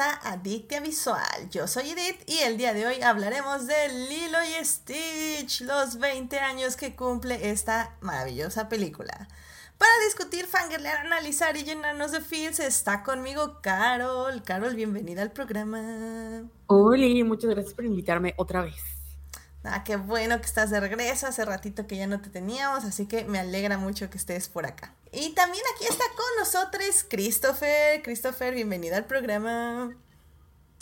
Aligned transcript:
a 0.00 0.32
Adictia 0.32 0.80
Visual. 0.80 1.50
Yo 1.50 1.68
soy 1.68 1.90
Edith 1.90 2.22
y 2.26 2.38
el 2.38 2.56
día 2.56 2.72
de 2.72 2.86
hoy 2.86 3.02
hablaremos 3.02 3.66
de 3.66 3.88
Lilo 4.08 4.38
y 4.42 4.64
Stitch, 4.64 5.60
los 5.60 5.98
20 5.98 6.38
años 6.38 6.76
que 6.76 6.96
cumple 6.96 7.50
esta 7.50 7.94
maravillosa 8.00 8.70
película. 8.70 9.28
Para 9.76 9.92
discutir, 10.06 10.46
fangirlear, 10.46 11.06
analizar 11.06 11.56
y 11.56 11.64
llenarnos 11.64 12.12
de 12.12 12.22
feels 12.22 12.60
está 12.60 13.02
conmigo 13.02 13.60
Carol. 13.62 14.42
Carol, 14.42 14.74
bienvenida 14.74 15.20
al 15.20 15.32
programa. 15.32 16.44
Hola, 16.66 17.24
muchas 17.24 17.50
gracias 17.50 17.74
por 17.74 17.84
invitarme 17.84 18.34
otra 18.38 18.62
vez. 18.62 18.82
Ah, 19.64 19.84
qué 19.84 19.96
bueno 19.96 20.40
que 20.40 20.46
estás 20.46 20.70
de 20.70 20.80
regreso. 20.80 21.26
Hace 21.26 21.44
ratito 21.44 21.86
que 21.86 21.98
ya 21.98 22.06
no 22.06 22.22
te 22.22 22.30
teníamos, 22.30 22.84
así 22.84 23.06
que 23.06 23.24
me 23.24 23.38
alegra 23.38 23.76
mucho 23.76 24.08
que 24.08 24.16
estés 24.16 24.48
por 24.48 24.64
acá. 24.64 24.94
Y 25.12 25.30
también 25.34 25.64
aquí 25.74 25.84
está 25.84 26.04
con 26.16 26.26
nosotros 26.38 27.04
Christopher. 27.08 28.00
Christopher, 28.02 28.54
bienvenido 28.54 28.94
al 28.94 29.06
programa. 29.06 29.96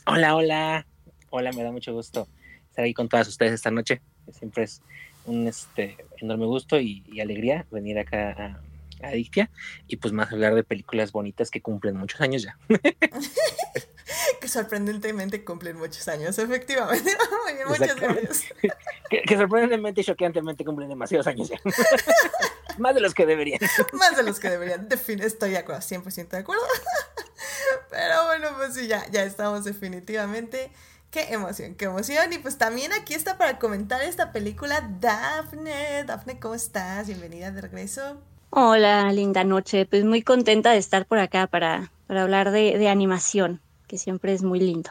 Hola, 0.05 0.37
hola. 0.37 0.87
Hola, 1.31 1.51
me 1.53 1.63
da 1.63 1.73
mucho 1.73 1.95
gusto 1.95 2.29
estar 2.69 2.85
aquí 2.85 2.93
con 2.93 3.09
todas 3.09 3.27
ustedes 3.29 3.53
esta 3.53 3.71
noche. 3.71 4.03
Siempre 4.31 4.65
es 4.65 4.83
un 5.25 5.49
este, 5.49 5.97
enorme 6.19 6.45
gusto 6.45 6.79
y, 6.79 7.03
alegría 7.21 7.67
venir 7.71 7.99
acá 7.99 8.61
a, 9.01 9.07
a 9.07 9.09
Adictia 9.09 9.51
y 9.87 9.97
pues 9.97 10.13
más 10.13 10.31
hablar 10.31 10.55
de 10.55 10.63
películas 10.63 11.11
bonitas 11.11 11.51
que 11.51 11.63
cumplen 11.63 11.97
muchos 11.97 12.21
años 12.21 12.43
ya. 12.43 12.59
que 14.41 14.49
sorprendentemente 14.49 15.45
cumplen 15.45 15.77
muchos 15.77 16.07
años, 16.09 16.39
efectivamente. 16.39 17.17
muchas 17.69 17.97
gracias. 17.97 18.45
que, 19.11 19.37
sorprendentemente 19.37 20.01
y 20.01 20.05
choqueantemente 20.05 20.65
cumplen 20.65 20.89
demasiados 20.89 21.27
años 21.27 21.49
ya. 21.49 21.61
Más 22.79 22.95
de 22.95 23.01
los 23.01 23.15
que 23.15 23.27
deberían. 23.27 23.61
Más 23.93 24.17
de 24.17 24.23
los 24.23 24.39
que 24.39 24.51
deberían. 24.51 24.89
estoy 24.91 25.51
de 25.51 25.59
acuerdo, 25.59 25.83
100% 25.83 26.29
de 26.29 26.39
acuerdo. 26.39 26.63
Pero 27.91 28.25
bueno, 28.27 28.49
pues 28.57 28.75
sí, 28.75 28.87
ya, 28.87 29.05
ya 29.11 29.25
estamos 29.25 29.65
definitivamente. 29.65 30.71
Qué 31.11 31.33
emoción, 31.33 31.75
qué 31.75 31.87
emoción. 31.87 32.33
Y 32.33 32.39
pues 32.39 32.59
también 32.59 32.93
aquí 32.93 33.15
está 33.15 33.39
para 33.39 33.59
comentar 33.59 34.03
esta 34.03 34.31
película 34.31 34.89
Daphne. 35.01 36.05
Daphne, 36.05 36.39
¿cómo 36.39 36.55
estás? 36.55 37.07
Bienvenida 37.07 37.51
de 37.51 37.63
regreso. 37.63 38.21
Hola, 38.51 39.11
linda 39.13 39.43
noche. 39.43 39.87
Pues 39.87 40.05
muy 40.05 40.23
contenta 40.23 40.71
de 40.71 40.79
estar 40.79 41.07
por 41.07 41.19
acá 41.19 41.47
para, 41.47 41.91
para 42.07 42.23
hablar 42.23 42.51
de, 42.51 42.79
de 42.79 42.89
animación, 42.89 43.61
que 43.89 43.99
siempre 43.99 44.33
es 44.33 44.43
muy 44.43 44.61
lindo. 44.61 44.91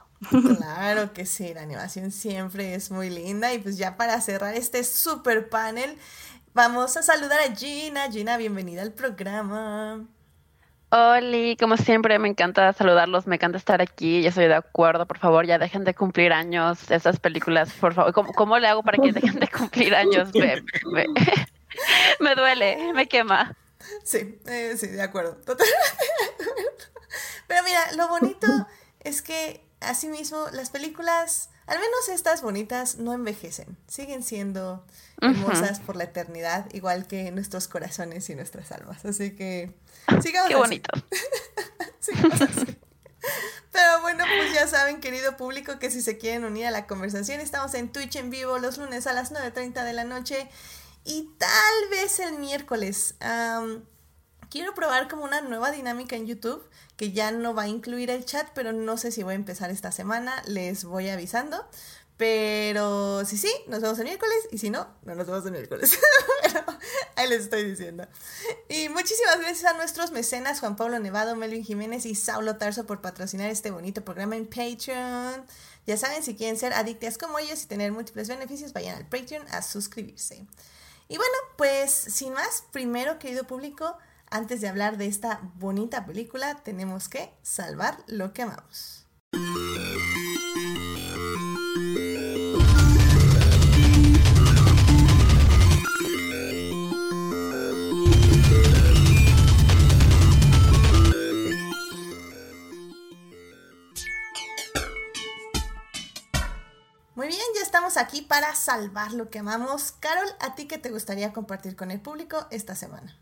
Claro 0.57 1.13
que 1.13 1.25
sí, 1.25 1.53
la 1.53 1.61
animación 1.61 2.11
siempre 2.11 2.73
es 2.73 2.91
muy 2.91 3.09
linda. 3.09 3.53
Y 3.53 3.59
pues 3.59 3.77
ya 3.77 3.95
para 3.95 4.19
cerrar 4.19 4.55
este 4.55 4.83
super 4.83 5.47
panel, 5.47 5.97
vamos 6.53 6.97
a 6.97 7.03
saludar 7.03 7.39
a 7.39 7.55
Gina. 7.55 8.11
Gina, 8.11 8.35
bienvenida 8.35 8.81
al 8.81 8.91
programa. 8.91 10.05
Hola, 10.89 11.55
como 11.59 11.75
siempre 11.77 12.17
me 12.17 12.29
encanta 12.29 12.71
saludarlos, 12.71 13.27
me 13.27 13.35
encanta 13.35 13.57
estar 13.57 13.81
aquí, 13.81 14.21
ya 14.21 14.29
estoy 14.29 14.47
de 14.47 14.55
acuerdo, 14.55 15.05
por 15.05 15.17
favor, 15.17 15.45
ya 15.45 15.59
dejen 15.59 15.83
de 15.83 15.93
cumplir 15.93 16.31
años 16.31 16.89
esas 16.89 17.19
películas, 17.19 17.73
por 17.73 17.93
favor. 17.93 18.13
¿Cómo, 18.13 18.31
cómo 18.31 18.57
le 18.57 18.67
hago 18.67 18.83
para 18.83 18.97
que 18.97 19.11
dejen 19.11 19.37
de 19.37 19.49
cumplir 19.49 19.93
años? 19.93 20.29
me 22.19 22.35
duele, 22.35 22.93
me 22.93 23.05
quema. 23.07 23.53
Sí, 24.03 24.39
eh, 24.47 24.75
sí, 24.77 24.87
de 24.87 25.01
acuerdo. 25.01 25.35
Totalmente 25.45 25.75
Pero 27.47 27.63
mira, 27.63 27.91
lo 27.97 28.07
bonito 28.07 28.47
es 29.07 29.21
que 29.21 29.63
asimismo 29.79 30.47
las 30.51 30.69
películas, 30.69 31.49
al 31.65 31.79
menos 31.79 32.09
estas 32.09 32.41
bonitas, 32.41 32.97
no 32.97 33.13
envejecen. 33.13 33.77
Siguen 33.87 34.23
siendo 34.23 34.85
hermosas 35.21 35.79
por 35.79 35.95
la 35.95 36.05
eternidad, 36.05 36.65
igual 36.73 37.07
que 37.07 37.31
nuestros 37.31 37.67
corazones 37.67 38.29
y 38.29 38.35
nuestras 38.35 38.71
almas. 38.71 39.05
Así 39.05 39.35
que 39.35 39.73
sigamos 40.21 40.49
Qué 40.49 40.55
bonito. 40.55 40.89
sigamos 41.99 42.41
así. 42.41 42.77
Pero 43.71 44.01
bueno, 44.01 44.23
pues 44.35 44.53
ya 44.53 44.67
saben, 44.67 44.99
querido 44.99 45.37
público, 45.37 45.79
que 45.79 45.91
si 45.91 46.01
se 46.01 46.17
quieren 46.17 46.45
unir 46.45 46.65
a 46.65 46.71
la 46.71 46.87
conversación, 46.87 47.39
estamos 47.41 47.73
en 47.73 47.91
Twitch 47.91 48.15
en 48.15 48.29
vivo 48.29 48.57
los 48.59 48.77
lunes 48.77 49.05
a 49.07 49.13
las 49.13 49.31
9.30 49.31 49.83
de 49.83 49.93
la 49.93 50.03
noche 50.03 50.49
y 51.03 51.29
tal 51.37 51.89
vez 51.91 52.19
el 52.19 52.39
miércoles. 52.39 53.15
Quiero 54.49 54.73
probar 54.73 55.07
como 55.07 55.23
una 55.23 55.41
nueva 55.41 55.71
dinámica 55.71 56.15
en 56.15 56.27
YouTube 56.27 56.63
que 56.95 57.11
ya 57.11 57.31
no 57.31 57.53
va 57.53 57.63
a 57.63 57.67
incluir 57.67 58.09
el 58.09 58.25
chat, 58.25 58.47
pero 58.53 58.73
no 58.73 58.97
sé 58.97 59.11
si 59.11 59.23
voy 59.23 59.33
a 59.33 59.35
empezar 59.35 59.69
esta 59.69 59.91
semana, 59.91 60.41
les 60.47 60.83
voy 60.83 61.09
avisando. 61.09 61.67
Pero 62.17 63.23
si 63.25 63.37
sí, 63.37 63.51
nos 63.67 63.81
vemos 63.81 63.99
el 63.99 64.05
miércoles 64.05 64.47
y 64.51 64.57
si 64.57 64.71
no, 64.71 64.87
no 65.03 65.13
nos 65.13 65.27
vemos 65.27 65.45
el 65.45 65.51
miércoles. 65.51 65.99
pero 66.41 66.65
ahí 67.15 67.29
les 67.29 67.43
estoy 67.43 67.63
diciendo. 67.63 68.07
Y 68.69 68.89
muchísimas 68.89 69.39
gracias 69.39 69.71
a 69.71 69.77
nuestros 69.77 70.11
mecenas 70.11 70.59
Juan 70.59 70.75
Pablo 70.75 70.97
Nevado, 70.97 71.35
Melvin 71.35 71.63
Jiménez 71.63 72.07
y 72.07 72.15
Saulo 72.15 72.57
Tarso 72.57 72.87
por 72.87 73.01
patrocinar 73.01 73.51
este 73.51 73.69
bonito 73.69 74.03
programa 74.03 74.35
en 74.35 74.47
Patreon. 74.47 75.45
Ya 75.85 75.95
saben, 75.95 76.23
si 76.23 76.35
quieren 76.35 76.57
ser 76.57 76.73
adictas 76.73 77.19
como 77.19 77.37
ellos 77.37 77.63
y 77.63 77.67
tener 77.67 77.91
múltiples 77.91 78.27
beneficios, 78.27 78.73
vayan 78.73 78.97
al 78.97 79.07
Patreon 79.07 79.45
a 79.51 79.61
suscribirse. 79.61 80.43
Y 81.07 81.17
bueno, 81.17 81.33
pues 81.55 81.91
sin 81.91 82.33
más, 82.33 82.63
primero, 82.71 83.19
querido 83.19 83.45
público, 83.45 83.95
antes 84.29 84.61
de 84.61 84.67
hablar 84.67 84.97
de 84.97 85.07
esta 85.07 85.39
bonita 85.55 86.05
película, 86.05 86.55
tenemos 86.55 87.09
que 87.09 87.33
salvar 87.41 88.03
lo 88.07 88.33
que 88.33 88.43
amamos. 88.43 89.05
Muy 107.15 107.27
bien, 107.27 107.41
ya 107.55 107.63
estamos 107.63 107.97
aquí 107.97 108.21
para 108.21 108.53
salvar 108.53 109.11
lo 109.11 109.31
que 109.31 109.39
amamos. 109.39 109.91
Carol, 109.91 110.27
¿a 110.39 110.53
ti 110.53 110.67
qué 110.67 110.77
te 110.77 110.91
gustaría 110.91 111.33
compartir 111.33 111.75
con 111.75 111.89
el 111.89 111.99
público 111.99 112.45
esta 112.51 112.75
semana? 112.75 113.17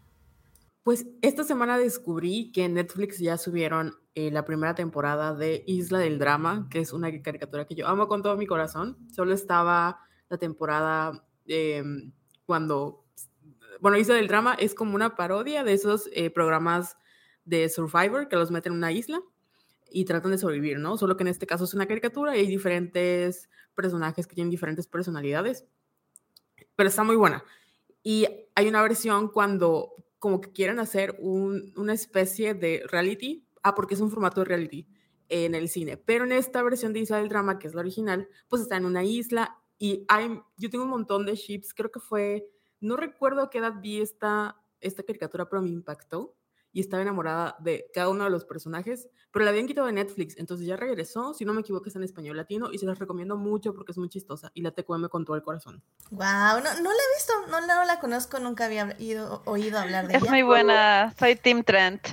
Pues 0.86 1.08
esta 1.24 1.44
semana 1.44 1.80
descubrí 1.80 2.52
que 2.52 2.66
en 2.66 2.76
Netflix 2.76 3.18
ya 3.18 3.40
subieron 3.40 3.98
eh, 4.14 4.30
la 4.30 4.46
primera 4.46 4.76
temporada 4.76 5.34
de 5.34 5.64
Isla 5.66 5.98
del 5.98 6.20
Drama, 6.20 6.68
que 6.70 6.80
es 6.80 6.94
una 6.94 7.10
caricatura 7.24 7.66
que 7.66 7.74
yo 7.74 7.88
amo 7.88 8.08
con 8.08 8.22
todo 8.22 8.38
mi 8.38 8.46
corazón. 8.46 8.96
Solo 9.12 9.34
estaba 9.34 10.00
la 10.30 10.38
temporada 10.38 11.26
em, 11.48 12.12
cuando, 12.46 13.04
bueno, 13.82 13.98
Isla 13.98 14.14
del 14.14 14.28
Drama 14.28 14.54
es 14.60 14.76
como 14.76 14.94
una 14.94 15.16
parodia 15.16 15.64
de 15.64 15.74
esos 15.74 16.08
eh, 16.14 16.30
programas 16.30 16.98
de 17.46 17.68
Survivor 17.68 18.28
que 18.28 18.36
los 18.36 18.52
meten 18.52 18.74
en 18.74 18.78
una 18.78 18.92
isla 18.92 19.24
y 19.90 20.06
tratan 20.06 20.34
de 20.34 20.38
sobrevivir, 20.38 20.78
¿no? 20.78 20.98
Solo 20.98 21.18
que 21.18 21.24
en 21.24 21.30
este 21.30 21.48
caso 21.48 21.64
es 21.64 21.74
una 21.74 21.88
caricatura 21.88 22.38
y 22.38 22.42
hay 22.42 22.48
diferentes 22.48 23.50
personajes 23.74 24.28
que 24.28 24.36
tienen 24.36 24.52
diferentes 24.52 24.86
personalidades, 24.86 25.66
pero 26.76 26.90
está 26.90 27.04
muy 27.04 27.16
buena. 27.16 27.44
Y 28.04 28.28
hay 28.54 28.68
una 28.68 28.84
versión 28.84 29.30
cuando 29.30 30.05
como 30.26 30.42
que 30.42 30.52
quieren 30.52 30.80
hacer 30.80 31.16
una 31.20 31.94
especie 31.94 32.56
de 32.56 32.82
reality, 32.88 33.48
ah, 33.62 33.76
porque 33.76 33.94
es 33.94 34.02
un 34.02 34.10
formato 34.10 34.42
de 34.42 34.46
reality 34.46 34.88
en 35.30 35.54
el 35.54 35.70
cine, 35.70 35.98
pero 35.98 36.26
en 36.26 36.32
esta 36.32 36.64
versión 36.64 36.94
de 36.94 37.02
Isla 37.02 37.18
del 37.18 37.30
Drama, 37.30 37.60
que 37.60 37.68
es 37.68 37.76
la 37.76 37.82
original, 37.82 38.28
pues 38.48 38.64
está 38.64 38.76
en 38.76 38.86
una 38.86 39.04
isla 39.04 39.60
y 39.78 40.04
hay, 40.08 40.42
yo 40.58 40.72
tengo 40.72 40.84
un 40.84 40.90
montón 40.90 41.28
de 41.28 41.36
ships, 41.36 41.76
creo 41.76 41.92
que 41.92 42.00
fue, 42.00 42.50
no 42.80 42.98
recuerdo 42.98 43.44
a 43.44 43.52
qué 43.52 43.60
edad 43.60 43.76
vi 43.80 44.02
esta, 44.02 44.60
esta 44.82 45.04
caricatura, 45.04 45.48
pero 45.48 45.62
me 45.62 45.70
impactó 45.70 46.36
y 46.76 46.82
estaba 46.82 47.02
enamorada 47.02 47.56
de 47.60 47.90
cada 47.94 48.10
uno 48.10 48.26
de 48.26 48.30
los 48.30 48.44
personajes, 48.44 49.08
pero 49.32 49.46
la 49.46 49.52
habían 49.52 49.66
quitado 49.66 49.88
de 49.88 49.94
Netflix, 49.94 50.36
entonces 50.38 50.68
ya 50.68 50.76
regresó, 50.76 51.34
si 51.34 51.46
no 51.46 51.54
me 51.54 51.62
equivoco 51.62 51.88
es 51.88 51.96
en 51.96 52.04
español 52.04 52.36
latino 52.36 52.70
y 52.70 52.80
se 52.80 52.86
las 52.86 53.00
recomiendo 53.00 53.38
mucho 53.38 53.74
porque 53.74 53.94
es 53.94 53.98
muy 53.98 54.10
chistosa 54.10 54.52
y 54.54 54.62
la 54.62 54.72
TQM 54.72 55.08
con 55.08 55.24
todo 55.24 55.38
el 55.38 55.42
corazón. 55.42 55.82
Wow, 56.12 56.20
no, 56.20 56.60
no 56.60 56.66
la 56.66 56.74
he 56.74 57.16
visto, 57.16 57.34
no, 57.50 57.62
no 57.62 57.86
la 57.86 58.02
conozco, 58.02 58.40
nunca 58.40 58.66
había 58.66 58.94
ido, 59.00 59.42
oído 59.46 59.80
hablar 59.80 60.08
de 60.08 60.16
es 60.16 60.22
ella. 60.22 60.26
Es 60.26 60.32
muy 60.32 60.42
buena, 60.42 61.14
soy 61.18 61.38
Tim 61.38 61.64
Trent. 61.64 62.06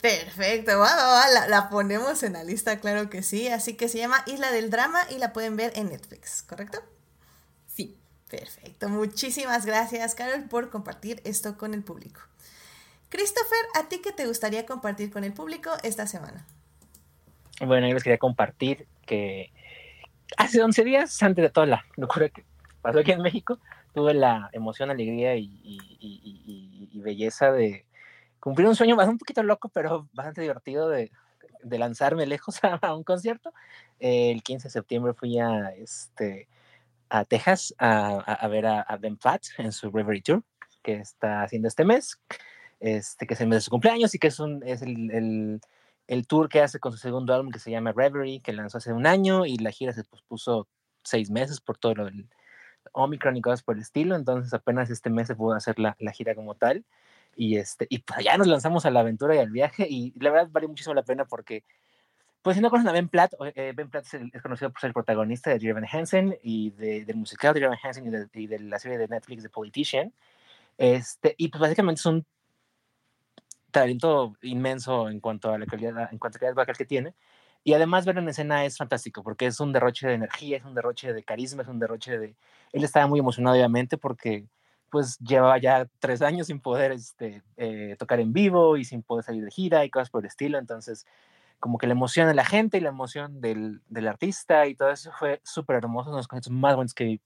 Perfecto, 0.00 0.76
wow, 0.76 0.86
la, 1.32 1.46
la, 1.46 1.70
ponemos 1.70 2.24
en 2.24 2.32
la 2.32 2.42
lista, 2.42 2.80
claro 2.80 3.10
que 3.10 3.22
sí. 3.22 3.46
Así 3.46 3.76
que 3.76 3.88
se 3.88 3.98
llama 3.98 4.24
Isla 4.26 4.50
del 4.50 4.70
Drama 4.70 4.98
y 5.08 5.18
la 5.18 5.32
pueden 5.32 5.54
ver 5.54 5.70
en 5.76 5.90
Netflix, 5.90 6.42
¿correcto? 6.42 6.80
Sí. 7.68 7.96
Perfecto, 8.28 8.88
muchísimas 8.88 9.66
gracias, 9.66 10.14
Carol, 10.14 10.48
por 10.48 10.70
compartir 10.70 11.20
esto 11.24 11.58
con 11.58 11.74
el 11.74 11.82
público. 11.82 12.20
Christopher, 13.10 13.58
¿a 13.74 13.88
ti 13.88 14.00
qué 14.00 14.12
te 14.12 14.26
gustaría 14.26 14.64
compartir 14.64 15.10
con 15.10 15.24
el 15.24 15.32
público 15.32 15.70
esta 15.82 16.06
semana? 16.06 16.46
Bueno, 17.60 17.88
yo 17.88 17.94
les 17.94 18.04
quería 18.04 18.18
compartir 18.18 18.86
que 19.04 19.52
hace 20.36 20.62
11 20.62 20.84
días, 20.84 21.22
antes 21.24 21.42
de 21.42 21.50
toda 21.50 21.66
la 21.66 21.84
locura 21.96 22.28
que 22.28 22.44
pasó 22.80 23.00
aquí 23.00 23.10
en 23.10 23.20
México, 23.20 23.58
tuve 23.92 24.14
la 24.14 24.48
emoción, 24.52 24.90
alegría 24.90 25.34
y, 25.34 25.50
belleza 27.02 27.50
de 27.50 27.86
cumplir 28.38 28.68
un 28.68 28.76
sueño 28.76 28.94
un 28.94 29.18
poquito 29.18 29.42
loco, 29.42 29.70
pero 29.70 30.06
bastante 30.12 30.42
divertido 30.42 30.88
de, 30.88 31.10
lanzarme 31.64 32.26
lejos 32.26 32.60
a, 32.62 32.94
un 32.94 33.02
concierto. 33.02 33.52
el 33.98 34.42
15 34.42 34.68
de 34.68 34.72
septiembre 34.72 35.14
fui 35.14 35.38
a, 35.40 35.70
este, 35.70 36.46
a 37.08 37.24
Texas 37.24 37.74
a, 37.78 38.46
ver 38.48 38.66
a, 38.66 38.96
Ben 39.00 39.16
Platt 39.16 39.46
en 39.58 39.72
su 39.72 39.90
Reverie 39.90 40.22
Tour 40.22 40.44
que 40.82 40.94
está 40.94 41.42
haciendo 41.42 41.68
este 41.68 41.84
mes 41.84 42.18
este, 42.80 43.26
que 43.26 43.34
es 43.34 43.40
el 43.40 43.48
mes 43.48 43.58
de 43.58 43.60
su 43.62 43.70
cumpleaños 43.70 44.14
y 44.14 44.18
que 44.18 44.28
es, 44.28 44.40
un, 44.40 44.62
es 44.66 44.82
el, 44.82 45.60
el 46.06 46.26
tour 46.26 46.48
que 46.48 46.60
hace 46.60 46.80
con 46.80 46.92
su 46.92 46.98
segundo 46.98 47.34
álbum 47.34 47.52
que 47.52 47.58
se 47.58 47.70
llama 47.70 47.92
Reverie, 47.92 48.40
que 48.40 48.52
lanzó 48.52 48.78
hace 48.78 48.92
un 48.92 49.06
año 49.06 49.46
y 49.46 49.58
la 49.58 49.70
gira 49.70 49.92
se 49.92 50.04
pospuso 50.04 50.66
seis 51.04 51.30
meses 51.30 51.60
por 51.60 51.78
todo 51.78 51.94
lo 51.94 52.04
del 52.06 52.28
Omicron 52.92 53.36
y 53.36 53.42
cosas 53.42 53.62
por 53.62 53.76
el 53.76 53.82
estilo, 53.82 54.16
entonces 54.16 54.52
apenas 54.52 54.90
este 54.90 55.10
mes 55.10 55.28
se 55.28 55.36
pudo 55.36 55.54
hacer 55.54 55.78
la, 55.78 55.96
la 56.00 56.12
gira 56.12 56.34
como 56.34 56.54
tal 56.56 56.84
y 57.36 57.56
este 57.58 57.86
y 57.90 57.98
pues 57.98 58.18
allá 58.18 58.36
nos 58.38 58.48
lanzamos 58.48 58.86
a 58.86 58.90
la 58.90 59.00
aventura 59.00 59.36
y 59.36 59.38
al 59.38 59.50
viaje 59.50 59.86
y 59.88 60.12
la 60.18 60.30
verdad 60.30 60.48
vale 60.50 60.66
muchísimo 60.66 60.94
la 60.94 61.04
pena 61.04 61.26
porque 61.26 61.64
pues 62.42 62.56
si 62.56 62.62
no 62.62 62.70
conocen 62.70 62.88
a 62.88 62.92
Ben 62.92 63.08
Platt, 63.08 63.34
eh, 63.54 63.72
Ben 63.76 63.90
Platt 63.90 64.06
es, 64.14 64.42
conocido 64.42 64.70
por 64.70 64.80
ser 64.80 64.88
el 64.88 64.94
protagonista 64.94 65.50
de 65.50 65.58
Dear 65.58 65.84
Hansen 65.92 66.38
y 66.42 66.70
de, 66.70 67.04
del 67.04 67.16
musical 67.16 67.52
de 67.52 67.78
Hansen 67.82 68.06
y 68.06 68.10
de, 68.10 68.28
y 68.32 68.46
de, 68.46 68.58
la 68.60 68.78
serie 68.78 68.96
de 68.96 69.08
Netflix 69.08 69.42
The 69.42 69.50
Politician. 69.50 70.12
Este, 70.78 71.34
y 71.36 71.48
pues 71.48 71.60
básicamente 71.60 71.98
es 71.98 72.06
un 72.06 72.24
talento 73.70 74.34
inmenso 74.42 75.08
en 75.08 75.20
cuanto 75.20 75.52
a 75.52 75.58
la 75.58 75.66
calidad, 75.66 76.08
en 76.12 76.18
cuanto 76.18 76.38
a 76.38 76.40
calidad 76.40 76.56
vocal 76.56 76.76
que 76.76 76.84
tiene. 76.84 77.14
Y 77.62 77.74
además 77.74 78.06
verlo 78.06 78.22
en 78.22 78.28
escena 78.28 78.64
es 78.64 78.78
fantástico 78.78 79.22
porque 79.22 79.46
es 79.46 79.60
un 79.60 79.72
derroche 79.72 80.08
de 80.08 80.14
energía, 80.14 80.56
es 80.56 80.64
un 80.64 80.74
derroche 80.74 81.12
de 81.12 81.22
carisma, 81.22 81.62
es 81.62 81.68
un 81.68 81.78
derroche 81.78 82.18
de... 82.18 82.36
Él 82.72 82.84
estaba 82.84 83.06
muy 83.06 83.20
emocionado 83.20 83.56
obviamente 83.56 83.98
porque 83.98 84.46
pues 84.90 85.18
llevaba 85.18 85.58
ya 85.58 85.86
tres 86.00 86.22
años 86.22 86.48
sin 86.48 86.60
poder 86.60 86.92
este, 86.92 87.42
eh, 87.56 87.96
tocar 87.98 88.20
en 88.20 88.32
vivo 88.32 88.76
y 88.76 88.84
sin 88.84 89.02
poder 89.02 89.24
salir 89.24 89.44
de 89.44 89.50
gira 89.50 89.84
y 89.84 89.90
cosas 89.90 90.10
por 90.10 90.22
el 90.22 90.28
estilo. 90.28 90.58
Entonces 90.58 91.06
como 91.60 91.78
que 91.78 91.86
la 91.86 91.92
emoción 91.92 92.26
de 92.26 92.34
la 92.34 92.44
gente 92.44 92.78
y 92.78 92.80
la 92.80 92.88
emoción 92.88 93.40
del, 93.40 93.82
artista 94.08 94.66
y 94.66 94.74
todo 94.74 94.90
eso 94.90 95.12
fue 95.12 95.40
súper 95.44 95.76
hermoso, 95.76 96.08
uno 96.08 96.16
de 96.16 96.20
los 96.20 96.28
conciertos 96.28 96.52
más 96.52 96.74
buenos 96.74 96.94
que, 96.94 97.20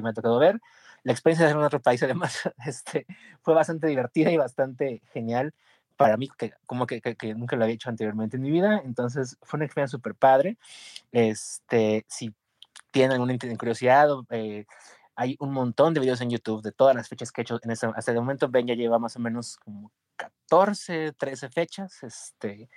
me 0.00 0.08
ha 0.08 0.12
tocado 0.14 0.38
ver. 0.38 0.60
La 1.04 1.12
experiencia 1.12 1.46
de 1.46 1.50
hacer 1.50 1.60
en 1.60 1.66
otro 1.66 1.80
país 1.80 2.02
además 2.02 2.40
este, 2.66 3.06
fue 3.42 3.54
bastante 3.54 3.86
divertida 3.86 4.30
y 4.30 4.36
bastante 4.36 5.02
genial 5.12 5.54
para 5.96 6.16
mí, 6.16 6.28
que 6.36 6.52
como 6.66 6.86
que, 6.86 7.00
que, 7.00 7.34
nunca 7.34 7.54
lo 7.54 7.64
había 7.64 7.74
hecho 7.74 7.88
anteriormente 7.88 8.36
en 8.36 8.42
mi 8.42 8.50
vida, 8.50 8.82
entonces 8.84 9.36
fue 9.42 9.58
una 9.58 9.66
experiencia 9.66 9.96
súper 9.98 10.14
padre. 10.16 10.56
Este, 11.12 12.04
si 12.08 12.34
tienen 12.90 13.12
alguna 13.12 13.36
curiosidad, 13.56 14.08
eh, 14.30 14.64
hay 15.14 15.36
un 15.38 15.52
montón 15.52 15.94
de 15.94 16.00
videos 16.00 16.20
en 16.20 16.30
YouTube 16.30 16.62
de 16.62 16.72
todas 16.72 16.96
las 16.96 17.08
fechas 17.08 17.30
que 17.30 17.42
he 17.42 17.44
hecho 17.44 17.60
en 17.62 17.70
ese, 17.70 17.86
hasta 17.94 18.10
el 18.10 18.18
momento. 18.18 18.48
Ben 18.48 18.66
ya 18.66 18.74
lleva 18.74 18.98
más 18.98 19.14
o 19.14 19.20
menos 19.20 19.58
como 19.58 19.92
14, 20.16 21.12
13 21.12 21.50
fechas. 21.50 22.02
Este, 22.02 22.68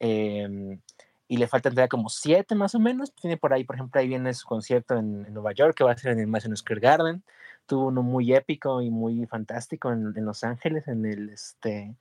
Em, 0.00 0.80
y 1.28 1.36
le 1.36 1.46
faltan 1.46 1.72
todavía 1.72 1.88
como 1.88 2.08
siete 2.08 2.54
más 2.54 2.74
o 2.74 2.80
menos. 2.80 3.12
Tiene 3.14 3.36
por 3.36 3.52
ahí, 3.52 3.64
por 3.64 3.76
ejemplo, 3.76 4.00
ahí 4.00 4.08
viene 4.08 4.32
su 4.34 4.46
concierto 4.46 4.96
en, 4.96 5.32
Nueva 5.32 5.52
York, 5.52 5.74
que 5.76 5.84
va 5.84 5.92
a 5.92 5.98
ser 5.98 6.12
en 6.12 6.20
el 6.20 6.26
Madison 6.26 6.56
Square 6.56 6.80
Garden. 6.80 7.22
Tuvo 7.68 7.86
uno 7.86 8.02
muy 8.02 8.34
épico 8.34 8.82
y 8.82 8.90
muy 8.90 9.26
fantástico 9.26 9.92
en, 9.92 10.12
en 10.16 10.24
Los 10.24 10.42
Ángeles, 10.42 10.88
en 10.88 11.06
el, 11.06 11.30
este, 11.30 11.94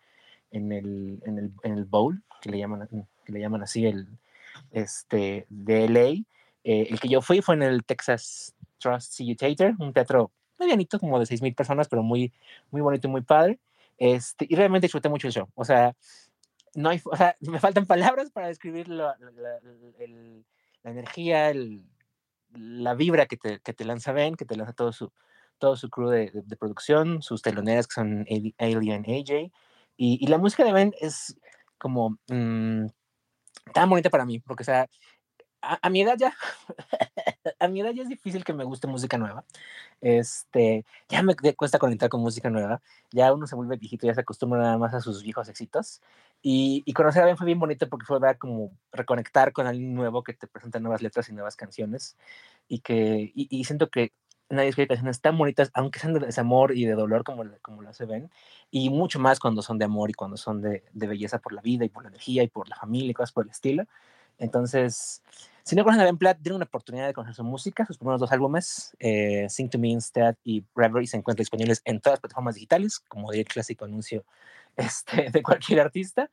en 0.51 0.71
el, 0.71 1.21
en 1.25 1.37
el, 1.37 1.51
en 1.61 1.73
el 1.73 1.85
Bowl, 1.85 2.23
que 2.41 2.49
le 2.49 2.57
llaman, 2.57 2.87
que 3.25 3.31
le 3.31 3.39
llaman 3.39 3.61
así, 3.61 3.85
el 3.85 4.07
este, 4.71 5.45
de 5.49 5.89
LA. 5.89 6.23
Eh, 6.63 6.87
el 6.89 6.99
que 6.99 7.09
yo 7.09 7.21
fui 7.21 7.41
fue 7.41 7.55
en 7.55 7.63
el 7.63 7.83
Texas 7.83 8.55
Trust 8.79 9.19
Theater, 9.37 9.75
un 9.77 9.93
teatro 9.93 10.31
medianito, 10.57 10.99
como 10.99 11.19
de 11.19 11.25
6.000 11.25 11.53
personas, 11.53 11.87
pero 11.87 12.01
muy, 12.01 12.33
muy 12.71 12.81
bonito 12.81 13.07
y 13.07 13.11
muy 13.11 13.21
padre. 13.21 13.59
Este, 13.97 14.47
y 14.49 14.55
realmente 14.55 14.85
disfruté 14.85 15.09
mucho 15.09 15.27
el 15.27 15.33
show. 15.33 15.49
O 15.53 15.65
sea, 15.65 15.95
no 16.75 16.89
hay, 16.89 17.01
o 17.03 17.15
sea, 17.15 17.35
me 17.41 17.59
faltan 17.59 17.85
palabras 17.85 18.31
para 18.31 18.47
describir 18.47 18.87
la 18.87 19.17
energía, 20.83 21.49
el, 21.49 21.83
la 22.53 22.93
vibra 22.93 23.25
que 23.25 23.37
te, 23.37 23.59
que 23.59 23.73
te, 23.73 23.85
lanza 23.85 24.11
Ben, 24.11 24.35
que 24.35 24.45
te 24.45 24.55
lanza 24.55 24.73
todo 24.73 24.91
su, 24.91 25.11
todo 25.59 25.75
su 25.75 25.89
crew 25.89 26.09
de, 26.09 26.31
de, 26.33 26.55
producción, 26.57 27.21
sus 27.21 27.41
teloneras 27.41 27.87
que 27.87 27.93
son 27.95 28.25
Alien 28.59 29.05
AJ, 29.07 29.51
y, 29.97 30.23
y, 30.23 30.27
la 30.27 30.37
música 30.37 30.63
de 30.63 30.73
Ben 30.73 30.93
es 30.99 31.37
como 31.77 32.17
mmm, 32.29 32.85
tan 33.73 33.89
bonita 33.89 34.09
para 34.09 34.25
mí, 34.25 34.39
porque, 34.39 34.63
o 34.63 34.65
sea, 34.65 34.87
a, 35.61 35.79
a 35.81 35.89
mi 35.89 36.01
edad 36.01 36.15
ya, 36.17 36.35
a 37.59 37.67
mi 37.67 37.81
edad 37.81 37.91
ya 37.91 38.03
es 38.03 38.09
difícil 38.09 38.43
que 38.43 38.53
me 38.53 38.63
guste 38.63 38.87
música 38.87 39.17
nueva. 39.17 39.45
Este, 40.01 40.85
ya 41.09 41.23
me 41.23 41.35
cuesta 41.55 41.79
conectar 41.79 42.09
con 42.09 42.21
música 42.21 42.49
nueva. 42.49 42.81
Ya 43.11 43.33
uno 43.33 43.47
se 43.47 43.55
vuelve 43.55 43.77
viejito, 43.77 44.07
ya 44.07 44.13
se 44.13 44.21
acostumbra 44.21 44.61
nada 44.61 44.77
más 44.77 44.93
a 44.93 45.01
sus 45.01 45.23
viejos 45.23 45.49
éxitos. 45.49 46.01
Y, 46.41 46.83
y 46.85 46.93
conocer 46.93 47.23
a 47.23 47.25
Ben 47.25 47.37
fue 47.37 47.45
bien 47.47 47.59
bonito 47.59 47.89
porque 47.89 48.05
fue 48.05 48.19
ver 48.19 48.37
como 48.37 48.71
reconectar 48.91 49.53
con 49.53 49.67
alguien 49.67 49.93
nuevo 49.95 50.23
que 50.23 50.33
te 50.33 50.47
presenta 50.47 50.79
nuevas 50.79 51.01
letras 51.01 51.29
y 51.29 51.33
nuevas 51.33 51.55
canciones. 51.55 52.17
Y 52.67 52.79
que, 52.79 53.31
y, 53.33 53.47
y 53.49 53.63
siento 53.65 53.89
que 53.89 54.13
nadie 54.49 54.69
escribe 54.69 54.87
canciones 54.87 55.21
tan 55.21 55.37
bonitas, 55.37 55.71
aunque 55.73 55.99
sean 55.99 56.13
de 56.13 56.19
desamor 56.19 56.75
y 56.75 56.85
de 56.85 56.93
dolor 56.93 57.23
como, 57.23 57.43
como 57.61 57.81
lo 57.81 57.89
hace 57.89 58.05
Ben, 58.05 58.29
y 58.71 58.89
mucho 58.89 59.19
más 59.19 59.39
cuando 59.39 59.61
son 59.61 59.77
de 59.77 59.85
amor 59.85 60.09
y 60.09 60.13
cuando 60.13 60.37
son 60.37 60.61
de, 60.61 60.83
de 60.93 61.07
belleza 61.07 61.39
por 61.39 61.53
la 61.53 61.61
vida 61.61 61.85
y 61.85 61.89
por 61.89 62.03
la 62.03 62.09
energía 62.09 62.43
y 62.43 62.47
por 62.47 62.69
la 62.69 62.75
familia 62.75 63.11
y 63.11 63.13
cosas 63.13 63.31
por 63.31 63.45
el 63.45 63.51
estilo. 63.51 63.85
Entonces, 64.39 65.21
si 65.63 65.75
no 65.75 65.83
conocen 65.83 66.01
a 66.01 66.05
Ben 66.05 66.17
Platt, 66.17 66.41
tienen 66.41 66.57
una 66.57 66.65
oportunidad 66.65 67.07
de 67.07 67.13
conocer 67.13 67.35
su 67.35 67.43
música. 67.43 67.85
Sus 67.85 67.97
primeros 67.97 68.21
dos 68.21 68.31
álbumes, 68.31 68.95
eh, 68.99 69.47
Sing 69.49 69.69
to 69.69 69.77
Me 69.79 69.89
Instead 69.89 70.35
y 70.43 70.63
Reverie, 70.75 71.07
se 71.07 71.17
encuentran 71.17 71.41
disponibles 71.41 71.81
en 71.85 71.99
todas 71.99 72.15
las 72.15 72.21
plataformas 72.21 72.55
digitales, 72.55 72.99
como 72.99 73.31
el 73.31 73.43
clásico 73.45 73.85
anuncio 73.85 74.25
este, 74.77 75.29
de 75.29 75.43
cualquier 75.43 75.81
artista. 75.81 76.29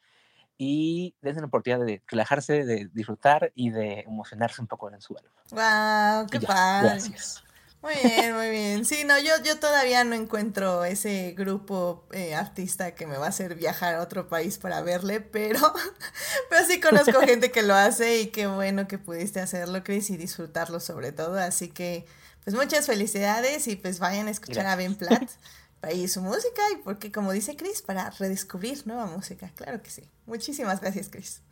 Y 0.56 1.16
dense 1.20 1.40
la 1.40 1.48
oportunidad 1.48 1.84
de 1.84 2.00
relajarse, 2.06 2.64
de 2.64 2.88
disfrutar 2.92 3.50
y 3.56 3.70
de 3.70 4.00
emocionarse 4.02 4.60
un 4.60 4.68
poco 4.68 4.88
en 4.88 5.00
su 5.00 5.16
álbum. 5.16 5.32
¡Wow! 5.50 6.28
¡Qué 6.30 6.40
padre! 6.46 6.90
Gracias. 6.90 7.43
Muy 7.84 7.92
bien, 8.02 8.34
muy 8.34 8.48
bien. 8.48 8.86
Sí, 8.86 9.04
no, 9.04 9.18
yo, 9.18 9.32
yo 9.44 9.58
todavía 9.58 10.04
no 10.04 10.14
encuentro 10.14 10.86
ese 10.86 11.34
grupo 11.36 12.08
eh, 12.12 12.34
artista 12.34 12.94
que 12.94 13.06
me 13.06 13.18
va 13.18 13.26
a 13.26 13.28
hacer 13.28 13.56
viajar 13.56 13.96
a 13.96 14.00
otro 14.00 14.26
país 14.26 14.56
para 14.56 14.80
verle, 14.80 15.20
pero, 15.20 15.60
pero 16.48 16.66
sí 16.66 16.80
conozco 16.80 17.20
gente 17.26 17.52
que 17.52 17.60
lo 17.60 17.74
hace 17.74 18.22
y 18.22 18.28
qué 18.28 18.46
bueno 18.46 18.88
que 18.88 18.96
pudiste 18.96 19.38
hacerlo, 19.40 19.84
Chris, 19.84 20.08
y 20.08 20.16
disfrutarlo 20.16 20.80
sobre 20.80 21.12
todo. 21.12 21.38
Así 21.38 21.68
que, 21.68 22.06
pues 22.42 22.56
muchas 22.56 22.86
felicidades 22.86 23.68
y 23.68 23.76
pues 23.76 23.98
vayan 23.98 24.28
a 24.28 24.30
escuchar 24.30 24.64
a 24.64 24.76
Ben 24.76 24.94
Platt 24.94 25.32
y 25.92 26.08
su 26.08 26.22
música 26.22 26.62
y 26.72 26.76
porque, 26.76 27.12
como 27.12 27.32
dice 27.32 27.54
Chris, 27.54 27.82
para 27.82 28.08
redescubrir 28.08 28.86
nueva 28.86 29.04
música. 29.04 29.52
Claro 29.56 29.82
que 29.82 29.90
sí. 29.90 30.08
Muchísimas 30.24 30.80
gracias, 30.80 31.10
Chris. 31.10 31.42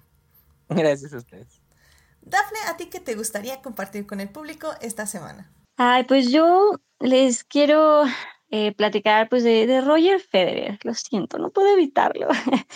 Gracias 0.70 1.12
a 1.12 1.18
ustedes. 1.18 1.60
Dafne, 2.22 2.58
¿a 2.68 2.78
ti 2.78 2.86
qué 2.86 3.00
te 3.00 3.16
gustaría 3.16 3.60
compartir 3.60 4.06
con 4.06 4.18
el 4.18 4.30
público 4.30 4.72
esta 4.80 5.06
semana? 5.06 5.52
Ay, 5.76 6.04
pues 6.04 6.30
yo 6.30 6.80
les 7.00 7.44
quiero 7.44 8.04
eh, 8.50 8.72
platicar 8.72 9.28
pues 9.28 9.44
de, 9.44 9.80
Roger 9.80 10.20
Federer. 10.20 10.78
Lo 10.82 10.94
siento, 10.94 11.38
no 11.38 11.50
puedo 11.50 11.72
evitarlo. 11.72 12.28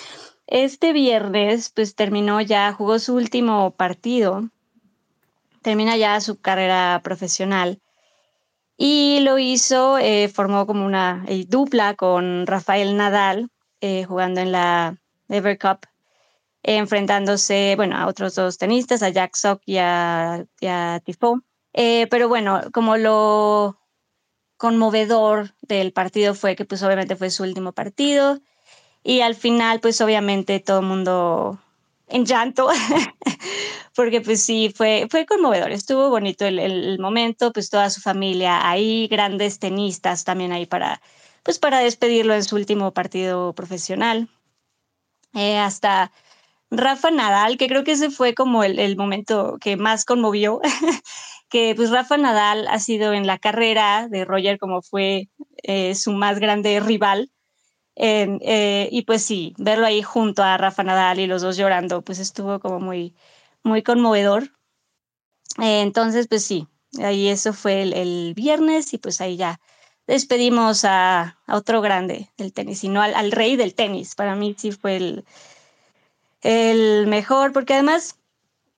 Este 0.49 0.93
viernes 0.93 1.71
pues 1.75 1.97
terminó 1.97 2.41
ya, 2.41 2.73
jugó 2.73 3.01
su 3.01 3.17
último 3.17 3.73
partido, 3.73 4.49
termina 5.61 5.97
ya 5.97 6.21
su 6.21 6.41
carrera 6.41 7.01
profesional 7.03 7.81
y 8.77 9.19
lo 9.23 9.39
hizo, 9.39 9.99
eh, 9.99 10.29
formó 10.29 10.65
como 10.67 10.87
una 10.87 11.25
eh, 11.27 11.47
dupla 11.49 11.95
con 11.95 12.47
Rafael 12.47 12.97
Nadal 12.97 13.51
jugando 14.07 14.41
en 14.41 14.53
la 14.53 14.97
Ever 15.29 15.59
Cup, 15.59 15.87
enfrentándose, 16.63 17.75
bueno, 17.77 17.97
a 17.97 18.07
otros 18.07 18.35
dos 18.37 18.59
tenistas, 18.59 19.03
a 19.03 19.11
Jack 19.11 19.35
Sock 19.35 19.63
y 19.67 19.79
a, 19.79 20.45
a. 20.63 21.01
Eh, 21.77 22.07
pero 22.11 22.29
bueno, 22.29 22.63
como 22.73 22.97
lo 22.97 23.79
conmovedor 24.57 25.55
del 25.61 25.93
partido 25.93 26.35
fue 26.35 26.57
que 26.57 26.65
pues 26.65 26.83
obviamente 26.83 27.17
fue 27.17 27.31
su 27.31 27.43
último 27.43 27.73
partido 27.73 28.41
y 29.03 29.21
al 29.21 29.35
final 29.35 29.81
pues 29.81 30.01
obviamente 30.01 30.59
todo 30.61 30.81
el 30.81 30.87
mundo 30.87 31.61
en 32.09 32.25
llanto 32.25 32.71
porque 33.95 34.23
pues 34.23 34.43
sí 34.43 34.73
fue 34.75 35.07
fue 35.11 35.27
conmovedor. 35.27 35.71
Estuvo 35.71 36.09
bonito 36.09 36.47
el, 36.47 36.59
el, 36.59 36.99
momento 36.99 37.53
pues 37.53 37.69
toda 37.69 37.91
su 37.91 38.01
familia 38.01 38.69
ahí 38.69 39.07
grandes 39.09 39.59
tenistas 39.59 40.25
también 40.25 40.53
ahí 40.53 40.65
para 40.65 41.03
pues 41.43 41.59
para 41.59 41.81
despedirlo 41.81 42.35
en 42.35 42.45
su 42.45 42.57
último 42.57 42.93
partido 42.93 43.53
profesional. 43.53 44.31
Eh, 45.35 45.59
hasta 45.59 46.11
Rafa 46.71 47.11
Nadal 47.11 47.59
que 47.59 47.69
creo 47.69 47.85
que 47.85 47.93
ese 47.93 48.11
fue 48.11 48.35
como 48.35 48.65
el, 48.65 48.79
el 48.79 48.97
momento 48.97 49.59
que 49.61 49.77
más 49.77 50.07
conmovió 50.07 50.61
que 51.49 51.75
pues 51.75 51.91
Rafa 51.91 52.17
Nadal 52.17 52.67
ha 52.69 52.79
sido 52.79 53.13
en 53.13 53.27
la 53.27 53.39
carrera 53.39 54.09
de 54.09 54.25
Roger 54.25 54.59
como 54.59 54.83
fue 54.83 55.29
eh, 55.63 55.95
su 55.95 56.13
más 56.13 56.39
grande 56.39 56.81
rival. 56.81 57.31
Eh, 57.97 58.39
eh, 58.43 58.89
y 58.93 59.03
pues 59.03 59.25
sí, 59.25 59.55
verlo 59.59 59.87
ahí 59.87 60.03
junto 60.03 60.43
a 60.43 60.59
Rafa 60.59 60.83
Nadal 60.85 61.19
y 61.21 61.27
los 61.27 61.43
dos 61.43 61.57
llorando, 61.57 62.03
pues 62.03 62.19
estuvo 62.19 62.61
como 62.61 62.81
muy, 62.81 63.15
muy 63.63 63.83
conmovedor. 63.83 64.51
entonces, 65.59 66.29
pues 66.29 66.45
sí, 66.45 66.69
ahí 67.03 67.29
eso 67.29 67.53
fue 67.53 67.83
el, 67.83 68.35
viernes 68.35 68.93
y 68.93 68.99
pues 68.99 69.21
ahí 69.21 69.37
ya 69.37 69.61
despedimos 70.07 70.85
a, 70.85 71.39
a 71.47 71.57
otro 71.57 71.81
grande 71.81 72.31
del 72.37 72.53
tenis, 72.53 72.81
sino 72.81 73.03
al, 73.03 73.15
al, 73.15 73.33
rey 73.33 73.57
del 73.57 73.75
tenis. 73.75 74.15
Para 74.15 74.37
mí 74.37 74.55
sí 74.59 74.73
fue 74.73 74.97
el, 74.97 75.25
el 76.43 77.07
mejor, 77.07 77.53
porque 77.53 77.75
además 77.75 78.16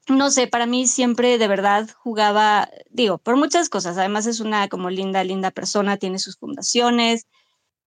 no 0.09 0.31
sé, 0.31 0.47
para 0.47 0.67
mí 0.67 0.87
siempre 0.87 1.38
de 1.38 1.49
verdad 1.49 1.88
jugaba, 1.97 2.69
digo, 2.91 3.19
por 3.19 3.37
muchas 3.37 3.69
cosas. 3.69 3.97
Además 3.99 4.27
es 4.27 4.41
una 4.41 4.69
como 4.69 4.91
linda, 4.91 5.25
linda 5.25 5.50
persona, 5.50 5.97
tiene 5.99 6.19
sus 6.19 6.37
fundaciones, 6.37 7.27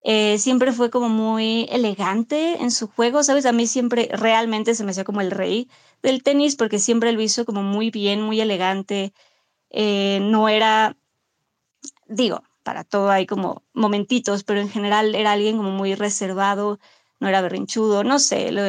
Eh, 0.03 0.37
siempre 0.39 0.71
fue 0.71 0.89
como 0.89 1.09
muy 1.09 1.67
elegante 1.71 2.61
en 2.61 2.71
su 2.71 2.87
juego, 2.87 3.21
¿sabes? 3.23 3.45
A 3.45 3.51
mí 3.51 3.67
siempre 3.67 4.09
realmente 4.13 4.73
se 4.75 4.83
me 4.83 4.91
hacía 4.91 5.03
como 5.03 5.21
el 5.21 5.29
rey 5.31 5.69
del 6.01 6.23
tenis 6.23 6.55
porque 6.55 6.79
siempre 6.79 7.11
lo 7.11 7.21
hizo 7.21 7.45
como 7.45 7.61
muy 7.63 7.91
bien, 7.91 8.21
muy 8.21 8.41
elegante. 8.41 9.13
Eh, 9.69 10.19
no 10.23 10.49
era, 10.49 10.97
digo, 12.07 12.43
para 12.63 12.83
todo 12.83 13.09
hay 13.11 13.25
como 13.25 13.63
momentitos, 13.73 14.43
pero 14.43 14.59
en 14.59 14.69
general 14.69 15.15
era 15.15 15.33
alguien 15.33 15.57
como 15.57 15.71
muy 15.71 15.95
reservado, 15.95 16.79
no 17.19 17.27
era 17.27 17.41
berrinchudo, 17.41 18.03
no 18.03 18.17
sé, 18.19 18.51
lo, 18.51 18.63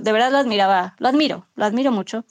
de 0.00 0.12
verdad 0.12 0.32
lo 0.32 0.38
admiraba, 0.38 0.96
lo 0.98 1.08
admiro, 1.08 1.46
lo 1.54 1.64
admiro 1.64 1.92
mucho. 1.92 2.24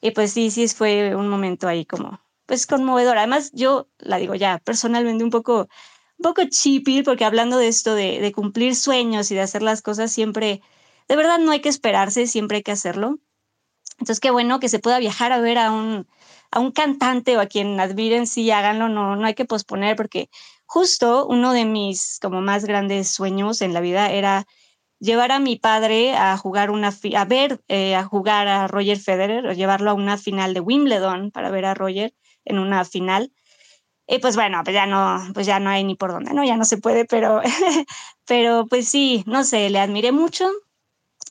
Y 0.00 0.12
pues 0.12 0.32
sí, 0.32 0.50
sí 0.50 0.68
fue 0.68 1.14
un 1.14 1.28
momento 1.28 1.68
ahí 1.68 1.84
como, 1.84 2.20
pues 2.46 2.66
conmovedor. 2.66 3.18
Además, 3.18 3.50
yo 3.52 3.88
la 3.98 4.18
digo 4.18 4.34
ya 4.34 4.58
personalmente 4.58 5.24
un 5.24 5.30
poco, 5.30 5.68
un 6.18 6.22
poco 6.22 6.42
chippy, 6.48 7.02
porque 7.02 7.24
hablando 7.24 7.58
de 7.58 7.68
esto 7.68 7.94
de, 7.94 8.32
cumplir 8.34 8.74
sueños 8.76 9.30
y 9.30 9.34
de 9.34 9.42
hacer 9.42 9.62
las 9.62 9.82
cosas 9.82 10.12
siempre, 10.12 10.62
de 11.08 11.16
verdad 11.16 11.38
no 11.38 11.52
hay 11.52 11.60
que 11.60 11.68
esperarse, 11.68 12.26
siempre 12.26 12.58
hay 12.58 12.62
que 12.62 12.72
hacerlo. 12.72 13.18
Entonces, 13.98 14.20
qué 14.20 14.30
bueno 14.30 14.60
que 14.60 14.68
se 14.68 14.78
pueda 14.78 14.98
viajar 14.98 15.32
a 15.32 15.40
ver 15.40 15.58
a 15.58 15.72
un, 15.72 16.06
a 16.52 16.60
un 16.60 16.70
cantante 16.72 17.36
o 17.36 17.40
a 17.40 17.46
quien 17.46 17.80
admiren, 17.80 18.26
sí, 18.26 18.50
háganlo, 18.50 18.88
no, 18.88 19.16
no 19.16 19.26
hay 19.26 19.34
que 19.34 19.44
posponer, 19.44 19.96
porque 19.96 20.30
justo 20.66 21.26
uno 21.26 21.52
de 21.52 21.64
mis 21.64 22.18
como 22.22 22.40
más 22.40 22.64
grandes 22.64 23.10
sueños 23.10 23.62
en 23.62 23.74
la 23.74 23.80
vida 23.80 24.10
era 24.12 24.46
llevar 25.00 25.32
a 25.32 25.38
mi 25.38 25.56
padre 25.56 26.16
a 26.16 26.36
jugar 26.36 26.70
una, 26.70 26.92
a 27.16 27.24
ver, 27.24 27.60
eh, 27.68 27.94
a 27.94 28.04
jugar 28.04 28.48
a 28.48 28.66
Roger 28.66 28.98
Federer, 28.98 29.46
o 29.46 29.52
llevarlo 29.52 29.90
a 29.90 29.94
una 29.94 30.18
final 30.18 30.54
de 30.54 30.60
Wimbledon 30.60 31.30
para 31.30 31.50
ver 31.50 31.64
a 31.64 31.74
Roger 31.74 32.14
en 32.44 32.58
una 32.58 32.84
final. 32.84 33.32
Y 34.06 34.18
pues 34.18 34.36
bueno, 34.36 34.62
pues 34.64 34.74
ya 34.74 34.86
no, 34.86 35.20
pues 35.34 35.46
ya 35.46 35.60
no 35.60 35.70
hay 35.70 35.84
ni 35.84 35.94
por 35.94 36.12
dónde, 36.12 36.32
¿no? 36.32 36.42
Ya 36.42 36.56
no 36.56 36.64
se 36.64 36.78
puede, 36.78 37.04
pero, 37.04 37.42
pero 38.26 38.66
pues 38.66 38.88
sí, 38.88 39.22
no 39.26 39.44
sé, 39.44 39.68
le 39.68 39.80
admiré 39.80 40.12
mucho. 40.12 40.50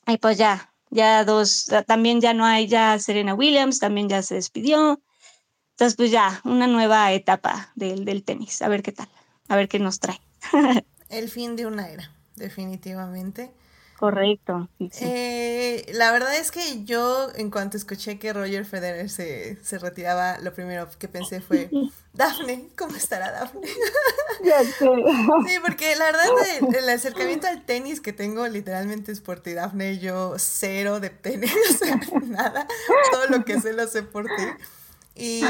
Y 0.06 0.16
pues 0.18 0.38
ya, 0.38 0.72
ya 0.90 1.24
dos, 1.24 1.70
también 1.86 2.20
ya 2.20 2.34
no 2.34 2.44
hay 2.44 2.68
ya 2.68 2.98
Serena 2.98 3.34
Williams, 3.34 3.80
también 3.80 4.08
ya 4.08 4.22
se 4.22 4.36
despidió. 4.36 5.00
Entonces, 5.72 5.96
pues 5.96 6.10
ya, 6.10 6.40
una 6.44 6.66
nueva 6.66 7.12
etapa 7.12 7.72
del, 7.74 8.04
del 8.04 8.24
tenis, 8.24 8.62
a 8.62 8.68
ver 8.68 8.82
qué 8.82 8.92
tal, 8.92 9.08
a 9.48 9.56
ver 9.56 9.68
qué 9.68 9.78
nos 9.78 10.00
trae. 10.00 10.20
El 11.08 11.28
fin 11.28 11.56
de 11.56 11.66
una 11.66 11.88
era, 11.88 12.10
definitivamente. 12.36 13.52
Correcto. 13.98 14.68
Eh, 15.00 15.84
la 15.92 16.12
verdad 16.12 16.36
es 16.36 16.52
que 16.52 16.84
yo, 16.84 17.30
en 17.34 17.50
cuanto 17.50 17.76
escuché 17.76 18.20
que 18.20 18.32
Roger 18.32 18.64
Federer 18.64 19.10
se, 19.10 19.58
se 19.64 19.76
retiraba, 19.76 20.38
lo 20.38 20.54
primero 20.54 20.88
que 21.00 21.08
pensé 21.08 21.40
fue, 21.40 21.68
Dafne, 22.12 22.68
¿cómo 22.78 22.94
estará 22.94 23.32
Dafne? 23.32 23.66
sí, 24.78 25.54
porque 25.64 25.96
la 25.96 26.04
verdad 26.04 26.26
el, 26.78 26.88
acercamiento 26.88 27.48
al 27.48 27.64
tenis 27.66 28.00
que 28.00 28.12
tengo 28.12 28.46
literalmente 28.46 29.10
es 29.10 29.20
por 29.20 29.40
ti, 29.40 29.54
Dafne, 29.54 29.98
yo 29.98 30.34
cero 30.38 31.00
de 31.00 31.10
tenis, 31.10 31.50
nada, 32.22 32.68
todo 33.10 33.26
lo 33.26 33.44
que 33.44 33.60
sé 33.60 33.72
lo 33.72 33.88
sé 33.88 34.04
por 34.04 34.26
ti. 34.26 34.44
Y, 35.16 35.42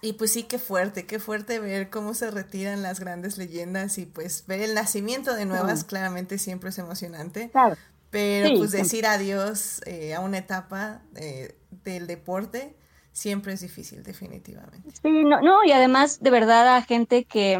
y 0.00 0.14
pues 0.14 0.32
sí, 0.32 0.44
qué 0.44 0.58
fuerte, 0.58 1.06
qué 1.06 1.18
fuerte 1.18 1.60
ver 1.60 1.90
cómo 1.90 2.14
se 2.14 2.30
retiran 2.30 2.82
las 2.82 3.00
grandes 3.00 3.38
leyendas 3.38 3.98
y 3.98 4.06
pues 4.06 4.44
ver 4.46 4.60
el 4.60 4.74
nacimiento 4.74 5.34
de 5.34 5.44
nuevas, 5.44 5.84
claramente 5.84 6.38
siempre 6.38 6.70
es 6.70 6.78
emocionante. 6.78 7.50
Claro. 7.50 7.76
Pero 8.10 8.58
pues 8.58 8.72
decir 8.72 9.06
adiós 9.06 9.80
eh, 9.86 10.14
a 10.14 10.20
una 10.20 10.38
etapa 10.38 11.02
eh, 11.14 11.56
del 11.84 12.06
deporte 12.06 12.76
siempre 13.12 13.52
es 13.52 13.60
difícil, 13.60 14.02
definitivamente. 14.02 14.90
Sí, 15.02 15.24
no, 15.24 15.40
no, 15.40 15.64
y 15.64 15.72
además 15.72 16.20
de 16.20 16.30
verdad 16.30 16.76
a 16.76 16.82
gente 16.82 17.24
que, 17.24 17.58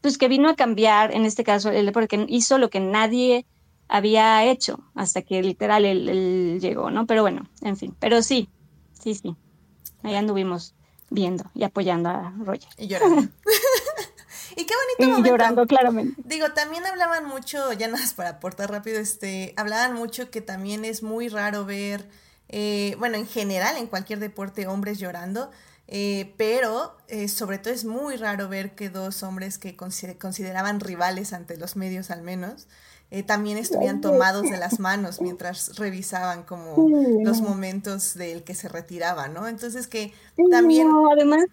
pues 0.00 0.18
que 0.18 0.28
vino 0.28 0.50
a 0.50 0.56
cambiar, 0.56 1.14
en 1.14 1.24
este 1.24 1.44
caso, 1.44 1.70
el 1.70 1.92
porque 1.92 2.26
hizo 2.28 2.58
lo 2.58 2.70
que 2.70 2.80
nadie 2.80 3.46
había 3.88 4.44
hecho 4.44 4.84
hasta 4.94 5.22
que 5.22 5.42
literal 5.42 5.84
él 5.84 6.58
llegó, 6.60 6.90
¿no? 6.90 7.06
Pero 7.06 7.22
bueno, 7.22 7.48
en 7.62 7.76
fin, 7.76 7.94
pero 7.98 8.20
sí, 8.22 8.48
sí, 8.92 9.14
sí. 9.14 9.36
Ahí 10.02 10.16
anduvimos 10.16 10.74
viendo 11.10 11.44
y 11.54 11.64
apoyando 11.64 12.08
a 12.08 12.32
Roger. 12.44 12.68
Y 12.78 12.86
llorando. 12.86 13.22
y 14.56 14.64
qué 14.64 14.74
bonito 14.98 15.20
y 15.20 15.28
llorando, 15.28 15.66
claramente. 15.66 16.20
Digo, 16.24 16.52
también 16.52 16.86
hablaban 16.86 17.26
mucho, 17.26 17.72
ya 17.72 17.88
nada 17.88 18.00
más 18.00 18.14
para 18.14 18.30
aportar 18.30 18.70
rápido, 18.70 19.00
este, 19.00 19.54
hablaban 19.56 19.94
mucho 19.94 20.30
que 20.30 20.40
también 20.40 20.84
es 20.84 21.02
muy 21.02 21.28
raro 21.28 21.64
ver, 21.64 22.08
eh, 22.48 22.96
bueno, 22.98 23.16
en 23.16 23.26
general, 23.26 23.76
en 23.76 23.86
cualquier 23.86 24.18
deporte, 24.18 24.66
hombres 24.66 24.98
llorando. 24.98 25.50
Eh, 25.86 26.32
pero 26.38 26.96
eh, 27.08 27.28
sobre 27.28 27.58
todo 27.58 27.74
es 27.74 27.84
muy 27.84 28.16
raro 28.16 28.48
ver 28.48 28.74
que 28.74 28.88
dos 28.88 29.22
hombres 29.22 29.58
que 29.58 29.76
consideraban 29.76 30.80
rivales 30.80 31.32
ante 31.34 31.58
los 31.58 31.76
medios 31.76 32.10
al 32.10 32.22
menos, 32.22 32.68
eh, 33.14 33.22
también 33.22 33.58
estuvieran 33.58 34.00
tomados 34.00 34.42
de 34.50 34.56
las 34.56 34.80
manos 34.80 35.20
mientras 35.20 35.76
revisaban 35.78 36.42
como 36.42 36.74
los 37.22 37.42
momentos 37.42 38.14
del 38.14 38.42
que 38.42 38.56
se 38.56 38.68
retiraba, 38.68 39.28
¿no? 39.28 39.46
Entonces 39.46 39.86
que 39.86 40.12
también... 40.50 40.88
No, 40.88 41.08
además... 41.12 41.44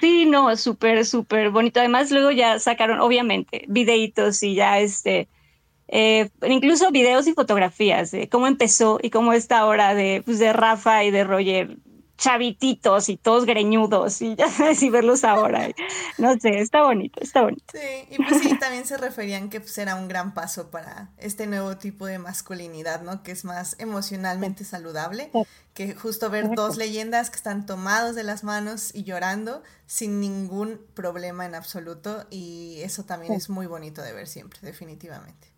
Sí, 0.00 0.26
no, 0.26 0.56
súper, 0.56 1.06
súper 1.06 1.50
bonito. 1.50 1.78
Además 1.78 2.10
luego 2.10 2.32
ya 2.32 2.58
sacaron, 2.58 2.98
obviamente, 2.98 3.64
videitos 3.68 4.42
y 4.42 4.56
ya 4.56 4.80
este... 4.80 5.28
Eh, 5.86 6.28
incluso 6.48 6.90
videos 6.90 7.28
y 7.28 7.34
fotografías 7.34 8.10
de 8.10 8.28
cómo 8.28 8.48
empezó 8.48 8.98
y 9.00 9.10
cómo 9.10 9.32
está 9.32 9.60
ahora 9.60 9.94
de, 9.94 10.22
pues, 10.24 10.40
de 10.40 10.52
Rafa 10.52 11.04
y 11.04 11.12
de 11.12 11.22
Roger 11.22 11.76
chavititos 12.18 13.08
y 13.08 13.16
todos 13.16 13.46
greñudos 13.46 14.20
y 14.20 14.34
ya 14.34 14.50
sabes, 14.50 14.82
y 14.82 14.90
verlos 14.90 15.24
ahora. 15.24 15.68
No 16.18 16.38
sé, 16.38 16.60
está 16.60 16.82
bonito, 16.82 17.20
está 17.22 17.42
bonito. 17.42 17.64
Sí, 17.72 18.06
y 18.10 18.16
pues 18.16 18.42
sí, 18.42 18.58
también 18.58 18.84
se 18.84 18.98
referían 18.98 19.48
que 19.48 19.60
pues 19.60 19.78
era 19.78 19.94
un 19.94 20.08
gran 20.08 20.34
paso 20.34 20.70
para 20.70 21.10
este 21.16 21.46
nuevo 21.46 21.78
tipo 21.78 22.06
de 22.06 22.18
masculinidad, 22.18 23.02
¿no? 23.02 23.22
Que 23.22 23.30
es 23.32 23.44
más 23.44 23.76
emocionalmente 23.78 24.64
saludable, 24.64 25.30
que 25.74 25.94
justo 25.94 26.28
ver 26.28 26.50
dos 26.54 26.76
leyendas 26.76 27.30
que 27.30 27.36
están 27.36 27.64
tomados 27.66 28.16
de 28.16 28.24
las 28.24 28.42
manos 28.42 28.92
y 28.94 29.04
llorando 29.04 29.62
sin 29.86 30.20
ningún 30.20 30.80
problema 30.94 31.46
en 31.46 31.54
absoluto 31.54 32.26
y 32.30 32.80
eso 32.82 33.04
también 33.04 33.32
es 33.32 33.48
muy 33.48 33.66
bonito 33.66 34.02
de 34.02 34.12
ver 34.12 34.26
siempre, 34.26 34.58
definitivamente. 34.62 35.52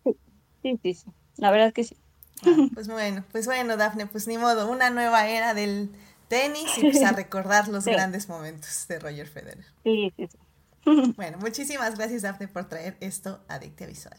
Sí, 0.61 0.79
sí, 0.83 0.93
sí, 0.93 1.05
la 1.37 1.49
verdad 1.49 1.69
es 1.69 1.73
que 1.73 1.83
sí. 1.83 1.97
Ah, 2.45 2.67
pues 2.73 2.87
bueno, 2.87 3.23
pues 3.31 3.45
bueno, 3.45 3.77
Dafne, 3.77 4.07
pues 4.07 4.27
ni 4.27 4.37
modo, 4.37 4.69
una 4.69 4.89
nueva 4.89 5.27
era 5.27 5.53
del 5.53 5.91
tenis 6.31 6.77
y 6.77 6.81
pues 6.83 7.03
a 7.03 7.11
recordar 7.23 7.67
los 7.67 7.83
grandes 7.83 8.29
momentos 8.29 8.87
de 8.87 8.99
Roger 8.99 9.27
Federer. 9.27 9.65
Sí, 9.83 10.13
sí, 10.15 10.27
sí. 10.27 10.37
Bueno, 11.15 11.37
muchísimas 11.39 11.95
gracias 11.97 12.21
Daphne 12.23 12.47
por 12.47 12.67
traer 12.69 12.95
esto 13.01 13.43
a 13.49 13.59
Dictia 13.59 13.85
Visual. 13.85 14.17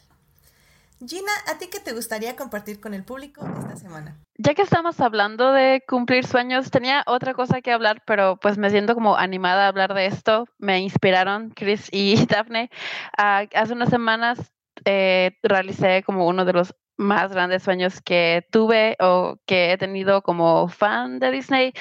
Gina, 1.05 1.33
¿a 1.49 1.59
ti 1.59 1.67
qué 1.67 1.81
te 1.81 1.93
gustaría 1.93 2.37
compartir 2.37 2.81
con 2.81 2.95
el 2.95 3.03
público 3.03 3.45
esta 3.59 3.77
semana? 3.77 4.17
Ya 4.39 4.55
que 4.55 4.63
estamos 4.63 5.01
hablando 5.01 5.53
de 5.53 5.83
cumplir 5.89 6.25
sueños, 6.25 6.71
tenía 6.71 7.03
otra 7.07 7.35
cosa 7.35 7.61
que 7.63 7.73
hablar, 7.73 8.03
pero 8.07 8.37
pues 8.37 8.59
me 8.59 8.71
siento 8.71 8.95
como 8.95 9.17
animada 9.17 9.65
a 9.65 9.69
hablar 9.69 9.95
de 9.95 10.07
esto. 10.07 10.47
Me 10.59 10.79
inspiraron 10.79 11.51
Chris 11.51 11.89
y 11.91 12.15
Daphne. 12.27 12.71
Ah, 13.19 13.47
hace 13.55 13.73
unas 13.73 13.89
semanas 13.89 14.53
eh, 14.85 15.33
realicé 15.43 16.05
como 16.05 16.29
uno 16.29 16.45
de 16.45 16.53
los 16.53 16.75
más 17.03 17.33
grandes 17.33 17.63
sueños 17.63 18.01
que 18.01 18.47
tuve 18.51 18.97
o 19.01 19.37
que 19.47 19.73
he 19.73 19.79
tenido 19.79 20.23
como 20.23 20.69
fan 20.69 21.19
de 21.19 21.31
Disney, 21.31 21.73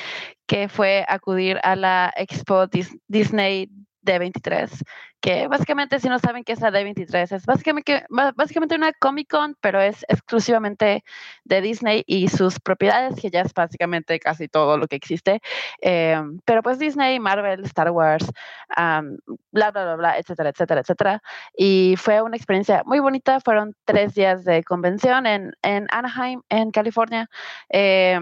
que 0.47 0.67
fue 0.67 1.05
acudir 1.07 1.59
a 1.63 1.75
la 1.75 2.13
Expo 2.17 2.67
Disney 3.07 3.69
D23, 4.03 4.83
que 5.19 5.47
básicamente 5.47 5.99
si 5.99 6.09
no 6.09 6.19
saben 6.19 6.43
qué 6.43 6.53
es 6.53 6.61
la 6.61 6.71
D23, 6.71 7.35
es 7.35 7.45
básicamente, 7.45 8.05
básicamente 8.35 8.75
una 8.75 8.91
Comic 8.93 9.29
Con, 9.29 9.55
pero 9.61 9.79
es 9.79 10.03
exclusivamente 10.07 11.03
de 11.43 11.61
Disney 11.61 12.03
y 12.07 12.27
sus 12.27 12.59
propiedades, 12.59 13.15
que 13.21 13.29
ya 13.29 13.41
es 13.41 13.53
básicamente 13.53 14.19
casi 14.19 14.47
todo 14.47 14.77
lo 14.77 14.87
que 14.87 14.95
existe. 14.95 15.41
Eh, 15.81 16.19
pero 16.45 16.63
pues 16.63 16.79
Disney, 16.79 17.19
Marvel, 17.19 17.63
Star 17.65 17.91
Wars, 17.91 18.31
bla, 18.75 19.71
bla, 19.71 19.71
bla, 19.71 19.95
bla, 19.95 20.17
etcétera, 20.17 20.49
etcétera, 20.49 20.81
etcétera. 20.81 21.23
Y 21.55 21.95
fue 21.97 22.21
una 22.21 22.37
experiencia 22.37 22.83
muy 22.85 22.99
bonita, 22.99 23.39
fueron 23.39 23.75
tres 23.85 24.15
días 24.15 24.43
de 24.43 24.63
convención 24.63 25.25
en, 25.25 25.53
en 25.61 25.87
Anaheim, 25.91 26.41
en 26.49 26.71
California. 26.71 27.29
Eh, 27.69 28.19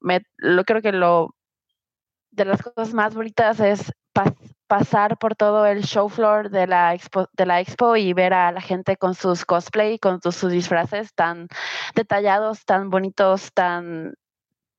me, 0.00 0.22
lo 0.38 0.64
creo 0.64 0.82
que 0.82 0.92
lo 0.92 1.34
de 2.30 2.44
las 2.44 2.62
cosas 2.62 2.94
más 2.94 3.14
bonitas 3.14 3.60
es 3.60 3.92
pasar 4.66 5.18
por 5.18 5.34
todo 5.34 5.66
el 5.66 5.82
show 5.84 6.08
floor 6.08 6.50
de 6.50 6.66
la 6.66 6.94
expo, 6.94 7.28
de 7.32 7.46
la 7.46 7.60
expo 7.60 7.96
y 7.96 8.12
ver 8.12 8.32
a 8.32 8.52
la 8.52 8.60
gente 8.60 8.96
con 8.96 9.14
sus 9.14 9.44
cosplay, 9.44 9.98
con 9.98 10.20
sus, 10.22 10.48
disfraces 10.50 11.12
tan 11.14 11.48
detallados, 11.94 12.64
tan 12.64 12.90
bonitos, 12.90 13.52
tan 13.52 14.14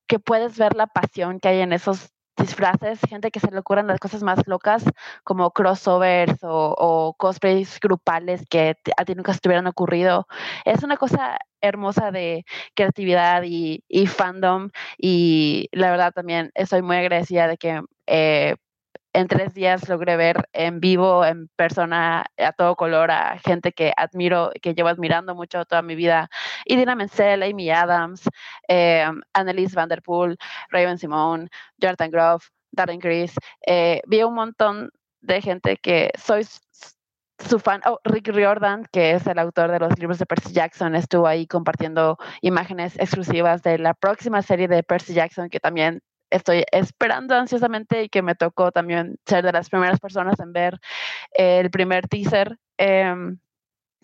que 0.06 0.18
puedes 0.18 0.58
ver 0.58 0.74
la 0.74 0.86
pasión 0.86 1.40
que 1.40 1.48
hay 1.48 1.60
en 1.60 1.72
esos 1.72 2.10
disfraces, 2.36 3.00
gente 3.08 3.30
que 3.30 3.40
se 3.40 3.50
le 3.50 3.58
ocurren 3.58 3.86
las 3.86 4.00
cosas 4.00 4.22
más 4.22 4.46
locas 4.46 4.84
como 5.24 5.50
crossovers 5.50 6.42
o, 6.42 6.74
o 6.78 7.14
cosplays 7.14 7.78
grupales 7.80 8.44
que 8.48 8.76
a 8.96 9.04
ti 9.04 9.14
nunca 9.14 9.32
se 9.34 9.40
te 9.40 9.48
hubieran 9.48 9.66
ocurrido. 9.66 10.26
Es 10.64 10.82
una 10.82 10.96
cosa 10.96 11.38
hermosa 11.60 12.10
de 12.10 12.44
creatividad 12.74 13.42
y, 13.44 13.84
y, 13.88 14.06
fandom 14.06 14.70
y 14.98 15.68
la 15.72 15.90
verdad 15.90 16.12
también 16.12 16.50
estoy 16.54 16.82
muy 16.82 16.96
agradecida 16.96 17.46
de 17.46 17.56
que 17.56 17.82
eh, 18.06 18.56
en 19.12 19.28
tres 19.28 19.54
días 19.54 19.88
logré 19.88 20.16
ver 20.16 20.48
en 20.52 20.80
vivo, 20.80 21.24
en 21.24 21.48
persona, 21.56 22.26
a 22.38 22.52
todo 22.52 22.76
color, 22.76 23.10
a 23.10 23.38
gente 23.38 23.72
que 23.72 23.92
admiro, 23.96 24.50
que 24.62 24.74
llevo 24.74 24.88
admirando 24.88 25.34
mucho 25.34 25.64
toda 25.64 25.82
mi 25.82 25.94
vida. 25.94 26.28
Idina 26.64 26.94
Menzel, 26.94 27.42
Amy 27.42 27.70
Adams, 27.70 28.22
eh, 28.68 29.06
Annelise 29.32 29.74
Vanderpool, 29.76 30.36
Raven 30.70 30.98
Simone, 30.98 31.48
Jonathan 31.78 32.10
Groff, 32.10 32.48
Darren 32.70 33.00
Chris. 33.00 33.34
Eh, 33.66 34.02
vi 34.06 34.22
un 34.22 34.34
montón 34.34 34.90
de 35.20 35.40
gente 35.40 35.76
que 35.76 36.10
soy 36.18 36.46
su 37.38 37.58
fan, 37.58 37.80
oh, 37.86 37.98
Rick 38.04 38.28
Riordan, 38.28 38.86
que 38.92 39.12
es 39.12 39.26
el 39.26 39.38
autor 39.38 39.70
de 39.70 39.80
los 39.80 39.98
libros 39.98 40.18
de 40.18 40.26
Percy 40.26 40.52
Jackson, 40.52 40.94
estuvo 40.94 41.26
ahí 41.26 41.46
compartiendo 41.46 42.18
imágenes 42.40 42.96
exclusivas 42.98 43.62
de 43.62 43.78
la 43.78 43.94
próxima 43.94 44.42
serie 44.42 44.68
de 44.68 44.82
Percy 44.82 45.14
Jackson, 45.14 45.48
que 45.48 45.60
también 45.60 46.02
estoy 46.32 46.64
esperando 46.72 47.34
ansiosamente 47.34 48.04
y 48.04 48.08
que 48.08 48.22
me 48.22 48.34
tocó 48.34 48.72
también 48.72 49.16
ser 49.26 49.44
de 49.44 49.52
las 49.52 49.68
primeras 49.70 50.00
personas 50.00 50.38
en 50.40 50.52
ver 50.52 50.80
el 51.32 51.70
primer 51.70 52.08
teaser. 52.08 52.58
Em, 52.78 53.38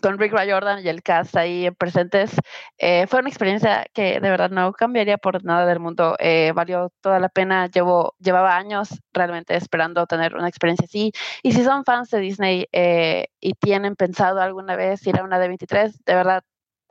con 0.01 0.19
Rick 0.19 0.33
Riordan 0.33 0.85
y 0.85 0.89
el 0.89 1.03
cast 1.03 1.37
ahí 1.37 1.71
presentes, 1.73 2.31
eh, 2.79 3.07
fue 3.07 3.21
una 3.21 3.29
experiencia 3.29 3.87
que 3.93 4.21
de 4.21 4.31
verdad 4.31 4.51
no 4.51 4.73
cambiaría 4.73 5.19
por 5.19 5.45
nada 5.45 5.67
del 5.67 5.81
mundo. 5.81 6.17
Eh, 6.19 6.53
valió 6.55 6.93
toda 7.01 7.19
la 7.19 7.29
pena. 7.29 7.67
Llevo, 7.69 8.15
llevaba 8.19 8.57
años 8.57 8.91
realmente 9.13 9.57
esperando 9.57 10.07
tener 10.07 10.35
una 10.35 10.49
experiencia 10.49 10.85
así. 10.87 11.13
Y 11.43 11.53
si 11.53 11.65
son 11.65 11.85
fans 11.85 12.11
de 12.11 12.21
Disney 12.21 12.69
eh, 12.73 13.29
y 13.41 13.55
tienen 13.55 13.97
pensado 13.97 14.41
alguna 14.41 14.77
vez 14.77 15.07
ir 15.07 15.19
a 15.19 15.25
una 15.25 15.39
de 15.39 15.49
23, 15.49 16.05
de 16.05 16.15
verdad 16.15 16.45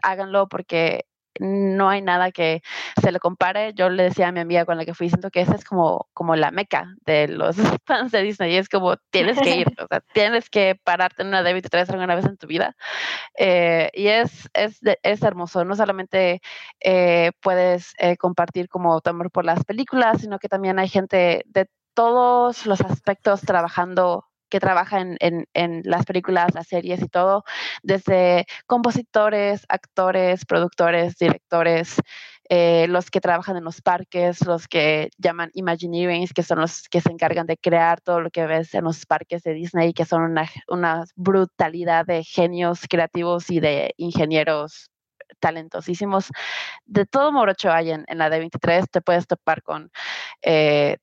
háganlo 0.04 0.48
porque 0.48 1.06
no 1.40 1.90
hay 1.90 2.02
nada 2.02 2.32
que 2.32 2.62
se 3.02 3.12
le 3.12 3.20
compare. 3.20 3.74
Yo 3.74 3.90
le 3.90 4.04
decía 4.04 4.28
a 4.28 4.32
mi 4.32 4.40
amiga 4.40 4.66
con 4.66 4.78
la 4.78 4.86
que 4.86 4.94
fui, 4.94 5.10
siento 5.10 5.30
que 5.32 5.42
esa 5.42 5.56
es 5.56 5.64
como, 5.64 6.08
como 6.14 6.36
la 6.36 6.52
meca 6.52 6.96
de 7.06 7.28
los 7.28 7.56
fans 7.86 8.12
de 8.12 8.22
Disney. 8.22 8.54
Y 8.54 8.58
es 8.58 8.70
como, 8.70 8.98
tienes 9.10 9.40
que 9.40 9.58
ir, 9.58 9.68
o 9.80 9.88
sea, 9.88 10.02
tienes 10.14 10.50
que 10.50 10.80
pararte 10.84 11.22
en 11.22 11.30
una 11.30 11.44
de 11.44 11.54
23 11.54 11.90
alguna 11.90 12.16
vez 12.16 12.26
en 12.26 12.38
tu 12.38 12.48
vida. 12.48 12.76
Eh, 13.38 13.90
y 13.94 14.08
es, 14.08 14.50
es, 14.54 14.80
es, 15.04 15.24
hermoso. 15.24 15.66
No 15.66 15.76
solamente 15.76 16.42
eh, 16.80 17.32
puedes 17.42 17.94
eh, 17.98 18.18
compartir 18.18 18.70
como 18.70 19.02
tu 19.02 19.10
amor 19.10 19.32
por 19.32 19.46
las 19.46 19.64
películas, 19.64 20.22
sino 20.22 20.40
que 20.40 20.50
también 20.50 20.80
hay 20.80 20.90
gente 20.90 21.44
de 21.48 21.68
todos 21.94 22.68
los 22.68 22.82
aspectos 22.82 23.42
trabajando 23.42 24.27
que 24.50 24.60
trabaja 24.60 25.02
en, 25.02 25.48
en, 25.54 25.82
las 25.84 26.06
películas, 26.06 26.54
las 26.54 26.68
series 26.68 27.02
y 27.02 27.08
todo, 27.08 27.44
desde 27.84 28.46
compositores, 28.66 29.66
actores, 29.70 30.46
productores, 30.46 31.18
directores, 31.18 31.98
eh, 32.50 32.88
los 32.88 33.12
que 33.12 33.20
trabajan 33.20 33.58
en 33.58 33.66
los 33.66 33.82
parques, 33.82 34.46
los 34.46 34.68
que 34.68 35.10
llaman 35.18 35.52
Imagineering, 35.54 36.28
que 36.28 36.44
son 36.44 36.60
los 36.60 36.88
que 36.90 37.02
se 37.02 37.12
encargan 37.12 37.46
de 37.46 37.58
crear 37.58 38.00
todo 38.02 38.22
lo 38.22 38.30
que 38.32 38.46
ves 38.46 38.74
en 38.74 38.86
los 38.86 39.06
parques 39.06 39.44
de 39.44 39.54
Disney, 39.54 39.94
que 39.94 40.06
son 40.06 40.22
una, 40.24 40.50
una 40.70 41.04
brutalidad 41.16 42.06
de 42.06 42.24
genios 42.24 42.82
creativos 42.90 43.50
y 43.50 43.60
de 43.60 43.94
ingenieros 43.98 44.90
talentosísimos. 45.40 46.30
De 46.86 47.06
todo 47.06 47.32
morocho 47.32 47.72
hay 47.72 47.92
en, 47.92 48.06
en 48.08 48.18
la 48.18 48.30
D23, 48.30 48.86
te 48.90 49.02
puedes 49.02 49.28
topar 49.28 49.62
con 49.62 49.92
eh, 50.42 50.98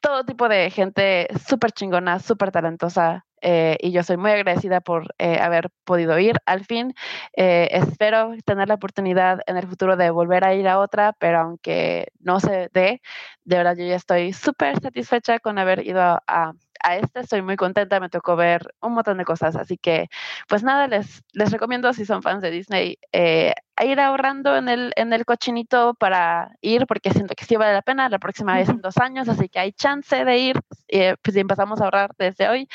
todo 0.00 0.24
tipo 0.24 0.48
de 0.48 0.70
gente 0.70 1.28
súper 1.48 1.72
chingona, 1.72 2.18
súper 2.18 2.50
talentosa. 2.50 3.26
Eh, 3.42 3.78
y 3.80 3.92
yo 3.92 4.02
soy 4.02 4.18
muy 4.18 4.30
agradecida 4.32 4.80
por 4.80 5.14
eh, 5.18 5.38
haber 5.40 5.70
podido 5.84 6.18
ir. 6.18 6.36
Al 6.46 6.64
fin, 6.64 6.94
eh, 7.36 7.68
espero 7.72 8.34
tener 8.44 8.68
la 8.68 8.74
oportunidad 8.74 9.40
en 9.46 9.56
el 9.56 9.66
futuro 9.66 9.96
de 9.96 10.10
volver 10.10 10.44
a 10.44 10.54
ir 10.54 10.68
a 10.68 10.78
otra, 10.78 11.14
pero 11.14 11.40
aunque 11.40 12.08
no 12.18 12.40
se 12.40 12.68
dé, 12.72 13.00
de 13.44 13.56
verdad 13.56 13.76
yo 13.76 13.86
ya 13.86 13.96
estoy 13.96 14.32
súper 14.34 14.80
satisfecha 14.80 15.38
con 15.38 15.58
haber 15.58 15.86
ido 15.86 16.02
a, 16.02 16.22
a 16.26 16.52
este 16.88 17.20
estoy 17.20 17.42
muy 17.42 17.56
contenta, 17.56 18.00
me 18.00 18.08
tocó 18.08 18.36
ver 18.36 18.74
un 18.80 18.94
montón 18.94 19.18
de 19.18 19.24
cosas, 19.24 19.56
así 19.56 19.76
que 19.76 20.08
pues 20.48 20.62
nada, 20.62 20.86
les, 20.88 21.22
les 21.32 21.50
recomiendo 21.50 21.92
si 21.92 22.04
son 22.04 22.22
fans 22.22 22.42
de 22.42 22.50
Disney 22.50 22.98
eh, 23.12 23.52
a 23.76 23.84
ir 23.84 24.00
ahorrando 24.00 24.56
en 24.56 24.68
el, 24.68 24.92
en 24.96 25.12
el 25.12 25.24
cochinito 25.24 25.94
para 25.94 26.50
ir, 26.60 26.86
porque 26.86 27.10
siento 27.10 27.34
que 27.34 27.44
sí 27.44 27.56
vale 27.56 27.72
la 27.72 27.82
pena, 27.82 28.08
la 28.08 28.18
próxima 28.18 28.54
vez 28.54 28.68
en 28.68 28.80
dos 28.80 28.98
años, 28.98 29.28
así 29.28 29.48
que 29.48 29.58
hay 29.58 29.72
chance 29.72 30.24
de 30.24 30.38
ir, 30.38 30.60
eh, 30.88 31.16
pues 31.22 31.36
empezamos 31.36 31.80
a 31.80 31.84
ahorrar 31.84 32.10
desde 32.18 32.48
hoy, 32.48 32.68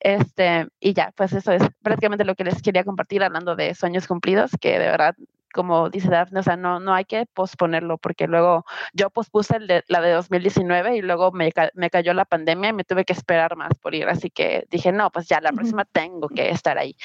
este, 0.00 0.68
y 0.80 0.94
ya, 0.94 1.12
pues 1.16 1.32
eso 1.32 1.52
es 1.52 1.62
prácticamente 1.82 2.24
lo 2.24 2.34
que 2.34 2.44
les 2.44 2.62
quería 2.62 2.84
compartir 2.84 3.22
hablando 3.24 3.56
de 3.56 3.74
sueños 3.74 4.06
cumplidos, 4.06 4.52
que 4.60 4.78
de 4.78 4.86
verdad 4.86 5.16
como 5.52 5.90
dice 5.90 6.08
Daphne, 6.08 6.40
o 6.40 6.42
sea, 6.42 6.56
no, 6.56 6.80
no 6.80 6.94
hay 6.94 7.04
que 7.04 7.26
posponerlo 7.26 7.98
porque 7.98 8.26
luego 8.26 8.64
yo 8.92 9.10
pospuse 9.10 9.58
la 9.60 10.00
de 10.00 10.10
2019 10.12 10.96
y 10.96 11.02
luego 11.02 11.32
me, 11.32 11.50
me, 11.74 11.90
cayó 11.90 12.14
la 12.14 12.24
pandemia 12.24 12.70
y 12.70 12.72
me 12.72 12.84
tuve 12.84 13.04
que 13.04 13.12
esperar 13.12 13.56
más 13.56 13.72
por 13.80 13.94
ir. 13.94 14.08
Así 14.08 14.30
que 14.30 14.66
dije, 14.70 14.92
no, 14.92 15.10
pues 15.10 15.28
ya 15.28 15.40
la 15.40 15.52
próxima 15.52 15.84
tengo 15.84 16.28
que 16.28 16.50
estar 16.50 16.78
ahí. 16.78 16.96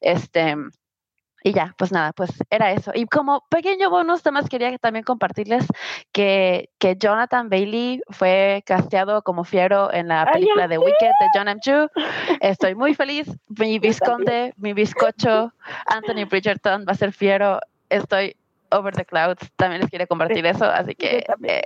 Este, 0.00 0.56
y 1.44 1.52
ya, 1.52 1.74
pues 1.78 1.92
nada, 1.92 2.12
pues 2.12 2.30
era 2.50 2.72
eso. 2.72 2.90
Y 2.94 3.06
como 3.06 3.44
pequeño 3.48 3.90
bonus, 3.90 4.20
además 4.20 4.48
quería 4.48 4.76
también 4.78 5.04
compartirles 5.04 5.66
que, 6.12 6.70
que 6.78 6.96
Jonathan 6.96 7.48
Bailey 7.48 8.02
fue 8.10 8.62
casteado 8.66 9.22
como 9.22 9.44
fiero 9.44 9.92
en 9.92 10.08
la 10.08 10.26
película 10.32 10.66
de 10.66 10.78
Wicked 10.78 11.10
de 11.20 11.26
John 11.34 11.48
M. 11.48 11.60
Chu. 11.60 11.88
Estoy 12.40 12.74
muy 12.74 12.94
feliz. 12.94 13.28
Mi 13.48 13.78
visconde, 13.78 14.52
mi 14.56 14.72
bizcocho, 14.72 15.52
Anthony 15.86 16.26
Bridgerton 16.28 16.84
va 16.86 16.92
a 16.92 16.96
ser 16.96 17.12
fiero 17.12 17.60
estoy 17.90 18.36
over 18.70 18.94
the 18.94 19.04
clouds. 19.04 19.50
También 19.56 19.80
les 19.80 19.90
quiero 19.90 20.06
compartir 20.06 20.44
eso, 20.46 20.64
así 20.64 20.94
que 20.94 21.24
eh, 21.46 21.62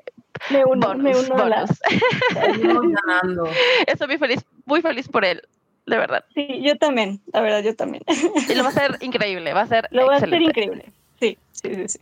me 0.51 0.65
uno, 0.65 0.95
me 0.95 1.17
uno 1.17 1.37
bonus. 1.37 1.71
Estoy 3.87 4.09
muy 4.09 4.19
feliz, 4.19 4.45
muy 4.65 4.83
feliz 4.83 5.09
por 5.09 5.25
él, 5.25 5.43
de 5.87 5.97
verdad. 5.97 6.25
Sí, 6.35 6.63
yo 6.63 6.77
también, 6.77 7.21
la 7.33 7.41
verdad, 7.41 7.63
yo 7.63 7.75
también. 7.77 8.03
Y 8.49 8.55
lo 8.55 8.63
va 8.63 8.71
a 8.71 8.73
ser 8.73 8.99
increíble, 9.01 9.53
va 9.53 9.63
a 9.63 9.67
ser 9.67 9.89
Lo 9.91 10.07
va 10.07 10.17
a 10.17 10.21
ser 10.21 10.33
increíble. 10.41 10.93
Sí, 11.23 11.39
sí, 11.53 11.89
sí. 11.89 11.99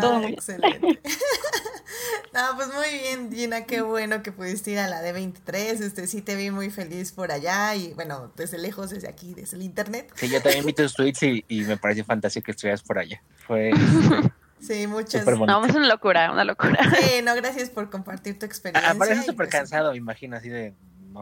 Todo 0.00 0.20
muy 0.20 0.32
excelente. 0.32 0.80
no, 2.32 2.40
pues 2.56 2.68
muy 2.68 2.88
bien, 3.02 3.30
Gina, 3.30 3.66
qué 3.66 3.82
bueno 3.82 4.22
que 4.22 4.32
pudiste 4.32 4.70
ir 4.70 4.78
a 4.78 4.88
la 4.88 5.02
D23. 5.02 5.54
Este, 5.82 6.06
sí 6.06 6.22
te 6.22 6.36
vi 6.36 6.50
muy 6.50 6.70
feliz 6.70 7.12
por 7.12 7.32
allá 7.32 7.74
y 7.74 7.92
bueno, 7.92 8.32
desde 8.34 8.56
lejos, 8.56 8.88
desde 8.88 9.08
aquí, 9.08 9.34
desde 9.34 9.58
el 9.58 9.62
internet. 9.62 10.10
Sí, 10.14 10.30
yo 10.30 10.40
también 10.40 10.64
vi 10.64 10.72
tus 10.72 10.94
tweets 10.94 11.22
y, 11.22 11.44
y 11.48 11.60
me 11.64 11.76
pareció 11.76 12.06
fantástico 12.06 12.46
que 12.46 12.52
estuvieras 12.52 12.82
por 12.82 12.98
allá. 12.98 13.22
Fue. 13.46 13.72
Sí, 14.62 14.86
muchas. 14.86 15.26
No, 15.26 15.66
es 15.66 15.74
una 15.74 15.88
locura, 15.88 16.30
una 16.30 16.44
locura. 16.44 16.78
Sí, 16.96 17.20
no, 17.24 17.34
gracias 17.34 17.68
por 17.68 17.90
compartir 17.90 18.38
tu 18.38 18.46
experiencia. 18.46 18.92
Aparece 18.92 19.22
súper 19.22 19.48
pues 19.48 19.50
cansado, 19.50 19.92
imagino, 19.96 20.36
así 20.36 20.50
de 20.50 20.72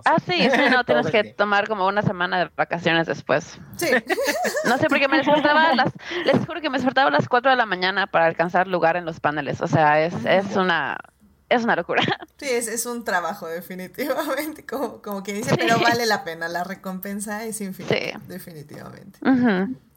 Ah, 0.04 0.16
sí, 0.24 0.48
sí, 0.50 0.60
no, 0.70 0.84
tienes 0.86 1.08
que 1.08 1.24
tomar 1.24 1.68
como 1.68 1.86
una 1.86 2.02
semana 2.02 2.38
de 2.38 2.50
vacaciones 2.56 3.06
después. 3.06 3.58
Sí. 3.76 3.88
No 4.64 4.76
sé, 4.78 4.88
porque 4.88 5.08
me 5.08 5.16
despertaba 5.16 5.70
a 5.70 5.74
las, 5.74 5.92
les 6.24 6.46
juro 6.46 6.60
que 6.60 6.68
me 6.68 6.76
despertaba 6.76 7.08
a 7.08 7.10
las 7.10 7.28
4 7.28 7.50
de 7.50 7.56
la 7.56 7.66
mañana 7.66 8.06
para 8.06 8.26
alcanzar 8.26 8.68
lugar 8.68 8.96
en 8.96 9.04
los 9.04 9.18
paneles. 9.18 9.60
O 9.62 9.66
sea, 9.66 10.04
es, 10.04 10.14
es 10.26 10.54
una 10.54 10.98
es 11.50 11.64
una 11.64 11.76
locura. 11.76 12.02
Sí, 12.40 12.48
es, 12.48 12.68
es 12.68 12.86
un 12.86 13.04
trabajo 13.04 13.46
definitivamente, 13.46 14.64
como, 14.64 15.02
como 15.02 15.22
que 15.22 15.34
dice, 15.34 15.54
pero 15.58 15.78
vale 15.78 16.06
la 16.06 16.24
pena, 16.24 16.48
la 16.48 16.64
recompensa 16.64 17.44
es 17.44 17.60
infinita, 17.60 18.18
definitivamente. 18.28 19.18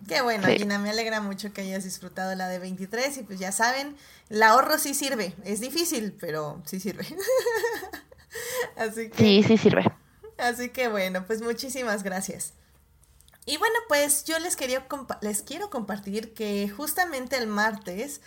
Qué 0.06 0.21
bueno, 0.21 0.47
Gina, 0.47 0.77
me 0.77 0.89
alegra 0.89 1.21
mucho 1.21 1.53
que 1.53 1.62
hayas 1.62 1.86
disfrutado 1.86 2.36
la 2.36 2.49
de 2.49 2.60
23 2.60 3.17
y 3.19 3.23
pues 3.23 3.39
ya 3.39 3.53
saben, 3.53 3.95
el 4.29 4.43
ahorro 4.43 4.77
sí 4.77 4.93
sirve, 4.93 5.34
es 5.45 5.62
difícil, 5.62 6.17
pero 6.19 6.62
sí 6.65 6.82
sirve. 6.82 7.06
Así 8.75 9.09
que, 9.09 9.17
sí, 9.17 9.43
sí 9.43 9.57
sirve. 9.57 9.85
Así 10.37 10.69
que 10.69 10.87
bueno, 10.87 11.25
pues 11.25 11.41
muchísimas 11.41 12.03
gracias. 12.03 12.53
Y 13.45 13.57
bueno, 13.57 13.75
pues 13.87 14.23
yo 14.23 14.39
les, 14.39 14.55
quería 14.55 14.85
les 15.21 15.41
quiero 15.41 15.69
compartir 15.69 16.33
que 16.33 16.69
justamente 16.69 17.37
el 17.37 17.47
martes 17.47 18.21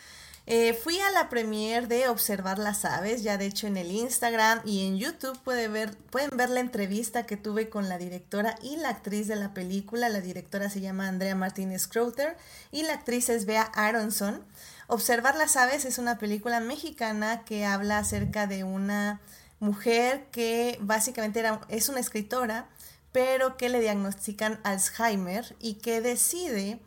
eh, 0.48 0.74
fui 0.74 1.00
a 1.00 1.10
la 1.10 1.28
premier 1.28 1.88
de 1.88 2.08
Observar 2.08 2.60
las 2.60 2.84
Aves, 2.84 3.24
ya 3.24 3.36
de 3.36 3.46
hecho 3.46 3.66
en 3.66 3.76
el 3.76 3.90
Instagram 3.90 4.60
y 4.64 4.86
en 4.86 4.96
YouTube 4.96 5.36
puede 5.42 5.66
ver, 5.66 5.96
pueden 6.10 6.36
ver 6.36 6.50
la 6.50 6.60
entrevista 6.60 7.26
que 7.26 7.36
tuve 7.36 7.68
con 7.68 7.88
la 7.88 7.98
directora 7.98 8.56
y 8.62 8.76
la 8.76 8.90
actriz 8.90 9.26
de 9.26 9.34
la 9.34 9.54
película. 9.54 10.08
La 10.08 10.20
directora 10.20 10.70
se 10.70 10.80
llama 10.80 11.08
Andrea 11.08 11.34
Martínez 11.34 11.88
Crowther 11.88 12.36
y 12.70 12.84
la 12.84 12.92
actriz 12.92 13.28
es 13.28 13.44
Bea 13.44 13.62
Aronson. 13.62 14.44
Observar 14.86 15.34
las 15.34 15.56
Aves 15.56 15.84
es 15.84 15.98
una 15.98 16.16
película 16.18 16.60
mexicana 16.60 17.42
que 17.44 17.64
habla 17.64 17.98
acerca 17.98 18.46
de 18.46 18.62
una 18.62 19.20
mujer 19.60 20.26
que 20.30 20.78
básicamente 20.80 21.40
era, 21.40 21.60
es 21.68 21.88
una 21.88 22.00
escritora, 22.00 22.68
pero 23.12 23.56
que 23.56 23.68
le 23.68 23.80
diagnostican 23.80 24.60
Alzheimer 24.62 25.56
y 25.58 25.74
que 25.74 26.00
decide 26.00 26.80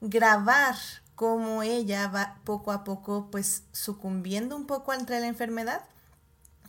grabar 0.00 0.76
cómo 1.14 1.62
ella 1.62 2.08
va 2.08 2.38
poco 2.44 2.72
a 2.72 2.84
poco 2.84 3.28
pues 3.30 3.62
sucumbiendo 3.72 4.56
un 4.56 4.66
poco 4.66 4.92
ante 4.92 5.18
la 5.20 5.26
enfermedad. 5.26 5.82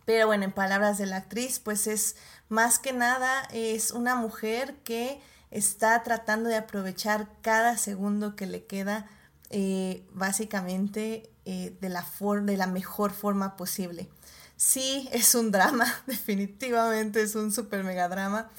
Pero 0.06 0.28
bueno, 0.28 0.44
en 0.44 0.52
palabras 0.52 0.98
de 0.98 1.08
la 1.08 1.18
actriz, 1.18 1.60
pues 1.60 1.88
es 1.88 2.16
más 2.48 2.78
que 2.78 2.94
nada 2.94 3.48
es 3.52 3.92
una 3.92 4.16
mujer 4.16 4.76
que 4.84 5.20
está 5.50 6.04
tratando 6.04 6.50
de 6.50 6.58
aprovechar 6.58 7.28
cada 7.42 7.78
segundo 7.78 8.36
que 8.36 8.46
le 8.46 8.66
queda 8.66 9.08
eh, 9.50 10.06
básicamente 10.14 11.30
eh, 11.46 11.76
de, 11.80 11.90
la 11.90 12.06
de 12.42 12.58
la 12.58 12.68
mejor 12.68 13.12
forma 13.12 13.56
posible. 13.56 14.10
Sí, 14.58 15.10
es 15.12 15.36
un 15.36 15.52
drama, 15.52 15.94
definitivamente 16.08 17.22
es 17.22 17.36
un 17.36 17.52
super 17.52 17.84
mega 17.84 18.08
drama. 18.08 18.50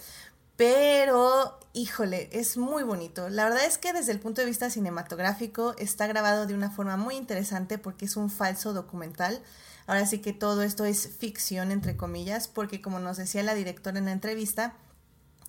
Pero, 0.56 1.58
híjole, 1.74 2.30
es 2.32 2.56
muy 2.56 2.82
bonito. 2.82 3.28
La 3.28 3.44
verdad 3.44 3.64
es 3.66 3.76
que 3.76 3.92
desde 3.92 4.12
el 4.12 4.20
punto 4.20 4.40
de 4.40 4.46
vista 4.46 4.70
cinematográfico 4.70 5.74
está 5.78 6.06
grabado 6.06 6.46
de 6.46 6.54
una 6.54 6.70
forma 6.70 6.96
muy 6.96 7.16
interesante 7.16 7.76
porque 7.76 8.06
es 8.06 8.16
un 8.16 8.30
falso 8.30 8.72
documental. 8.72 9.42
Ahora 9.86 10.06
sí 10.06 10.20
que 10.20 10.32
todo 10.32 10.62
esto 10.62 10.84
es 10.84 11.08
ficción, 11.18 11.70
entre 11.70 11.96
comillas, 11.96 12.48
porque 12.48 12.80
como 12.80 12.98
nos 12.98 13.18
decía 13.18 13.42
la 13.42 13.54
directora 13.54 13.98
en 13.98 14.06
la 14.06 14.12
entrevista, 14.12 14.74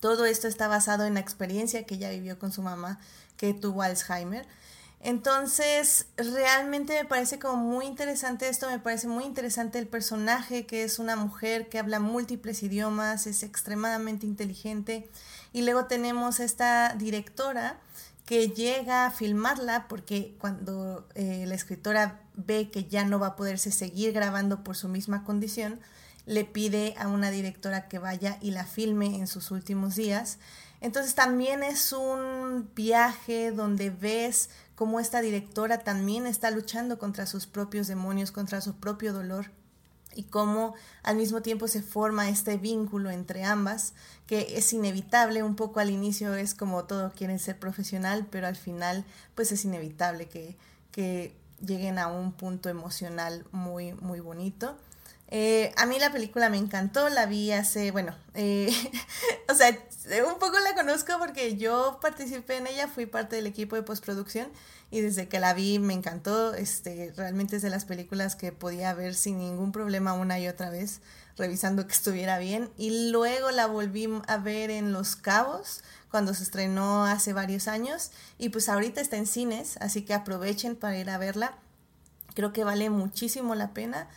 todo 0.01 0.25
esto 0.25 0.47
está 0.47 0.67
basado 0.67 1.05
en 1.05 1.15
la 1.15 1.21
experiencia 1.21 1.85
que 1.85 1.95
ella 1.95 2.09
vivió 2.11 2.37
con 2.37 2.51
su 2.51 2.61
mamá, 2.61 2.99
que 3.37 3.53
tuvo 3.53 3.81
Alzheimer. 3.81 4.45
Entonces, 4.99 6.07
realmente 6.17 6.93
me 6.93 7.05
parece 7.07 7.37
como 7.39 7.57
muy 7.57 7.85
interesante 7.85 8.49
esto, 8.49 8.69
me 8.69 8.79
parece 8.79 9.07
muy 9.07 9.25
interesante 9.25 9.77
el 9.77 9.87
personaje, 9.87 10.65
que 10.65 10.83
es 10.83 10.97
una 10.99 11.15
mujer 11.15 11.69
que 11.69 11.79
habla 11.79 11.99
múltiples 11.99 12.63
idiomas, 12.63 13.27
es 13.27 13.43
extremadamente 13.43 14.25
inteligente. 14.25 15.07
Y 15.53 15.61
luego 15.61 15.85
tenemos 15.85 16.39
esta 16.39 16.95
directora 16.95 17.79
que 18.25 18.49
llega 18.49 19.05
a 19.05 19.11
filmarla 19.11 19.87
porque 19.87 20.35
cuando 20.39 21.07
eh, 21.15 21.45
la 21.47 21.55
escritora 21.55 22.19
ve 22.35 22.69
que 22.69 22.83
ya 22.83 23.05
no 23.05 23.19
va 23.19 23.27
a 23.27 23.35
poderse 23.37 23.71
seguir 23.71 24.11
grabando 24.11 24.63
por 24.63 24.75
su 24.75 24.89
misma 24.89 25.23
condición, 25.23 25.79
le 26.25 26.43
pide 26.43 26.93
a 26.97 27.07
una 27.07 27.31
directora 27.31 27.87
que 27.87 27.99
vaya 27.99 28.37
y 28.41 28.51
la 28.51 28.65
filme 28.65 29.17
en 29.17 29.27
sus 29.27 29.49
últimos 29.49 29.95
días. 29.95 30.39
Entonces 30.81 31.15
también 31.15 31.63
es 31.63 31.93
un 31.93 32.69
viaje 32.75 33.51
donde 33.51 33.89
ves 33.89 34.49
cómo 34.77 34.99
esta 34.99 35.21
directora 35.21 35.79
también 35.79 36.27
está 36.27 36.51
luchando 36.51 36.99
contra 36.99 37.25
sus 37.25 37.47
propios 37.47 37.87
demonios, 37.87 38.31
contra 38.31 38.61
su 38.61 38.75
propio 38.75 39.11
dolor 39.11 39.49
y 40.13 40.25
cómo 40.25 40.75
al 41.01 41.17
mismo 41.17 41.41
tiempo 41.41 41.67
se 41.67 41.81
forma 41.81 42.29
este 42.29 42.57
vínculo 42.57 43.09
entre 43.09 43.43
ambas, 43.43 43.95
que 44.27 44.55
es 44.55 44.71
inevitable, 44.73 45.41
un 45.41 45.55
poco 45.55 45.79
al 45.79 45.89
inicio 45.89 46.35
es 46.35 46.53
como 46.53 46.85
todo 46.85 47.11
quieren 47.11 47.39
ser 47.39 47.57
profesional, 47.57 48.27
pero 48.29 48.45
al 48.45 48.55
final 48.55 49.03
pues 49.33 49.51
es 49.51 49.65
inevitable 49.65 50.29
que, 50.29 50.55
que 50.91 51.35
lleguen 51.59 51.97
a 51.97 52.05
un 52.05 52.31
punto 52.31 52.69
emocional 52.69 53.45
muy, 53.51 53.93
muy 53.93 54.19
bonito. 54.19 54.77
Eh, 55.29 55.73
a 55.75 55.85
mí 55.85 55.99
la 55.99 56.11
película 56.11 56.49
me 56.49 56.57
encantó, 56.57 57.09
la 57.09 57.25
vi 57.25 57.51
hace, 57.51 57.91
bueno, 57.91 58.15
eh, 58.33 58.71
o 59.49 59.53
sea, 59.53 59.77
un 60.25 60.39
poco 60.39 60.57
la 60.59 60.73
conozco 60.73 61.13
porque 61.19 61.57
yo 61.57 61.99
participé 62.01 62.57
en 62.57 62.67
ella, 62.67 62.87
fui 62.87 63.05
parte 63.05 63.35
del 63.35 63.45
equipo 63.45 63.75
de 63.75 63.83
postproducción 63.83 64.47
y 64.89 65.01
desde 65.01 65.27
que 65.27 65.41
la 65.41 65.53
vi 65.53 65.79
me 65.79 65.93
encantó, 65.93 66.53
este, 66.53 67.13
realmente 67.17 67.57
es 67.57 67.61
de 67.61 67.69
las 67.69 67.83
películas 67.83 68.37
que 68.37 68.53
podía 68.53 68.93
ver 68.93 69.15
sin 69.15 69.39
ningún 69.39 69.73
problema 69.73 70.13
una 70.13 70.39
y 70.39 70.47
otra 70.47 70.69
vez, 70.69 71.01
revisando 71.35 71.85
que 71.87 71.93
estuviera 71.93 72.39
bien. 72.39 72.69
Y 72.77 73.11
luego 73.11 73.51
la 73.51 73.67
volví 73.67 74.07
a 74.27 74.37
ver 74.37 74.71
en 74.71 74.93
Los 74.93 75.17
Cabos 75.17 75.83
cuando 76.09 76.33
se 76.33 76.43
estrenó 76.43 77.05
hace 77.05 77.33
varios 77.33 77.67
años 77.67 78.11
y 78.37 78.47
pues 78.47 78.69
ahorita 78.69 79.01
está 79.01 79.17
en 79.17 79.27
cines, 79.27 79.75
así 79.81 80.03
que 80.03 80.13
aprovechen 80.13 80.77
para 80.77 80.97
ir 80.97 81.09
a 81.09 81.17
verla, 81.17 81.57
creo 82.33 82.53
que 82.53 82.63
vale 82.63 82.89
muchísimo 82.89 83.55
la 83.55 83.73
pena 83.73 84.07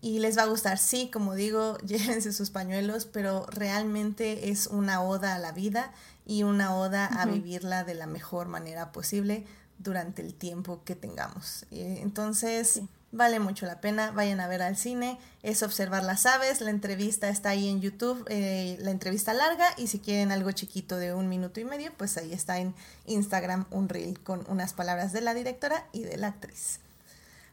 y 0.00 0.18
les 0.20 0.38
va 0.38 0.42
a 0.42 0.46
gustar. 0.46 0.78
Sí, 0.78 1.10
como 1.12 1.34
digo, 1.34 1.78
llévense 1.84 2.32
sus 2.32 2.50
pañuelos, 2.50 3.06
pero 3.06 3.46
realmente 3.46 4.50
es 4.50 4.66
una 4.66 5.02
oda 5.02 5.34
a 5.34 5.38
la 5.38 5.52
vida 5.52 5.92
y 6.26 6.42
una 6.42 6.76
oda 6.76 7.06
a 7.06 7.26
vivirla 7.26 7.84
de 7.84 7.94
la 7.94 8.06
mejor 8.06 8.48
manera 8.48 8.92
posible 8.92 9.46
durante 9.78 10.22
el 10.22 10.34
tiempo 10.34 10.82
que 10.84 10.94
tengamos. 10.94 11.64
Entonces, 11.70 12.82
vale 13.12 13.40
mucho 13.40 13.66
la 13.66 13.80
pena, 13.80 14.10
vayan 14.10 14.40
a 14.40 14.48
ver 14.48 14.60
al 14.60 14.76
cine, 14.76 15.18
es 15.42 15.62
observar 15.62 16.02
las 16.04 16.26
aves, 16.26 16.60
la 16.60 16.70
entrevista 16.70 17.28
está 17.28 17.50
ahí 17.50 17.68
en 17.68 17.80
YouTube, 17.80 18.24
eh, 18.28 18.76
la 18.80 18.90
entrevista 18.90 19.32
larga, 19.32 19.66
y 19.76 19.86
si 19.86 20.00
quieren 20.00 20.32
algo 20.32 20.52
chiquito 20.52 20.98
de 20.98 21.14
un 21.14 21.28
minuto 21.28 21.60
y 21.60 21.64
medio, 21.64 21.92
pues 21.96 22.16
ahí 22.16 22.32
está 22.32 22.58
en 22.58 22.74
Instagram 23.06 23.66
un 23.70 23.88
reel 23.88 24.20
con 24.20 24.44
unas 24.48 24.74
palabras 24.74 25.12
de 25.12 25.22
la 25.22 25.34
directora 25.34 25.86
y 25.92 26.02
de 26.02 26.16
la 26.16 26.28
actriz. 26.28 26.80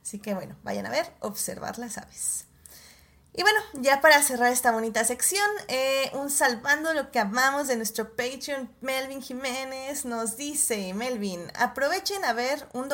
Así 0.06 0.20
que 0.20 0.36
bueno, 0.36 0.56
vayan 0.62 0.86
a 0.86 0.92
ver, 0.92 1.12
observar 1.20 1.80
las 1.80 1.98
aves. 1.98 2.46
Y 3.34 3.42
bueno, 3.42 3.60
ya 3.74 4.02
para 4.02 4.22
cerrar 4.22 4.54
esta 4.54 4.72
bonita 4.72 5.04
sección, 5.04 5.48
eh, 5.68 6.12
un 6.14 6.30
salvando 6.30 6.94
lo 6.94 7.10
que 7.10 7.18
amamos 7.18 7.68
de 7.68 7.76
nuestro 7.76 8.16
Patreon, 8.16 8.70
Melvin 8.82 9.24
Jiménez 9.24 10.06
nos 10.06 10.38
dice, 10.38 10.94
Melvin, 10.94 11.42
aprovechen 11.58 12.24
a 12.24 12.34
ver 12.34 12.68
un, 12.74 12.88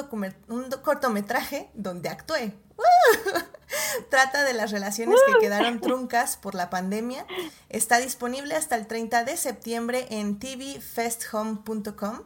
un 0.47 0.69
cortometraje 0.81 1.69
donde 1.73 2.07
actué. 2.07 2.55
Trata 4.09 4.45
de 4.45 4.53
las 4.53 4.71
relaciones 4.71 5.19
que 5.27 5.39
quedaron 5.39 5.81
truncas 5.81 6.37
por 6.37 6.55
la 6.55 6.69
pandemia. 6.69 7.27
Está 7.67 7.99
disponible 7.99 8.55
hasta 8.55 8.77
el 8.77 8.87
30 8.87 9.25
de 9.25 9.35
septiembre 9.35 10.07
en 10.11 10.39
tvfesthome.com. 10.39 12.21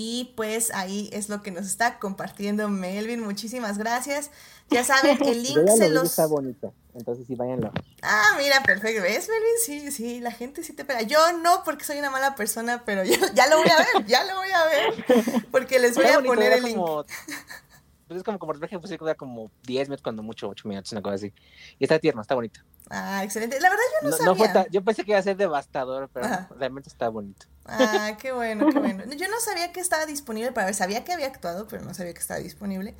Y 0.00 0.32
pues 0.36 0.70
ahí 0.72 1.10
es 1.12 1.28
lo 1.28 1.42
que 1.42 1.50
nos 1.50 1.66
está 1.66 1.98
compartiendo 1.98 2.68
Melvin. 2.68 3.18
Muchísimas 3.18 3.78
gracias. 3.78 4.30
Ya 4.70 4.84
saben, 4.84 5.18
el 5.26 5.42
link 5.42 5.68
se 5.76 5.88
los... 5.88 6.10
Está 6.10 6.26
bonito, 6.26 6.72
entonces 6.94 7.26
sí, 7.26 7.34
váyanlo. 7.34 7.72
Ah, 8.02 8.36
mira, 8.38 8.62
perfecto. 8.62 9.02
¿Ves, 9.02 9.28
Melvin? 9.28 9.56
Sí, 9.66 9.90
sí, 9.90 10.20
la 10.20 10.30
gente 10.30 10.62
sí 10.62 10.72
te 10.72 10.84
pega. 10.84 11.02
Yo 11.02 11.18
no, 11.38 11.64
porque 11.64 11.84
soy 11.84 11.98
una 11.98 12.10
mala 12.10 12.36
persona, 12.36 12.84
pero 12.84 13.02
yo, 13.04 13.16
ya 13.34 13.48
lo 13.48 13.58
voy 13.58 13.70
a 13.70 13.76
ver, 13.76 14.06
ya 14.06 14.22
lo 14.22 14.36
voy 14.36 14.50
a 14.52 14.64
ver. 14.66 15.46
Porque 15.50 15.80
les 15.80 15.96
voy 15.96 16.06
a 16.06 16.20
poner 16.22 16.52
el 16.52 16.62
link. 16.62 16.78
Pues 18.08 18.18
es 18.18 18.24
como 18.24 18.38
como 18.38 18.52
cortometraje, 18.52 18.80
pues 18.80 18.98
dura 18.98 19.14
como 19.14 19.50
10 19.64 19.88
minutos, 19.88 20.02
cuando 20.02 20.22
mucho, 20.22 20.48
8 20.48 20.66
minutos, 20.66 20.90
una 20.92 21.02
cosa 21.02 21.16
así. 21.16 21.32
Y 21.78 21.84
está 21.84 21.98
tierno, 21.98 22.22
está 22.22 22.34
bonito. 22.34 22.60
Ah, 22.90 23.22
excelente. 23.22 23.60
La 23.60 23.68
verdad 23.68 23.84
yo 24.02 24.08
no, 24.08 24.34
sabía. 24.34 24.66
yo 24.70 24.82
pensé 24.82 25.04
que 25.04 25.10
iba 25.10 25.18
a 25.18 25.22
ser 25.22 25.36
devastador, 25.36 26.08
pero 26.12 26.26
realmente 26.56 26.88
está 26.88 27.08
bonito. 27.10 27.46
Ah, 27.66 28.16
qué 28.18 28.32
bueno, 28.32 28.66
qué 28.72 28.78
bueno. 28.78 29.04
Yo 29.14 29.28
no 29.28 29.38
sabía 29.40 29.72
que 29.72 29.80
estaba 29.80 30.06
disponible 30.06 30.52
para 30.52 30.64
ver, 30.64 30.74
sabía 30.74 31.04
que 31.04 31.12
había 31.12 31.26
actuado, 31.26 31.68
pero 31.68 31.84
no 31.84 31.92
sabía 31.92 32.14
que 32.14 32.20
estaba 32.20 32.40
disponible. 32.40 32.94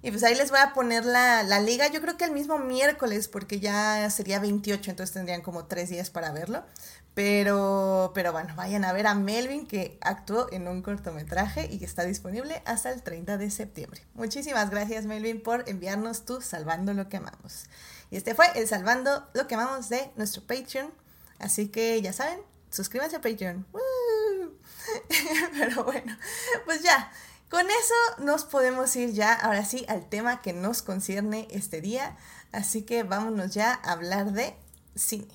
Y 0.00 0.10
pues 0.10 0.22
ahí 0.22 0.34
les 0.36 0.50
voy 0.50 0.60
a 0.60 0.72
poner 0.72 1.04
la, 1.04 1.42
la 1.42 1.60
liga, 1.60 1.88
yo 1.88 2.00
creo 2.00 2.16
que 2.16 2.24
el 2.24 2.32
mismo 2.32 2.58
miércoles, 2.58 3.28
porque 3.28 3.60
ya 3.60 4.08
sería 4.10 4.38
28, 4.40 4.90
entonces 4.90 5.12
tendrían 5.12 5.42
como 5.42 5.66
tres 5.66 5.90
días 5.90 6.10
para 6.10 6.32
verlo. 6.32 6.64
Pero, 7.14 8.12
pero 8.14 8.32
bueno, 8.32 8.54
vayan 8.56 8.84
a 8.86 8.92
ver 8.92 9.06
a 9.06 9.14
Melvin 9.14 9.66
que 9.66 9.98
actuó 10.00 10.50
en 10.50 10.66
un 10.66 10.80
cortometraje 10.80 11.68
y 11.70 11.78
que 11.78 11.84
está 11.84 12.04
disponible 12.04 12.62
hasta 12.64 12.90
el 12.90 13.02
30 13.02 13.36
de 13.36 13.50
septiembre. 13.50 14.00
Muchísimas 14.14 14.70
gracias 14.70 15.04
Melvin 15.04 15.42
por 15.42 15.68
enviarnos 15.68 16.24
tu 16.24 16.40
Salvando 16.40 16.94
lo 16.94 17.10
que 17.10 17.18
amamos. 17.18 17.66
Y 18.10 18.16
este 18.16 18.34
fue 18.34 18.46
el 18.54 18.66
Salvando 18.66 19.28
lo 19.34 19.46
que 19.46 19.56
amamos 19.56 19.90
de 19.90 20.10
nuestro 20.16 20.42
Patreon. 20.42 20.92
Así 21.38 21.68
que 21.68 22.00
ya 22.00 22.14
saben, 22.14 22.40
suscríbanse 22.70 23.16
a 23.16 23.20
Patreon. 23.20 23.66
Pero 25.58 25.84
bueno, 25.84 26.16
pues 26.64 26.82
ya, 26.82 27.12
con 27.50 27.66
eso 27.66 28.24
nos 28.24 28.44
podemos 28.44 28.96
ir 28.96 29.12
ya 29.12 29.34
ahora 29.34 29.66
sí 29.66 29.84
al 29.86 30.08
tema 30.08 30.40
que 30.40 30.54
nos 30.54 30.80
concierne 30.80 31.46
este 31.50 31.82
día. 31.82 32.16
Así 32.52 32.82
que 32.82 33.02
vámonos 33.02 33.52
ya 33.52 33.78
a 33.82 33.92
hablar 33.92 34.32
de 34.32 34.56
cine. 34.94 35.28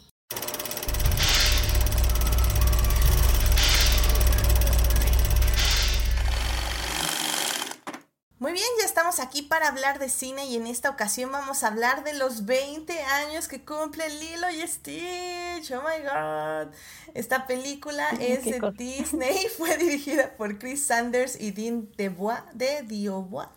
Muy 8.40 8.54
bien, 8.54 8.68
ya 8.80 8.86
estamos 8.86 9.20
aquí 9.20 9.42
para 9.42 9.68
hablar 9.68 9.98
de 9.98 10.10
cine 10.10 10.46
y 10.46 10.58
en 10.58 10.68
esta 10.68 10.92
ocasión 10.92 11.32
vamos 11.32 11.64
a 11.64 11.70
hablar 11.70 12.04
de 12.04 12.14
los 12.14 12.46
20 12.46 13.02
años 13.02 13.48
que 13.48 13.66
cumple 13.66 14.08
Lilo 14.10 14.48
y 14.52 14.62
Stitch. 14.68 15.72
Oh 15.72 15.82
my 15.82 16.04
god. 16.04 16.72
Esta 17.16 17.48
película 17.48 18.08
es 18.20 18.46
de 18.46 18.62
Disney, 18.78 19.48
fue 19.58 19.76
dirigida 19.78 20.36
por 20.38 20.60
Chris 20.60 20.86
Sanders 20.86 21.42
y 21.42 21.50
Dean 21.50 21.90
DeBois, 21.98 22.42
de 22.54 22.84
Diobois, 22.84 23.50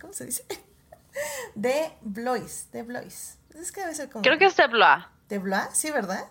¿cómo 0.00 0.12
se 0.12 0.26
dice? 0.26 0.44
De 1.56 1.92
Blois, 2.02 2.68
de 2.72 2.82
Blois. 2.82 3.38
Es 3.54 3.70
que 3.70 3.80
debe 3.82 3.94
ser 3.94 4.10
como... 4.10 4.22
Creo 4.22 4.36
que 4.36 4.46
es 4.46 4.56
de 4.56 4.66
Blois. 4.66 5.04
¿De 5.28 5.38
Blois? 5.38 5.68
Sí, 5.72 5.90
¿verdad? 5.92 6.26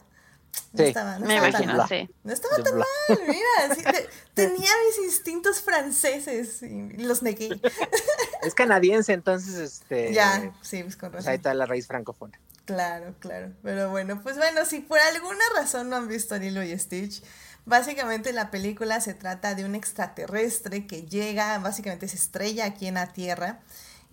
No 0.74 0.84
estaba, 0.84 1.20
no 1.20 1.28
me 1.28 1.36
imagino, 1.36 1.88
sí. 1.88 2.10
No 2.24 2.34
estaba 2.34 2.64
tan 2.64 2.78
mal, 2.78 2.88
mira, 3.28 3.76
tenía 4.34 4.70
mis 4.88 5.06
instintos 5.06 5.62
franceses 5.62 6.64
y 6.64 6.98
los 6.98 7.22
negué. 7.22 7.60
Es 8.44 8.54
canadiense, 8.54 9.14
entonces, 9.14 9.56
este... 9.56 10.12
Ya, 10.12 10.52
sí, 10.62 10.84
pues 10.84 10.98
con 10.98 11.14
razón. 11.14 11.30
Ahí 11.30 11.38
está 11.38 11.54
la 11.54 11.66
raíz 11.66 11.88
francófona. 11.88 12.38
Claro, 12.66 13.14
claro, 13.20 13.52
pero 13.62 13.90
bueno, 13.90 14.22
pues 14.22 14.38
bueno, 14.38 14.66
si 14.66 14.80
por 14.80 15.00
alguna 15.00 15.44
razón 15.56 15.90
no 15.90 15.96
han 15.96 16.08
visto 16.08 16.38
Lilo 16.38 16.64
y 16.64 16.78
Stitch, 16.78 17.24
básicamente 17.66 18.34
la 18.34 18.52
película 18.52 19.00
se 19.02 19.14
trata 19.14 19.54
de 19.54 19.66
un 19.66 19.76
extraterrestre 19.76 20.88
que 20.88 21.04
llega, 21.04 21.58
básicamente 21.60 22.08
se 22.08 22.16
estrella 22.16 22.66
aquí 22.66 22.88
en 22.88 22.96
la 22.96 23.14
Tierra, 23.14 23.60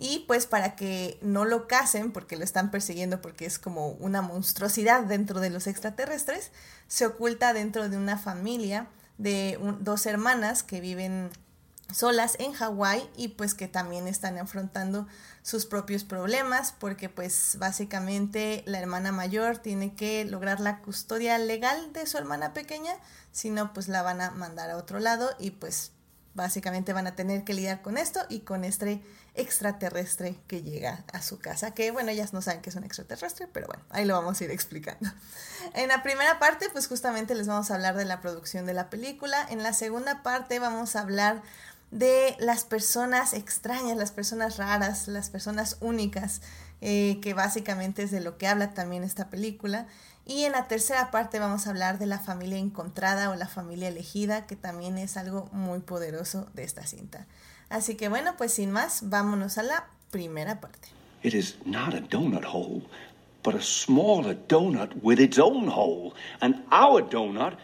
y 0.01 0.25
pues 0.27 0.47
para 0.47 0.77
que 0.77 1.19
no 1.21 1.45
lo 1.45 1.69
casen, 1.69 2.11
porque 2.11 2.37
lo 2.37 2.43
están 2.43 2.71
persiguiendo 2.71 3.21
porque 3.21 3.45
es 3.45 3.59
como 3.59 3.91
una 3.91 4.23
monstruosidad 4.23 5.03
dentro 5.03 5.41
de 5.41 5.51
los 5.51 5.67
extraterrestres, 5.67 6.53
se 6.89 7.05
oculta 7.05 7.53
dentro 7.53 7.89
de 7.91 7.99
una 7.99 8.17
familia 8.17 8.89
de 9.19 9.59
dos 9.81 10.07
hermanas 10.07 10.63
que 10.63 10.81
viven 10.81 11.31
solas 11.93 12.37
en 12.39 12.53
Hawái 12.53 13.11
y 13.15 13.29
pues 13.29 13.53
que 13.53 13.69
también 13.69 14.09
están 14.09 14.39
afrontando 14.39 15.07
sus 15.43 15.67
propios 15.67 16.05
problemas 16.05 16.73
porque 16.73 17.11
pues 17.11 17.57
básicamente 17.59 18.63
la 18.67 18.79
hermana 18.79 19.13
mayor 19.13 19.59
tiene 19.59 19.95
que 19.95 20.25
lograr 20.25 20.61
la 20.61 20.79
custodia 20.79 21.37
legal 21.37 21.93
de 21.93 22.07
su 22.07 22.17
hermana 22.17 22.55
pequeña, 22.55 22.95
si 23.33 23.51
no 23.51 23.75
pues 23.75 23.89
la 23.89 24.01
van 24.01 24.23
a 24.23 24.31
mandar 24.31 24.71
a 24.71 24.79
otro 24.79 24.99
lado 24.99 25.29
y 25.39 25.51
pues 25.51 25.93
básicamente 26.41 26.93
van 26.93 27.07
a 27.07 27.15
tener 27.15 27.45
que 27.45 27.55
lidiar 27.55 27.83
con 27.83 27.99
esto 27.99 28.21
y 28.29 28.41
con 28.41 28.65
este 28.65 29.03
extraterrestre 29.35 30.37
que 30.47 30.63
llega 30.63 31.05
a 31.13 31.23
su 31.23 31.39
casa, 31.39 31.73
que 31.73 31.91
bueno, 31.91 32.11
ellas 32.11 32.33
no 32.33 32.43
saben 32.43 32.63
que 32.63 32.71
es 32.71 32.77
un 32.77 32.85
extraterrestre, 32.85 33.47
pero 33.53 33.67
bueno, 33.69 33.83
ahí 33.91 34.05
lo 34.05 34.15
vamos 34.15 34.41
a 34.41 34.45
ir 34.45 34.51
explicando. 34.51 35.11
En 35.75 35.89
la 35.89 36.03
primera 36.03 36.39
parte, 36.39 36.69
pues 36.73 36.89
justamente 36.89 37.35
les 37.35 37.47
vamos 37.47 37.71
a 37.71 37.75
hablar 37.75 37.95
de 37.95 38.07
la 38.07 38.21
producción 38.21 38.65
de 38.67 38.75
la 38.75 38.89
película, 38.89 39.47
en 39.51 39.63
la 39.63 39.75
segunda 39.75 40.23
parte 40.23 40.59
vamos 40.59 40.97
a 40.97 41.01
hablar 41.01 41.43
de 41.91 42.35
las 42.41 42.65
personas 42.65 43.35
extrañas, 43.35 43.97
las 43.97 44.11
personas 44.11 44.57
raras, 44.57 45.07
las 45.07 45.29
personas 45.29 45.77
únicas, 45.81 46.41
eh, 46.81 47.19
que 47.21 47.35
básicamente 47.35 48.03
es 48.03 48.11
de 48.11 48.21
lo 48.21 48.39
que 48.39 48.47
habla 48.47 48.73
también 48.73 49.05
esta 49.05 49.29
película. 49.29 49.87
Y 50.31 50.45
en 50.45 50.53
la 50.53 50.69
tercera 50.69 51.11
parte 51.11 51.41
vamos 51.41 51.67
a 51.67 51.71
hablar 51.71 51.99
de 51.99 52.07
la 52.07 52.21
familia 52.21 52.57
encontrada 52.57 53.31
o 53.31 53.35
la 53.35 53.49
familia 53.49 53.89
elegida, 53.89 54.47
que 54.47 54.55
también 54.55 54.97
es 54.97 55.17
algo 55.17 55.49
muy 55.51 55.81
poderoso 55.81 56.47
de 56.55 56.63
esta 56.63 56.87
cinta. 56.87 57.27
Así 57.69 57.97
que 57.97 58.09
bueno, 58.09 58.35
pues 58.39 58.55
sin 58.55 58.71
más, 58.71 59.11
vámonos 59.11 59.59
a 59.59 59.65
la 59.65 59.89
primera 60.13 60.61
parte. 60.61 60.87
It 61.25 61.35
is 61.35 61.57
not 61.65 61.95
a 61.95 62.01
donut 62.01 62.45
hole, 62.45 62.83
but 63.43 63.57
a 63.57 63.61
smaller 63.61 64.39
donut 64.47 64.93
with 65.03 65.19
its 65.19 65.37
own 65.37 65.67
hole. 65.67 66.15
And 66.41 66.63
our 66.71 67.03
donut 67.03 67.59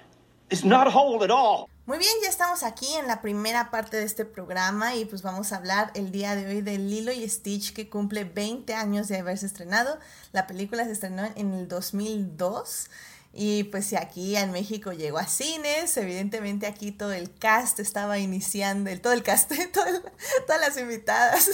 is 0.50 0.64
not 0.64 0.88
a 0.88 0.90
hole 0.90 1.22
at 1.22 1.30
all. 1.30 1.68
Muy 1.86 1.98
bien, 1.98 2.12
ya 2.20 2.28
estamos 2.28 2.64
aquí 2.64 2.92
en 2.94 3.06
la 3.06 3.22
primera 3.22 3.70
parte 3.70 3.96
de 3.96 4.02
este 4.02 4.24
programa 4.24 4.96
y 4.96 5.04
pues 5.04 5.22
vamos 5.22 5.52
a 5.52 5.56
hablar 5.58 5.92
el 5.94 6.10
día 6.10 6.34
de 6.34 6.44
hoy 6.44 6.60
de 6.60 6.78
Lilo 6.78 7.12
y 7.12 7.28
Stitch 7.28 7.72
que 7.72 7.88
cumple 7.88 8.24
20 8.24 8.74
años 8.74 9.06
de 9.06 9.18
haberse 9.18 9.46
estrenado. 9.46 9.96
La 10.32 10.48
película 10.48 10.84
se 10.84 10.90
estrenó 10.90 11.30
en 11.36 11.54
el 11.54 11.68
2002 11.68 12.90
y 13.32 13.62
pues 13.64 13.86
si 13.86 13.94
aquí 13.94 14.36
en 14.36 14.50
México 14.50 14.92
llegó 14.94 15.18
a 15.18 15.28
cines, 15.28 15.96
evidentemente 15.96 16.66
aquí 16.66 16.90
todo 16.90 17.12
el 17.12 17.32
cast 17.32 17.78
estaba 17.78 18.18
iniciando, 18.18 18.90
todo 19.00 19.12
el 19.12 19.22
cast, 19.22 19.52
todas 19.72 20.60
las 20.60 20.76
invitadas 20.78 21.48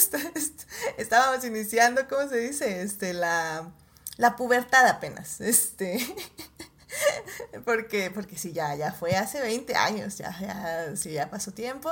estábamos 0.96 1.44
iniciando, 1.44 2.08
¿cómo 2.08 2.26
se 2.30 2.38
dice? 2.38 2.80
Este, 2.80 3.12
la, 3.12 3.70
la 4.16 4.36
pubertad 4.36 4.86
apenas, 4.86 5.42
este... 5.42 5.98
porque, 7.64 8.10
porque 8.10 8.38
sí, 8.38 8.52
ya, 8.52 8.74
ya 8.74 8.92
fue 8.92 9.16
hace 9.16 9.40
20 9.40 9.74
años, 9.74 10.18
ya, 10.18 10.36
ya, 10.40 10.96
sí, 10.96 11.12
ya 11.12 11.30
pasó 11.30 11.52
tiempo. 11.52 11.90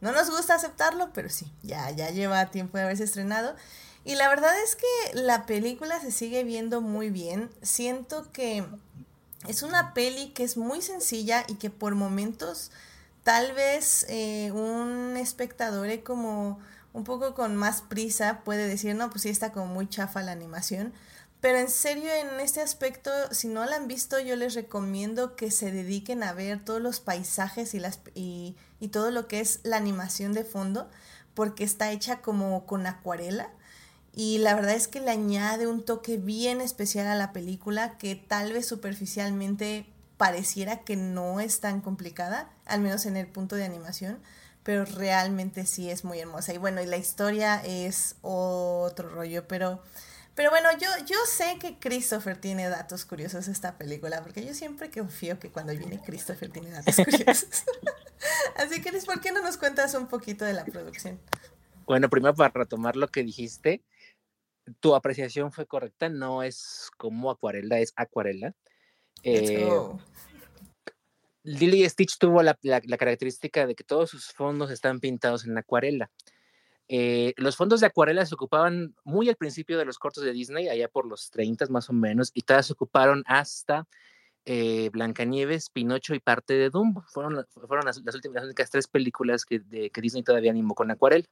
No 0.00 0.12
nos 0.12 0.30
gusta 0.30 0.54
aceptarlo, 0.54 1.12
pero 1.12 1.28
sí, 1.28 1.52
ya, 1.62 1.90
ya 1.90 2.10
lleva 2.10 2.50
tiempo 2.50 2.78
de 2.78 2.84
haberse 2.84 3.04
estrenado. 3.04 3.54
Y 4.04 4.14
la 4.14 4.28
verdad 4.28 4.52
es 4.62 4.76
que 4.76 5.14
la 5.14 5.44
película 5.44 6.00
se 6.00 6.12
sigue 6.12 6.44
viendo 6.44 6.80
muy 6.80 7.10
bien. 7.10 7.50
Siento 7.62 8.30
que 8.32 8.64
es 9.46 9.62
una 9.62 9.92
peli 9.92 10.30
que 10.30 10.44
es 10.44 10.56
muy 10.56 10.82
sencilla 10.82 11.44
y 11.48 11.54
que 11.54 11.70
por 11.70 11.94
momentos 11.94 12.70
tal 13.22 13.52
vez 13.52 14.06
eh, 14.08 14.50
un 14.52 15.16
espectador 15.16 16.02
como 16.02 16.58
un 16.92 17.04
poco 17.04 17.34
con 17.34 17.56
más 17.56 17.82
prisa 17.82 18.40
puede 18.44 18.66
decir, 18.66 18.94
no, 18.94 19.10
pues 19.10 19.22
sí 19.22 19.28
está 19.28 19.52
como 19.52 19.66
muy 19.66 19.88
chafa 19.88 20.22
la 20.22 20.32
animación. 20.32 20.92
Pero 21.40 21.58
en 21.58 21.70
serio, 21.70 22.10
en 22.12 22.40
este 22.40 22.60
aspecto, 22.60 23.10
si 23.30 23.46
no 23.46 23.64
la 23.64 23.76
han 23.76 23.86
visto, 23.86 24.18
yo 24.18 24.34
les 24.34 24.54
recomiendo 24.54 25.36
que 25.36 25.52
se 25.52 25.70
dediquen 25.70 26.24
a 26.24 26.32
ver 26.32 26.64
todos 26.64 26.80
los 26.80 26.98
paisajes 26.98 27.74
y, 27.74 27.78
las, 27.78 28.00
y, 28.14 28.56
y 28.80 28.88
todo 28.88 29.12
lo 29.12 29.28
que 29.28 29.40
es 29.40 29.60
la 29.62 29.76
animación 29.76 30.32
de 30.32 30.44
fondo, 30.44 30.90
porque 31.34 31.62
está 31.62 31.92
hecha 31.92 32.22
como 32.22 32.66
con 32.66 32.86
acuarela. 32.86 33.50
Y 34.12 34.38
la 34.38 34.56
verdad 34.56 34.74
es 34.74 34.88
que 34.88 35.00
le 35.00 35.12
añade 35.12 35.68
un 35.68 35.84
toque 35.84 36.16
bien 36.16 36.60
especial 36.60 37.06
a 37.06 37.14
la 37.14 37.32
película 37.32 37.98
que 37.98 38.16
tal 38.16 38.52
vez 38.52 38.66
superficialmente 38.66 39.86
pareciera 40.16 40.80
que 40.80 40.96
no 40.96 41.38
es 41.38 41.60
tan 41.60 41.80
complicada, 41.80 42.50
al 42.66 42.80
menos 42.80 43.06
en 43.06 43.16
el 43.16 43.28
punto 43.28 43.54
de 43.54 43.64
animación, 43.64 44.18
pero 44.64 44.84
realmente 44.84 45.66
sí 45.66 45.88
es 45.88 46.02
muy 46.02 46.18
hermosa. 46.18 46.52
Y 46.52 46.58
bueno, 46.58 46.82
y 46.82 46.86
la 46.86 46.96
historia 46.96 47.62
es 47.64 48.16
otro 48.22 49.08
rollo, 49.08 49.46
pero 49.46 49.80
pero 50.38 50.50
bueno, 50.50 50.68
yo, 50.80 50.86
yo 51.04 51.16
sé 51.26 51.58
que 51.60 51.80
Christopher 51.80 52.36
tiene 52.36 52.68
datos 52.68 53.04
curiosos 53.04 53.46
de 53.46 53.52
esta 53.52 53.76
película, 53.76 54.22
porque 54.22 54.46
yo 54.46 54.54
siempre 54.54 54.88
confío 54.88 55.40
que 55.40 55.50
cuando 55.50 55.72
viene 55.76 56.00
Christopher 56.00 56.48
tiene 56.48 56.70
datos 56.70 56.94
curiosos. 57.04 57.64
Así 58.54 58.80
que, 58.80 58.92
¿por 59.04 59.20
qué 59.20 59.32
no 59.32 59.42
nos 59.42 59.56
cuentas 59.56 59.94
un 59.94 60.06
poquito 60.06 60.44
de 60.44 60.52
la 60.52 60.64
producción? 60.64 61.18
Bueno, 61.86 62.08
primero 62.08 62.36
para 62.36 62.52
retomar 62.54 62.94
lo 62.94 63.08
que 63.08 63.24
dijiste, 63.24 63.82
tu 64.78 64.94
apreciación 64.94 65.50
fue 65.50 65.66
correcta, 65.66 66.08
no 66.08 66.44
es 66.44 66.88
como 66.96 67.32
acuarela, 67.32 67.80
es 67.80 67.92
acuarela. 67.96 68.54
Eh, 69.24 69.68
Lily 71.42 71.88
Stitch 71.88 72.16
tuvo 72.16 72.44
la, 72.44 72.56
la, 72.62 72.96
característica 72.96 73.66
de 73.66 73.74
que 73.74 73.82
todos 73.82 74.10
sus 74.10 74.32
fondos 74.32 74.70
están 74.70 75.00
pintados 75.00 75.44
en 75.46 75.58
acuarela. 75.58 76.12
Eh, 76.88 77.34
los 77.36 77.56
fondos 77.56 77.80
de 77.80 77.86
acuarela 77.86 78.24
se 78.24 78.34
ocupaban 78.34 78.94
muy 79.04 79.28
al 79.28 79.36
principio 79.36 79.76
de 79.78 79.84
los 79.84 79.98
cortos 79.98 80.24
de 80.24 80.32
Disney, 80.32 80.68
allá 80.68 80.88
por 80.88 81.06
los 81.06 81.30
30 81.30 81.66
más 81.66 81.90
o 81.90 81.92
menos, 81.92 82.30
y 82.32 82.42
todas 82.42 82.66
se 82.66 82.72
ocuparon 82.72 83.22
hasta 83.26 83.86
eh, 84.46 84.88
Blancanieves, 84.90 85.68
Pinocho 85.68 86.14
y 86.14 86.20
parte 86.20 86.54
de 86.54 86.70
Dumbo. 86.70 87.04
Fueron, 87.08 87.46
fueron 87.66 87.84
las, 87.84 87.98
últimas, 87.98 88.34
las 88.36 88.44
únicas 88.44 88.70
tres 88.70 88.88
películas 88.88 89.44
que, 89.44 89.60
que, 89.92 90.00
Disney 90.00 90.22
todavía 90.22 90.50
animó 90.50 90.74
con 90.74 90.90
acuarela. 90.90 91.26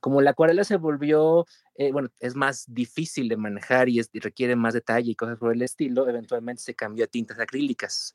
Como 0.00 0.22
la 0.22 0.30
acuarela 0.30 0.64
se 0.64 0.76
volvió, 0.76 1.44
eh, 1.74 1.92
bueno, 1.92 2.08
es 2.20 2.34
más 2.34 2.64
difícil 2.68 3.28
de 3.28 3.36
manejar 3.36 3.88
y, 3.88 4.00
requiere 4.14 4.56
más 4.56 4.72
detalle 4.72 5.10
y 5.10 5.16
cosas 5.16 5.38
por 5.38 5.52
el 5.52 5.60
estilo, 5.60 6.08
eventualmente 6.08 6.62
se 6.62 6.74
cambió 6.74 7.04
a 7.04 7.08
tintas 7.08 7.38
acrílicas, 7.40 8.14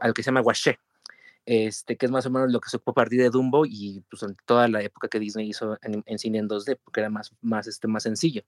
a 0.00 0.08
lo 0.08 0.14
que 0.14 0.22
se 0.22 0.28
llama 0.28 0.40
waché 0.40 0.78
este, 1.46 1.96
que 1.96 2.06
es 2.06 2.12
más 2.12 2.26
o 2.26 2.30
menos 2.30 2.50
lo 2.50 2.60
que 2.60 2.68
se 2.68 2.76
ocupó 2.76 2.90
a 2.90 2.94
partir 2.94 3.22
de 3.22 3.30
Dumbo 3.30 3.64
y 3.64 4.02
pues 4.10 4.24
en 4.24 4.36
toda 4.44 4.66
la 4.66 4.82
época 4.82 5.06
que 5.08 5.20
Disney 5.20 5.48
hizo 5.48 5.78
en, 5.80 6.18
cine 6.18 6.38
en 6.38 6.48
2D, 6.48 6.78
porque 6.84 7.00
era 7.00 7.08
más, 7.08 7.32
más, 7.40 7.68
este, 7.68 7.86
más 7.86 8.02
sencillo. 8.02 8.42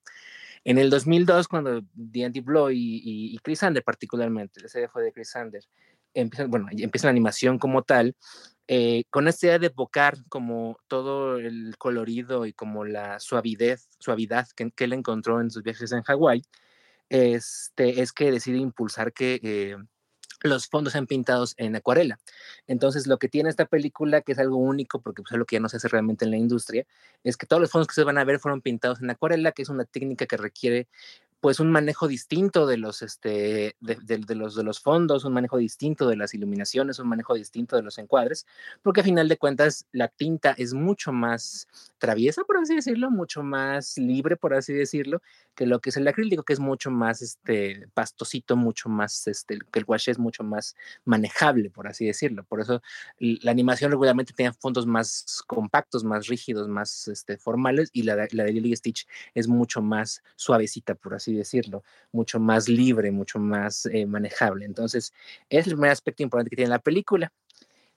En 0.65 0.79
el 0.79 0.91
2002, 0.91 1.47
cuando 1.47 1.81
D&D 1.95 2.41
Blow 2.41 2.71
y, 2.71 3.01
y, 3.05 3.39
Chris 3.39 3.61
Sander 3.61 3.85
particularmente, 3.85 4.61
la 4.61 4.69
serie 4.69 4.89
fue 4.89 5.05
de 5.05 5.13
Chris 5.13 5.31
Sander, 5.31 5.63
empiezan, 6.13 6.51
bueno, 6.51 6.67
empieza 6.73 7.07
la 7.07 7.13
animación 7.13 7.59
como 7.61 7.83
tal, 7.83 8.17
eh, 8.67 9.05
con 9.11 9.29
esta 9.29 9.47
idea 9.47 9.59
de 9.61 9.69
evocar 9.69 10.17
como 10.29 10.77
todo 10.89 11.39
el 11.39 11.77
colorido 11.79 12.47
y 12.47 12.53
como 12.53 12.85
la 12.85 13.21
suavidad, 13.21 13.79
suavidad 14.01 14.49
que, 14.57 14.73
que 14.73 14.85
él 14.85 14.93
encontró 14.93 15.41
en 15.41 15.53
sus 15.53 15.63
viajes 15.63 15.93
en 15.93 16.03
Hawái, 16.03 16.43
este, 17.09 18.03
es 18.03 18.13
que 18.13 18.33
decide 18.33 18.59
impulsar 18.59 19.13
que... 19.13 19.41
Eh, 19.43 19.77
los 20.41 20.69
fondos 20.69 20.95
han 20.97 21.07
pintados 21.07 21.55
en 21.57 21.77
acuarela. 21.77 22.19
Entonces, 22.67 23.07
lo 23.07 23.19
que 23.19 23.29
tiene 23.29 23.51
esta 23.51 23.67
película, 23.67 24.21
que 24.23 24.33
es 24.33 24.39
algo 24.39 24.57
único, 24.57 25.01
porque 25.01 25.23
pues, 25.23 25.33
es 25.33 25.39
lo 25.39 25.45
que 25.45 25.57
ya 25.57 25.61
no 25.61 25.69
se 25.69 25.79
hace 25.79 25.89
realmente 25.89 26.25
en 26.25 26.31
la 26.31 26.37
industria, 26.37 26.87
es 27.25 27.37
que 27.37 27.47
todos 27.47 27.61
los 27.61 27.71
fondos 27.71 27.89
que 27.89 27.95
se 27.95 28.05
van 28.05 28.19
a 28.19 28.25
ver 28.25 28.39
fueron 28.39 28.61
pintados 28.61 29.01
en 29.01 29.11
acuarela, 29.11 29.53
que 29.53 29.63
es 29.63 29.69
una 29.69 29.85
técnica 29.85 30.27
que 30.27 30.37
requiere 30.37 30.89
pues 31.41 31.61
un 31.61 31.71
manejo 31.71 32.09
distinto 32.09 32.67
de 32.67 32.79
los, 32.79 33.03
este, 33.03 33.77
de, 33.81 34.35
los, 34.35 34.57
de 34.57 34.65
los 34.65 34.81
fondos, 34.81 35.25
un 35.25 35.33
manejo 35.33 35.59
distinto 35.59 36.09
de 36.09 36.17
las 36.17 36.35
iluminaciones, 36.35 36.99
un 36.99 37.09
manejo 37.09 37.35
distinto 37.35 37.77
de 37.77 37.83
los 37.83 37.99
encuadres, 37.99 38.47
porque 38.83 39.03
a 39.03 39.05
final 39.05 39.29
de 39.29 39.37
cuentas 39.37 39.87
la 39.93 40.09
tinta 40.09 40.55
es 40.59 40.75
mucho 40.75 41.13
más 41.13 41.69
traviesa, 41.99 42.43
por 42.45 42.57
así 42.59 42.75
decirlo, 42.75 43.11
mucho 43.11 43.43
más 43.43 43.97
libre, 43.99 44.37
por 44.37 44.55
así 44.55 44.73
decirlo, 44.73 45.23
que 45.55 45.67
lo 45.67 45.81
que 45.81 45.91
es 45.91 45.97
el 45.97 46.09
acrílico, 46.09 46.43
que 46.43 46.53
es 46.53 46.61
mucho 46.61 46.91
más 46.91 47.23
este, 47.23 47.89
pastosito, 47.95 48.57
mucho 48.57 48.89
más, 48.89 49.27
este, 49.29 49.59
que 49.71 49.79
el 49.79 49.85
wash 49.87 50.09
es 50.09 50.19
mucho 50.19 50.43
más 50.43 50.75
manejable, 51.05 51.71
por 51.71 51.87
así 51.87 52.07
decirlo. 52.07 52.45
Por 52.45 52.61
eso 52.61 52.83
la 53.19 53.51
animación 53.51 53.91
regularmente 53.91 54.33
tiene 54.33 54.53
fondos 54.53 54.87
más 54.87 55.43
compactos, 55.47 56.05
más 56.05 56.27
rígidos, 56.27 56.69
más 56.69 57.09
este, 57.09 57.39
formales, 57.39 57.91
y 57.93 58.03
la, 58.03 58.27
la 58.31 58.45
de 58.45 58.53
Lily 58.53 58.75
Stitch 58.75 59.07
es 59.35 59.47
mucho 59.49 59.83
más 59.83 60.23
suavecita, 60.37 60.95
por 60.95 61.15
así 61.15 61.28
decirlo, 61.35 61.83
mucho 62.13 62.41
más 62.41 62.69
libre, 62.69 63.11
mucho 63.11 63.39
más 63.39 63.87
eh, 63.87 64.07
manejable. 64.07 64.65
Entonces, 64.65 65.13
es 65.49 65.67
el 65.67 65.75
primer 65.75 65.91
aspecto 65.91 66.23
importante 66.23 66.51
que 66.51 66.57
tiene 66.57 66.71
la 66.71 66.79
película. 66.79 67.33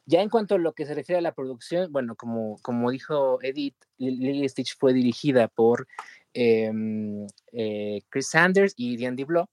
Ya 0.05 0.21
en 0.21 0.29
cuanto 0.29 0.55
a 0.55 0.57
lo 0.57 0.73
que 0.73 0.85
se 0.85 0.95
refiere 0.95 1.19
a 1.19 1.21
la 1.21 1.33
producción, 1.33 1.91
bueno, 1.91 2.15
como, 2.15 2.57
como 2.61 2.91
dijo 2.91 3.39
Edith, 3.41 3.75
Lily 3.97 4.47
Stitch 4.49 4.77
fue 4.77 4.93
dirigida 4.93 5.47
por 5.47 5.87
em, 6.33 7.27
eh, 7.51 8.01
Chris 8.09 8.29
Sanders 8.29 8.73
y 8.75 8.97
Diane 8.97 9.15
DeBlois, 9.15 9.47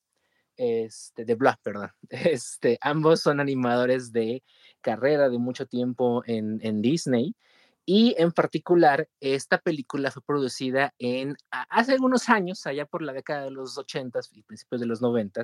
este, 0.56 1.24
de 1.24 1.34
Blah, 1.34 1.58
perdón. 1.62 1.90
Este, 2.10 2.78
ambos 2.80 3.20
son 3.20 3.40
animadores 3.40 4.12
de 4.12 4.42
carrera 4.80 5.28
de 5.28 5.38
mucho 5.38 5.66
tiempo 5.66 6.22
en 6.26 6.82
Disney 6.82 7.34
y 7.90 8.14
en 8.18 8.32
particular, 8.32 9.08
esta 9.18 9.56
película 9.56 10.10
fue 10.10 10.22
producida 10.22 10.92
en 10.98 11.36
hace 11.70 11.92
algunos 11.92 12.28
años, 12.28 12.66
allá 12.66 12.84
por 12.84 13.00
la 13.00 13.14
década 13.14 13.44
de 13.44 13.50
los 13.50 13.78
80 13.78 14.20
y 14.32 14.42
principios 14.42 14.82
de 14.82 14.86
los 14.86 15.00
90. 15.00 15.40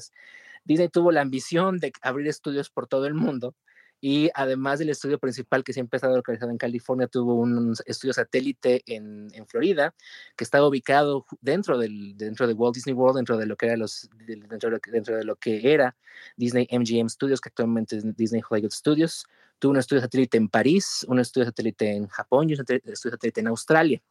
Disney 0.63 0.91
tuvo 0.91 1.11
la 1.11 1.23
ambición 1.23 1.79
de 1.79 1.91
abrir 2.03 2.29
estudios 2.29 2.69
por 2.69 2.87
todo 2.87 3.07
el 3.07 3.15
mundo 3.15 3.55
Y 3.99 4.29
además 4.35 4.79
del 4.79 4.91
estudio 4.91 5.19
principal 5.19 5.65
que 5.65 5.73
siempre 5.73 5.97
ha 5.97 5.99
estado 6.01 6.17
localizado 6.17 6.51
en 6.51 6.59
California, 6.59 7.07
tuvo 7.07 7.35
un 7.35 7.73
estudio 7.87 8.13
satélite 8.13 8.83
en, 8.85 9.31
Florida, 9.49 9.95
que 10.37 10.45
estaba 10.45 10.69
ubicado 10.69 11.25
dentro, 11.41 11.79
del, 11.79 12.15
dentro 12.19 12.47
de 12.47 12.53
Walt 12.53 12.75
Disney 12.75 12.95
World, 12.95 13.17
dentro 13.17 13.39
de 13.39 13.47
lo 13.47 13.57
que 13.57 13.67
era, 13.69 13.79
los, 13.79 14.11
dentro, 14.27 14.69
de, 14.69 14.81
dentro 14.93 15.17
de 15.17 15.25
lo 15.25 15.37
que 15.37 15.73
era 15.73 15.97
Disney 16.37 16.69
MGM 16.71 17.09
Studios, 17.09 17.41
que 17.41 17.49
actualmente 17.49 17.97
es 17.97 18.17
Disney 18.17 18.43
Hollywood 18.47 18.73
Studios. 18.73 19.25
Tuvo 19.59 19.73
un 19.73 19.79
estudio 19.79 20.03
satélite 20.03 20.37
en 20.37 20.49
París, 20.49 21.05
un 21.09 21.19
estudio 21.19 21.47
satélite 21.47 21.93
en 21.93 22.09
Japón 22.09 22.51
y 22.51 22.55
un 22.55 22.61
estudio 22.61 23.13
satélite 23.13 23.41
en 23.41 23.49
Australia. 23.49 24.03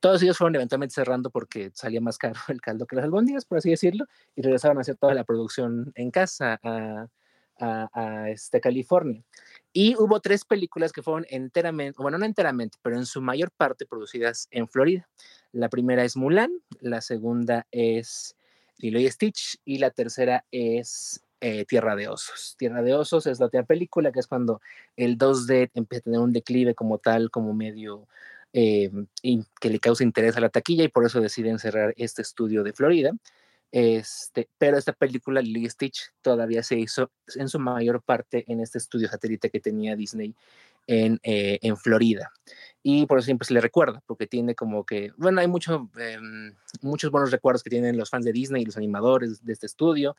Todos 0.00 0.22
ellos 0.22 0.38
fueron 0.38 0.54
eventualmente 0.54 0.94
cerrando 0.94 1.30
porque 1.30 1.70
salía 1.74 2.00
más 2.00 2.18
caro 2.18 2.34
el 2.48 2.60
caldo 2.60 2.86
que 2.86 2.96
las 2.96 3.04
albóndigas, 3.04 3.44
por 3.44 3.58
así 3.58 3.70
decirlo, 3.70 4.06
y 4.36 4.42
regresaron 4.42 4.78
a 4.78 4.82
hacer 4.82 4.96
toda 4.96 5.14
la 5.14 5.24
producción 5.24 5.92
en 5.96 6.10
casa 6.10 6.60
a, 6.62 7.08
a, 7.58 7.90
a 7.92 8.30
este, 8.30 8.60
California. 8.60 9.24
Y 9.72 9.96
hubo 9.96 10.20
tres 10.20 10.44
películas 10.44 10.92
que 10.92 11.02
fueron 11.02 11.26
enteramente, 11.28 12.00
bueno, 12.00 12.18
no 12.18 12.24
enteramente, 12.24 12.78
pero 12.82 12.96
en 12.96 13.06
su 13.06 13.20
mayor 13.20 13.50
parte 13.50 13.86
producidas 13.86 14.48
en 14.50 14.68
Florida. 14.68 15.08
La 15.52 15.68
primera 15.68 16.04
es 16.04 16.16
Mulan, 16.16 16.52
la 16.80 17.00
segunda 17.00 17.66
es 17.70 18.36
Lilo 18.78 19.00
y 19.00 19.10
Stitch 19.10 19.58
y 19.64 19.78
la 19.78 19.90
tercera 19.90 20.44
es 20.50 21.24
eh, 21.40 21.64
Tierra 21.64 21.96
de 21.96 22.08
Osos. 22.08 22.56
Tierra 22.58 22.82
de 22.82 22.94
Osos 22.94 23.26
es 23.26 23.40
la 23.40 23.46
otra 23.46 23.64
película 23.64 24.12
que 24.12 24.20
es 24.20 24.26
cuando 24.26 24.60
el 24.96 25.18
2D 25.18 25.70
empieza 25.74 26.00
a 26.00 26.04
tener 26.04 26.20
un 26.20 26.32
declive 26.32 26.74
como 26.74 26.98
tal, 26.98 27.30
como 27.30 27.54
medio 27.54 28.08
eh, 28.52 28.90
que 29.60 29.70
le 29.70 29.80
causa 29.80 30.04
interés 30.04 30.36
a 30.36 30.40
la 30.40 30.48
taquilla 30.48 30.84
y 30.84 30.88
por 30.88 31.04
eso 31.04 31.20
deciden 31.20 31.58
cerrar 31.58 31.94
este 31.96 32.22
estudio 32.22 32.62
de 32.62 32.72
Florida. 32.72 33.12
Este, 33.70 34.48
pero 34.56 34.78
esta 34.78 34.94
película, 34.94 35.42
Lily 35.42 35.68
Stitch, 35.68 36.12
todavía 36.22 36.62
se 36.62 36.78
hizo 36.78 37.10
en 37.36 37.48
su 37.48 37.58
mayor 37.58 38.02
parte 38.02 38.44
en 38.48 38.60
este 38.60 38.78
estudio 38.78 39.08
satélite 39.08 39.50
que 39.50 39.60
tenía 39.60 39.94
Disney 39.94 40.34
en, 40.88 41.20
eh, 41.22 41.60
en 41.62 41.76
Florida. 41.76 42.32
Y 42.82 43.06
por 43.06 43.18
eso 43.18 43.26
siempre 43.26 43.46
se 43.46 43.54
le 43.54 43.60
recuerda, 43.60 44.02
porque 44.06 44.26
tiene 44.26 44.54
como 44.54 44.84
que, 44.86 45.12
bueno, 45.16 45.40
hay 45.40 45.46
mucho, 45.46 45.90
eh, 45.98 46.18
muchos 46.80 47.10
buenos 47.10 47.30
recuerdos 47.30 47.62
que 47.62 47.70
tienen 47.70 47.96
los 47.96 48.08
fans 48.08 48.24
de 48.24 48.32
Disney 48.32 48.62
y 48.62 48.64
los 48.64 48.76
animadores 48.76 49.44
de 49.44 49.52
este 49.52 49.66
estudio. 49.66 50.16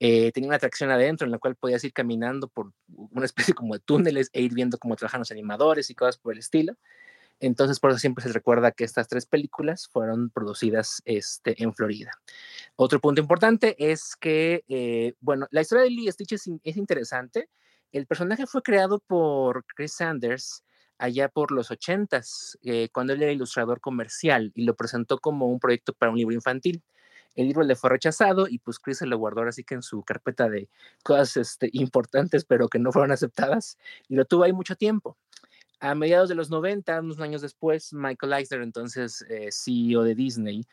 Eh, 0.00 0.32
tenía 0.32 0.48
una 0.48 0.56
atracción 0.56 0.90
adentro 0.90 1.26
en 1.26 1.30
la 1.30 1.38
cual 1.38 1.54
podías 1.54 1.84
ir 1.84 1.92
caminando 1.92 2.48
por 2.48 2.72
una 2.88 3.24
especie 3.24 3.54
como 3.54 3.74
de 3.74 3.80
túneles 3.80 4.30
e 4.32 4.42
ir 4.42 4.52
viendo 4.52 4.78
cómo 4.78 4.96
trabajan 4.96 5.20
los 5.20 5.30
animadores 5.30 5.90
y 5.90 5.94
cosas 5.94 6.18
por 6.18 6.32
el 6.32 6.40
estilo. 6.40 6.74
Entonces, 7.40 7.78
por 7.78 7.90
eso 7.90 8.00
siempre 8.00 8.24
se 8.24 8.32
recuerda 8.32 8.72
que 8.72 8.84
estas 8.84 9.06
tres 9.06 9.26
películas 9.26 9.88
fueron 9.92 10.30
producidas 10.30 11.02
este, 11.04 11.62
en 11.62 11.72
Florida. 11.72 12.10
Otro 12.74 13.00
punto 13.00 13.20
importante 13.20 13.76
es 13.78 14.16
que, 14.16 14.64
eh, 14.68 15.14
bueno, 15.20 15.46
la 15.52 15.60
historia 15.60 15.84
de 15.84 15.90
Lee 15.90 16.10
Stitch 16.10 16.32
es, 16.32 16.50
es, 16.64 16.76
interesante. 16.76 17.48
El 17.92 18.06
personaje 18.06 18.46
fue 18.46 18.62
creado 18.62 18.98
por 19.00 19.64
Chris 19.74 19.94
Sanders 19.94 20.62
allá 20.98 21.28
por 21.28 21.52
los 21.52 21.70
ochentas, 21.70 22.58
eh, 22.62 22.88
cuando 22.92 23.12
él 23.12 23.22
era 23.22 23.32
ilustrador 23.32 23.80
comercial 23.80 24.52
y 24.54 24.64
lo 24.64 24.74
presentó 24.74 25.18
como 25.18 25.46
un 25.46 25.60
proyecto 25.60 25.92
para 25.92 26.10
un 26.10 26.18
libro 26.18 26.34
infantil. 26.34 26.82
El 27.34 27.46
libro 27.46 27.62
le 27.62 27.76
fue 27.76 27.90
rechazado 27.90 28.48
y 28.48 28.58
pues 28.58 28.78
Chris 28.80 28.98
se 28.98 29.06
lo 29.06 29.16
guardó 29.16 29.42
así 29.42 29.62
que 29.62 29.74
en 29.74 29.82
su 29.82 30.02
carpeta 30.02 30.48
de 30.48 30.68
cosas 31.04 31.36
este, 31.36 31.70
importantes, 31.72 32.44
pero 32.44 32.68
que 32.68 32.78
no 32.78 32.92
fueron 32.92 33.12
aceptadas, 33.12 33.78
y 34.08 34.16
lo 34.16 34.24
tuvo 34.24 34.44
ahí 34.44 34.52
mucho 34.52 34.76
tiempo. 34.76 35.16
A 35.80 35.94
mediados 35.94 36.28
de 36.28 36.34
los 36.34 36.50
90, 36.50 37.00
unos 37.00 37.20
años 37.20 37.40
después, 37.40 37.92
Michael 37.92 38.32
Eisner, 38.32 38.62
entonces 38.62 39.24
eh, 39.28 39.50
CEO 39.52 40.02
de 40.02 40.16
Disney, 40.16 40.64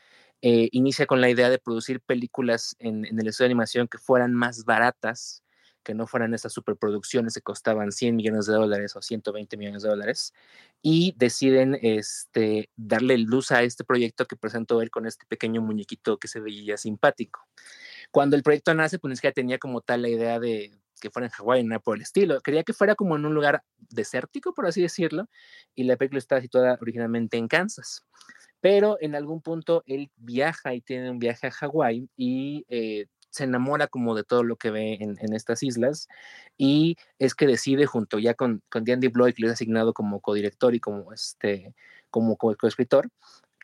eh, 0.41 0.69
inicia 0.71 1.06
con 1.06 1.21
la 1.21 1.30
idea 1.30 1.49
de 1.49 1.60
producir 1.60 2.01
películas 2.01 2.75
en, 2.80 3.06
el 3.06 3.28
estudio 3.28 3.45
de 3.45 3.51
animación 3.54 3.88
que 3.88 3.99
fueran 3.99 4.34
más 4.34 4.65
baratas, 4.65 5.43
que 5.86 5.93
no 5.93 6.08
fueran 6.08 6.34
esas 6.34 6.52
superproducciones 6.52 7.36
que 7.36 7.41
costaban 7.41 7.93
100 7.93 8.15
millones 8.15 8.48
de 8.48 8.54
dólares 8.54 8.95
o 8.98 9.02
120 9.02 9.56
millones 9.56 9.84
de 9.84 9.89
dólares, 9.89 10.34
y 10.82 11.13
deciden 11.17 11.78
este, 11.82 12.69
darle 12.76 13.17
luz 13.19 13.52
a 13.52 13.63
este 13.63 13.86
proyecto 13.86 14.26
que 14.26 14.36
presentó 14.36 14.82
él 14.82 14.89
con 14.89 15.06
este 15.06 15.26
pequeño 15.28 15.62
muñequito 15.62 16.17
que 16.17 16.28
se 16.28 16.41
veía 16.41 16.76
simpático. 16.76 17.48
Cuando 18.12 18.36
el 18.36 18.43
proyecto 18.43 18.74
nace, 18.74 19.00
pues 19.00 19.21
ya 19.21 19.32
tenía 19.32 19.60
como 19.60 19.82
tal 19.82 20.02
la 20.02 20.10
idea 20.10 20.39
de 20.39 20.71
que 21.00 21.12
fuera 21.12 21.28
en 21.28 21.32
Hawái, 21.32 21.63
nada 21.63 21.80
por 21.80 21.98
el 21.98 22.02
estilo. 22.02 22.41
Quería 22.41 22.63
que 22.63 22.74
fuera 22.74 22.95
como 22.95 23.15
en 23.15 23.26
un 23.26 23.34
lugar 23.34 23.63
desértico, 23.89 24.54
por 24.54 24.65
así 24.65 24.82
decirlo, 24.82 25.30
y 25.76 25.84
la 25.84 25.98
película 25.98 26.19
está 26.19 26.41
situada 26.41 26.78
originalmente 26.82 27.38
en 27.38 27.48
Kansas. 27.48 28.04
Pero 28.62 28.98
en 29.00 29.13
algún 29.13 29.41
punto 29.41 29.84
él 29.86 30.10
viaja 30.15 30.74
y 30.74 30.82
tiene 30.82 31.12
un 31.12 31.19
viaje 31.19 31.48
a 31.48 31.52
Hawái 31.52 32.10
y 32.17 32.65
eh, 32.69 33.06
se 33.36 33.43
enamora 33.43 33.88
como 33.88 34.15
de 34.15 34.24
todo 34.24 34.43
lo 34.43 34.56
que 34.56 34.71
ve 34.71 34.98
en, 35.02 35.34
estas 35.34 35.62
islas 35.62 36.08
y 36.58 36.95
es 37.19 37.36
que 37.36 37.48
decide 37.48 37.86
junto 37.86 38.17
ya 38.17 38.34
con, 38.34 38.62
con 38.69 38.89
Andy 38.89 39.10
Bloy, 39.10 39.34
que 39.34 39.43
le 39.43 39.50
ha 39.50 39.54
asignado 39.54 39.93
como 39.93 40.21
codirector 40.21 40.74
y 40.74 40.80
como, 40.80 41.12
este, 41.12 41.76
como 42.10 42.38
coescritor, 42.38 43.10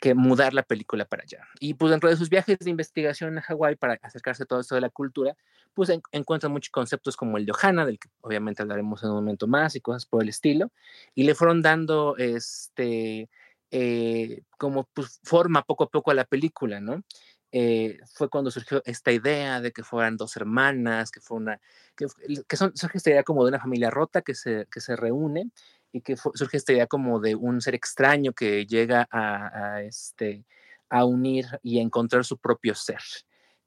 que 0.02 0.14
mudar 0.14 0.54
la 0.54 0.64
película 0.64 1.06
para 1.06 1.24
allá. 1.24 1.48
Y 1.60 1.76
pues 1.76 1.92
dentro 1.92 2.10
de 2.10 2.18
sus 2.18 2.30
viajes 2.30 2.60
de 2.60 2.70
investigación 2.70 3.38
a 3.38 3.42
Hawái 3.42 3.76
para 3.76 4.00
acercarse 4.02 4.44
a 4.44 4.46
todo 4.46 4.60
esto 4.60 4.76
de 4.76 4.82
la 4.82 4.90
cultura, 4.90 5.38
pues 5.74 5.90
en, 5.90 6.02
encuentran 6.12 6.52
muchos 6.52 6.72
conceptos 6.72 7.16
como 7.16 7.38
el 7.38 7.46
de 7.46 7.54
Ohana, 7.54 7.86
del 7.86 8.00
que 8.00 8.10
obviamente 8.20 8.62
hablaremos 8.62 9.04
en 9.04 9.10
un 9.10 9.16
momento 9.16 9.48
más 9.48 9.76
y 9.76 9.80
cosas 9.80 10.06
por 10.06 10.24
el 10.24 10.30
estilo, 10.30 10.72
y 11.16 11.24
le 11.24 11.36
fueron 11.36 11.62
dando 11.62 12.18
este, 12.18 13.30
eh, 13.74 14.42
como 14.58 14.84
pues, 14.94 15.22
forma 15.24 15.64
poco 15.64 15.86
a 15.86 15.90
poco 15.90 16.12
a 16.12 16.14
la 16.14 16.26
película, 16.26 16.82
¿no? 16.82 17.04
Eh, 17.52 18.00
fue 18.14 18.30
cuando 18.30 18.50
surgió 18.50 18.82
esta 18.86 19.12
idea 19.12 19.60
de 19.60 19.72
que 19.72 19.84
fueran 19.84 20.16
dos 20.16 20.38
hermanas, 20.38 21.12
que 21.12 21.20
fue 21.20 21.38
una, 21.38 21.60
que, 21.96 22.06
que 22.48 22.56
son, 22.56 22.76
surge 22.76 22.98
esta 22.98 23.12
idea 23.12 23.24
como 23.24 23.44
de 23.44 23.50
una 23.50 23.60
familia 23.60 23.90
rota 23.90 24.22
que 24.22 24.36
se, 24.36 24.68
que 24.72 24.80
se 24.80 24.96
reúne 24.96 25.52
y 25.92 26.02
que 26.02 26.16
surge 26.16 26.58
esta 26.58 26.72
idea 26.72 26.88
como 26.88 27.20
de 27.20 27.36
un 27.36 27.60
ser 27.62 27.76
extraño 27.76 28.34
que 28.34 28.66
llega 28.66 29.08
a, 29.12 29.76
a, 29.76 29.84
este, 29.84 30.46
a 30.90 31.06
unir 31.06 31.46
y 31.62 31.80
a 31.80 31.82
encontrar 31.82 32.24
su 32.24 32.38
propio 32.38 32.76
ser. 32.76 33.02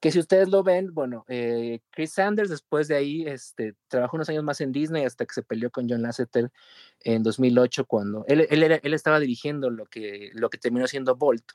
Que 0.01 0.11
si 0.11 0.19
ustedes 0.19 0.49
lo 0.49 0.63
ven, 0.63 0.93
bueno, 0.93 1.25
eh, 1.29 1.81
Chris 1.91 2.13
Sanders 2.13 2.51
después 2.51 2.89
de 2.89 2.97
ahí 2.97 3.25
este, 3.27 3.75
trabajó 3.89 4.17
unos 4.17 4.29
años 4.29 4.45
más 4.45 4.61
en 4.61 4.73
Disney 4.73 5.05
hasta 5.05 5.25
que 5.25 5.33
se 5.33 5.43
peleó 5.43 5.71
con 5.71 5.89
John 5.89 6.03
Lasseter 6.03 6.51
en 7.01 7.23
2008 7.23 7.87
cuando 7.87 8.25
él, 8.29 8.47
él, 8.51 8.81
él 8.83 8.95
estaba 8.95 9.19
dirigiendo 9.19 9.71
lo 9.71 9.87
que, 9.87 10.31
lo 10.35 10.51
que 10.51 10.59
terminó 10.59 10.87
siendo 10.87 11.17
Bolt. 11.17 11.53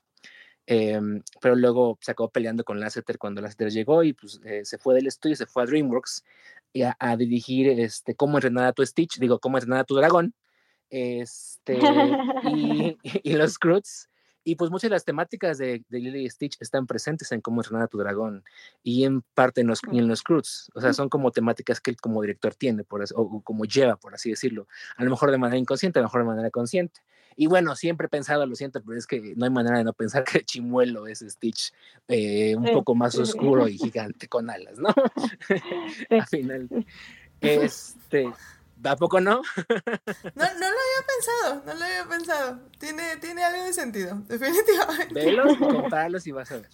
Eh, 0.71 1.01
pero 1.41 1.55
luego 1.55 1.97
se 1.99 2.11
acabó 2.11 2.29
peleando 2.29 2.63
con 2.63 2.79
Lasseter 2.79 3.17
cuando 3.17 3.41
Lasseter 3.41 3.71
llegó 3.71 4.03
y 4.03 4.13
pues 4.13 4.39
eh, 4.45 4.63
se 4.63 4.77
fue 4.77 4.93
del 4.93 5.07
estudio, 5.07 5.35
se 5.35 5.47
fue 5.47 5.63
a 5.63 5.65
DreamWorks 5.65 6.23
y 6.71 6.83
a, 6.83 6.95
a, 6.99 7.17
dirigir 7.17 7.67
este, 7.69 8.13
cómo 8.13 8.37
entrenar 8.37 8.65
a 8.65 8.73
tu 8.73 8.85
Stitch, 8.85 9.17
digo, 9.17 9.39
cómo 9.39 9.57
entrenar 9.57 9.79
a 9.79 9.83
tu 9.83 9.95
dragón, 9.95 10.35
este, 10.91 11.79
y, 12.43 12.97
y, 13.01 13.33
los 13.33 13.57
Croods. 13.57 14.09
Y 14.43 14.55
pues 14.55 14.71
muchas 14.71 14.89
de 14.89 14.95
las 14.95 15.05
temáticas 15.05 15.57
de, 15.57 15.83
de 15.89 15.99
Lily 15.99 16.25
y 16.25 16.29
Stitch 16.29 16.57
están 16.59 16.87
presentes 16.87 17.31
en 17.31 17.41
cómo 17.41 17.61
entrenar 17.61 17.83
a 17.83 17.87
tu 17.87 17.97
dragón 17.97 18.43
y 18.83 19.03
en 19.03 19.21
parte 19.33 19.61
en 19.61 19.67
los, 19.67 19.81
en 19.91 20.07
los 20.07 20.23
Croods. 20.23 20.71
O 20.75 20.81
sea, 20.81 20.93
son 20.93 21.09
como 21.09 21.31
temáticas 21.31 21.81
que 21.81 21.91
él 21.91 21.97
como 21.97 22.21
director 22.21 22.55
tiene, 22.55 22.83
por 22.83 23.01
así, 23.01 23.13
o, 23.15 23.21
o, 23.21 23.41
como 23.41 23.65
lleva, 23.65 23.97
por 23.97 24.13
así 24.15 24.29
decirlo. 24.29 24.67
A 24.97 25.03
lo 25.03 25.09
mejor 25.09 25.31
de 25.31 25.37
manera 25.37 25.57
inconsciente, 25.57 25.99
a 25.99 26.01
lo 26.01 26.07
mejor 26.07 26.21
de 26.21 26.27
manera 26.27 26.49
consciente. 26.51 27.01
Y 27.35 27.47
bueno, 27.47 27.73
siempre 27.73 28.07
he 28.07 28.09
pensado, 28.09 28.45
lo 28.45 28.53
siento, 28.53 28.81
pero 28.85 28.97
es 28.97 29.07
que 29.07 29.33
no 29.37 29.45
hay 29.45 29.51
manera 29.51 29.77
de 29.77 29.85
no 29.85 29.93
pensar 29.93 30.25
que 30.25 30.43
Chimuelo 30.43 31.07
es 31.07 31.19
Stitch 31.19 31.71
eh, 32.09 32.53
un 32.53 32.65
poco 32.65 32.95
más 32.95 33.15
oscuro 33.15 33.65
y 33.69 33.77
gigante 33.77 34.27
con 34.27 34.49
alas, 34.49 34.77
¿no? 34.77 34.89
Al 36.09 36.27
final. 36.27 36.67
Este, 37.41 38.29
¿A 38.83 38.95
poco 38.95 39.19
no? 39.19 39.35
no? 39.35 39.41
No 40.35 40.43
lo 40.43 40.45
había 40.45 41.05
pensado, 41.07 41.63
no 41.65 41.73
lo 41.73 41.85
había 41.85 42.05
pensado. 42.05 42.59
Tiene, 42.77 43.17
tiene 43.17 43.43
algo 43.43 43.63
de 43.63 43.73
sentido, 43.73 44.15
definitivamente. 44.27 45.13
Velos, 45.13 45.57
comprarlos 45.57 46.25
y 46.27 46.31
vas 46.31 46.51
a 46.51 46.57
ver. 46.57 46.69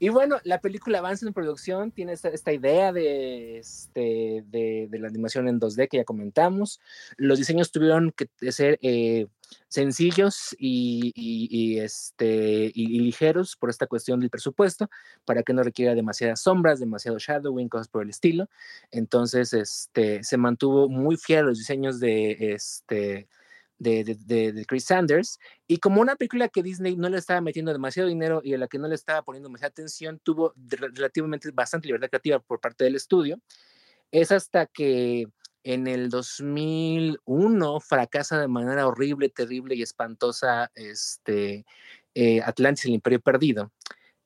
Y 0.00 0.08
bueno, 0.08 0.40
la 0.44 0.62
película 0.62 0.98
avanza 0.98 1.26
en 1.26 1.34
producción, 1.34 1.92
tiene 1.92 2.14
esta, 2.14 2.30
esta 2.30 2.54
idea 2.54 2.90
de, 2.90 3.58
este, 3.58 4.42
de, 4.46 4.88
de, 4.90 4.98
la 4.98 5.08
animación 5.08 5.46
en 5.46 5.60
2D 5.60 5.88
que 5.88 5.98
ya 5.98 6.04
comentamos. 6.04 6.80
Los 7.18 7.38
diseños 7.38 7.70
tuvieron 7.70 8.10
que 8.12 8.30
ser 8.50 8.78
eh, 8.80 9.26
sencillos 9.68 10.56
y, 10.58 11.12
y, 11.14 11.48
y 11.50 11.80
este, 11.80 12.72
y, 12.74 12.98
ligeros 13.00 13.56
por 13.56 13.68
esta 13.68 13.86
cuestión 13.86 14.20
del 14.20 14.30
presupuesto, 14.30 14.88
para 15.26 15.42
que 15.42 15.52
no 15.52 15.62
requiera 15.62 15.94
demasiadas 15.94 16.40
sombras, 16.40 16.80
demasiado 16.80 17.18
shadowing, 17.18 17.68
cosas 17.68 17.88
por 17.88 18.02
el 18.02 18.08
estilo. 18.08 18.48
Entonces, 18.90 19.52
este, 19.52 20.24
se 20.24 20.38
mantuvo 20.38 20.88
muy 20.88 21.18
fiel 21.18 21.40
a 21.40 21.48
los 21.48 21.58
diseños 21.58 22.00
de, 22.00 22.54
este, 22.54 23.28
de, 23.80 24.04
de, 24.04 24.52
de, 24.52 24.64
Chris 24.66 24.84
Sanders. 24.84 25.40
Y 25.66 25.78
como 25.78 26.00
una 26.00 26.14
película 26.14 26.48
que 26.48 26.62
Disney 26.62 26.96
no 26.96 27.08
le 27.08 27.18
estaba 27.18 27.40
metiendo 27.40 27.72
demasiado 27.72 28.08
dinero 28.08 28.40
y 28.44 28.54
a 28.54 28.58
la 28.58 28.68
que 28.68 28.78
no 28.78 28.86
le 28.86 28.94
estaba 28.94 29.22
poniendo 29.22 29.48
demasiada 29.48 29.70
atención, 29.70 30.20
tuvo 30.22 30.54
relativamente 30.56 31.50
bastante 31.50 31.88
libertad 31.88 32.10
creativa 32.10 32.38
por 32.38 32.60
parte 32.60 32.84
del 32.84 32.94
estudio. 32.94 33.40
Es 34.12 34.30
hasta 34.30 34.66
que 34.66 35.26
en 35.64 35.86
el 35.86 36.10
2001 36.10 37.80
fracasa 37.80 38.38
de 38.38 38.48
manera 38.48 38.86
horrible, 38.86 39.30
terrible 39.30 39.74
y 39.74 39.82
espantosa 39.82 40.70
este, 40.74 41.64
eh, 42.14 42.40
Atlantis, 42.42 42.84
el 42.84 42.92
Imperio 42.92 43.20
Perdido. 43.20 43.72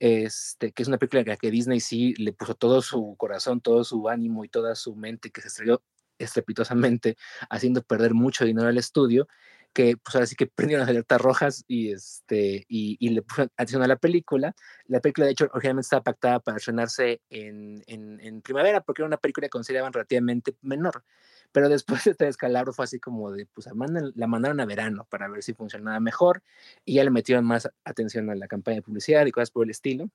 Este, 0.01 0.73
que 0.73 0.83
es 0.83 0.89
una 0.89 0.99
película 0.99 1.25
que, 1.25 1.37
que 1.37 1.51
Disney 1.51 1.81
sí 1.81 2.15
le 2.15 2.33
puso 2.33 2.55
todo 2.57 2.83
su 2.83 3.15
corazón, 3.17 3.61
todo 3.61 3.85
su 3.85 4.09
ánimo 4.09 4.45
y 4.45 4.49
toda 4.49 4.75
su 4.75 4.97
mente, 4.97 5.31
que 5.31 5.41
se 5.41 5.49
estrelló 5.49 5.81
estrepitosamente, 6.19 7.17
haciendo 7.51 7.83
perder 7.83 8.15
mucho 8.15 8.45
dinero 8.45 8.69
al 8.69 8.79
estudio, 8.79 9.27
que 9.73 9.97
pues 9.97 10.15
ahora 10.15 10.27
sí 10.27 10.37
que 10.37 10.47
prendieron 10.47 10.83
las 10.83 10.89
alertas 10.89 11.21
rojas 11.21 11.65
y, 11.67 11.91
este, 11.91 12.65
y, 12.69 12.97
y 13.01 13.09
le 13.09 13.23
pusieron 13.23 13.51
atención 13.57 13.83
a 13.83 13.89
la 13.89 13.97
película. 13.97 14.55
La 14.87 15.01
película, 15.01 15.27
de 15.27 15.33
hecho, 15.33 15.49
originalmente 15.53 15.87
estaba 15.87 16.05
pactada 16.05 16.39
para 16.39 16.59
estrenarse 16.59 17.21
en, 17.29 17.83
en, 17.89 18.21
en 18.21 18.41
primavera, 18.41 18.83
porque 18.83 19.03
era 19.03 19.09
una 19.09 19.17
película 19.17 19.47
que 19.47 19.51
consideraban 19.51 19.93
relativamente 19.93 20.57
menor. 20.63 21.05
Pero 21.51 21.69
después 21.69 22.05
de 22.05 22.13
este 22.13 22.25
descalabro 22.25 22.73
fue 22.73 22.85
así 22.85 23.01
como 23.01 23.33
de, 23.33 23.47
pues 23.47 23.69
la 24.15 24.27
mandaron 24.27 24.61
a 24.61 24.65
verano 24.65 25.07
para 25.11 25.29
ver 25.29 25.43
si 25.43 25.55
funcionaba 25.55 25.99
mejor 25.99 26.43
y 26.85 26.95
ya 26.95 27.05
le 27.05 27.11
metieron 27.11 27.45
más 27.45 27.69
atención 27.85 28.31
a 28.31 28.37
la 28.37 28.47
campaña 28.47 28.77
de 28.77 28.83
publicidad 28.83 29.27
y 29.27 29.33
cosas 29.33 29.51
por 29.51 29.65
el 29.65 29.71
estilo. 29.71 30.09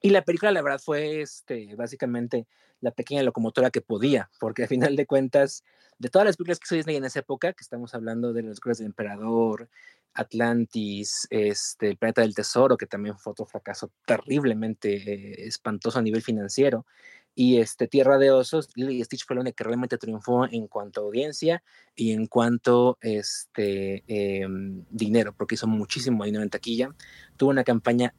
Y 0.00 0.10
la 0.10 0.22
película, 0.22 0.52
la 0.52 0.62
verdad, 0.62 0.80
fue 0.84 1.22
este, 1.22 1.74
básicamente 1.76 2.46
la 2.80 2.90
pequeña 2.90 3.22
locomotora 3.22 3.70
que 3.70 3.80
podía, 3.80 4.30
porque 4.38 4.62
al 4.62 4.68
final 4.68 4.96
de 4.96 5.06
cuentas, 5.06 5.64
de 5.98 6.10
todas 6.10 6.26
las 6.26 6.36
películas 6.36 6.58
que 6.58 6.66
hizo 6.66 6.74
Disney 6.74 6.96
en 6.96 7.04
esa 7.04 7.20
época, 7.20 7.52
que 7.52 7.62
estamos 7.62 7.94
hablando 7.94 8.32
de 8.32 8.42
Los 8.42 8.60
Cruces 8.60 8.78
del 8.78 8.88
Emperador, 8.88 9.70
Atlantis, 10.12 11.26
este, 11.30 11.88
El 11.88 11.96
Planeta 11.96 12.20
del 12.22 12.34
Tesoro, 12.34 12.76
que 12.76 12.86
también 12.86 13.18
fue 13.18 13.32
otro 13.32 13.46
fracaso 13.46 13.90
terriblemente 14.06 14.94
eh, 14.94 15.46
espantoso 15.46 15.98
a 15.98 16.02
nivel 16.02 16.22
financiero, 16.22 16.86
y 17.34 17.58
este, 17.58 17.88
Tierra 17.88 18.18
de 18.18 18.30
Osos, 18.30 18.68
Lily 18.76 19.02
Stitch 19.02 19.26
fue 19.26 19.34
la 19.34 19.42
única 19.42 19.56
que 19.56 19.64
realmente 19.64 19.98
triunfó 19.98 20.46
en 20.46 20.68
cuanto 20.68 21.00
a 21.00 21.04
audiencia 21.04 21.64
y 21.96 22.12
en 22.12 22.26
cuanto 22.26 22.96
este, 23.00 24.04
eh, 24.06 24.46
dinero, 24.90 25.34
porque 25.36 25.56
hizo 25.56 25.66
muchísimo 25.66 26.24
dinero 26.24 26.44
en 26.44 26.50
taquilla. 26.50 26.90
Tuvo 27.36 27.50
una 27.50 27.64
campaña 27.64 28.14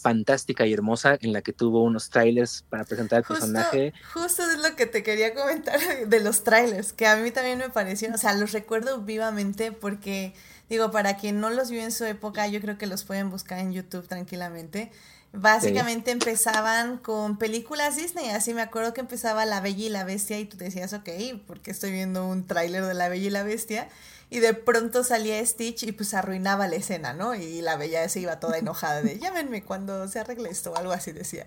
fantástica 0.00 0.66
y 0.66 0.72
hermosa 0.72 1.18
en 1.20 1.34
la 1.34 1.42
que 1.42 1.52
tuvo 1.52 1.82
unos 1.82 2.08
trailers 2.08 2.64
para 2.70 2.84
presentar 2.84 3.18
el 3.18 3.24
personaje. 3.24 3.92
Justo 4.14 4.42
es 4.42 4.58
lo 4.58 4.74
que 4.74 4.86
te 4.86 5.02
quería 5.02 5.34
comentar 5.34 5.78
de 6.06 6.20
los 6.20 6.42
trailers, 6.42 6.94
que 6.94 7.06
a 7.06 7.16
mí 7.16 7.30
también 7.30 7.58
me 7.58 7.68
parecieron, 7.68 8.14
o 8.14 8.18
sea, 8.18 8.32
los 8.34 8.52
recuerdo 8.52 9.02
vivamente 9.02 9.72
porque, 9.72 10.32
digo, 10.70 10.90
para 10.90 11.18
quien 11.18 11.40
no 11.40 11.50
los 11.50 11.70
vio 11.70 11.82
en 11.82 11.92
su 11.92 12.04
época, 12.04 12.46
yo 12.46 12.62
creo 12.62 12.78
que 12.78 12.86
los 12.86 13.04
pueden 13.04 13.28
buscar 13.28 13.58
en 13.58 13.74
YouTube 13.74 14.08
tranquilamente 14.08 14.90
Básicamente 15.32 16.12
empezaban 16.12 16.96
con 16.96 17.36
películas 17.36 17.96
Disney, 17.96 18.30
así 18.30 18.54
me 18.54 18.62
acuerdo 18.62 18.94
que 18.94 19.02
empezaba 19.02 19.44
La 19.44 19.60
Bella 19.60 19.84
y 19.84 19.88
la 19.90 20.04
Bestia 20.04 20.38
y 20.38 20.46
tú 20.46 20.56
decías, 20.56 20.94
ok, 20.94 21.08
porque 21.46 21.70
estoy 21.70 21.92
viendo 21.92 22.26
un 22.26 22.46
tráiler 22.46 22.84
de 22.86 22.94
La 22.94 23.08
Bella 23.08 23.26
y 23.26 23.30
la 23.30 23.42
Bestia? 23.42 23.88
Y 24.30 24.40
de 24.40 24.54
pronto 24.54 25.04
salía 25.04 25.44
Stitch 25.44 25.82
y 25.84 25.92
pues 25.92 26.14
arruinaba 26.14 26.66
la 26.68 26.76
escena, 26.76 27.12
¿no? 27.12 27.34
Y 27.34 27.60
la 27.60 27.76
Bella 27.76 28.08
se 28.08 28.20
iba 28.20 28.40
toda 28.40 28.58
enojada 28.58 29.02
de, 29.02 29.18
llámenme 29.18 29.62
cuando 29.62 30.08
se 30.08 30.18
arregle 30.18 30.48
esto, 30.48 30.72
o 30.72 30.76
algo 30.76 30.92
así 30.92 31.12
decía. 31.12 31.46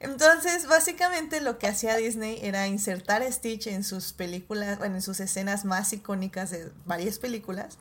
Entonces, 0.00 0.66
básicamente 0.66 1.40
lo 1.40 1.58
que 1.58 1.68
hacía 1.68 1.96
Disney 1.96 2.38
era 2.42 2.66
insertar 2.66 3.22
a 3.22 3.30
Stitch 3.30 3.66
en 3.66 3.84
sus 3.84 4.12
películas, 4.12 4.78
bueno, 4.78 4.96
en 4.96 5.02
sus 5.02 5.20
escenas 5.20 5.64
más 5.64 5.92
icónicas 5.92 6.50
de 6.50 6.70
varias 6.84 7.18
películas 7.18 7.78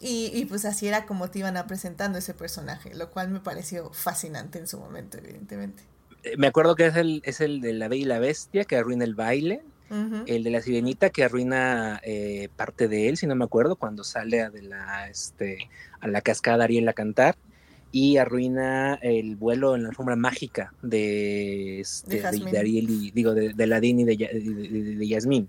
y, 0.00 0.30
y, 0.34 0.44
pues 0.44 0.64
así 0.64 0.88
era 0.88 1.06
como 1.06 1.30
te 1.30 1.38
iban 1.38 1.56
a 1.56 1.66
presentando 1.66 2.18
ese 2.18 2.34
personaje, 2.34 2.94
lo 2.94 3.10
cual 3.10 3.30
me 3.30 3.40
pareció 3.40 3.90
fascinante 3.92 4.58
en 4.58 4.66
su 4.66 4.78
momento, 4.78 5.18
evidentemente. 5.18 5.82
Eh, 6.22 6.36
me 6.36 6.46
acuerdo 6.46 6.74
que 6.74 6.86
es 6.86 6.96
el, 6.96 7.22
es 7.24 7.40
el 7.40 7.60
de 7.60 7.72
la 7.72 7.88
Bella 7.88 8.02
y 8.02 8.06
la 8.06 8.18
Bestia 8.18 8.64
que 8.64 8.76
arruina 8.76 9.04
el 9.04 9.14
baile, 9.14 9.62
el 10.26 10.42
de 10.42 10.50
la 10.50 10.60
Sirenita 10.60 11.10
que 11.10 11.22
arruina 11.22 12.00
eh, 12.02 12.48
parte 12.56 12.88
de 12.88 13.08
él, 13.08 13.16
si 13.16 13.28
no 13.28 13.36
me 13.36 13.44
acuerdo, 13.44 13.76
cuando 13.76 14.02
sale 14.02 14.42
a, 14.42 14.50
de 14.50 14.62
la, 14.62 15.08
este, 15.08 15.70
a 16.00 16.08
la 16.08 16.22
cascada 16.22 16.64
Ariel 16.64 16.88
a 16.88 16.92
cantar, 16.92 17.36
y 17.92 18.16
arruina 18.16 18.96
el 18.96 19.36
vuelo 19.36 19.76
en 19.76 19.84
la 19.84 19.90
alfombra 19.90 20.16
mágica 20.16 20.74
de, 20.82 21.80
este, 21.80 22.20
de, 22.20 22.58
Ariel 22.58 22.90
y 22.90 23.10
digo 23.12 23.32
de, 23.32 23.54
de 23.54 23.66
Ladín 23.68 24.00
y 24.00 24.04
de, 24.04 24.16
de, 24.16 24.96
de 24.96 25.08
Yasmín. 25.08 25.48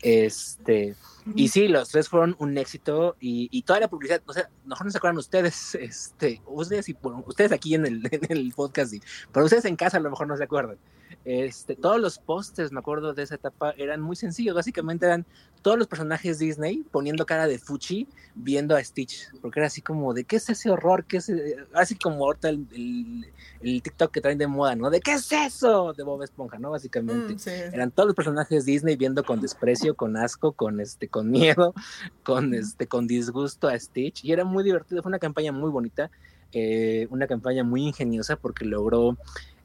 Este 0.00 0.94
y 1.34 1.48
sí, 1.48 1.68
los 1.68 1.88
tres 1.88 2.08
fueron 2.08 2.36
un 2.38 2.56
éxito 2.56 3.16
y, 3.20 3.48
y 3.50 3.62
toda 3.62 3.80
la 3.80 3.88
publicidad, 3.88 4.22
o 4.26 4.32
sea, 4.32 4.48
mejor 4.64 4.86
no 4.86 4.92
se 4.92 4.98
acuerdan 4.98 5.18
ustedes, 5.18 5.74
este, 5.80 6.40
ustedes, 6.46 6.88
y, 6.88 6.96
ustedes 7.26 7.52
aquí 7.52 7.74
en 7.74 7.86
el, 7.86 8.08
en 8.10 8.36
el 8.36 8.52
podcast, 8.54 8.94
pero 9.32 9.44
ustedes 9.44 9.64
en 9.64 9.76
casa 9.76 9.96
a 9.96 10.00
lo 10.00 10.10
mejor 10.10 10.26
no 10.28 10.36
se 10.36 10.44
acuerdan. 10.44 10.78
Este, 11.24 11.74
todos 11.74 12.00
los 12.00 12.18
pósters, 12.18 12.70
me 12.70 12.78
acuerdo 12.78 13.12
de 13.12 13.24
esa 13.24 13.34
etapa, 13.34 13.72
eran 13.76 14.00
muy 14.00 14.14
sencillos. 14.14 14.54
Básicamente 14.54 15.06
eran 15.06 15.26
todos 15.66 15.76
los 15.76 15.88
personajes 15.88 16.38
Disney 16.38 16.84
poniendo 16.92 17.26
cara 17.26 17.48
de 17.48 17.58
Fuchi 17.58 18.06
viendo 18.36 18.76
a 18.76 18.84
Stitch, 18.84 19.32
porque 19.40 19.58
era 19.58 19.66
así 19.66 19.82
como 19.82 20.14
de 20.14 20.22
qué 20.22 20.36
es 20.36 20.48
ese 20.48 20.70
horror, 20.70 21.04
qué 21.04 21.16
es, 21.16 21.32
así 21.74 21.96
como 21.96 22.24
ahorita 22.24 22.50
el, 22.50 23.26
el, 23.60 23.82
TikTok 23.82 24.12
que 24.12 24.20
traen 24.20 24.38
de 24.38 24.46
moda, 24.46 24.76
¿no? 24.76 24.90
De 24.90 25.00
qué 25.00 25.14
es 25.14 25.32
eso 25.32 25.92
de 25.92 26.04
Bob 26.04 26.22
Esponja, 26.22 26.60
¿no? 26.60 26.70
Básicamente 26.70 27.34
mm, 27.34 27.74
eran 27.74 27.90
todos 27.90 28.06
los 28.06 28.14
personajes 28.14 28.64
Disney 28.64 28.94
viendo 28.94 29.24
con 29.24 29.40
desprecio, 29.40 29.96
con 29.96 30.16
asco, 30.16 30.52
con 30.52 30.78
este, 30.78 31.08
con 31.08 31.28
miedo, 31.32 31.74
con 32.22 32.54
este, 32.54 32.86
con 32.86 33.08
disgusto 33.08 33.66
a 33.66 33.76
Stitch 33.76 34.24
y 34.24 34.30
era 34.30 34.44
muy 34.44 34.62
divertido. 34.62 35.02
Fue 35.02 35.10
una 35.10 35.18
campaña 35.18 35.50
muy 35.50 35.70
bonita, 35.70 36.12
eh, 36.52 37.08
una 37.10 37.26
campaña 37.26 37.64
muy 37.64 37.82
ingeniosa 37.82 38.36
porque 38.36 38.64
logró 38.64 39.18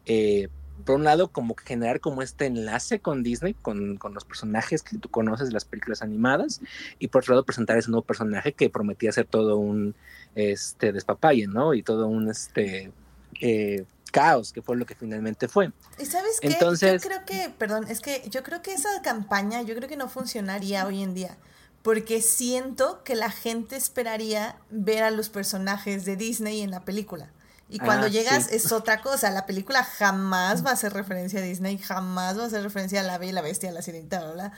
eh, 0.08 0.50
por 0.82 0.96
un 0.96 1.04
lado, 1.04 1.30
como 1.30 1.56
generar 1.56 2.00
como 2.00 2.22
este 2.22 2.46
enlace 2.46 3.00
con 3.00 3.24
Disney, 3.24 3.54
con, 3.54 3.98
con, 3.98 4.14
los 4.14 4.26
personajes 4.26 4.84
que 4.84 4.98
tú 4.98 5.10
conoces 5.10 5.48
de 5.48 5.54
las 5.54 5.66
películas 5.66 6.02
animadas, 6.02 6.62
y 7.00 7.08
por 7.08 7.22
otro 7.22 7.34
lado, 7.34 7.46
presentar 7.46 7.78
ese 7.78 7.90
nuevo 7.90 8.06
personaje 8.06 8.54
que 8.54 8.70
prometía 8.70 9.12
ser 9.12 9.26
todo 9.26 9.58
un 9.58 9.96
este, 10.36 10.92
despapalle, 10.92 11.48
¿no? 11.48 11.74
Y 11.74 11.84
todo 11.84 12.08
un 12.08 12.30
este, 12.30 12.92
eh, 13.40 13.86
caos, 14.12 14.52
que 14.52 14.62
fue 14.62 14.76
lo 14.76 14.86
que 14.86 14.96
finalmente 14.96 15.48
fue. 15.48 15.72
¿Y 16.00 16.06
sabes 16.06 16.40
qué? 16.40 16.50
Entonces, 16.50 17.02
yo 17.02 17.10
creo 17.10 17.26
que, 17.26 17.50
perdón, 17.58 17.86
es 17.88 18.02
que 18.02 18.24
yo 18.30 18.44
creo 18.44 18.62
que 18.62 18.74
esa 18.74 19.02
campaña, 19.02 19.62
yo 19.64 19.76
creo 19.76 19.90
que 19.90 19.98
no 19.98 20.10
funcionaría 20.10 20.86
hoy 20.86 21.02
en 21.02 21.14
día. 21.14 21.38
Porque 21.82 22.22
siento 22.22 23.04
que 23.04 23.16
la 23.16 23.32
gente 23.32 23.76
esperaría 23.76 24.58
ver 24.70 25.02
a 25.02 25.10
los 25.10 25.30
personajes 25.30 26.06
de 26.06 26.16
Disney 26.16 26.62
en 26.62 26.70
la 26.70 26.82
película. 26.82 27.32
Y 27.72 27.80
cuando 27.80 28.08
ah, 28.08 28.10
llegas 28.10 28.52
es 28.52 28.74
otra 28.74 29.02
cosa. 29.02 29.32
La 29.32 29.46
película 29.46 29.84
jamás 29.84 30.66
va 30.66 30.72
a 30.72 30.74
hacer 30.74 30.92
referencia 30.92 31.40
a 31.40 31.44
Disney, 31.44 31.78
jamás 31.78 32.38
va 32.38 32.44
a 32.44 32.48
hacer 32.48 32.64
referencia 32.64 33.00
a 33.00 33.04
la 33.04 33.18
Bella 33.18 33.32
y 33.32 33.36
la 33.36 33.42
Bestia, 33.42 33.70
a 33.70 33.72
la 33.72 33.82
Sirenita, 33.82 34.30
bla, 34.34 34.52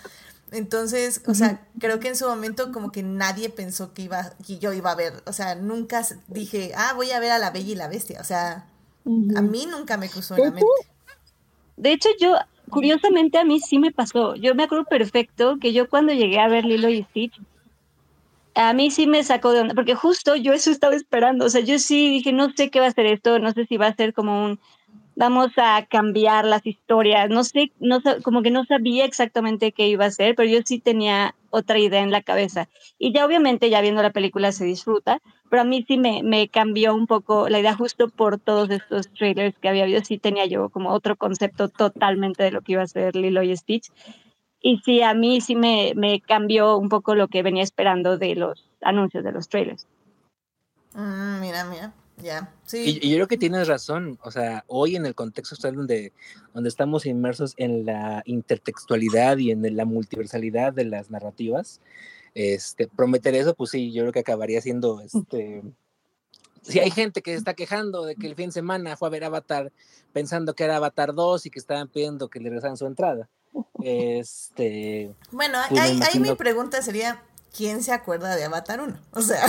Entonces, 0.51 1.21
o 1.27 1.35
sea, 1.35 1.61
creo 1.79 1.99
que 1.99 2.07
en 2.07 2.15
su 2.15 2.27
momento 2.27 2.71
como 2.71 2.91
que 2.91 3.03
nadie 3.03 3.49
pensó 3.49 3.93
que 3.93 4.01
iba, 4.01 4.31
que 4.45 4.57
yo 4.57 4.73
iba 4.73 4.89
a 4.89 4.95
ver. 4.95 5.13
O 5.27 5.33
sea, 5.33 5.53
nunca 5.53 6.03
dije, 6.27 6.71
ah, 6.75 6.93
voy 6.95 7.11
a 7.11 7.19
ver 7.19 7.31
a 7.31 7.37
la 7.37 7.51
Bella 7.51 7.71
y 7.71 7.75
la 7.75 7.87
Bestia. 7.87 8.19
O 8.19 8.23
sea, 8.23 8.65
a 9.05 9.41
mí 9.41 9.67
nunca 9.69 9.95
me 9.97 10.09
cruzó 10.09 10.35
en 10.35 10.45
la 10.45 10.51
mente. 10.51 10.65
De 11.77 11.91
hecho, 11.91 12.09
yo, 12.19 12.35
curiosamente 12.71 13.37
a 13.37 13.45
mí 13.45 13.59
sí 13.59 13.77
me 13.77 13.91
pasó. 13.91 14.33
Yo 14.35 14.55
me 14.55 14.63
acuerdo 14.63 14.85
perfecto 14.85 15.57
que 15.61 15.71
yo 15.71 15.87
cuando 15.87 16.13
llegué 16.13 16.39
a 16.39 16.47
ver 16.47 16.65
Lilo 16.65 16.89
y 16.89 17.03
Stitch, 17.03 17.39
a 18.55 18.73
mí 18.73 18.91
sí 18.91 19.07
me 19.07 19.23
sacó 19.23 19.51
de 19.51 19.61
onda, 19.61 19.73
porque 19.73 19.95
justo 19.95 20.35
yo 20.35 20.53
eso 20.53 20.71
estaba 20.71 20.95
esperando, 20.95 21.45
o 21.45 21.49
sea, 21.49 21.61
yo 21.61 21.79
sí 21.79 22.09
dije, 22.09 22.31
no 22.33 22.51
sé 22.51 22.69
qué 22.69 22.79
va 22.79 22.87
a 22.87 22.91
ser 22.91 23.05
esto, 23.07 23.39
no 23.39 23.51
sé 23.51 23.65
si 23.65 23.77
va 23.77 23.87
a 23.87 23.95
ser 23.95 24.13
como 24.13 24.45
un, 24.45 24.59
vamos 25.15 25.51
a 25.57 25.85
cambiar 25.85 26.45
las 26.45 26.65
historias, 26.65 27.29
no 27.29 27.43
sé, 27.43 27.71
no, 27.79 28.01
como 28.23 28.41
que 28.41 28.51
no 28.51 28.65
sabía 28.65 29.05
exactamente 29.05 29.71
qué 29.71 29.87
iba 29.87 30.05
a 30.05 30.11
ser, 30.11 30.35
pero 30.35 30.49
yo 30.49 30.59
sí 30.65 30.79
tenía 30.79 31.35
otra 31.49 31.77
idea 31.77 32.01
en 32.01 32.11
la 32.11 32.23
cabeza. 32.23 32.67
Y 32.97 33.13
ya 33.13 33.25
obviamente 33.25 33.69
ya 33.69 33.81
viendo 33.81 34.01
la 34.01 34.11
película 34.11 34.51
se 34.51 34.65
disfruta, 34.65 35.19
pero 35.49 35.61
a 35.61 35.65
mí 35.65 35.85
sí 35.87 35.97
me, 35.97 36.23
me 36.23 36.47
cambió 36.47 36.95
un 36.95 37.05
poco 37.05 37.47
la 37.49 37.59
idea 37.59 37.75
justo 37.75 38.09
por 38.09 38.39
todos 38.39 38.69
estos 38.71 39.11
trailers 39.13 39.57
que 39.59 39.69
había 39.69 39.83
habido, 39.83 40.03
sí 40.03 40.17
tenía 40.17 40.45
yo 40.45 40.69
como 40.69 40.91
otro 40.91 41.15
concepto 41.15 41.69
totalmente 41.69 42.43
de 42.43 42.51
lo 42.51 42.61
que 42.61 42.73
iba 42.73 42.81
a 42.81 42.87
ser 42.87 43.15
Lilo 43.15 43.43
y 43.43 43.55
Stitch. 43.55 43.91
Y 44.65 44.77
sí, 44.77 45.01
a 45.01 45.13
mí 45.13 45.41
sí 45.41 45.57
me, 45.57 45.91
me 45.93 46.21
cambió 46.21 46.77
un 46.77 46.87
poco 46.87 47.15
lo 47.15 47.27
que 47.27 47.43
venía 47.43 47.63
esperando 47.63 48.17
de 48.17 48.33
los 48.33 48.65
anuncios 48.81 49.21
de 49.21 49.33
los 49.33 49.49
trailers. 49.49 49.85
Mm, 50.93 51.41
mira, 51.41 51.65
mira, 51.65 51.93
ya. 52.15 52.49
Sí. 52.65 52.99
Y, 53.01 53.09
yo 53.09 53.17
creo 53.17 53.27
que 53.27 53.37
tienes 53.37 53.67
razón. 53.67 54.17
O 54.23 54.31
sea, 54.31 54.63
hoy 54.67 54.95
en 54.95 55.05
el 55.05 55.15
contexto 55.15 55.55
actual 55.55 55.75
donde, 55.75 56.13
donde 56.53 56.69
estamos 56.69 57.05
inmersos 57.05 57.55
en 57.57 57.85
la 57.85 58.23
intertextualidad 58.25 59.37
y 59.37 59.51
en 59.51 59.75
la 59.75 59.83
multiversalidad 59.83 60.71
de 60.71 60.85
las 60.85 61.11
narrativas, 61.11 61.81
este, 62.33 62.87
prometer 62.87 63.35
eso, 63.35 63.55
pues 63.55 63.71
sí, 63.71 63.91
yo 63.91 64.03
creo 64.03 64.13
que 64.13 64.19
acabaría 64.19 64.61
siendo 64.61 65.01
este. 65.01 65.61
Si 66.61 66.79
hay 66.79 66.91
gente 66.91 67.21
que 67.21 67.31
se 67.31 67.37
está 67.37 67.53
quejando 67.53 68.05
de 68.05 68.15
que 68.15 68.27
el 68.27 68.35
fin 68.35 68.45
de 68.45 68.53
semana 68.53 68.95
fue 68.95 69.09
a 69.09 69.11
ver 69.11 69.25
Avatar 69.25 69.73
pensando 70.13 70.53
que 70.53 70.63
era 70.63 70.77
Avatar 70.77 71.13
2 71.13 71.47
y 71.47 71.49
que 71.49 71.59
estaban 71.59 71.89
pidiendo 71.89 72.29
que 72.29 72.39
le 72.39 72.45
regresaran 72.45 72.77
su 72.77 72.85
entrada. 72.85 73.27
Este. 73.83 75.13
Bueno, 75.31 75.59
pues 75.69 75.81
ahí, 75.81 76.19
mi 76.19 76.35
pregunta 76.35 76.81
sería: 76.81 77.21
¿quién 77.55 77.83
se 77.83 77.91
acuerda 77.91 78.35
de 78.35 78.45
Avatar 78.45 78.81
1? 78.81 78.97
O 79.11 79.21
sea, 79.21 79.43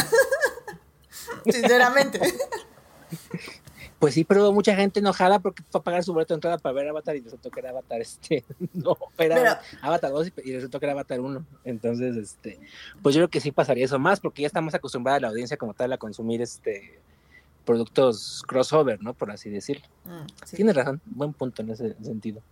sinceramente. 1.45 2.21
Pues 4.05 4.13
sí, 4.13 4.23
pero 4.25 4.53
mucha 4.53 4.77
gente 4.77 5.01
enojada 5.01 5.39
porque 5.39 5.63
fue 5.71 5.81
a 5.81 5.83
pagar 5.83 6.05
su 6.05 6.13
boleto 6.13 6.35
de 6.35 6.37
entrada 6.37 6.59
para 6.59 6.75
ver 6.75 6.89
Avatar 6.89 7.17
y 7.17 7.23
resultó 7.23 7.51
que 7.51 7.61
era 7.61 7.71
Avatar 7.71 8.03
este, 8.03 8.45
no, 8.75 8.99
era 9.17 9.63
Avatar 9.81 10.11
2 10.11 10.33
y, 10.45 10.53
resultó 10.53 10.79
que 10.79 10.85
era 10.85 10.93
Avatar 10.93 11.21
1. 11.21 11.47
Entonces, 11.65 12.15
este, 12.15 12.61
pues 13.03 13.15
yo 13.15 13.21
creo 13.21 13.31
que 13.31 13.41
sí 13.41 13.51
pasaría 13.51 13.87
eso 13.87 13.99
más 13.99 14.21
porque 14.21 14.43
ya 14.43 14.47
estamos 14.47 14.75
acostumbrados 14.75 15.17
a 15.17 15.21
la 15.23 15.29
audiencia 15.29 15.57
como 15.57 15.73
tal 15.73 15.91
a 15.95 15.97
consumir 15.97 16.43
este 16.43 17.01
productos 17.65 18.43
crossover, 18.47 19.03
¿no? 19.03 19.15
Por 19.15 19.31
así 19.31 19.51
decirlo. 19.51 19.87
Mm, 20.05 20.27
sí. 20.45 20.57
Tienes 20.57 20.77
razón, 20.77 21.01
buen 21.07 21.33
punto 21.33 21.63
en 21.63 21.71
ese 21.71 21.97
sentido. 22.03 22.43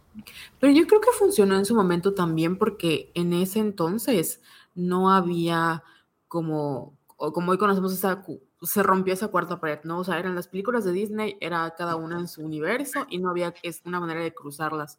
Pero 0.59 0.73
yo 0.73 0.87
creo 0.87 1.01
que 1.01 1.11
funcionó 1.19 1.57
en 1.57 1.65
su 1.65 1.75
momento 1.75 2.15
también 2.15 2.57
porque 2.59 3.11
en 3.15 3.33
ese 3.33 3.61
entonces 3.61 4.41
no 4.75 5.11
había 5.11 5.83
como, 6.29 6.97
o 7.17 7.33
como 7.33 7.53
hoy 7.53 7.59
conocemos 7.59 7.93
esa, 7.93 8.25
se 8.63 8.83
rompió 8.83 9.15
esa 9.15 9.29
cuarta 9.29 9.61
pared, 9.61 9.81
¿no? 9.85 9.99
O 9.99 10.05
sea, 10.05 10.19
eran 10.19 10.35
las 10.35 10.49
películas 10.49 10.85
de 10.85 10.93
Disney, 10.93 11.37
era 11.41 11.75
cada 11.77 11.97
una 11.97 12.19
en 12.19 12.29
su 12.29 12.43
universo 12.43 13.07
y 13.11 13.19
no 13.19 13.31
había 13.31 13.55
es 13.63 13.83
una 13.85 14.01
manera 14.01 14.21
de 14.21 14.35
cruzarlas. 14.35 14.99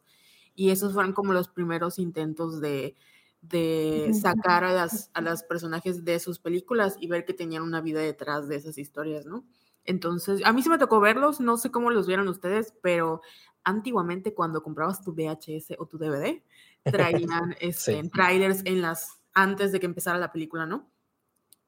Y 0.54 0.70
esos 0.70 0.92
fueron 0.92 1.12
como 1.12 1.32
los 1.32 1.48
primeros 1.48 1.98
intentos 1.98 2.60
de, 2.60 2.94
de 3.42 4.12
sacar 4.14 4.64
a 4.64 4.72
las, 4.72 5.10
a 5.12 5.20
las 5.20 5.42
personajes 5.42 6.04
de 6.04 6.20
sus 6.20 6.38
películas 6.38 6.96
y 7.00 7.08
ver 7.08 7.24
que 7.24 7.34
tenían 7.34 7.62
una 7.62 7.80
vida 7.80 8.00
detrás 8.00 8.48
de 8.48 8.56
esas 8.56 8.78
historias, 8.78 9.26
¿no? 9.26 9.44
Entonces, 9.84 10.40
a 10.44 10.52
mí 10.52 10.62
sí 10.62 10.68
me 10.68 10.78
tocó 10.78 11.00
verlos, 11.00 11.40
no 11.40 11.56
sé 11.56 11.70
cómo 11.70 11.90
los 11.90 12.06
vieron 12.06 12.28
ustedes, 12.28 12.74
pero 12.82 13.20
antiguamente 13.64 14.34
cuando 14.34 14.62
comprabas 14.62 15.02
tu 15.02 15.12
VHS 15.14 15.76
o 15.78 15.86
tu 15.86 15.98
DVD, 15.98 16.42
traían 17.30 17.56
este, 17.60 18.02
Sí. 18.02 18.10
trailers 18.10 18.62
en 18.64 18.82
las, 18.82 19.20
antes 19.34 19.72
de 19.72 19.80
que 19.80 19.86
empezara 19.86 20.18
la 20.18 20.32
película, 20.32 20.66
¿no? 20.66 20.90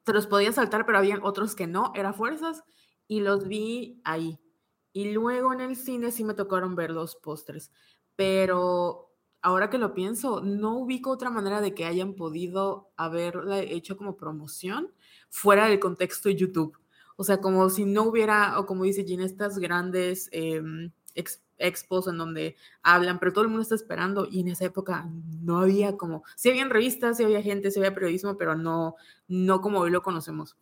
Te 0.04 0.12
los 0.12 0.26
podías 0.26 0.54
saltar, 0.54 0.86
pero 0.86 0.98
habían 0.98 1.20
otros 1.22 1.54
que 1.54 1.66
no, 1.66 1.92
era 1.94 2.12
fuerzas, 2.12 2.64
y 3.08 3.20
los 3.20 3.48
vi 3.48 4.00
ahí. 4.04 4.38
Y 4.92 5.12
luego 5.12 5.52
en 5.52 5.60
el 5.60 5.76
cine 5.76 6.10
sí 6.10 6.24
me 6.24 6.34
tocaron 6.34 6.74
ver 6.74 6.90
los 6.90 7.16
pósters, 7.16 7.70
pero 8.14 9.12
ahora 9.42 9.68
que 9.70 9.78
lo 9.78 9.94
pienso, 9.94 10.40
no 10.40 10.78
ubico 10.78 11.10
otra 11.10 11.30
manera 11.30 11.60
de 11.60 11.74
que 11.74 11.84
hayan 11.84 12.14
podido 12.14 12.90
haberla 12.96 13.60
hecho 13.60 13.96
como 13.96 14.16
promoción 14.16 14.92
fuera 15.28 15.68
del 15.68 15.80
contexto 15.80 16.28
de 16.28 16.36
YouTube. 16.36 16.78
O 17.16 17.24
sea, 17.24 17.38
como 17.40 17.68
si 17.70 17.84
no 17.84 18.04
hubiera, 18.04 18.58
o 18.58 18.66
como 18.66 18.84
dice 18.84 19.04
Gina, 19.04 19.24
estas 19.24 19.58
grandes 19.58 20.28
em, 20.32 20.90
ex- 21.14 21.40
expos 21.58 22.06
en 22.08 22.18
donde 22.18 22.56
hablan, 22.82 23.18
pero 23.18 23.32
todo 23.32 23.44
el 23.44 23.48
mundo 23.48 23.62
está 23.62 23.74
esperando 23.74 24.28
y 24.30 24.40
en 24.40 24.48
esa 24.48 24.66
época 24.66 25.08
no 25.42 25.58
había 25.58 25.96
como, 25.96 26.24
sí 26.34 26.50
habían 26.50 26.68
revistas, 26.68 27.16
sí 27.16 27.24
había 27.24 27.40
gente, 27.42 27.70
sí 27.70 27.78
había 27.80 27.94
periodismo, 27.94 28.36
pero 28.36 28.54
no, 28.54 28.96
no 29.28 29.60
como 29.62 29.80
hoy 29.80 29.90
lo 29.90 30.02
conocemos. 30.02 30.56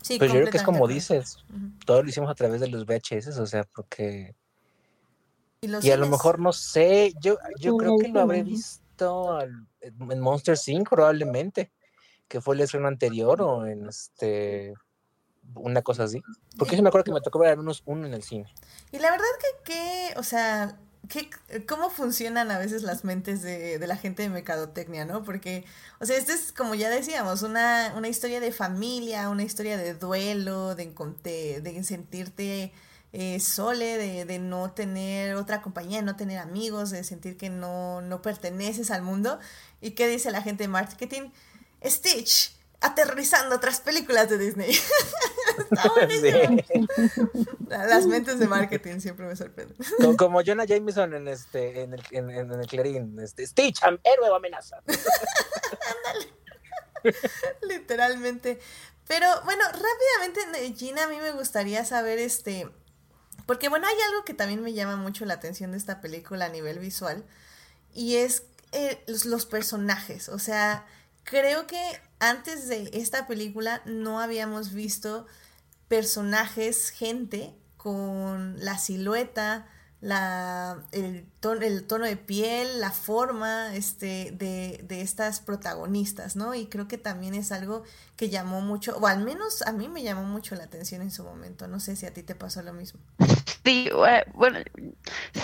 Sí, 0.00 0.18
Pues 0.18 0.30
yo 0.32 0.38
creo 0.40 0.50
que 0.50 0.56
es 0.58 0.62
como 0.62 0.86
dices, 0.88 1.38
todo 1.86 2.02
lo 2.02 2.08
hicimos 2.08 2.30
a 2.30 2.34
través 2.34 2.60
de 2.60 2.68
los 2.68 2.84
VHS, 2.86 3.38
o 3.40 3.46
sea, 3.46 3.64
porque... 3.74 4.34
Y, 5.62 5.68
los 5.68 5.82
Y 5.84 5.90
a 5.90 5.96
lo 5.96 6.06
mejor, 6.06 6.38
no 6.38 6.52
sé, 6.52 7.14
yo, 7.20 7.36
yo 7.58 7.76
creo 7.76 7.96
que 7.98 8.08
lo 8.08 8.20
habré 8.20 8.42
visto 8.42 9.32
al- 9.32 9.66
en 9.80 10.20
Monster 10.20 10.56
Inc. 10.66 10.88
probablemente, 10.90 11.72
que 12.28 12.40
fue 12.40 12.54
el 12.54 12.62
estreno 12.62 12.88
anterior 12.88 13.40
o 13.42 13.66
en 13.66 13.88
este... 13.88 14.74
Una 15.56 15.82
cosa 15.82 16.04
así. 16.04 16.22
Porque 16.56 16.72
yo 16.72 16.78
sí 16.78 16.82
me 16.82 16.88
acuerdo 16.88 17.04
que 17.04 17.12
me 17.12 17.20
tocó 17.20 17.38
ver 17.38 17.50
al 17.50 17.58
menos 17.58 17.82
uno 17.84 18.06
en 18.06 18.14
el 18.14 18.22
cine. 18.22 18.46
Y 18.92 18.98
la 18.98 19.10
verdad 19.10 19.26
que, 19.38 19.72
que 19.72 20.18
o 20.18 20.22
sea, 20.22 20.78
que, 21.06 21.28
cómo 21.66 21.90
funcionan 21.90 22.50
a 22.50 22.58
veces 22.58 22.82
las 22.82 23.04
mentes 23.04 23.42
de, 23.42 23.78
de 23.78 23.86
la 23.86 23.96
gente 23.96 24.22
de 24.22 24.30
Mercadotecnia, 24.30 25.04
¿no? 25.04 25.22
Porque, 25.22 25.66
o 26.00 26.06
sea, 26.06 26.16
esto 26.16 26.32
es, 26.32 26.50
como 26.50 26.74
ya 26.74 26.88
decíamos, 26.88 27.42
una, 27.42 27.92
una 27.94 28.08
historia 28.08 28.40
de 28.40 28.52
familia, 28.52 29.28
una 29.28 29.42
historia 29.42 29.76
de 29.76 29.92
duelo, 29.92 30.74
de, 30.74 30.94
de, 31.22 31.60
de 31.60 31.84
sentirte 31.84 32.72
eh, 33.12 33.38
sole, 33.38 33.98
de, 33.98 34.24
de 34.24 34.38
no 34.38 34.72
tener 34.72 35.36
otra 35.36 35.60
compañía, 35.60 35.98
de 35.98 36.04
no 36.04 36.16
tener 36.16 36.38
amigos, 36.38 36.90
de 36.90 37.04
sentir 37.04 37.36
que 37.36 37.50
no, 37.50 38.00
no 38.00 38.22
perteneces 38.22 38.90
al 38.90 39.02
mundo. 39.02 39.38
¿Y 39.82 39.90
qué 39.90 40.08
dice 40.08 40.30
la 40.30 40.40
gente 40.40 40.64
de 40.64 40.68
marketing? 40.68 41.30
Stitch, 41.84 42.56
aterrorizando 42.80 43.56
otras 43.56 43.80
películas 43.80 44.28
de 44.28 44.38
Disney. 44.38 44.70
Está 45.70 45.88
buenísimo. 45.94 46.62
Sí. 46.68 46.86
La- 47.68 47.86
Las 47.86 48.06
mentes 48.06 48.38
de 48.38 48.46
marketing 48.48 48.98
siempre 49.00 49.26
me 49.26 49.36
sorprenden. 49.36 49.76
Co- 50.00 50.16
Como 50.16 50.42
Jonah 50.44 50.64
Jameson 50.64 51.14
en 51.14 51.28
este 51.28 51.82
en 51.82 51.94
el, 51.94 52.02
en, 52.10 52.30
en 52.30 52.52
el 52.52 52.66
Clarín, 52.66 53.18
este, 53.20 53.46
Stitch, 53.46 53.80
héroe 54.02 54.30
o 54.30 54.34
amenaza. 54.34 54.82
Literalmente. 57.62 58.58
Pero 59.06 59.26
bueno, 59.44 59.62
rápidamente, 59.66 60.64
eh, 60.66 60.74
Gina, 60.74 61.04
a 61.04 61.08
mí 61.08 61.18
me 61.18 61.32
gustaría 61.32 61.84
saber 61.84 62.18
este. 62.18 62.68
Porque 63.46 63.68
bueno, 63.68 63.86
hay 63.86 63.96
algo 64.10 64.24
que 64.24 64.32
también 64.32 64.62
me 64.62 64.72
llama 64.72 64.96
mucho 64.96 65.24
la 65.26 65.34
atención 65.34 65.72
de 65.72 65.76
esta 65.78 66.00
película 66.00 66.46
a 66.46 66.48
nivel 66.48 66.78
visual. 66.78 67.24
Y 67.92 68.16
es 68.16 68.44
eh, 68.72 69.02
los, 69.06 69.26
los 69.26 69.44
personajes. 69.46 70.28
O 70.30 70.38
sea, 70.38 70.86
creo 71.24 71.66
que 71.66 71.80
antes 72.20 72.68
de 72.68 72.90
esta 72.92 73.26
película 73.26 73.82
no 73.84 74.20
habíamos 74.20 74.72
visto 74.72 75.26
personajes, 75.88 76.90
gente, 76.90 77.54
con 77.76 78.56
la 78.64 78.78
silueta, 78.78 79.66
la, 80.00 80.82
el, 80.92 81.26
tono, 81.40 81.62
el 81.62 81.86
tono 81.86 82.04
de 82.04 82.16
piel, 82.16 82.80
la 82.80 82.90
forma 82.90 83.74
este, 83.74 84.32
de, 84.32 84.82
de 84.86 85.00
estas 85.00 85.40
protagonistas, 85.40 86.36
¿no? 86.36 86.54
Y 86.54 86.66
creo 86.66 86.88
que 86.88 86.98
también 86.98 87.34
es 87.34 87.52
algo 87.52 87.84
que 88.16 88.28
llamó 88.28 88.60
mucho, 88.60 88.96
o 88.98 89.06
al 89.06 89.24
menos 89.24 89.62
a 89.62 89.72
mí 89.72 89.88
me 89.88 90.02
llamó 90.02 90.24
mucho 90.24 90.54
la 90.56 90.64
atención 90.64 91.00
en 91.00 91.10
su 91.10 91.24
momento. 91.24 91.68
No 91.68 91.80
sé 91.80 91.96
si 91.96 92.04
a 92.04 92.12
ti 92.12 92.22
te 92.22 92.34
pasó 92.34 92.62
lo 92.62 92.74
mismo. 92.74 93.00
Sí, 93.64 93.88
eh, 94.06 94.24
bueno, 94.34 94.58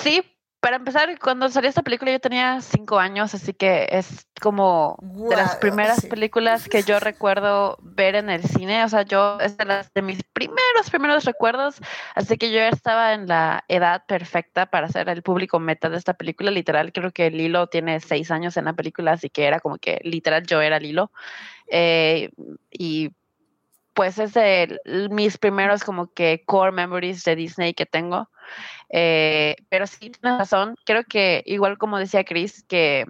sí, 0.03 0.23
para 0.61 0.77
empezar, 0.77 1.19
cuando 1.19 1.49
salió 1.49 1.71
esta 1.71 1.83
película 1.83 2.13
yo 2.13 2.21
tenía 2.21 2.61
cinco 2.61 2.99
años, 2.99 3.35
así 3.35 3.55
que 3.55 3.89
es 3.91 4.27
como 4.43 4.99
de 5.01 5.35
las 5.35 5.57
primeras 5.57 6.03
sí. 6.03 6.09
películas 6.09 6.69
que 6.69 6.83
yo 6.83 7.01
recuerdo 7.01 7.79
ver 7.81 8.15
en 8.15 8.29
el 8.29 8.43
cine, 8.43 8.85
o 8.85 8.89
sea, 8.91 9.03
yo 9.03 9.39
es 9.41 9.57
de, 9.57 9.65
las, 9.65 9.93
de 9.95 10.03
mis 10.03 10.23
primeros, 10.23 10.91
primeros 10.91 11.25
recuerdos, 11.25 11.77
así 12.15 12.37
que 12.37 12.51
yo 12.51 12.59
ya 12.59 12.69
estaba 12.69 13.15
en 13.15 13.27
la 13.27 13.65
edad 13.69 14.05
perfecta 14.07 14.67
para 14.67 14.89
ser 14.89 15.09
el 15.09 15.23
público 15.23 15.59
meta 15.61 15.89
de 15.89 15.97
esta 15.97 16.13
película, 16.13 16.51
literal, 16.51 16.93
creo 16.93 17.11
que 17.11 17.31
Lilo 17.31 17.69
tiene 17.69 17.99
seis 18.01 18.31
años 18.31 18.59
en 18.59 18.67
la 18.67 18.75
película, 18.75 19.13
así 19.13 19.31
que 19.31 19.47
era 19.47 19.61
como 19.61 19.79
que 19.79 20.01
literal 20.05 20.47
yo 20.47 20.61
era 20.61 20.79
Lilo, 20.79 21.11
eh, 21.69 22.31
y 22.71 23.13
pues 23.95 24.19
es 24.19 24.35
de 24.35 24.79
mis 25.11 25.39
primeros 25.39 25.85
como 25.85 26.13
que 26.13 26.43
core 26.47 26.73
memories 26.73 27.25
de 27.25 27.37
Disney 27.37 27.75
que 27.75 27.87
tengo. 27.87 28.29
Eh, 28.89 29.57
pero 29.69 29.87
sí, 29.87 30.11
tienes 30.11 30.39
razón. 30.39 30.77
Creo 30.85 31.05
que, 31.05 31.43
igual 31.47 31.79
como 31.79 31.99
decía 31.99 32.25
Chris, 32.25 32.65
que 32.69 33.07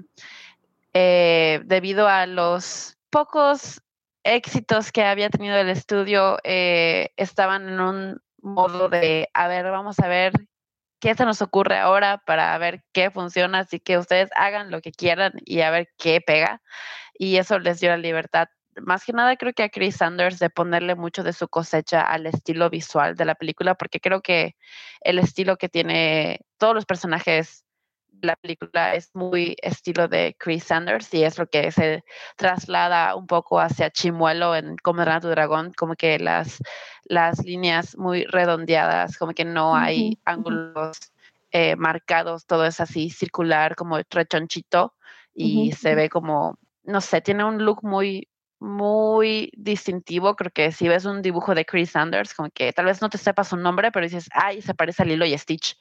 eh, 0.92 1.60
debido 1.64 2.08
a 2.08 2.26
los 2.26 2.96
pocos 3.10 3.82
éxitos 4.24 4.92
que 4.92 5.04
había 5.04 5.30
tenido 5.30 5.56
el 5.56 5.68
estudio, 5.68 6.38
eh, 6.44 7.10
estaban 7.16 7.68
en 7.68 7.80
un 7.80 8.22
modo 8.42 8.88
de, 8.88 9.28
a 9.34 9.48
ver, 9.48 9.70
vamos 9.70 9.98
a 10.00 10.08
ver 10.08 10.32
qué 11.00 11.14
se 11.14 11.24
nos 11.24 11.40
ocurre 11.42 11.78
ahora 11.78 12.18
para 12.26 12.56
ver 12.58 12.84
qué 12.92 13.10
funciona, 13.10 13.60
así 13.60 13.80
que 13.80 13.98
ustedes 13.98 14.30
hagan 14.36 14.70
lo 14.70 14.80
que 14.80 14.92
quieran 14.92 15.32
y 15.44 15.60
a 15.62 15.70
ver 15.70 15.88
qué 15.98 16.20
pega. 16.20 16.62
Y 17.14 17.36
eso 17.36 17.58
les 17.58 17.80
dio 17.80 17.90
la 17.90 17.96
libertad. 17.96 18.48
Más 18.76 19.04
que 19.04 19.12
nada 19.12 19.36
creo 19.36 19.52
que 19.52 19.64
a 19.64 19.68
Chris 19.68 19.96
Sanders 19.96 20.38
de 20.38 20.50
ponerle 20.50 20.94
mucho 20.94 21.22
de 21.22 21.32
su 21.32 21.48
cosecha 21.48 22.02
al 22.02 22.26
estilo 22.26 22.70
visual 22.70 23.16
de 23.16 23.24
la 23.24 23.34
película, 23.34 23.74
porque 23.74 24.00
creo 24.00 24.22
que 24.22 24.56
el 25.00 25.18
estilo 25.18 25.56
que 25.56 25.68
tiene 25.68 26.40
todos 26.56 26.74
los 26.74 26.86
personajes 26.86 27.64
de 28.08 28.28
la 28.28 28.36
película 28.36 28.94
es 28.94 29.10
muy 29.14 29.56
estilo 29.62 30.08
de 30.08 30.36
Chris 30.38 30.64
Sanders 30.64 31.12
y 31.14 31.24
es 31.24 31.38
lo 31.38 31.46
que 31.46 31.72
se 31.72 32.04
traslada 32.36 33.14
un 33.16 33.26
poco 33.26 33.60
hacia 33.60 33.90
Chimuelo 33.90 34.54
en 34.54 34.76
a 34.84 35.20
tu 35.20 35.28
dragón, 35.28 35.72
como 35.76 35.94
que 35.94 36.18
las, 36.18 36.58
las 37.04 37.44
líneas 37.44 37.96
muy 37.96 38.24
redondeadas, 38.24 39.16
como 39.18 39.32
que 39.32 39.44
no 39.44 39.74
hay 39.74 40.18
ángulos 40.24 40.98
eh, 41.50 41.76
marcados, 41.76 42.46
todo 42.46 42.64
es 42.66 42.80
así 42.80 43.10
circular, 43.10 43.74
como 43.74 43.98
rechonchito 44.08 44.94
y 45.34 45.72
se 45.72 45.94
ve 45.94 46.08
como, 46.08 46.58
no 46.84 47.00
sé, 47.00 47.20
tiene 47.20 47.44
un 47.44 47.64
look 47.64 47.82
muy 47.82 48.28
muy 48.60 49.50
distintivo. 49.56 50.36
Creo 50.36 50.52
que 50.52 50.72
si 50.72 50.88
ves 50.88 51.04
un 51.06 51.22
dibujo 51.22 51.54
de 51.54 51.64
Chris 51.64 51.90
Sanders, 51.90 52.34
como 52.34 52.50
que 52.50 52.72
tal 52.72 52.86
vez 52.86 53.00
no 53.02 53.08
te 53.08 53.18
sepas 53.18 53.48
su 53.48 53.56
nombre, 53.56 53.90
pero 53.90 54.04
dices, 54.06 54.28
ay, 54.32 54.62
se 54.62 54.74
parece 54.74 55.02
a 55.02 55.06
Lilo 55.06 55.26
y 55.26 55.36
Stitch. 55.36 55.76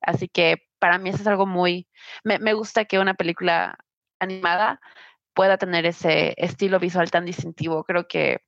Así 0.00 0.28
que 0.28 0.68
para 0.78 0.98
mí 0.98 1.10
eso 1.10 1.18
es 1.22 1.26
algo 1.26 1.46
muy, 1.46 1.88
me, 2.24 2.38
me 2.38 2.54
gusta 2.54 2.84
que 2.86 2.98
una 2.98 3.14
película 3.14 3.76
animada 4.20 4.80
pueda 5.34 5.58
tener 5.58 5.86
ese 5.86 6.34
estilo 6.38 6.78
visual 6.78 7.10
tan 7.10 7.24
distintivo. 7.26 7.84
Creo 7.84 8.08
que 8.08 8.42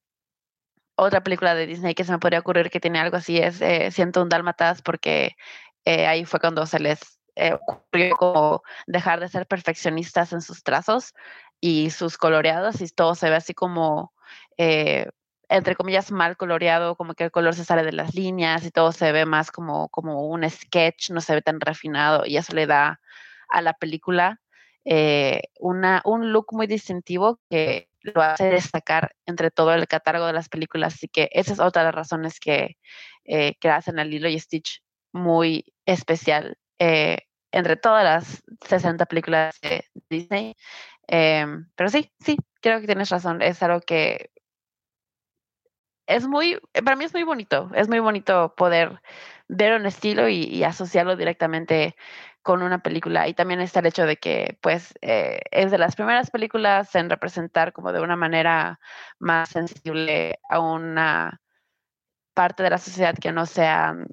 otra 0.97 1.23
película 1.23 1.55
de 1.55 1.67
Disney 1.67 1.95
que 1.95 2.05
se 2.05 2.13
me 2.13 2.19
podría 2.19 2.41
ocurrir 2.41 2.71
que 2.71 2.81
tiene 2.81 3.01
algo 3.01 3.17
así 3.17 3.39
es 3.39 3.61
eh, 3.61 3.91
Siento 3.91 4.23
un 4.23 4.29
Dálmatas, 4.29 4.83
porque 4.83 5.37
eh, 5.85 6.07
ahí 6.07 6.25
fue 6.25 6.41
cuando 6.41 6.67
se 6.67 6.79
les 6.79 7.21
eh, 7.35 7.55
ocurrió 7.55 8.17
como 8.17 8.63
dejar 8.87 9.21
de 9.21 9.29
ser 9.29 9.47
perfeccionistas 9.47 10.33
en 10.33 10.43
sus 10.43 10.63
trazos 10.63 11.15
y 11.63 11.91
sus 11.91 12.19
coloreados 12.19 12.81
y 12.81 12.89
todo 12.89 13.15
se 13.15 13.31
ve 13.31 13.37
así 13.37 13.55
como, 13.55 14.13
eh, 14.59 15.07
entre 15.49 15.77
comillas, 15.77 16.11
mal 16.11 16.37
coloreado, 16.37 16.97
como 16.97 17.15
que 17.15 17.25
el 17.25 17.31
color 17.31 17.55
se 17.55 17.65
sale 17.65 17.85
de 17.85 17.93
las 17.93 18.15
líneas 18.17 18.67
y 18.67 18.73
todo 18.73 18.91
se 18.91 19.13
ve 19.13 19.27
más 19.27 19.53
como, 19.53 19.89
como 19.91 20.27
un 20.27 20.49
sketch, 20.51 21.11
no 21.11 21.21
se 21.21 21.37
ve 21.37 21.43
tan 21.43 21.61
refinado 21.61 22.27
y 22.27 22.37
eso 22.37 22.53
le 22.53 22.67
da 22.67 23.01
a 23.49 23.63
la 23.63 23.75
película 23.75 24.41
eh, 24.85 25.43
una, 25.61 26.03
un 26.05 26.33
look 26.33 26.49
muy 26.51 26.67
distintivo 26.67 27.39
que 27.49 27.89
lo 28.01 28.21
hace 28.23 28.47
destacar 28.47 29.15
entre 29.27 29.53
todo 29.53 29.73
el 29.73 29.87
catálogo 29.87 30.27
de 30.27 30.33
las 30.33 30.49
películas. 30.49 30.95
Así 30.95 31.07
que 31.07 31.31
esa 31.33 31.53
es 31.53 31.61
otra 31.61 31.83
de 31.83 31.87
las 31.87 31.95
razones 31.95 32.41
que, 32.41 32.77
eh, 33.25 33.55
que 33.61 33.71
hacen 33.71 34.01
a 34.01 34.05
Lilo 34.05 34.29
y 34.29 34.37
Stitch 34.41 34.83
muy 35.13 35.73
especial 35.87 36.59
eh, 36.81 37.19
entre 37.53 37.77
todas 37.77 38.03
las 38.03 38.43
60 38.67 39.07
películas 39.07 39.55
de 39.61 39.85
Disney. 40.11 40.57
Em, 41.13 41.67
pero 41.77 41.91
sí, 41.91 42.11
sí, 42.21 42.39
creo 42.63 42.81
que 42.81 42.87
tienes 42.87 43.11
razón. 43.11 43.43
Es 43.43 43.63
algo 43.63 43.81
que 43.83 44.31
es 46.07 46.27
muy, 46.27 46.59
para 46.85 46.97
mí 46.97 47.05
es 47.05 47.13
muy 47.13 47.23
bonito. 47.23 47.71
Es 47.75 47.89
muy 47.89 47.99
bonito 48.01 48.55
poder 48.57 49.03
ver 49.49 49.75
un 49.75 49.87
estilo 49.87 50.29
y, 50.29 50.65
asociarlo 50.65 51.17
directamente 51.17 51.97
con 52.43 52.63
una 52.63 52.83
película. 52.83 53.29
Y 53.29 53.35
también 53.35 53.61
está 53.61 53.81
el 53.81 53.87
hecho 53.87 54.07
de 54.07 54.17
que, 54.17 54.59
pues, 54.63 54.95
eh, 55.03 55.41
es 55.51 55.71
de 55.71 55.79
las 55.79 55.97
primeras 55.97 56.31
películas 56.31 56.95
en 56.95 57.11
representar 57.11 57.73
como 57.75 57.93
de 57.93 58.01
una 58.01 58.17
manera 58.17 58.81
más 59.19 59.51
sensible 59.51 60.39
a 60.49 60.61
una 60.61 61.43
parte 62.35 62.63
de 62.63 62.71
la 62.71 62.79
sociedad 62.79 63.15
que 63.17 63.33
no 63.33 63.47
sean 63.47 64.07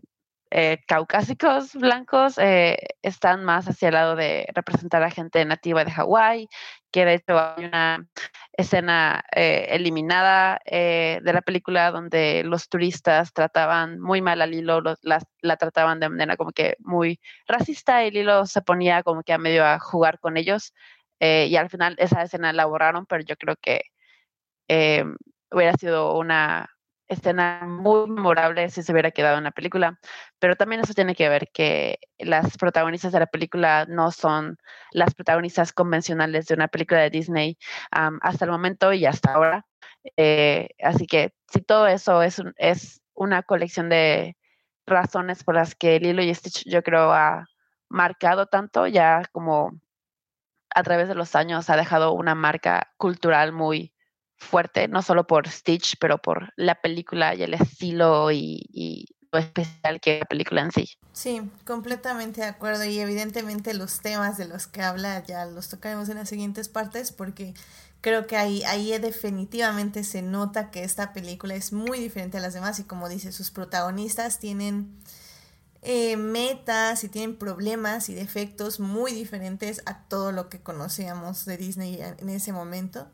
eh, 0.52 0.80
caucásicos 0.88 1.74
blancos 1.76 2.39
eh, 2.39 2.78
están 3.04 3.43
más 3.43 3.68
hacia 3.68 3.89
el 3.89 3.93
lado 3.93 4.16
de 4.16 4.47
representar 4.56 5.04
a 5.04 5.12
gente 5.12 5.45
nativa 5.45 5.86
de 5.86 5.91
Hawái, 5.91 6.47
que 6.91 7.06
de 7.06 7.14
hecho 7.16 7.39
hay 7.39 7.66
una 7.66 8.08
escena 8.54 9.24
eh, 9.36 9.68
eliminada 9.70 10.60
de 10.66 11.22
la 11.24 11.41
película 11.41 11.91
donde 11.91 12.43
los 12.43 12.68
turistas 12.68 13.32
trataban 13.32 14.00
muy 14.00 14.22
mal 14.22 14.41
a 14.41 14.47
Lilo, 14.47 14.82
la, 15.04 15.22
la, 15.41 15.58
trataban 15.58 16.00
de 16.00 16.10
manera 16.10 16.36
como 16.36 16.52
que 16.52 16.76
muy 16.80 17.20
racista 17.47 18.04
y 18.04 18.12
Lilo 18.12 18.47
se 18.47 18.62
ponía 18.64 19.04
como 19.04 19.22
que 19.24 19.34
a 19.34 19.38
medio 19.38 19.66
a 19.66 19.80
jugar 19.80 20.20
con 20.20 20.38
ellos 20.38 20.74
y 21.20 21.56
al 21.58 21.70
final 21.70 21.95
esa 22.00 22.24
escena 22.24 22.54
la 22.54 22.66
borraron, 22.66 23.06
pero 23.06 23.24
yo 23.24 23.36
creo 23.38 23.56
que 23.62 23.82
hubiera 25.52 25.74
sido 25.74 26.18
una 26.18 26.70
escena 27.10 27.66
muy 27.68 28.07
memorable 28.10 28.70
si 28.70 28.84
se 28.84 28.91
hubiera 28.91 29.12
quedado 29.12 29.38
en 29.38 29.43
la 29.43 29.51
película, 29.51 29.99
pero 30.39 30.55
también 30.55 30.82
eso 30.82 30.93
tiene 30.93 31.16
que 31.16 31.28
ver 31.28 31.49
que 31.51 31.99
las 32.20 32.57
protagonistas 32.57 33.12
de 33.12 33.20
la 33.20 33.26
película 33.28 33.86
no 33.89 34.12
son 34.12 34.57
las 34.91 35.16
protagonistas 35.16 35.74
convencionales 35.74 36.45
de 36.47 36.53
una 36.53 36.68
película 36.68 37.01
de 37.01 37.10
Disney 37.10 37.57
hasta 37.91 38.45
el 38.45 38.51
momento 38.51 38.93
y 38.93 39.05
hasta 39.05 39.34
ahora. 39.34 39.66
Eh, 40.18 40.70
así 40.82 41.07
que 41.07 41.34
si 41.51 41.62
todo 41.62 41.88
eso 41.88 42.22
es, 42.24 42.41
es 42.57 43.01
una 43.14 43.43
colección 43.43 43.89
de 43.89 44.38
razones 44.86 45.43
por 45.43 45.55
las 45.55 45.76
que 45.76 45.99
Lilo 45.99 46.24
y 46.24 46.34
Stitch 46.34 46.64
yo 46.66 46.84
creo 46.84 47.12
ha 47.12 47.45
marcado 47.89 48.45
tanto 48.47 48.88
ya 48.88 49.24
como 49.32 49.72
a 50.74 50.84
través 50.84 51.07
de 51.07 51.16
los 51.16 51.36
años 51.36 51.70
ha 51.70 51.78
dejado 51.78 52.14
una 52.14 52.36
marca 52.36 52.91
cultural 52.97 53.51
muy 53.51 53.93
fuerte, 54.40 54.88
no 54.88 55.02
solo 55.02 55.28
por 55.28 55.48
Stitch, 55.48 55.98
pero 56.00 56.18
por 56.18 56.52
la 56.56 56.76
película 56.76 57.36
y 57.36 57.44
el 57.44 57.54
estilo 57.54 58.32
y, 58.32 59.06
lo 59.32 59.38
especial 59.38 60.02
que 60.02 60.20
la 60.20 60.26
película 60.26 60.62
en 60.62 60.72
sí. 60.72 60.98
Sí, 61.14 61.42
completamente 61.64 62.42
de 62.42 62.48
acuerdo 62.48 62.84
y 62.86 63.00
evidentemente 63.00 63.76
los 63.76 64.00
temas 64.00 64.38
de 64.38 64.48
los 64.48 64.66
que 64.66 64.82
habla 64.82 65.24
ya 65.24 65.46
los 65.46 65.70
tocaremos 65.70 66.10
en 66.10 66.18
las 66.18 66.30
siguientes 66.30 66.68
partes 66.68 67.12
porque 67.12 67.54
creo 68.02 68.26
que 68.26 68.38
ahí, 68.38 68.64
ahí 68.64 68.98
definitivamente 68.98 70.04
se 70.04 70.24
nota 70.24 70.72
que 70.72 70.84
esta 70.84 71.14
película 71.14 71.54
es 71.54 71.74
muy 71.74 72.00
diferente 72.00 72.38
a 72.38 72.42
las 72.42 72.56
demás 72.56 72.80
y 72.80 72.86
como 72.86 73.08
dice, 73.08 73.32
sus 73.32 73.52
protagonistas 73.52 74.40
tienen 74.40 75.00
eh, 75.82 76.18
metas 76.18 77.04
y 77.04 77.10
tienen 77.10 77.38
problemas 77.38 78.10
y 78.10 78.14
defectos 78.14 78.80
muy 78.80 79.14
diferentes 79.14 79.82
a 79.86 80.04
todo 80.08 80.32
lo 80.32 80.50
que 80.50 80.60
conocíamos 80.60 81.46
de 81.46 81.58
Disney 81.58 82.00
en 82.02 82.30
ese 82.30 82.52
momento. 82.52 83.08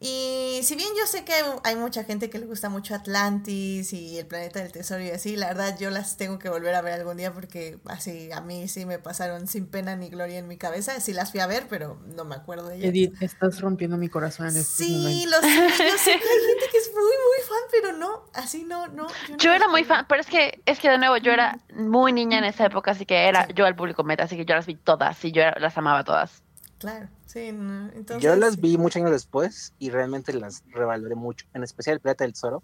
Y 0.00 0.60
si 0.62 0.76
bien 0.76 0.88
yo 0.96 1.06
sé 1.06 1.24
que 1.24 1.32
hay 1.64 1.74
mucha 1.74 2.04
gente 2.04 2.30
que 2.30 2.38
le 2.38 2.46
gusta 2.46 2.68
mucho 2.68 2.94
Atlantis 2.94 3.92
y 3.92 4.18
el 4.18 4.26
planeta 4.26 4.60
del 4.60 4.70
tesoro 4.70 5.02
y 5.02 5.10
así, 5.10 5.34
la 5.34 5.48
verdad 5.48 5.76
yo 5.78 5.90
las 5.90 6.16
tengo 6.16 6.38
que 6.38 6.48
volver 6.48 6.74
a 6.76 6.82
ver 6.82 6.92
algún 6.92 7.16
día 7.16 7.32
porque 7.32 7.78
así 7.86 8.30
a 8.30 8.40
mí 8.40 8.68
sí 8.68 8.86
me 8.86 9.00
pasaron 9.00 9.48
sin 9.48 9.66
pena 9.66 9.96
ni 9.96 10.08
gloria 10.08 10.38
en 10.38 10.46
mi 10.46 10.56
cabeza. 10.56 11.00
Sí 11.00 11.12
las 11.12 11.32
fui 11.32 11.40
a 11.40 11.48
ver, 11.48 11.66
pero 11.68 11.98
no 12.14 12.24
me 12.24 12.36
acuerdo 12.36 12.68
de 12.68 12.76
ellas. 12.76 12.90
Edith, 12.90 13.20
estás 13.20 13.60
rompiendo 13.60 13.96
mi 13.96 14.08
corazón 14.08 14.46
en 14.46 14.56
este 14.56 14.84
Sí, 14.84 15.26
lo 15.28 15.40
sé, 15.40 15.56
yo 15.56 15.98
sé 15.98 16.10
que 16.10 16.28
hay 16.28 16.40
gente 16.48 16.66
que 16.70 16.78
es 16.78 16.90
muy, 16.94 17.02
muy 17.02 17.48
fan, 17.48 17.62
pero 17.72 17.92
no, 17.96 18.24
así 18.34 18.64
no, 18.64 18.86
no. 18.86 19.08
Yo, 19.38 19.52
era 19.52 19.66
muy 19.66 19.82
fan, 19.82 20.06
pero 20.08 20.20
es 20.20 20.28
que, 20.28 20.60
es 20.64 20.78
que 20.78 20.90
de 20.90 20.98
nuevo 20.98 21.16
yo 21.16 21.32
era 21.32 21.58
muy 21.74 22.12
niña 22.12 22.38
en 22.38 22.44
esa 22.44 22.66
época, 22.66 22.92
así 22.92 23.04
que 23.04 23.28
era 23.28 23.48
yo 23.48 23.66
al 23.66 23.74
público 23.74 24.04
meta, 24.04 24.24
así 24.24 24.36
que 24.36 24.44
yo 24.44 24.54
las 24.54 24.66
vi 24.66 24.76
todas 24.76 25.24
y 25.24 25.32
yo 25.32 25.42
las 25.58 25.76
amaba 25.76 26.04
todas. 26.04 26.42
Claro, 26.78 27.08
sí, 27.26 27.40
entonces... 27.40 28.22
Yo 28.22 28.36
las 28.36 28.60
vi 28.60 28.78
muchos 28.78 28.96
años 28.96 29.10
después 29.10 29.74
y 29.78 29.90
realmente 29.90 30.32
las 30.32 30.62
revaloré 30.68 31.14
mucho, 31.14 31.46
en 31.54 31.64
especial 31.64 31.94
el 31.94 32.00
Plata 32.00 32.24
del 32.24 32.36
Zoro. 32.36 32.62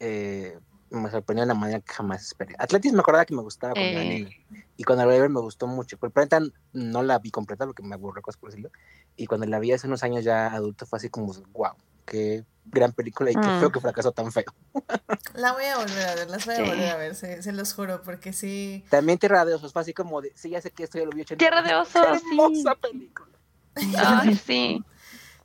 Eh, 0.00 0.58
me 0.90 1.10
sorprendió 1.10 1.44
de 1.44 1.48
la 1.48 1.54
manera 1.54 1.80
que 1.80 1.92
jamás 1.92 2.22
esperé. 2.22 2.54
Atlantis 2.58 2.92
me 2.92 3.00
acordaba 3.00 3.24
que 3.24 3.34
me 3.34 3.42
gustaba 3.42 3.74
cuando 3.74 3.90
era 3.90 4.02
eh. 4.02 4.08
niña. 4.08 4.30
Y 4.76 4.84
cuando 4.84 5.04
la 5.04 5.12
vi 5.12 5.28
me 5.28 5.40
gustó 5.40 5.66
mucho. 5.66 5.98
Pero 5.98 6.08
el 6.08 6.12
planeta 6.12 6.40
no 6.72 7.02
la 7.02 7.18
vi 7.18 7.30
completa 7.30 7.66
porque 7.66 7.82
me 7.82 7.94
aburrió 7.94 8.22
cosas 8.22 8.38
por 8.38 8.50
decirlo. 8.50 8.70
Y 9.16 9.26
cuando 9.26 9.46
la 9.46 9.58
vi 9.58 9.72
hace 9.72 9.86
unos 9.86 10.02
años 10.02 10.24
ya 10.24 10.46
adulto 10.46 10.86
fue 10.86 10.98
así 10.98 11.10
como, 11.10 11.32
wow, 11.52 11.72
qué 12.06 12.44
gran 12.64 12.92
película 12.92 13.30
y 13.30 13.34
qué 13.34 13.42
feo 13.42 13.68
mm. 13.68 13.72
que 13.72 13.80
fracasó 13.80 14.12
tan 14.12 14.32
feo. 14.32 14.44
La 15.34 15.52
voy 15.52 15.64
a 15.64 15.78
volver 15.78 16.06
a 16.06 16.14
ver, 16.14 16.30
las 16.30 16.46
voy 16.46 16.54
a 16.56 16.60
volver 16.60 16.90
a 16.90 16.96
ver, 16.96 17.14
se, 17.14 17.52
los 17.52 17.72
juro, 17.72 18.02
porque 18.02 18.32
sí. 18.32 18.84
También 18.90 19.18
Tierra 19.18 19.44
de 19.44 19.54
Osos 19.54 19.72
fue 19.72 19.82
así 19.82 19.94
como 19.94 20.20
de, 20.20 20.32
sí, 20.34 20.50
ya 20.50 20.60
sé 20.60 20.70
que 20.70 20.84
esto 20.84 20.98
ya 20.98 21.04
lo 21.04 21.12
vi 21.12 21.24
Tierra 21.24 21.62
de 21.62 21.74
Osos, 21.74 21.94
hermosa 22.30 22.74
película. 22.74 23.37
Ay, 23.96 24.40
sí. 24.46 24.84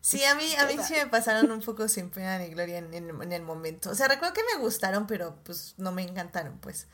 Sí, 0.01 0.21
a 0.25 0.35
mí, 0.35 0.43
a 0.57 0.65
mí 0.65 0.75
sí 0.85 0.95
me 0.95 1.07
pasaron 1.07 1.49
un 1.49 1.61
poco 1.61 1.87
sin 1.87 2.09
pena 2.09 2.37
ni 2.37 2.49
gloria 2.49 2.79
en, 2.79 2.93
en, 2.93 3.31
el 3.31 3.41
momento. 3.41 3.89
O 3.89 3.95
sea, 3.95 4.09
recuerdo 4.09 4.33
que 4.33 4.43
me 4.53 4.61
gustaron, 4.61 5.07
pero 5.07 5.37
pues 5.45 5.75
no 5.77 5.93
me 5.93 6.01
encantaron, 6.03 6.57
pues. 6.59 6.87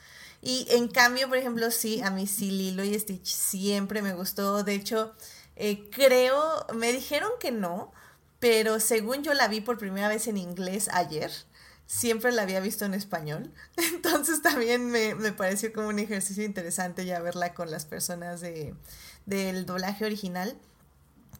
Y 0.43 0.67
en 0.69 0.87
cambio, 0.87 1.27
por 1.27 1.37
ejemplo, 1.37 1.71
sí, 1.71 2.01
a 2.01 2.11
mí 2.11 2.27
sí 2.27 2.51
Lilo 2.51 2.83
y 2.83 2.97
Stitch 2.99 3.25
siempre 3.25 4.03
me 4.03 4.13
gustó. 4.13 4.63
De 4.63 4.75
hecho, 4.75 5.15
eh, 5.55 5.89
creo, 5.89 6.67
me 6.75 6.91
dijeron 6.93 7.31
que 7.39 7.51
no, 7.51 7.91
pero 8.39 8.79
según 8.79 9.23
yo 9.23 9.33
la 9.33 9.47
vi 9.47 9.59
por 9.59 9.79
primera 9.79 10.07
vez 10.07 10.27
en 10.27 10.37
inglés 10.37 10.87
ayer, 10.93 11.31
siempre 11.87 12.31
la 12.31 12.43
había 12.43 12.59
visto 12.59 12.85
en 12.85 12.93
español. 12.93 13.51
Entonces 13.77 14.43
también 14.43 14.85
me, 14.85 15.15
me 15.15 15.33
pareció 15.33 15.73
como 15.73 15.87
un 15.87 15.97
ejercicio 15.97 16.43
interesante 16.43 17.05
ya 17.05 17.19
verla 17.21 17.55
con 17.55 17.71
las 17.71 17.85
personas 17.85 18.39
de, 18.39 18.75
del 19.25 19.65
doblaje 19.65 20.05
original. 20.05 20.55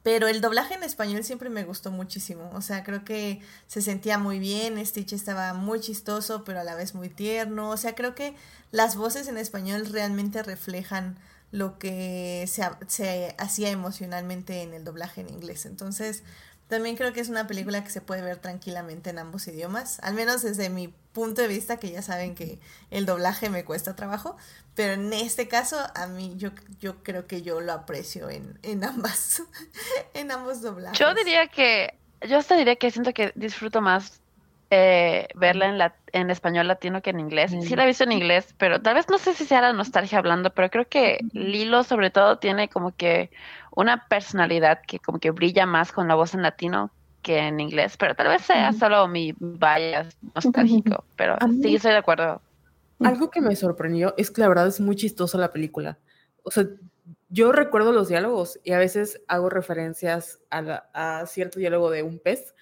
Pero 0.03 0.27
el 0.27 0.41
doblaje 0.41 0.75
en 0.75 0.83
español 0.83 1.23
siempre 1.23 1.49
me 1.49 1.63
gustó 1.63 1.91
muchísimo. 1.91 2.49
O 2.53 2.61
sea, 2.61 2.83
creo 2.83 3.03
que 3.03 3.41
se 3.67 3.81
sentía 3.81 4.17
muy 4.17 4.39
bien. 4.39 4.83
Stitch 4.85 5.13
estaba 5.13 5.53
muy 5.53 5.81
chistoso, 5.81 6.43
pero 6.43 6.61
a 6.61 6.63
la 6.63 6.75
vez 6.75 6.95
muy 6.95 7.09
tierno. 7.09 7.69
O 7.69 7.77
sea, 7.77 7.95
creo 7.95 8.15
que 8.15 8.35
las 8.71 8.95
voces 8.95 9.27
en 9.27 9.37
español 9.37 9.85
realmente 9.91 10.41
reflejan 10.43 11.17
lo 11.51 11.79
que 11.79 12.45
se, 12.47 12.63
se 12.87 13.35
hacía 13.39 13.69
emocionalmente 13.71 14.61
en 14.61 14.73
el 14.73 14.83
doblaje 14.83 15.21
en 15.21 15.29
inglés. 15.29 15.65
Entonces, 15.65 16.23
también 16.69 16.95
creo 16.95 17.11
que 17.13 17.19
es 17.19 17.29
una 17.29 17.47
película 17.47 17.83
que 17.83 17.89
se 17.89 17.99
puede 17.99 18.21
ver 18.21 18.37
tranquilamente 18.37 19.09
en 19.09 19.17
ambos 19.17 19.47
idiomas, 19.47 19.99
al 20.01 20.13
menos 20.13 20.43
desde 20.43 20.69
mi 20.69 20.87
punto 21.13 21.41
de 21.41 21.47
vista, 21.47 21.77
que 21.77 21.89
ya 21.89 22.03
saben 22.03 22.35
que 22.35 22.59
el 22.91 23.07
doblaje 23.07 23.49
me 23.49 23.65
cuesta 23.65 23.95
trabajo, 23.95 24.37
pero 24.75 24.93
en 24.93 25.11
este 25.11 25.47
caso 25.47 25.77
a 25.95 26.05
mí 26.05 26.35
yo, 26.37 26.51
yo 26.79 27.01
creo 27.01 27.25
que 27.25 27.41
yo 27.41 27.59
lo 27.59 27.73
aprecio 27.73 28.29
en, 28.29 28.59
en 28.61 28.83
ambas, 28.83 29.41
en 30.13 30.29
ambos 30.31 30.61
doblajes. 30.61 30.99
Yo 30.99 31.11
diría 31.15 31.47
que, 31.47 31.95
yo 32.27 32.37
hasta 32.37 32.55
diría 32.55 32.75
que 32.75 32.91
siento 32.91 33.13
que 33.13 33.31
disfruto 33.35 33.81
más 33.81 34.21
eh, 34.71 35.27
verla 35.35 35.67
en, 35.67 35.77
la, 35.77 35.95
en 36.11 36.29
español 36.29 36.67
latino 36.67 37.01
que 37.01 37.09
en 37.09 37.19
inglés. 37.19 37.51
Sí 37.61 37.75
la 37.75 37.83
he 37.83 37.87
visto 37.87 38.03
en 38.03 38.11
inglés, 38.11 38.53
pero 38.57 38.81
tal 38.81 38.95
vez 38.95 39.09
no 39.09 39.17
sé 39.17 39.33
si 39.33 39.45
sea 39.45 39.61
la 39.61 39.73
nostalgia 39.73 40.19
hablando, 40.19 40.51
pero 40.51 40.69
creo 40.69 40.87
que 40.87 41.19
Lilo 41.33 41.83
sobre 41.83 42.11
todo 42.11 42.37
tiene 42.37 42.69
como 42.69 42.95
que 42.95 43.31
una 43.75 44.07
personalidad 44.07 44.81
que 44.85 44.99
como 44.99 45.19
que 45.19 45.31
brilla 45.31 45.65
más 45.65 45.91
con 45.91 46.07
la 46.07 46.15
voz 46.15 46.33
en 46.33 46.43
latino 46.43 46.91
que 47.23 47.39
en 47.39 47.59
inglés, 47.59 47.97
pero 47.97 48.15
tal 48.15 48.27
vez 48.27 48.43
sea 48.43 48.71
solo 48.73 49.07
mi 49.07 49.33
bias 49.39 50.15
nostálgico, 50.35 51.03
pero 51.15 51.37
sí 51.61 51.75
estoy 51.75 51.91
de 51.91 51.97
acuerdo. 51.97 52.41
Algo 52.99 53.31
que 53.31 53.41
me 53.41 53.55
sorprendió 53.55 54.13
es 54.17 54.29
que 54.29 54.41
la 54.41 54.49
verdad 54.49 54.67
es 54.67 54.79
muy 54.79 54.95
chistosa 54.95 55.37
la 55.37 55.51
película. 55.51 55.97
O 56.43 56.51
sea, 56.51 56.65
yo 57.29 57.51
recuerdo 57.51 57.91
los 57.91 58.09
diálogos 58.09 58.59
y 58.63 58.73
a 58.73 58.77
veces 58.77 59.21
hago 59.27 59.49
referencias 59.49 60.39
a, 60.51 60.83
a 60.93 61.25
cierto 61.25 61.59
diálogo 61.59 61.89
de 61.89 62.03
un 62.03 62.19
pez, 62.19 62.53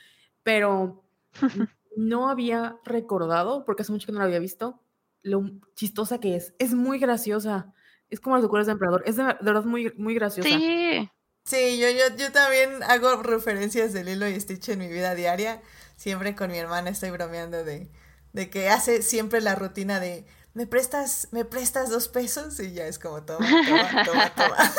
pero 0.44 1.04
no 1.96 2.30
había 2.30 2.80
recordado, 2.84 3.66
porque 3.66 3.84
hace 3.84 3.92
mucho 3.92 4.06
que 4.06 4.12
no 4.12 4.20
la 4.20 4.26
había 4.26 4.40
visto, 4.40 4.82
lo 5.22 5.44
chistosa 5.76 6.20
que 6.20 6.36
es. 6.36 6.54
Es 6.60 6.74
muy 6.74 7.00
graciosa. 7.00 7.74
Es 8.10 8.20
como 8.20 8.36
las 8.36 8.44
locuras 8.44 8.66
de 8.66 8.74
emperador. 8.74 9.04
Es 9.06 9.16
de, 9.16 9.24
verdad 9.24 9.64
muy, 9.64 9.94
muy 9.98 10.16
graciosa. 10.16 10.50
Sí. 10.50 11.10
Sí, 11.44 11.80
yo, 11.80 11.88
yo, 11.90 12.16
yo 12.18 12.32
también 12.32 12.84
hago 12.84 13.24
referencias 13.24 13.94
de 13.94 14.04
Lilo 14.04 14.28
y 14.28 14.40
Stitch 14.40 14.70
en 14.70 14.80
mi 14.80 14.88
vida 14.88 15.16
diaria. 15.16 15.62
Siempre 15.96 16.36
con 16.36 16.52
mi 16.52 16.58
hermana 16.58 16.90
estoy 16.90 17.10
bromeando 17.12 17.64
de, 17.64 17.90
de 18.34 18.50
que 18.50 18.70
hace 18.70 19.02
siempre 19.02 19.40
la 19.40 19.56
rutina 19.56 20.00
de 20.00 20.26
¿me 20.58 20.66
prestas, 20.66 21.28
me 21.32 21.46
prestas 21.46 21.90
dos 21.90 22.08
pesos? 22.08 22.60
Y 22.60 22.74
ya 22.74 22.88
es 22.88 22.98
como 22.98 23.24
toma, 23.24 23.48
toma, 23.48 24.04
toma, 24.04 24.34
toma. 24.34 24.58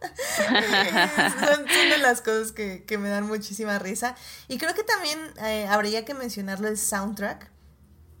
son, 1.56 1.64
de 1.64 1.98
las 1.98 2.20
cosas 2.20 2.52
que, 2.52 2.98
me 2.98 3.08
dan 3.08 3.26
muchísima 3.26 3.78
risa. 3.78 4.14
Y 4.48 4.58
creo 4.58 4.74
que 4.74 4.84
también 4.84 5.18
eh, 5.44 5.66
habría 5.68 6.04
que 6.04 6.14
mencionarlo 6.14 6.68
el 6.68 6.78
soundtrack 6.78 7.50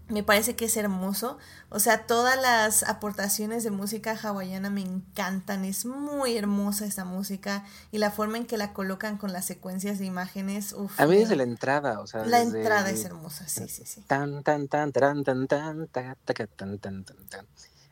me 0.08 0.22
parece 0.22 0.56
que 0.56 0.64
es 0.66 0.76
hermoso. 0.76 1.38
O 1.68 1.80
sea, 1.80 2.06
todas 2.06 2.40
las 2.40 2.82
aportaciones 2.82 3.62
de 3.62 3.70
música 3.70 4.18
hawaiana 4.20 4.70
me 4.70 4.80
encantan. 4.80 5.64
Es 5.64 5.84
muy 5.84 6.36
hermosa 6.36 6.86
esta 6.86 7.04
música 7.04 7.64
y 7.92 7.98
la 7.98 8.10
forma 8.10 8.38
en 8.38 8.46
que 8.46 8.56
la 8.56 8.72
colocan 8.72 9.18
con 9.18 9.32
las 9.32 9.44
secuencias 9.44 9.98
de 9.98 10.06
imágenes. 10.06 10.74
a 10.96 11.06
mí 11.06 11.16
desde 11.16 11.36
la 11.36 11.42
entrada, 11.42 12.00
o 12.00 12.06
sea. 12.06 12.24
La 12.24 12.40
entrada 12.40 12.90
es 12.90 13.04
hermosa, 13.04 13.46
sí, 13.48 13.68
sí, 13.68 13.84
sí. 13.84 14.00
Tan, 14.06 14.42
tan, 14.42 14.68
tan, 14.68 14.92
tan, 14.92 15.24
tan, 15.24 15.46
tan, 15.46 15.86
tan, 15.88 16.16
tan, 16.26 16.78
tan, 16.78 17.04
tan. 17.04 17.46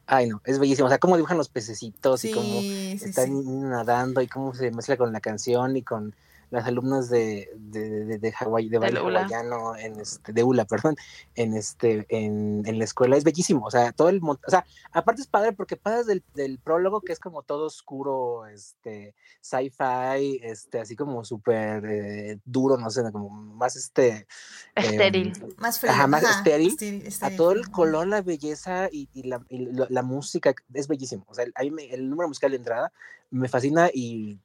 Ay, 0.06 0.28
no, 0.28 0.40
es 0.44 0.58
bellísimo. 0.58 0.86
O 0.86 0.88
sea, 0.88 0.98
cómo 0.98 1.16
dibujan 1.16 1.36
los 1.36 1.48
pececitos 1.48 2.24
y 2.24 2.30
cómo 2.30 2.60
están 2.60 3.68
nadando 3.68 4.20
y 4.22 4.28
cómo 4.28 4.54
se 4.54 4.70
mezcla 4.70 4.96
con 4.96 5.12
la 5.12 5.20
canción 5.20 5.76
y 5.76 5.82
con 5.82 6.14
las 6.50 6.66
alumnas 6.66 7.08
de, 7.10 7.50
de, 7.56 8.04
de, 8.04 8.18
de 8.18 8.32
Hawái, 8.32 8.68
de 8.68 8.78
hawaiano, 8.78 9.76
en 9.76 10.00
este, 10.00 10.32
de 10.32 10.44
ULA, 10.44 10.64
perdón, 10.64 10.96
en 11.34 11.54
este, 11.54 12.06
en, 12.08 12.62
en, 12.66 12.78
la 12.78 12.84
escuela, 12.84 13.16
es 13.16 13.24
bellísimo, 13.24 13.66
o 13.66 13.70
sea, 13.70 13.92
todo 13.92 14.08
el, 14.08 14.20
o 14.22 14.38
sea, 14.46 14.64
aparte 14.92 15.22
es 15.22 15.28
padre 15.28 15.52
porque 15.52 15.76
pasas 15.76 16.06
del, 16.06 16.22
del 16.34 16.58
prólogo 16.58 17.00
que 17.00 17.12
es 17.12 17.18
como 17.18 17.42
todo 17.42 17.66
oscuro, 17.66 18.46
este, 18.46 19.14
sci-fi, 19.40 20.40
este, 20.42 20.80
así 20.80 20.94
como 20.94 21.24
súper 21.24 21.84
eh, 21.84 22.38
duro, 22.44 22.76
no 22.76 22.90
sé, 22.90 23.02
como 23.10 23.28
más 23.28 23.76
este... 23.76 24.26
Estéril. 24.74 25.32
Em, 25.36 25.54
más 25.58 25.80
frío. 25.80 25.92
Ajá, 25.92 26.06
más 26.06 26.22
estéril, 26.22 26.76
a 27.22 27.30
todo 27.30 27.52
el 27.52 27.70
color, 27.70 28.06
la 28.06 28.22
belleza 28.22 28.88
y, 28.90 29.08
y, 29.12 29.24
la, 29.24 29.44
y 29.48 29.68
la, 29.72 30.02
música 30.02 30.54
es 30.72 30.86
bellísimo, 30.86 31.24
o 31.28 31.34
sea, 31.34 31.46
a 31.54 31.62
mí 31.62 31.88
el 31.90 32.08
número 32.08 32.28
musical 32.28 32.52
de 32.52 32.58
entrada 32.58 32.92
me 33.30 33.48
fascina 33.48 33.90
y 33.92 34.38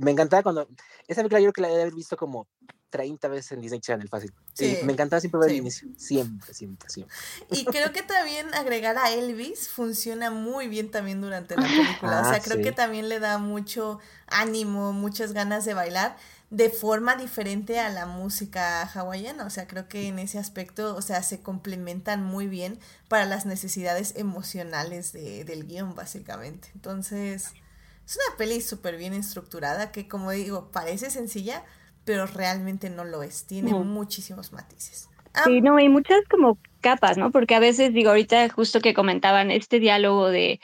me 0.00 0.10
encantaba 0.10 0.42
cuando. 0.42 0.68
Esa 1.06 1.20
película 1.20 1.40
yo 1.40 1.52
creo 1.52 1.52
que 1.52 1.60
la 1.62 1.68
he 1.70 1.82
haber 1.82 1.94
visto 1.94 2.16
como 2.16 2.46
30 2.90 3.28
veces 3.28 3.52
en 3.52 3.60
Disney 3.60 3.80
Channel, 3.80 4.08
fácil. 4.08 4.32
Sí, 4.52 4.78
me 4.84 4.92
encantaba 4.92 5.20
siempre 5.20 5.40
ver 5.40 5.50
el 5.50 5.56
inicio. 5.56 5.88
Siempre, 5.96 6.52
siempre, 6.52 6.88
siempre. 6.90 7.14
Y 7.50 7.64
creo 7.64 7.92
que 7.92 8.02
también 8.02 8.52
agregar 8.54 8.98
a 8.98 9.10
Elvis 9.12 9.68
funciona 9.68 10.30
muy 10.30 10.68
bien 10.68 10.90
también 10.90 11.20
durante 11.20 11.56
la 11.56 11.62
película. 11.68 12.20
o 12.20 12.24
sea, 12.24 12.34
ah, 12.34 12.40
creo 12.42 12.62
que 12.62 12.72
también 12.72 13.08
le 13.08 13.20
da 13.20 13.38
mucho 13.38 14.00
ánimo, 14.26 14.92
muchas 14.92 15.32
ganas 15.32 15.64
de 15.64 15.74
bailar 15.74 16.16
de 16.50 16.68
forma 16.68 17.14
diferente 17.14 17.78
a 17.78 17.88
la 17.90 18.06
música 18.06 18.82
hawaiana. 18.82 19.46
O 19.46 19.50
sea, 19.50 19.68
creo 19.68 19.88
que 19.88 20.08
en 20.08 20.18
ese 20.18 20.38
aspecto, 20.38 20.96
o 20.96 21.02
sea, 21.02 21.22
se 21.22 21.40
complementan 21.40 22.24
muy 22.24 22.48
bien 22.48 22.78
para 23.08 23.24
las 23.24 23.46
necesidades 23.46 24.14
emocionales 24.16 25.12
de, 25.12 25.44
del 25.44 25.66
guion, 25.66 25.94
básicamente. 25.94 26.70
Entonces, 26.74 27.52
es 28.10 28.16
una 28.16 28.36
peli 28.36 28.60
súper 28.60 28.96
bien 28.96 29.14
estructurada 29.14 29.92
que, 29.92 30.08
como 30.08 30.32
digo, 30.32 30.72
parece 30.72 31.10
sencilla, 31.10 31.64
pero 32.04 32.26
realmente 32.26 32.90
no 32.90 33.04
lo 33.04 33.22
es. 33.22 33.46
Tiene 33.46 33.72
muchísimos 33.72 34.52
matices. 34.52 35.08
Ah, 35.32 35.44
sí, 35.44 35.60
no, 35.60 35.76
hay 35.76 35.88
muchas 35.88 36.18
como 36.28 36.58
capas, 36.80 37.18
¿no? 37.18 37.30
Porque 37.30 37.54
a 37.54 37.60
veces, 37.60 37.92
digo, 37.94 38.10
ahorita 38.10 38.48
justo 38.48 38.80
que 38.80 38.94
comentaban 38.94 39.52
este 39.52 39.78
diálogo 39.78 40.28
de, 40.28 40.60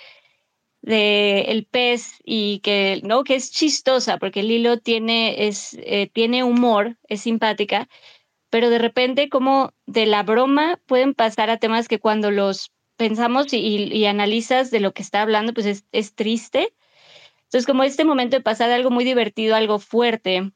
de 0.83 1.43
el 1.43 1.67
pez 1.67 2.15
y 2.25 2.59
que, 2.65 3.01
¿no? 3.05 3.23
Que 3.23 3.37
es 3.37 3.53
chistosa, 3.53 4.19
porque 4.19 4.43
Lilo 4.43 4.81
tiene, 4.81 5.47
es, 5.47 5.75
eh, 5.75 6.11
tiene 6.13 6.43
humor, 6.43 6.99
es 7.07 7.21
simpática, 7.21 7.89
pero 8.51 8.71
de 8.71 8.79
repente 8.79 9.29
como 9.29 9.73
de 9.87 10.07
la 10.07 10.25
broma 10.25 10.81
pueden 10.87 11.15
pasar 11.15 11.51
a 11.51 11.59
temas 11.59 11.87
que 11.87 12.01
cuando 12.01 12.33
los 12.33 12.73
pensamos 12.97 13.53
y, 13.53 13.59
y 13.59 14.07
analizas 14.07 14.73
de 14.73 14.81
lo 14.81 14.93
que 14.93 15.03
está 15.03 15.23
hablando, 15.23 15.55
pues 15.55 15.67
es, 15.67 15.85
es 15.93 16.17
triste 16.17 16.75
entonces, 17.57 17.73
como 17.73 17.85
este 17.85 18.05
momento 18.05 18.37
de 18.37 18.43
pasar 18.43 18.69
de 18.69 18.75
algo 18.75 18.91
muy 18.91 19.03
divertido 19.03 19.55
a 19.55 19.59
algo 19.59 19.79
fuerte, 19.79 20.53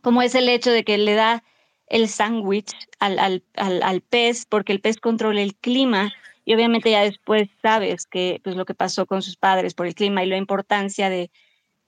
como 0.00 0.22
es 0.22 0.34
el 0.34 0.48
hecho 0.48 0.70
de 0.70 0.82
que 0.82 0.96
le 0.96 1.12
da 1.12 1.44
el 1.86 2.08
sándwich 2.08 2.72
al, 2.98 3.18
al, 3.18 3.42
al, 3.56 4.00
pez 4.00 4.46
porque 4.46 4.72
el 4.72 4.80
pez 4.80 4.96
controla 4.96 5.42
el 5.42 5.54
clima 5.54 6.14
y 6.46 6.54
obviamente 6.54 6.90
ya 6.90 7.02
después 7.02 7.50
sabes 7.60 8.06
que 8.06 8.40
pues 8.42 8.56
lo 8.56 8.64
que 8.64 8.72
pasó 8.72 9.04
con 9.04 9.20
sus 9.20 9.36
padres 9.36 9.74
por 9.74 9.86
el 9.86 9.94
clima 9.94 10.24
y 10.24 10.28
la 10.28 10.38
importancia 10.38 11.10
de 11.10 11.30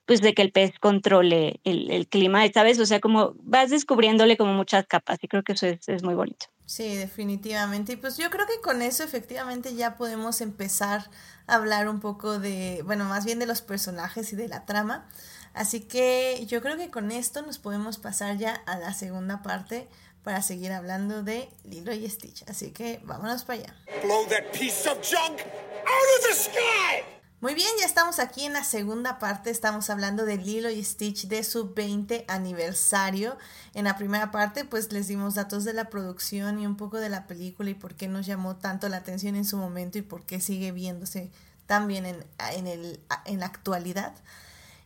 pues 0.06 0.20
de 0.20 0.34
que 0.34 0.42
el 0.42 0.52
pez 0.52 0.78
controle 0.78 1.60
el, 1.64 1.90
el 1.90 2.06
clima, 2.08 2.46
¿sabes? 2.52 2.78
O 2.78 2.86
sea, 2.86 3.00
como 3.00 3.34
vas 3.42 3.70
descubriéndole 3.70 4.36
como 4.36 4.54
muchas 4.54 4.86
capas 4.86 5.18
y 5.20 5.28
creo 5.28 5.42
que 5.42 5.52
eso 5.52 5.66
es, 5.66 5.88
es 5.88 6.02
muy 6.02 6.14
bonito. 6.14 6.46
Sí, 6.64 6.96
definitivamente. 6.96 7.92
Y 7.92 7.96
pues 7.96 8.16
yo 8.16 8.30
creo 8.30 8.46
que 8.46 8.60
con 8.60 8.82
eso 8.82 9.04
efectivamente 9.04 9.74
ya 9.74 9.96
podemos 9.96 10.40
empezar 10.40 11.10
a 11.46 11.54
hablar 11.54 11.88
un 11.88 12.00
poco 12.00 12.38
de, 12.38 12.82
bueno, 12.84 13.04
más 13.04 13.24
bien 13.24 13.38
de 13.38 13.46
los 13.46 13.62
personajes 13.62 14.32
y 14.32 14.36
de 14.36 14.48
la 14.48 14.64
trama. 14.64 15.08
Así 15.54 15.80
que 15.80 16.44
yo 16.46 16.60
creo 16.60 16.76
que 16.76 16.90
con 16.90 17.10
esto 17.12 17.42
nos 17.42 17.58
podemos 17.58 17.98
pasar 17.98 18.36
ya 18.36 18.54
a 18.66 18.78
la 18.78 18.92
segunda 18.94 19.42
parte 19.42 19.88
para 20.22 20.42
seguir 20.42 20.72
hablando 20.72 21.22
de 21.22 21.48
Lilo 21.64 21.94
y 21.94 22.08
Stitch. 22.10 22.42
Así 22.48 22.72
que 22.72 23.00
vámonos 23.04 23.44
para 23.44 23.60
allá. 23.60 23.74
Blow 24.02 24.26
that 24.26 24.52
piece 24.52 24.88
of 24.88 25.00
junk 25.00 25.40
out 25.40 26.08
of 26.18 26.28
the 26.28 26.34
sky! 26.34 27.15
Muy 27.46 27.54
bien, 27.54 27.70
ya 27.78 27.86
estamos 27.86 28.18
aquí 28.18 28.44
en 28.44 28.54
la 28.54 28.64
segunda 28.64 29.20
parte. 29.20 29.50
Estamos 29.50 29.88
hablando 29.88 30.24
de 30.24 30.36
Lilo 30.36 30.68
y 30.68 30.82
Stitch 30.82 31.28
de 31.28 31.44
su 31.44 31.72
20 31.74 32.24
aniversario. 32.26 33.38
En 33.72 33.84
la 33.84 33.96
primera 33.96 34.32
parte, 34.32 34.64
pues 34.64 34.90
les 34.90 35.06
dimos 35.06 35.36
datos 35.36 35.62
de 35.62 35.72
la 35.72 35.88
producción 35.88 36.58
y 36.58 36.66
un 36.66 36.76
poco 36.76 36.98
de 36.98 37.08
la 37.08 37.28
película 37.28 37.70
y 37.70 37.74
por 37.74 37.94
qué 37.94 38.08
nos 38.08 38.26
llamó 38.26 38.56
tanto 38.56 38.88
la 38.88 38.96
atención 38.96 39.36
en 39.36 39.44
su 39.44 39.58
momento 39.58 39.96
y 39.96 40.02
por 40.02 40.26
qué 40.26 40.40
sigue 40.40 40.72
viéndose 40.72 41.30
tan 41.66 41.86
bien 41.86 42.04
en, 42.06 42.26
en, 42.52 42.66
el, 42.66 42.98
en 43.26 43.38
la 43.38 43.46
actualidad. 43.46 44.12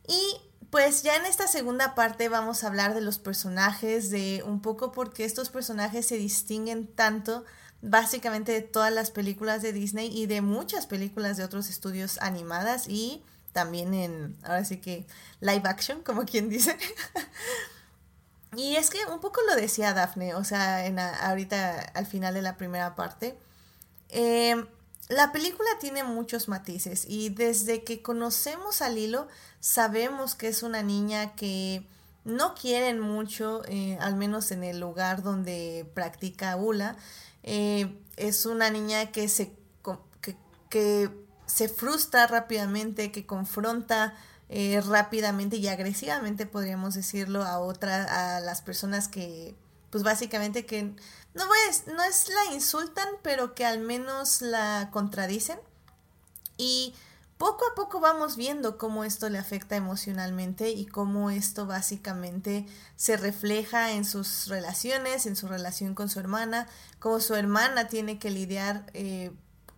Y 0.07 0.21
pues 0.69 1.03
ya 1.03 1.17
en 1.17 1.25
esta 1.25 1.47
segunda 1.47 1.95
parte 1.95 2.29
vamos 2.29 2.63
a 2.63 2.67
hablar 2.67 2.93
de 2.93 3.01
los 3.01 3.19
personajes, 3.19 4.11
de 4.11 4.43
un 4.45 4.61
poco 4.61 4.93
por 4.93 5.15
qué 5.15 5.25
estos 5.25 5.49
personajes 5.49 6.07
se 6.07 6.19
distinguen 6.19 6.89
tanto 6.89 7.47
básicamente 7.83 8.53
de 8.53 8.63
todas 8.63 8.93
las 8.93 9.11
películas 9.11 9.63
de 9.63 9.73
Disney 9.73 10.11
y 10.17 10.27
de 10.27 10.41
muchas 10.41 10.87
películas 10.87 11.37
de 11.37 11.45
otros 11.45 11.69
estudios 11.71 12.19
animadas 12.19 12.89
y 12.89 13.23
también 13.53 13.95
en, 13.95 14.37
ahora 14.43 14.65
sí 14.65 14.79
que, 14.79 15.07
live 15.41 15.63
action, 15.65 16.03
como 16.03 16.25
quien 16.25 16.49
dice. 16.49 16.77
y 18.57 18.77
es 18.77 18.91
que 18.91 18.99
un 19.07 19.21
poco 19.21 19.41
lo 19.49 19.57
decía 19.57 19.95
Daphne, 19.95 20.35
o 20.35 20.45
sea, 20.45 20.87
en 20.87 20.99
ahorita 20.99 21.81
al 21.95 22.07
final 22.07 22.35
de 22.35 22.43
la 22.43 22.57
primera 22.57 22.95
parte. 22.95 23.37
Em, 24.09 24.67
la 25.09 25.33
película 25.33 25.69
tiene 25.81 26.05
muchos 26.05 26.49
matices 26.49 27.05
y 27.09 27.31
desde 27.31 27.83
que 27.83 28.03
conocemos 28.03 28.83
a 28.83 28.89
Lilo 28.89 29.27
sabemos 29.59 30.35
que 30.35 30.49
es 30.49 30.63
una 30.63 30.83
niña 30.83 31.35
que 31.35 31.85
no 32.25 32.55
quieren 32.55 33.01
mucho, 33.01 33.63
eh, 33.67 33.99
al 34.01 34.15
menos 34.15 34.51
en 34.53 34.63
el 34.63 34.79
lugar 34.79 35.23
donde 35.23 35.91
practica 35.95 36.57
Ula. 36.57 36.97
Eh, 37.43 37.99
es 38.17 38.47
una 38.47 38.71
niña 38.71 39.13
que 39.13 39.29
se, 39.29 39.57
que, 40.69 41.11
se 41.47 41.69
frustra 41.69 42.27
rápidamente, 42.27 43.11
que 43.11 43.27
confronta 43.27 44.15
eh, 44.49 44.81
rápidamente 44.87 45.57
y 45.57 45.67
agresivamente, 45.69 46.47
podríamos 46.47 46.95
decirlo, 46.95 47.43
a 47.43 47.59
otras, 47.59 48.09
a 48.11 48.41
las 48.41 48.63
personas 48.63 49.09
que, 49.09 49.55
pues 49.91 50.05
básicamente 50.05 50.67
que, 50.67 50.83
no, 51.35 51.45
no 51.45 52.03
es 52.05 52.29
la 52.29 52.55
insultan, 52.55 53.09
pero 53.23 53.55
que 53.55 53.65
al 53.65 53.81
menos 53.81 54.43
la 54.43 54.91
contradicen. 54.93 55.59
Y 56.57 56.95
poco 57.41 57.65
a 57.65 57.75
poco 57.75 58.01
vamos 58.01 58.37
viendo 58.37 58.77
cómo 58.77 59.03
esto 59.03 59.31
le 59.31 59.39
afecta 59.39 59.75
emocionalmente 59.75 60.69
y 60.69 60.85
cómo 60.85 61.31
esto 61.31 61.65
básicamente 61.65 62.67
se 62.97 63.17
refleja 63.17 63.93
en 63.93 64.05
sus 64.05 64.47
relaciones, 64.49 65.25
en 65.25 65.37
su 65.37 65.49
relación 65.49 65.95
con 65.95 66.11
su 66.11 66.21
hermana, 66.21 66.69
cómo 66.99 67.19
su 67.19 67.35
hermana 67.35 67.89
tiene 67.89 68.19
que 68.19 68.31
lidiar, 68.31 68.85
eh, 68.93 69.33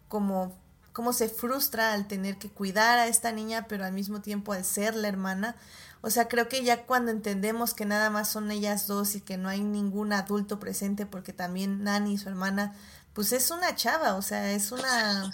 como 0.09 0.59
cómo 0.93 1.13
se 1.13 1.29
frustra 1.29 1.93
al 1.93 2.09
tener 2.09 2.37
que 2.37 2.51
cuidar 2.51 2.99
a 2.99 3.07
esta 3.07 3.31
niña, 3.31 3.67
pero 3.69 3.85
al 3.85 3.93
mismo 3.93 4.21
tiempo 4.21 4.53
al 4.53 4.65
ser 4.65 4.97
la 4.97 5.07
hermana. 5.07 5.55
O 6.01 6.11
sea, 6.11 6.27
creo 6.27 6.49
que 6.49 6.65
ya 6.65 6.85
cuando 6.85 7.13
entendemos 7.13 7.75
que 7.75 7.85
nada 7.85 8.11
más 8.11 8.29
son 8.29 8.51
ellas 8.51 8.89
dos 8.89 9.15
y 9.15 9.21
que 9.21 9.39
no 9.39 9.49
hay 9.49 9.61
ningún 9.61 10.13
adulto 10.13 10.59
presente, 10.59 11.07
porque 11.07 11.33
también 11.33 11.85
Nani, 11.85 12.19
su 12.19 12.29
hermana, 12.29 12.75
pues 13.13 13.31
es 13.31 13.53
una 13.53 13.77
chava, 13.77 14.15
o 14.15 14.23
sea, 14.23 14.51
es 14.51 14.73
una 14.73 15.31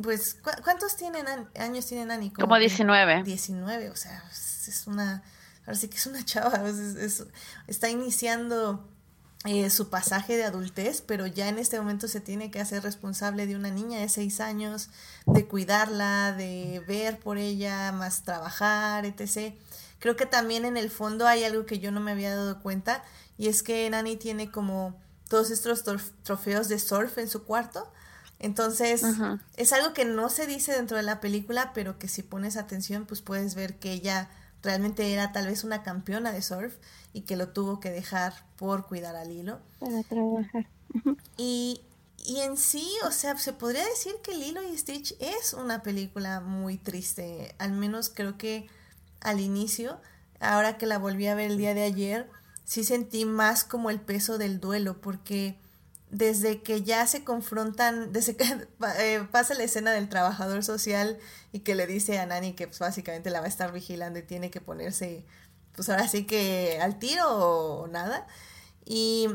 pues, 0.00 0.36
¿cuántos 0.62 0.96
tienen 0.96 1.26
años 1.58 1.86
tiene 1.86 2.06
Nani? 2.06 2.30
Como, 2.30 2.56
19. 2.56 3.22
19, 3.24 3.90
o 3.90 3.96
sea, 3.96 4.22
es 4.30 4.86
una, 4.86 5.22
ahora 5.66 5.74
sí 5.74 5.88
que 5.88 5.96
es 5.96 6.06
una 6.06 6.24
chava, 6.24 6.62
está 7.66 7.88
iniciando 7.88 8.88
eh, 9.44 9.70
su 9.70 9.88
pasaje 9.88 10.36
de 10.36 10.44
adultez, 10.44 11.00
pero 11.00 11.26
ya 11.26 11.48
en 11.48 11.58
este 11.58 11.78
momento 11.78 12.08
se 12.08 12.20
tiene 12.20 12.50
que 12.50 12.60
hacer 12.60 12.82
responsable 12.82 13.46
de 13.46 13.54
una 13.54 13.70
niña 13.70 14.00
de 14.00 14.08
6 14.08 14.40
años, 14.40 14.90
de 15.26 15.46
cuidarla, 15.46 16.32
de 16.32 16.82
ver 16.88 17.20
por 17.20 17.38
ella, 17.38 17.92
más 17.92 18.24
trabajar, 18.24 19.06
etc. 19.06 19.54
Creo 20.00 20.16
que 20.16 20.26
también 20.26 20.64
en 20.64 20.76
el 20.76 20.90
fondo 20.90 21.26
hay 21.26 21.44
algo 21.44 21.66
que 21.66 21.78
yo 21.78 21.92
no 21.92 22.00
me 22.00 22.10
había 22.10 22.34
dado 22.34 22.60
cuenta, 22.62 23.04
y 23.36 23.46
es 23.46 23.62
que 23.62 23.88
Nani 23.88 24.16
tiene 24.16 24.50
como 24.50 25.00
todos 25.28 25.50
estos 25.50 25.84
trofeos 26.24 26.68
de 26.68 26.78
surf 26.80 27.18
en 27.18 27.28
su 27.28 27.44
cuarto, 27.44 27.92
Entonces, 28.38 29.02
Ajá. 29.02 29.40
es 29.56 29.72
algo 29.72 29.92
que 29.92 30.04
no 30.04 30.28
se 30.28 30.46
dice 30.46 30.72
dentro 30.72 30.96
de 30.96 31.02
la 31.02 31.20
película, 31.20 31.72
pero 31.74 31.98
que 31.98 32.08
si 32.08 32.22
pones 32.22 32.56
atención, 32.56 33.04
pues 33.06 33.20
puedes 33.20 33.54
ver 33.54 33.78
que 33.78 33.92
ella 33.92 34.30
realmente 34.62 35.12
era 35.12 35.32
tal 35.32 35.46
vez 35.46 35.64
una 35.64 35.82
campeona 35.82 36.32
de 36.32 36.42
surf 36.42 36.76
y 37.12 37.22
que 37.22 37.36
lo 37.36 37.48
tuvo 37.48 37.80
que 37.80 37.90
dejar 37.90 38.34
por 38.56 38.86
cuidar 38.86 39.16
al 39.16 39.30
hilo. 39.32 39.60
Para 39.80 40.02
trabajar. 40.02 40.66
Y, 41.36 41.80
y 42.24 42.40
en 42.40 42.56
sí, 42.56 42.88
o 43.06 43.10
sea, 43.10 43.36
se 43.38 43.52
podría 43.52 43.84
decir 43.86 44.14
que 44.22 44.34
Lilo 44.34 44.62
y 44.62 44.76
Stitch 44.76 45.14
es 45.20 45.54
una 45.54 45.82
película 45.82 46.40
muy 46.40 46.76
triste, 46.76 47.54
al 47.58 47.72
menos 47.72 48.10
creo 48.12 48.36
que 48.36 48.68
al 49.20 49.40
inicio, 49.40 50.00
ahora 50.40 50.78
que 50.78 50.86
la 50.86 50.98
volví 50.98 51.26
a 51.26 51.34
ver 51.34 51.50
el 51.50 51.58
día 51.58 51.74
de 51.74 51.82
ayer, 51.82 52.30
sí 52.64 52.84
sentí 52.84 53.24
más 53.24 53.64
como 53.64 53.90
el 53.90 54.00
peso 54.00 54.38
del 54.38 54.60
duelo, 54.60 55.00
porque 55.00 55.56
desde 56.10 56.62
que 56.62 56.82
ya 56.82 57.06
se 57.06 57.24
confrontan, 57.24 58.12
desde 58.12 58.36
que 58.36 58.44
eh, 58.98 59.26
pasa 59.30 59.54
la 59.54 59.64
escena 59.64 59.92
del 59.92 60.08
trabajador 60.08 60.64
social 60.64 61.18
y 61.52 61.60
que 61.60 61.74
le 61.74 61.86
dice 61.86 62.18
a 62.18 62.26
Nani 62.26 62.54
que 62.54 62.66
pues 62.66 62.78
básicamente 62.78 63.30
la 63.30 63.40
va 63.40 63.46
a 63.46 63.48
estar 63.48 63.72
vigilando 63.72 64.18
y 64.18 64.22
tiene 64.22 64.50
que 64.50 64.60
ponerse, 64.60 65.24
pues 65.74 65.88
ahora 65.88 66.08
sí 66.08 66.24
que 66.24 66.78
al 66.80 66.98
tiro 66.98 67.26
o, 67.28 67.86
nada. 67.88 68.26
Y, 68.84 69.28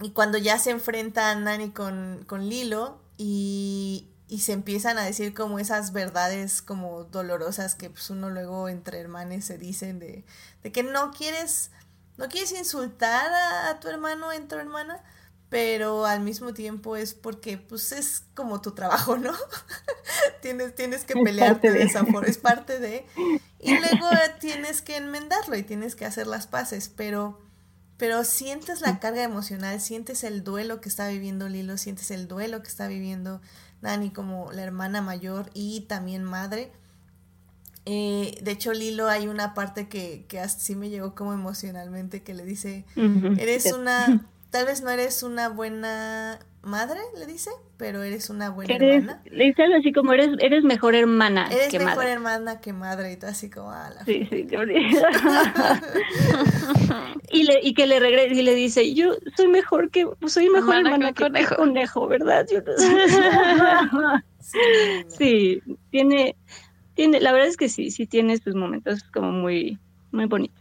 y 0.00 0.10
cuando 0.10 0.38
ya 0.38 0.58
se 0.58 0.70
enfrenta 0.70 1.34
Nani 1.34 1.70
con, 1.70 2.24
con 2.26 2.48
Lilo 2.48 3.00
y, 3.16 4.08
y 4.28 4.40
se 4.40 4.52
empiezan 4.52 4.98
a 4.98 5.04
decir 5.04 5.32
como 5.32 5.58
esas 5.58 5.92
verdades 5.92 6.60
como 6.60 7.04
dolorosas 7.04 7.74
que 7.74 7.88
pues 7.88 8.10
uno 8.10 8.28
luego 8.28 8.68
entre 8.68 9.00
hermanos 9.00 9.46
se 9.46 9.56
dicen 9.56 9.98
de, 9.98 10.24
de 10.62 10.72
que 10.72 10.82
no 10.82 11.12
quieres, 11.12 11.70
no 12.18 12.28
quieres 12.28 12.52
insultar 12.52 13.32
a, 13.32 13.70
a 13.70 13.80
tu 13.80 13.88
hermano 13.88 14.28
o 14.28 14.40
tu 14.46 14.56
hermana, 14.56 15.02
pero 15.48 16.04
al 16.04 16.20
mismo 16.20 16.52
tiempo 16.52 16.96
es 16.96 17.14
porque 17.14 17.56
pues 17.56 17.92
es 17.92 18.24
como 18.34 18.60
tu 18.60 18.72
trabajo, 18.72 19.16
¿no? 19.16 19.32
tienes, 20.42 20.74
tienes 20.74 21.04
que 21.04 21.14
pelearte 21.14 21.70
de 21.70 21.82
esa 21.84 22.04
forma, 22.04 22.26
es 22.26 22.38
parte 22.38 22.78
de... 22.78 23.06
Y 23.58 23.70
luego 23.78 24.08
tienes 24.40 24.82
que 24.82 24.96
enmendarlo 24.96 25.56
y 25.56 25.62
tienes 25.62 25.96
que 25.96 26.04
hacer 26.04 26.26
las 26.26 26.46
paces, 26.46 26.92
pero, 26.94 27.40
pero 27.96 28.24
sientes 28.24 28.82
la 28.82 29.00
carga 29.00 29.22
emocional, 29.22 29.80
sientes 29.80 30.22
el 30.22 30.44
duelo 30.44 30.80
que 30.82 30.90
está 30.90 31.08
viviendo 31.08 31.48
Lilo, 31.48 31.78
sientes 31.78 32.10
el 32.10 32.28
duelo 32.28 32.62
que 32.62 32.68
está 32.68 32.86
viviendo 32.86 33.40
Nani 33.80 34.10
como 34.10 34.52
la 34.52 34.62
hermana 34.62 35.00
mayor 35.00 35.50
y 35.54 35.82
también 35.82 36.24
madre. 36.24 36.72
Eh, 37.86 38.38
de 38.42 38.50
hecho, 38.50 38.74
Lilo 38.74 39.08
hay 39.08 39.28
una 39.28 39.54
parte 39.54 39.88
que, 39.88 40.26
que 40.28 40.40
hasta 40.40 40.60
sí 40.60 40.76
me 40.76 40.90
llegó 40.90 41.14
como 41.14 41.32
emocionalmente 41.32 42.22
que 42.22 42.34
le 42.34 42.44
dice, 42.44 42.84
eres 43.38 43.72
una, 43.72 44.28
tal 44.50 44.66
vez 44.66 44.82
no 44.82 44.90
eres 44.90 45.22
una 45.22 45.48
buena 45.48 46.38
madre, 46.62 47.00
le 47.16 47.26
dice, 47.26 47.50
pero 47.76 48.02
eres 48.02 48.30
una 48.30 48.50
buena 48.50 48.74
Eres, 48.74 48.96
hermana. 49.02 49.22
le 49.24 49.44
dice 49.44 49.62
algo 49.62 49.76
así 49.76 49.92
como 49.92 50.12
eres, 50.12 50.30
eres 50.40 50.64
mejor 50.64 50.94
hermana 50.94 51.48
Eres 51.50 51.68
que 51.68 51.78
mejor 51.78 51.96
madre. 51.96 52.12
hermana 52.12 52.60
que 52.60 52.72
madre 52.72 53.12
y 53.12 53.16
tú 53.16 53.26
así 53.26 53.48
como, 53.50 53.70
ah, 53.70 53.90
la 53.94 54.04
Sí, 54.04 54.26
sí, 54.30 54.46
y 57.30 57.44
le 57.44 57.60
y 57.62 57.74
que 57.74 57.86
le 57.86 58.00
regresa 58.00 58.34
y 58.34 58.42
le 58.42 58.54
dice, 58.54 58.94
yo 58.94 59.14
soy 59.36 59.48
mejor 59.48 59.90
que 59.90 60.06
soy 60.26 60.48
mejor 60.50 60.76
Hermana 60.76 60.76
hermana 60.76 61.12
que 61.12 61.12
que, 61.12 61.24
que 61.32 61.32
conejo". 61.32 61.56
conejo, 61.56 62.08
¿verdad? 62.08 62.46
Yo 62.50 62.60
no 62.62 62.76
sé. 62.76 62.86
Sí, 64.40 64.58
sí, 65.08 65.62
tiene 65.90 66.36
tiene 66.94 67.20
la 67.20 67.32
verdad 67.32 67.48
es 67.48 67.56
que 67.56 67.68
sí, 67.68 67.90
sí 67.90 68.06
tiene 68.06 68.38
sus 68.38 68.54
momentos 68.54 69.02
como 69.12 69.30
muy 69.32 69.78
muy 70.10 70.24
bonitos. 70.26 70.57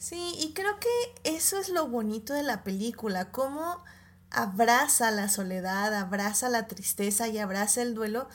Sí, 0.00 0.34
y 0.38 0.54
creo 0.54 0.80
que 0.80 0.88
eso 1.24 1.58
es 1.58 1.68
lo 1.68 1.86
bonito 1.86 2.32
de 2.32 2.42
la 2.42 2.64
película, 2.64 3.30
cómo 3.30 3.84
abraza 4.30 5.10
la 5.10 5.28
soledad, 5.28 5.94
abraza 5.94 6.48
la 6.48 6.66
tristeza 6.68 7.28
y 7.28 7.36
abraza 7.36 7.82
el 7.82 7.94
duelo, 7.94 8.26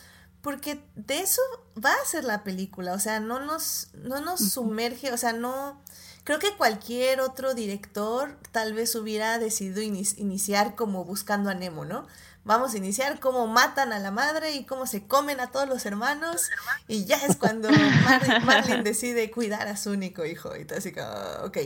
porque 0.42 0.86
de 0.96 1.22
eso 1.22 1.42
va 1.84 1.92
a 1.92 2.06
ser 2.06 2.24
la 2.24 2.44
película, 2.44 2.94
o 2.94 3.00
sea, 3.00 3.20
no 3.20 3.40
nos, 3.40 3.90
no 3.96 4.22
nos 4.22 4.42
sumerge, 4.42 5.12
o 5.12 5.18
sea, 5.18 5.34
no, 5.34 5.82
creo 6.24 6.38
que 6.38 6.56
cualquier 6.56 7.20
otro 7.20 7.56
director 7.56 8.38
tal 8.52 8.76
vez 8.76 8.94
hubiera 8.94 9.40
decidido 9.40 9.82
iniciar 9.82 10.76
como 10.76 11.04
buscando 11.04 11.50
a 11.50 11.56
Nemo, 11.56 11.84
¿no? 11.84 12.06
Vamos 12.46 12.74
a 12.74 12.78
iniciar 12.78 13.20
cómo 13.20 13.48
matan 13.48 13.92
a 13.92 13.98
la 14.00 14.12
madre 14.12 14.54
y 14.54 14.66
cómo 14.66 14.86
se 14.86 15.08
comen 15.08 15.40
a 15.40 15.50
todos 15.52 15.68
los 15.68 15.86
hermanos 15.86 16.44
y 16.88 17.06
ya 17.06 17.18
es 17.18 17.36
cuando 17.36 17.70
Mar- 18.06 18.46
Marlin 18.46 18.84
decide 18.84 19.32
cuidar 19.32 19.68
a 19.68 19.76
su 19.76 19.90
único 19.92 20.24
hijo 20.26 20.56
y 20.56 20.64
todo 20.64 20.78
así 20.78 20.92
como, 20.94 21.08
ok. 21.44 21.58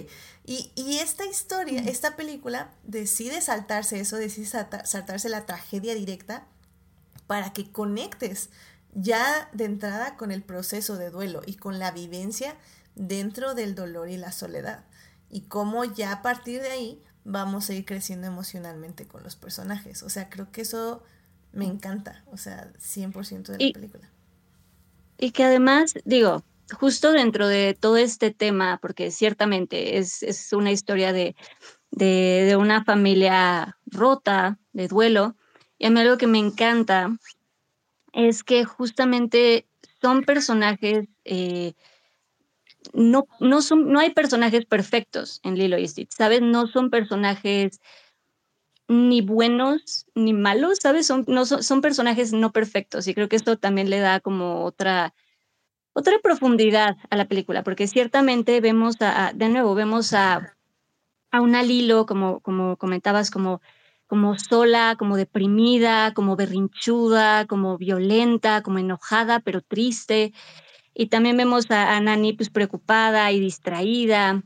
Y, 0.45 0.71
y 0.75 0.99
esta 0.99 1.25
historia, 1.25 1.81
esta 1.81 2.15
película 2.15 2.71
decide 2.83 3.41
saltarse 3.41 3.99
eso, 3.99 4.15
decide 4.15 4.47
salta- 4.47 4.85
saltarse 4.85 5.27
la 5.27 5.45
tragedia 5.45 5.93
directa 5.95 6.47
para 7.27 7.51
que 7.51 7.71
conectes 7.71 8.49
ya 8.93 9.49
de 9.51 9.65
entrada 9.65 10.15
con 10.15 10.31
el 10.31 10.41
proceso 10.43 10.95
de 10.97 11.09
duelo 11.11 11.41
y 11.45 11.55
con 11.57 11.77
la 11.77 11.91
vivencia 11.91 12.55
dentro 12.95 13.53
del 13.53 13.75
dolor 13.75 14.09
y 14.09 14.15
la 14.17 14.31
soledad. 14.31 14.85
Y 15.29 15.41
cómo 15.41 15.83
ya 15.83 16.11
a 16.13 16.21
partir 16.21 16.61
de 16.61 16.71
ahí 16.71 17.03
vamos 17.23 17.69
a 17.69 17.73
ir 17.73 17.85
creciendo 17.85 18.27
emocionalmente 18.27 19.07
con 19.07 19.23
los 19.23 19.35
personajes. 19.35 20.03
O 20.03 20.09
sea, 20.09 20.29
creo 20.29 20.51
que 20.51 20.61
eso 20.61 21.03
me 21.51 21.65
encanta. 21.65 22.23
O 22.31 22.37
sea, 22.37 22.71
100% 22.79 23.51
de 23.51 23.57
la 23.57 23.63
Y- 23.65 23.73
película. 23.73 24.09
Y 25.17 25.31
que 25.31 25.43
además, 25.43 25.95
digo, 26.05 26.43
justo 26.79 27.11
dentro 27.11 27.47
de 27.47 27.75
todo 27.77 27.97
este 27.97 28.31
tema, 28.31 28.79
porque 28.81 29.11
ciertamente 29.11 29.97
es, 29.97 30.23
es 30.23 30.53
una 30.53 30.71
historia 30.71 31.11
de, 31.11 31.35
de, 31.91 32.45
de 32.47 32.55
una 32.55 32.85
familia 32.85 33.77
rota, 33.85 34.57
de 34.71 34.87
duelo, 34.87 35.35
y 35.77 35.85
a 35.87 35.89
mí 35.89 35.99
algo 35.99 36.17
que 36.17 36.27
me 36.27 36.39
encanta 36.39 37.09
es 38.13 38.43
que 38.43 38.63
justamente 38.65 39.67
son 40.01 40.23
personajes, 40.23 41.07
eh, 41.25 41.73
no, 42.93 43.27
no, 43.39 43.99
hay 43.99 44.11
personajes 44.11 44.65
perfectos 44.65 45.39
en 45.43 45.57
Lilo 45.57 45.77
y 45.77 45.87
Stitch, 45.87 46.11
¿sabes? 46.11 46.41
No 46.41 46.67
son 46.67 46.89
personajes 46.89 47.79
ni 48.87 49.21
buenos 49.21 50.07
ni 50.15 50.33
malos, 50.33 50.79
¿sabes? 50.81 51.05
Son, 51.05 51.23
no, 51.27 51.45
son, 51.45 51.61
son 51.63 51.81
personajes 51.81 52.33
no 52.33 52.51
perfectos 52.51 53.07
y 53.07 53.13
creo 53.13 53.29
que 53.29 53.35
esto 53.35 53.57
también 53.57 53.89
le 53.89 53.99
da 53.99 54.19
como 54.19 54.63
otra, 54.63 55.13
otra 55.93 56.19
profundidad 56.23 56.97
a 57.09 57.17
la 57.17 57.27
película, 57.27 57.63
porque 57.63 57.87
ciertamente 57.87 58.61
vemos 58.61 58.95
a- 59.01 59.31
de 59.33 59.49
nuevo, 59.49 59.75
vemos 59.75 60.13
a, 60.13 60.55
a 61.31 61.41
una 61.41 61.63
Lilo, 61.63 62.05
como, 62.05 62.39
como 62.41 62.77
comentabas, 62.77 63.29
como, 63.31 63.61
como 64.07 64.37
sola, 64.39 64.95
como 64.97 65.17
deprimida, 65.17 66.13
como 66.15 66.35
berrinchuda, 66.35 67.45
como 67.45 67.77
violenta, 67.77 68.63
como 68.63 68.79
enojada, 68.79 69.39
pero 69.41 69.61
triste. 69.61 70.33
Y 70.99 71.07
también 71.07 71.37
vemos 71.37 71.71
a, 71.71 71.95
a 71.95 72.01
Nani 72.01 72.33
pues 72.33 72.49
preocupada 72.49 73.31
y 73.31 73.39
distraída. 73.39 74.43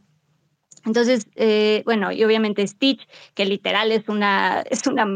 Entonces, 0.86 1.26
eh, 1.34 1.82
bueno, 1.84 2.12
y 2.12 2.24
obviamente 2.24 2.68
Stitch, 2.68 3.08
que 3.34 3.44
literal 3.46 3.92
es 3.92 4.08
una, 4.08 4.62
es 4.70 4.86
una 4.86 5.08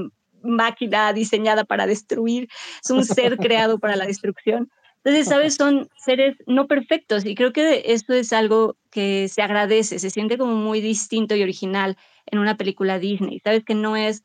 máquina 0.41 1.13
diseñada 1.13 1.63
para 1.63 1.85
destruir, 1.85 2.49
es 2.83 2.89
un 2.89 3.05
ser 3.05 3.37
creado 3.37 3.77
para 3.77 3.95
la 3.95 4.07
destrucción. 4.07 4.71
Entonces, 5.03 5.27
¿sabes? 5.27 5.53
Son 5.53 5.87
seres 5.95 6.35
no 6.47 6.65
perfectos 6.65 7.23
y 7.23 7.35
creo 7.35 7.53
que 7.53 7.83
esto 7.85 8.15
es 8.15 8.33
algo 8.33 8.75
que 8.89 9.27
se 9.27 9.43
agradece, 9.43 9.99
se 9.99 10.09
siente 10.09 10.39
como 10.39 10.55
muy 10.55 10.81
distinto 10.81 11.35
y 11.35 11.43
original 11.43 11.97
en 12.25 12.39
una 12.39 12.57
película 12.57 12.97
Disney. 12.97 13.41
¿Sabes? 13.41 13.63
Que 13.63 13.75
no 13.75 13.95
es, 13.95 14.23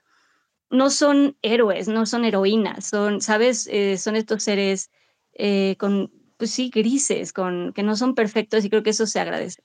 no 0.70 0.88
son 0.88 1.36
héroes, 1.42 1.88
no 1.88 2.06
son 2.06 2.24
heroínas, 2.24 2.86
son, 2.86 3.20
¿sabes? 3.20 3.68
Eh, 3.70 3.98
son 3.98 4.16
estos 4.16 4.42
seres 4.44 4.90
eh, 5.34 5.76
con, 5.78 6.10
pues 6.37 6.51
sí, 6.53 6.70
grises, 6.70 7.33
con, 7.33 7.72
que 7.74 7.83
no 7.83 7.97
son 7.97 8.14
perfectos 8.14 8.64
y 8.64 8.70
creo 8.70 8.83
que 8.83 8.91
eso 8.91 9.07
se 9.07 9.20
agradece. 9.20 9.62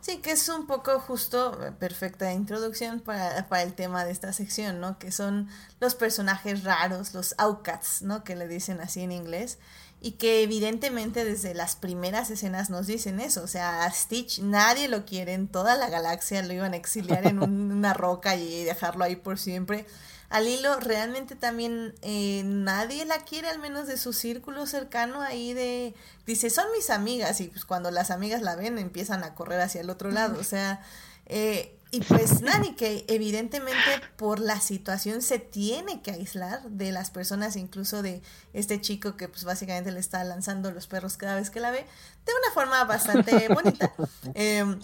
Sí, 0.00 0.18
que 0.18 0.30
es 0.30 0.48
un 0.48 0.66
poco 0.68 1.00
justo, 1.00 1.60
eh, 1.66 1.72
perfecta 1.72 2.32
introducción 2.32 3.00
para, 3.00 3.48
para 3.48 3.62
el 3.62 3.74
tema 3.74 4.04
de 4.04 4.12
esta 4.12 4.32
sección, 4.32 4.80
¿no? 4.80 4.98
Que 5.00 5.10
son 5.10 5.48
los 5.80 5.96
personajes 5.96 6.62
raros, 6.62 7.12
los 7.12 7.34
outcasts, 7.38 8.02
¿no? 8.02 8.22
Que 8.22 8.36
le 8.36 8.46
dicen 8.46 8.80
así 8.80 9.00
en 9.00 9.10
inglés. 9.10 9.58
Y 10.00 10.12
que 10.12 10.42
evidentemente 10.42 11.24
desde 11.24 11.54
las 11.54 11.74
primeras 11.74 12.30
escenas 12.30 12.70
nos 12.70 12.86
dicen 12.86 13.18
eso. 13.18 13.42
O 13.42 13.46
sea, 13.48 13.84
a 13.84 13.90
Stitch 13.90 14.40
nadie 14.40 14.86
lo 14.88 15.04
quiere 15.06 15.32
en 15.32 15.48
toda 15.48 15.76
la 15.76 15.88
galaxia, 15.90 16.42
lo 16.42 16.52
iban 16.52 16.74
a 16.74 16.76
exiliar 16.76 17.26
en 17.26 17.42
un- 17.42 17.72
una 17.72 17.92
roca 17.92 18.36
y 18.36 18.62
dejarlo 18.64 19.02
ahí 19.04 19.16
por 19.16 19.38
siempre. 19.38 19.86
A 20.28 20.40
Lilo 20.40 20.80
realmente 20.80 21.36
también 21.36 21.94
eh, 22.02 22.42
nadie 22.44 23.04
la 23.04 23.18
quiere, 23.18 23.48
al 23.48 23.58
menos 23.58 23.86
de 23.86 23.96
su 23.96 24.12
círculo 24.12 24.66
cercano 24.66 25.22
ahí 25.22 25.54
de... 25.54 25.94
Dice, 26.26 26.50
son 26.50 26.66
mis 26.76 26.90
amigas 26.90 27.40
y 27.40 27.48
pues 27.48 27.64
cuando 27.64 27.90
las 27.90 28.10
amigas 28.10 28.42
la 28.42 28.56
ven 28.56 28.78
empiezan 28.78 29.22
a 29.22 29.34
correr 29.34 29.60
hacia 29.60 29.80
el 29.80 29.90
otro 29.90 30.10
lado. 30.10 30.40
O 30.40 30.44
sea, 30.44 30.80
eh, 31.26 31.75
Y 31.92 32.00
pues 32.00 32.42
Nani, 32.42 32.74
que 32.74 33.04
evidentemente 33.08 33.78
por 34.16 34.40
la 34.40 34.60
situación 34.60 35.22
se 35.22 35.38
tiene 35.38 36.02
que 36.02 36.10
aislar 36.10 36.62
de 36.64 36.90
las 36.90 37.10
personas, 37.10 37.54
incluso 37.56 38.02
de 38.02 38.22
este 38.52 38.80
chico 38.80 39.16
que 39.16 39.28
pues 39.28 39.44
básicamente 39.44 39.92
le 39.92 40.00
está 40.00 40.24
lanzando 40.24 40.72
los 40.72 40.88
perros 40.88 41.16
cada 41.16 41.36
vez 41.36 41.50
que 41.50 41.60
la 41.60 41.70
ve, 41.70 41.78
de 41.78 42.32
una 42.42 42.52
forma 42.52 42.84
bastante 42.84 43.48
bonita. 43.54 43.92
Em, 44.34 44.80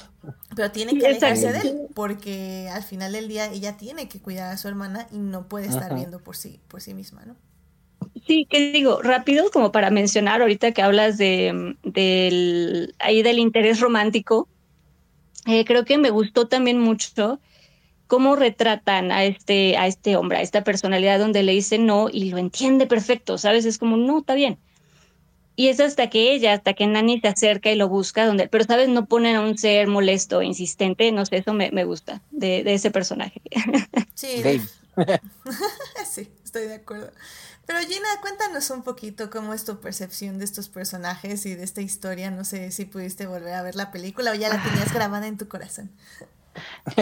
pero 0.55 0.71
tiene 0.71 0.97
que 0.97 1.07
alejarse 1.07 1.53
de 1.53 1.59
él, 1.61 1.81
porque 1.93 2.71
al 2.73 2.85
final 2.85 3.13
del 3.13 3.27
día 3.27 3.47
ella 3.47 3.77
tiene 3.77 4.09
que 4.09 4.21
cuidar 4.21 4.53
a 4.53 4.57
su 4.57 4.69
hermana 4.69 5.09
y 5.11 5.19
no 5.19 5.49
puede 5.49 5.67
estar 5.67 5.95
viendo 5.95 6.21
por 6.21 6.37
sí, 6.37 6.61
por 6.69 6.81
sí 6.81 6.95
misma, 6.95 7.25
¿no? 7.25 7.37
Sí, 8.27 8.47
que 8.49 8.73
digo, 8.73 9.03
rápido, 9.03 9.51
como 9.51 9.73
para 9.73 9.91
mencionar 9.91 10.41
ahorita 10.41 10.71
que 10.73 10.83
hablas 10.83 11.19
de 11.19 11.77
del 11.83 12.95
ahí 13.01 13.23
del 13.23 13.41
interés 13.41 13.81
romántico 13.81 14.49
eh, 15.47 15.65
creo 15.65 15.85
que 15.85 15.99
me 15.99 16.11
gustó 16.11 16.49
también 16.49 16.79
mucho 16.79 17.41
cómo 18.07 18.37
retratan 18.37 19.11
a 19.11 19.25
este, 19.25 19.77
a 19.77 19.87
este 19.87 20.17
hombre, 20.17 20.39
a 20.39 20.43
esta 20.43 20.65
personalidad 20.65 21.19
donde 21.19 21.43
le 21.43 21.53
dice 21.53 21.79
no 21.79 22.09
y 22.13 22.31
lo 22.31 22.39
entiende 22.39 22.87
perfecto, 22.87 23.39
¿sabes? 23.39 23.65
Es 23.65 23.79
como, 23.79 23.97
no, 23.97 24.19
está 24.19 24.35
bien. 24.35 24.59
Y 25.57 25.69
es 25.69 25.81
hasta 25.81 26.09
que 26.09 26.33
ella, 26.33 26.55
hasta 26.55 26.75
que 26.75 26.87
Nani 26.87 27.21
se 27.21 27.29
acerca 27.29 27.71
y 27.71 27.77
lo 27.77 27.89
busca, 27.89 28.27
donde, 28.27 28.49
pero 28.49 28.65
sabes, 28.65 28.89
no 28.89 29.07
ponen 29.07 29.37
a 29.37 29.41
un 29.41 29.59
ser 29.59 29.87
molesto, 29.87 30.43
insistente, 30.43 31.13
no 31.13 31.27
sé, 31.27 31.39
eso 31.39 31.53
me, 31.53 31.71
me 31.73 31.85
gusta 31.85 32.23
de, 32.31 32.63
de, 32.65 32.75
ese 32.75 32.91
personaje. 32.91 33.41
Sí, 34.15 34.43
sí, 36.07 36.29
estoy 36.45 36.67
de 36.67 36.75
acuerdo. 36.75 37.13
Pero 37.67 37.79
Gina, 37.81 38.09
cuéntanos 38.21 38.71
un 38.71 38.83
poquito 38.83 39.31
cómo 39.31 39.55
es 39.55 39.65
tu 39.65 39.81
percepción 39.81 40.39
de 40.39 40.45
estos 40.45 40.69
personajes 40.69 41.47
y 41.47 41.55
de 41.55 41.63
esta 41.63 41.81
historia. 41.81 42.31
No 42.31 42.45
sé 42.45 42.71
si 42.73 42.85
pudiste 42.85 43.27
volver 43.27 43.55
a 43.55 43.63
ver 43.63 43.77
la 43.77 43.91
película 43.91 44.33
o 44.33 44.35
ya 44.35 44.49
la 44.49 44.63
tenías 44.63 44.93
grabada 44.95 45.27
en 45.27 45.39
tu 45.39 45.49
corazón. 45.49 45.91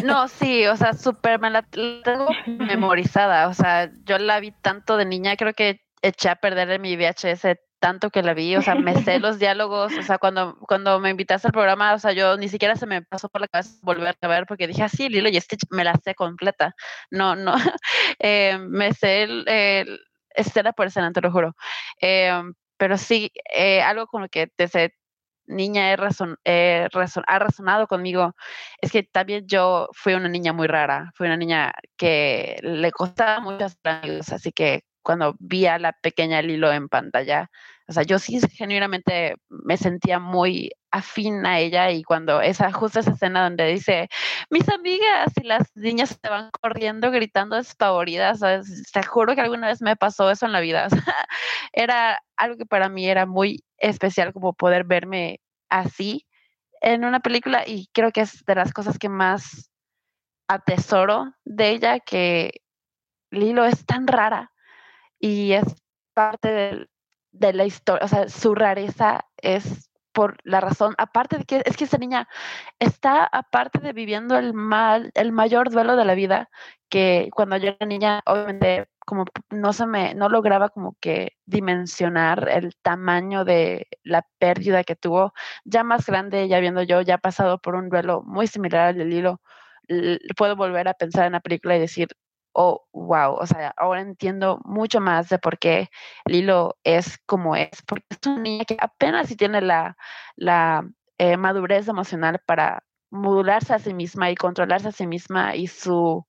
No, 0.05 0.29
sí, 0.29 0.67
o 0.67 0.77
sea, 0.77 0.93
súper 0.93 1.41
me 1.41 1.51
la, 1.51 1.63
tengo 1.63 2.29
memorizada. 2.47 3.49
O 3.49 3.55
sea, 3.55 3.91
yo 4.05 4.19
la 4.19 4.39
vi 4.41 4.53
tanto 4.53 4.97
de 4.97 5.07
niña, 5.07 5.37
creo 5.37 5.55
que 5.55 5.81
eché 6.03 6.29
a 6.29 6.37
perder 6.37 6.71
en 6.71 6.83
mi 6.83 6.97
VHS 6.97 7.59
tanto 7.81 8.11
que 8.11 8.23
la 8.23 8.35
vi, 8.35 8.55
o 8.57 8.63
sea, 8.63 8.75
me 8.75 8.95
sé 9.03 9.19
los 9.19 9.39
diálogos, 9.39 9.93
o 9.99 10.03
sea, 10.03 10.19
cuando, 10.19 10.57
cuando 10.69 11.01
me 11.01 11.11
invitaste 11.11 11.49
al 11.49 11.53
programa, 11.53 11.95
o 11.95 11.99
sea, 11.99 12.13
yo 12.13 12.37
ni 12.37 12.49
siquiera 12.49 12.77
se 12.77 12.87
me 12.87 13.03
pasó 13.03 13.29
por 13.29 13.41
la 13.41 13.49
cabeza 13.49 13.71
volver 13.83 14.15
a 14.21 14.29
ver, 14.29 14.45
porque 14.47 14.69
dije, 14.69 14.83
así, 14.83 15.07
ah, 15.07 15.09
Lilo 15.09 15.31
y 15.31 15.41
Stitch, 15.41 15.65
me 15.71 15.83
la 15.83 15.95
sé 16.05 16.15
completa. 16.15 16.75
No, 17.11 17.35
no, 17.35 17.55
eh, 18.19 18.59
me 18.61 18.93
sé 18.93 19.23
el, 19.23 19.99
escena 20.35 20.73
por 20.73 20.87
escena, 20.87 21.13
te 21.13 21.21
lo 21.21 21.33
juro. 21.33 21.55
Em, 22.01 22.55
pero 22.77 22.97
sí, 22.99 23.33
eh, 23.53 23.83
algo 23.83 24.07
con 24.07 24.23
lo 24.23 24.29
que 24.29 24.49
desde 24.57 24.95
niña 25.47 25.93
he 25.93 25.97
razon, 25.97 26.39
ha 26.45 27.39
resonado 27.39 27.87
conmigo 27.89 28.35
es 28.81 28.93
que 28.93 29.03
también 29.03 29.47
yo 29.47 29.89
fui 29.93 30.15
una 30.15 30.29
niña 30.29 30.53
muy 30.53 30.69
rara, 30.69 31.11
fui 31.15 31.27
una 31.27 31.37
niña 31.37 31.73
que 31.97 32.59
le 32.63 32.93
costaba 32.93 33.41
muchas 33.41 33.77
cosas, 33.83 34.33
así 34.33 34.53
que 34.53 34.85
cuando 35.03 35.35
vi 35.39 35.67
a 35.67 35.79
la 35.79 35.93
pequeña 35.93 36.43
Lilo 36.43 36.73
en 36.73 36.89
pantalla, 36.89 37.51
o 37.91 37.93
sea, 37.93 38.05
yo 38.05 38.21
sí 38.21 38.39
genuinamente 38.53 39.35
me 39.49 39.77
sentía 39.77 40.21
muy 40.21 40.71
afín 40.93 41.45
a 41.45 41.59
ella 41.59 41.91
y 41.91 42.05
cuando 42.05 42.41
esa 42.41 42.71
justo 42.71 43.01
esa 43.01 43.11
escena 43.11 43.43
donde 43.43 43.67
dice 43.67 44.09
mis 44.49 44.69
amigas 44.69 45.33
y 45.35 45.43
las 45.43 45.75
niñas 45.75 46.17
se 46.23 46.31
van 46.31 46.51
corriendo 46.53 47.11
gritando 47.11 47.57
despavoridas, 47.57 48.39
te 48.93 49.03
juro 49.03 49.35
que 49.35 49.41
alguna 49.41 49.67
vez 49.67 49.83
me 49.83 49.97
pasó 49.97 50.31
eso 50.31 50.47
en 50.47 50.53
la 50.53 50.61
vida. 50.61 50.87
era 51.73 52.23
algo 52.37 52.57
que 52.59 52.67
para 52.67 52.89
mí 52.89 53.09
era 53.09 53.27
muy 53.27 53.65
especial 53.77 54.33
como 54.33 54.53
poder 54.53 54.85
verme 54.85 55.41
así 55.69 56.29
en 56.81 57.05
una 57.05 57.19
película 57.19 57.65
y 57.67 57.89
creo 57.93 58.13
que 58.13 58.21
es 58.21 58.45
de 58.45 58.55
las 58.55 58.73
cosas 58.73 59.01
que 59.01 59.09
más 59.09 59.69
atesoro 60.47 61.35
de 61.45 61.71
ella 61.71 61.99
que 61.99 62.63
Lilo 63.33 63.65
es 63.65 63.85
tan 63.85 64.07
rara 64.07 64.53
y 65.19 65.55
es 65.55 65.65
parte 66.15 66.87
de 67.33 67.53
la 67.53 67.65
historia, 67.65 68.05
o 68.05 68.09
sea, 68.09 68.29
su 68.29 68.55
rareza 68.55 69.27
es 69.39 69.91
por 70.13 70.39
la 70.45 70.61
razón, 70.61 70.95
aparte 70.99 71.39
de 71.39 71.45
que 71.45 71.63
es 71.65 71.77
que 71.77 71.85
esa 71.85 71.99
niña 71.99 72.29
está 72.79 73.25
aparte 73.25 73.79
de 73.79 73.93
viviendo 73.93 74.37
el 74.37 74.55
mal, 74.55 75.13
el 75.15 75.33
mayor 75.33 75.71
duelo 75.71 75.97
de 75.97 76.05
la 76.05 76.15
vida, 76.15 76.51
que 76.89 77.31
cuando 77.35 77.57
yo 77.57 77.69
era 77.69 77.87
niña, 77.87 78.21
obviamente 78.27 78.89
como 79.07 79.25
no 79.51 79.73
se 79.73 79.87
me, 79.87 80.15
no 80.15 80.29
lograba 80.29 80.69
como 80.69 80.97
que 81.01 81.37
dimensionar 81.47 82.49
el 82.49 82.77
tamaño 82.83 83.45
de 83.45 83.89
la 84.05 84.27
pérdida 84.39 84.85
que 84.85 84.97
tuvo, 84.97 85.33
ya 85.65 85.85
más 85.85 86.07
grande, 86.07 86.49
ya 86.49 86.61
viendo 86.61 86.83
yo, 86.83 87.01
ya 87.03 87.19
pasado 87.19 87.59
por 87.59 87.75
un 87.75 87.89
duelo 87.89 88.23
muy 88.25 88.47
similar 88.47 88.89
al 88.89 88.99
del 88.99 89.13
hilo, 89.13 89.41
puedo 90.37 90.57
volver 90.57 90.89
a 90.89 90.95
pensar 90.95 91.27
en 91.27 91.33
la 91.33 91.41
película 91.41 91.77
y 91.77 91.81
decir, 91.81 92.09
oh, 92.53 92.87
wow, 92.93 93.35
o 93.35 93.47
sea, 93.47 93.75
ahora 93.77 94.01
entiendo 94.01 94.61
mucho 94.65 95.01
más 95.01 95.29
de 95.29 95.39
por 95.39 95.59
qué 95.59 95.89
Lilo 96.27 96.79
es 96.85 97.19
como 97.27 97.57
es, 97.57 97.71
porque 97.87 98.07
es 98.11 98.19
una 98.27 98.41
niña 98.41 98.65
que 98.65 98.77
apenas 98.81 99.29
si 99.29 99.37
tiene 99.37 99.61
la, 99.61 99.97
la 100.37 100.89
eh, 101.19 101.37
madurez 101.37 101.89
emocional 101.89 102.41
para 102.47 102.85
modularse 103.11 103.75
a 103.75 103.79
sí 103.79 103.95
misma 103.95 104.31
y 104.31 104.37
controlarse 104.37 104.89
a 104.89 104.93
sí 104.93 105.07
misma 105.07 105.57
y 105.57 105.67
su 105.67 106.25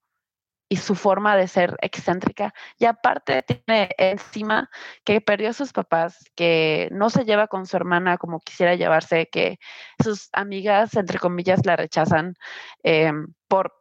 y 0.72 0.78
su 0.78 0.95
forma 0.95 1.36
de 1.36 1.49
ser 1.49 1.76
excéntrica. 1.82 2.53
Y 2.80 2.86
aparte 2.86 3.43
tiene 3.43 3.89
encima 3.97 4.69
que 5.03 5.19
perdió 5.19 5.49
a 5.49 5.53
sus 5.53 5.74
papás, 5.74 6.32
que 6.34 6.88
no 6.93 7.09
se 7.09 7.26
lleva 7.26 7.47
con 7.47 7.65
su 7.65 7.76
hermana 7.76 8.17
como 8.17 8.39
quisiera 8.39 8.76
llevarse, 8.76 9.28
que 9.30 9.59
sus 10.01 10.30
amigas, 10.32 10.95
entre 10.95 11.19
comillas, 11.19 11.65
la 11.65 11.76
rechazan. 11.76 12.36
Em, 12.84 13.34
por, 13.52 13.74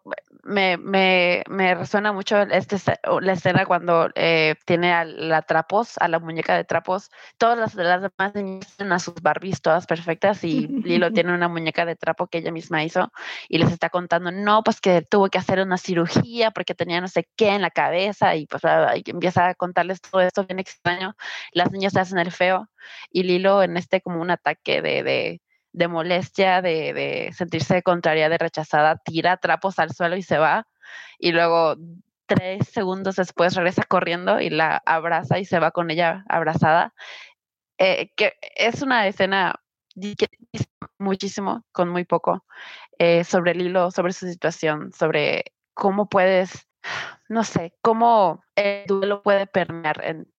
me, 0.42 0.78
me, 0.78 1.44
me, 1.48 1.76
resuena 1.76 2.12
mucho 2.12 2.42
este, 2.42 2.76
la 3.20 3.34
escena 3.34 3.64
cuando 3.66 4.08
eh, 4.16 4.56
tiene 4.64 4.92
a 4.92 5.04
la 5.04 5.42
trapos, 5.42 5.96
a 5.98 6.08
la 6.08 6.18
muñeca 6.18 6.56
de 6.56 6.64
trapos. 6.64 7.08
Todas 7.38 7.56
las, 7.56 7.76
las 7.76 8.02
demás 8.02 8.32
tienen 8.32 8.92
a 8.92 8.98
sus 8.98 9.14
Barbies 9.22 9.62
todas 9.62 9.86
perfectas 9.86 10.42
y 10.42 10.66
Lilo 10.66 11.12
tiene 11.12 11.32
una 11.32 11.46
muñeca 11.46 11.84
de 11.84 11.94
trapo 11.94 12.26
que 12.26 12.38
ella 12.38 12.50
misma 12.50 12.82
hizo 12.82 13.12
y 13.48 13.58
les 13.58 13.70
está 13.70 13.90
contando, 13.90 14.32
no, 14.32 14.64
pues 14.64 14.80
que 14.80 15.02
tuvo 15.02 15.28
que 15.28 15.38
hacer 15.38 15.60
una 15.60 15.78
cirugía 15.78 16.50
porque 16.50 16.74
tenía 16.74 17.00
no 17.00 17.06
sé 17.06 17.28
qué 17.36 17.50
en 17.50 17.62
la 17.62 17.70
cabeza 17.70 18.34
y 18.34 18.46
pues 18.46 18.64
empieza 19.06 19.50
a 19.50 19.54
contarles 19.54 20.00
todo 20.00 20.20
esto 20.20 20.44
bien 20.46 20.58
extraño. 20.58 21.14
Las 21.52 21.70
niñas 21.70 21.92
se 21.92 22.00
hacen 22.00 22.18
el 22.18 22.32
feo 22.32 22.68
y 23.12 23.22
Lilo 23.22 23.62
en 23.62 23.76
este 23.76 24.00
como 24.00 24.20
un 24.20 24.32
ataque 24.32 24.82
de, 24.82 25.04
de 25.04 25.40
de 25.72 25.88
molestia, 25.88 26.62
de, 26.62 26.92
de 26.92 27.32
sentirse 27.32 27.82
contrariada, 27.82 28.30
de 28.30 28.38
rechazada, 28.38 28.96
tira 28.96 29.36
trapos 29.36 29.78
al 29.78 29.92
suelo 29.92 30.16
y 30.16 30.22
se 30.22 30.38
va. 30.38 30.66
Y 31.18 31.32
luego 31.32 31.76
tres 32.26 32.68
segundos 32.68 33.16
después 33.16 33.54
regresa 33.54 33.82
corriendo 33.82 34.40
y 34.40 34.50
la 34.50 34.82
abraza 34.86 35.38
y 35.38 35.44
se 35.44 35.58
va 35.58 35.72
con 35.72 35.90
ella 35.90 36.24
abrazada. 36.28 36.94
Eh, 37.78 38.12
que 38.14 38.34
es 38.56 38.82
una 38.82 39.06
escena 39.06 39.54
que 39.94 40.28
muchísimo 40.98 41.64
con 41.72 41.88
muy 41.88 42.04
poco 42.04 42.44
eh, 42.98 43.24
sobre 43.24 43.52
el 43.52 43.62
hilo, 43.62 43.90
sobre 43.90 44.12
su 44.12 44.28
situación, 44.28 44.92
sobre 44.92 45.54
cómo 45.74 46.08
puedes, 46.08 46.68
no 47.28 47.42
sé, 47.42 47.74
cómo 47.82 48.44
el 48.54 48.86
duelo 48.86 49.22
puede 49.22 49.46
permear 49.46 50.04
en 50.04 50.32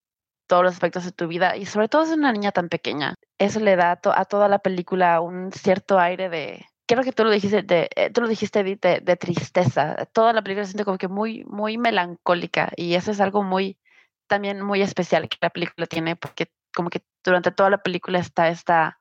todos 0.52 0.66
los 0.66 0.74
aspectos 0.74 1.06
de 1.06 1.14
tu 1.14 1.30
vida 1.30 1.56
y 1.56 1.66
sobre 1.66 1.88
todo 1.88 2.04
es 2.04 2.10
una 2.10 2.34
niña 2.34 2.52
tan 2.52 2.68
pequeña. 2.68 3.16
Eso 3.38 3.62
le 3.62 3.78
da 3.78 3.92
a, 4.04 4.26
toda 4.26 4.50
la 4.50 4.60
película 4.60 5.22
un 5.22 5.54
cierto 5.54 5.98
aire 5.98 6.28
de, 6.28 6.66
creo 6.86 7.04
que 7.06 7.14
tú 7.14 7.24
lo 7.24 7.30
dijiste, 7.32 7.64
de, 7.64 7.88
eh, 7.96 8.10
tú 8.10 8.20
lo 8.20 8.28
dijiste 8.28 8.62
de, 8.62 8.76
de, 9.02 9.16
tristeza. 9.16 10.06
Toda 10.12 10.34
la 10.34 10.42
película 10.42 10.66
se 10.66 10.72
siente 10.72 10.84
como 10.84 10.98
que 10.98 11.08
muy, 11.08 11.46
muy 11.46 11.78
melancólica 11.78 12.70
y 12.76 12.96
eso 12.96 13.12
es 13.12 13.22
algo 13.22 13.44
muy, 13.44 13.80
también 14.28 14.62
muy 14.62 14.82
especial 14.82 15.30
que 15.30 15.38
la 15.40 15.52
película 15.52 15.88
tiene 15.88 16.18
porque 16.18 16.52
como 16.76 16.90
que 16.90 17.02
durante 17.24 17.52
toda 17.52 17.70
la 17.70 17.78
película 17.78 18.20
está 18.20 18.50
esta 18.50 19.00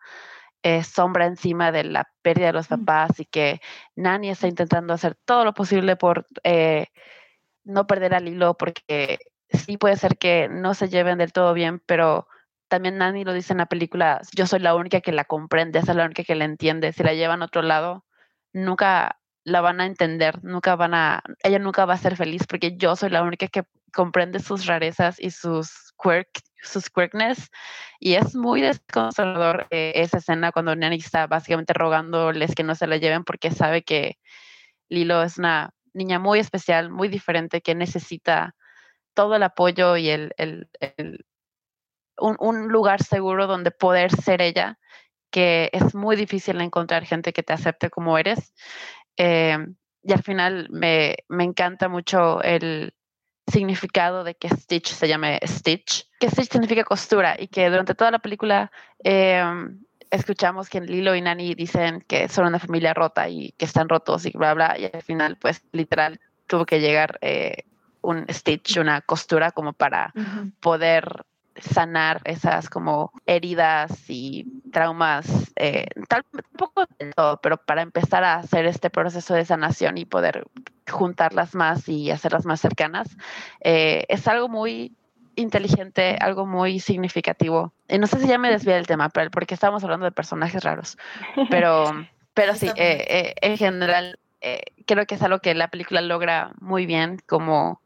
eh, 0.63 0.85
sombra 0.85 1.27
encima 1.27 1.73
de 1.73 1.83
la 1.83 2.09
pérdida 2.23 2.47
de 2.47 2.53
los 2.53 2.69
papás 2.69 3.19
y 3.19 3.25
que 3.25 3.61
Nani 3.97 4.31
está 4.31 4.47
intentando 4.47 4.95
hacer 4.95 5.17
todo 5.25 5.45
lo 5.45 5.53
posible 5.53 5.97
por 5.97 6.29
eh, 6.45 6.87
no 7.65 7.89
perder 7.89 8.15
al 8.15 8.29
hilo 8.29 8.57
porque 8.57 9.19
sí 9.53 9.77
puede 9.77 9.97
ser 9.97 10.19
que 10.19 10.49
no 10.49 10.75
se 10.75 10.89
lleven 10.89 11.19
del 11.19 11.33
todo 11.33 11.55
bien, 11.55 11.81
pero 11.87 12.29
también 12.69 12.99
Nani 12.99 13.25
lo 13.25 13.33
dice 13.33 13.53
en 13.53 13.59
la 13.59 13.67
película, 13.67 14.21
yo 14.33 14.47
soy 14.47 14.61
la 14.61 14.75
única 14.75 15.01
que 15.01 15.13
la 15.13 15.25
comprende, 15.25 15.83
soy 15.83 15.97
la 15.97 16.05
única 16.05 16.23
que 16.25 16.37
la 16.37 16.45
entiende. 16.45 16.93
Si 16.93 17.03
la 17.03 17.15
llevan 17.15 17.43
a 17.43 17.47
otro 17.47 17.63
lado, 17.63 18.05
nunca 18.53 19.21
la 19.45 19.61
van 19.61 19.81
a 19.81 19.87
entender, 19.87 20.43
nunca 20.45 20.77
van 20.77 20.95
a, 20.95 21.23
ella 21.43 21.59
nunca 21.59 21.85
va 21.85 21.95
a 21.95 21.99
ser 21.99 22.17
feliz 22.17 22.47
porque 22.47 22.77
yo 22.77 22.95
soy 22.95 23.11
la 23.11 23.23
única 23.23 23.49
que 23.49 23.65
comprende 23.93 24.39
sus 24.39 24.67
rarezas 24.67 25.19
y 25.19 25.31
sus 25.31 25.93
quirk, 26.01 26.29
sus 26.63 26.91
quirkness. 26.91 27.51
Y 27.99 28.15
es 28.15 28.35
muy 28.37 28.61
desconsolador 28.61 29.67
eh, 29.71 29.93
esa 29.97 30.19
escena 30.19 30.53
cuando 30.53 30.77
Nani 30.77 30.97
está 30.97 31.27
básicamente 31.27 31.73
rogándoles 31.73 32.55
que 32.55 32.63
no 32.63 32.75
se 32.75 32.87
la 32.87 32.99
lleven 32.99 33.25
porque 33.25 33.51
sabe 33.51 33.83
que 33.83 34.19
Lilo 34.89 35.23
es 35.23 35.39
una 35.39 35.75
niña 35.93 36.19
muy 36.19 36.39
especial, 36.39 36.91
muy 36.91 37.09
diferente, 37.09 37.63
que 37.63 37.75
necesita 37.75 38.55
todo 39.15 39.37
el 39.37 39.43
apoyo 39.43 39.97
y 39.97 40.11
el, 40.11 40.33
un, 42.19 42.69
lugar 42.69 43.03
seguro 43.03 43.47
donde 43.47 43.71
poder 43.71 44.11
ser 44.11 44.43
ella, 44.43 44.79
que 45.31 45.71
es 45.73 45.95
muy 45.95 46.17
difícil 46.17 46.61
encontrar 46.61 47.05
gente 47.05 47.33
que 47.33 47.43
te 47.43 47.53
acepte 47.53 47.91
como 47.91 48.19
eres. 48.19 48.53
Eh, 49.17 49.59
y 50.03 50.13
al 50.13 50.23
final 50.23 50.69
me, 50.71 51.17
me 51.29 51.45
encanta 51.45 51.89
mucho 51.89 52.43
el 52.43 52.95
significado 53.51 54.25
de 54.25 54.35
que 54.35 54.49
Stitch 54.49 54.89
se 54.89 55.09
llame 55.09 55.41
Stitch, 55.45 56.09
que 56.19 56.31
Stitch 56.31 56.53
significa 56.53 56.85
costura 56.85 57.37
y 57.39 57.49
que 57.49 57.69
durante 57.69 57.95
toda 57.95 58.11
la 58.11 58.19
película 58.19 58.71
em, 59.01 59.85
escuchamos 60.11 60.69
que 60.69 60.81
Lilo 60.81 61.15
y 61.15 61.21
Nani 61.21 61.55
dicen 61.55 62.05
que 62.07 62.29
son 62.29 62.47
una 62.47 62.59
familia 62.59 62.95
rota 62.95 63.29
y 63.29 63.53
que 63.53 63.65
están 63.65 63.89
rotos 63.89 64.25
y 64.27 64.31
bla, 64.31 64.55
bla, 64.55 64.79
y 64.79 64.85
al 64.85 65.03
final, 65.03 65.37
pues 65.37 65.63
literal, 65.73 66.21
tuvo 66.47 66.65
que 66.65 66.81
llegar 66.81 67.19
eh, 67.21 67.65
un 68.03 68.27
Stitch, 68.29 68.79
una 68.79 69.01
costura 69.01 69.53
como 69.53 69.73
para 69.73 70.13
poder 70.61 71.25
sanar 71.61 72.21
esas 72.25 72.69
como 72.69 73.13
heridas 73.27 74.09
y 74.09 74.47
traumas, 74.73 75.53
eh, 75.57 75.87
tal 76.09 76.25
poco 76.57 76.85
de 76.99 77.13
todo, 77.13 77.41
pero 77.41 77.57
para 77.59 77.83
empezar 77.83 78.25
a 78.25 78.37
hacer 78.37 78.67
este 78.67 78.91
proceso 78.91 79.35
de 79.35 79.45
sanación 79.45 79.99
y 79.99 80.05
poder 80.05 80.47
juntarlas 80.89 81.55
más 81.55 81.89
y 81.89 82.11
hacerlas 82.11 82.47
más 82.47 82.61
cercanas, 82.61 83.17
eh, 83.61 84.05
es 84.09 84.27
algo 84.29 84.49
muy 84.49 84.95
inteligente, 85.37 86.17
algo 86.21 86.47
muy 86.47 86.81
significativo. 86.81 87.73
Y 87.89 87.99
no 87.99 88.07
sé 88.07 88.19
si 88.21 88.27
ya 88.27 88.39
me 88.39 88.51
desvía 88.51 88.75
del 88.75 88.87
tema, 88.87 89.09
pero 89.09 89.31
porque 89.31 89.55
estábamos 89.55 89.85
hablando 89.85 90.05
de 90.05 90.13
personajes 90.13 90.63
raros, 90.65 90.99
pero, 91.51 91.85
pero 92.35 92.55
sí, 92.55 92.71
eh, 92.77 93.35
en 93.41 93.57
general 93.57 94.19
creo 94.87 95.05
que 95.05 95.17
es 95.17 95.23
algo 95.23 95.41
que 95.41 95.55
la 95.55 95.69
película 95.69 96.01
logra 96.01 96.53
muy 96.61 96.87
bien, 96.87 97.19
como 97.27 97.83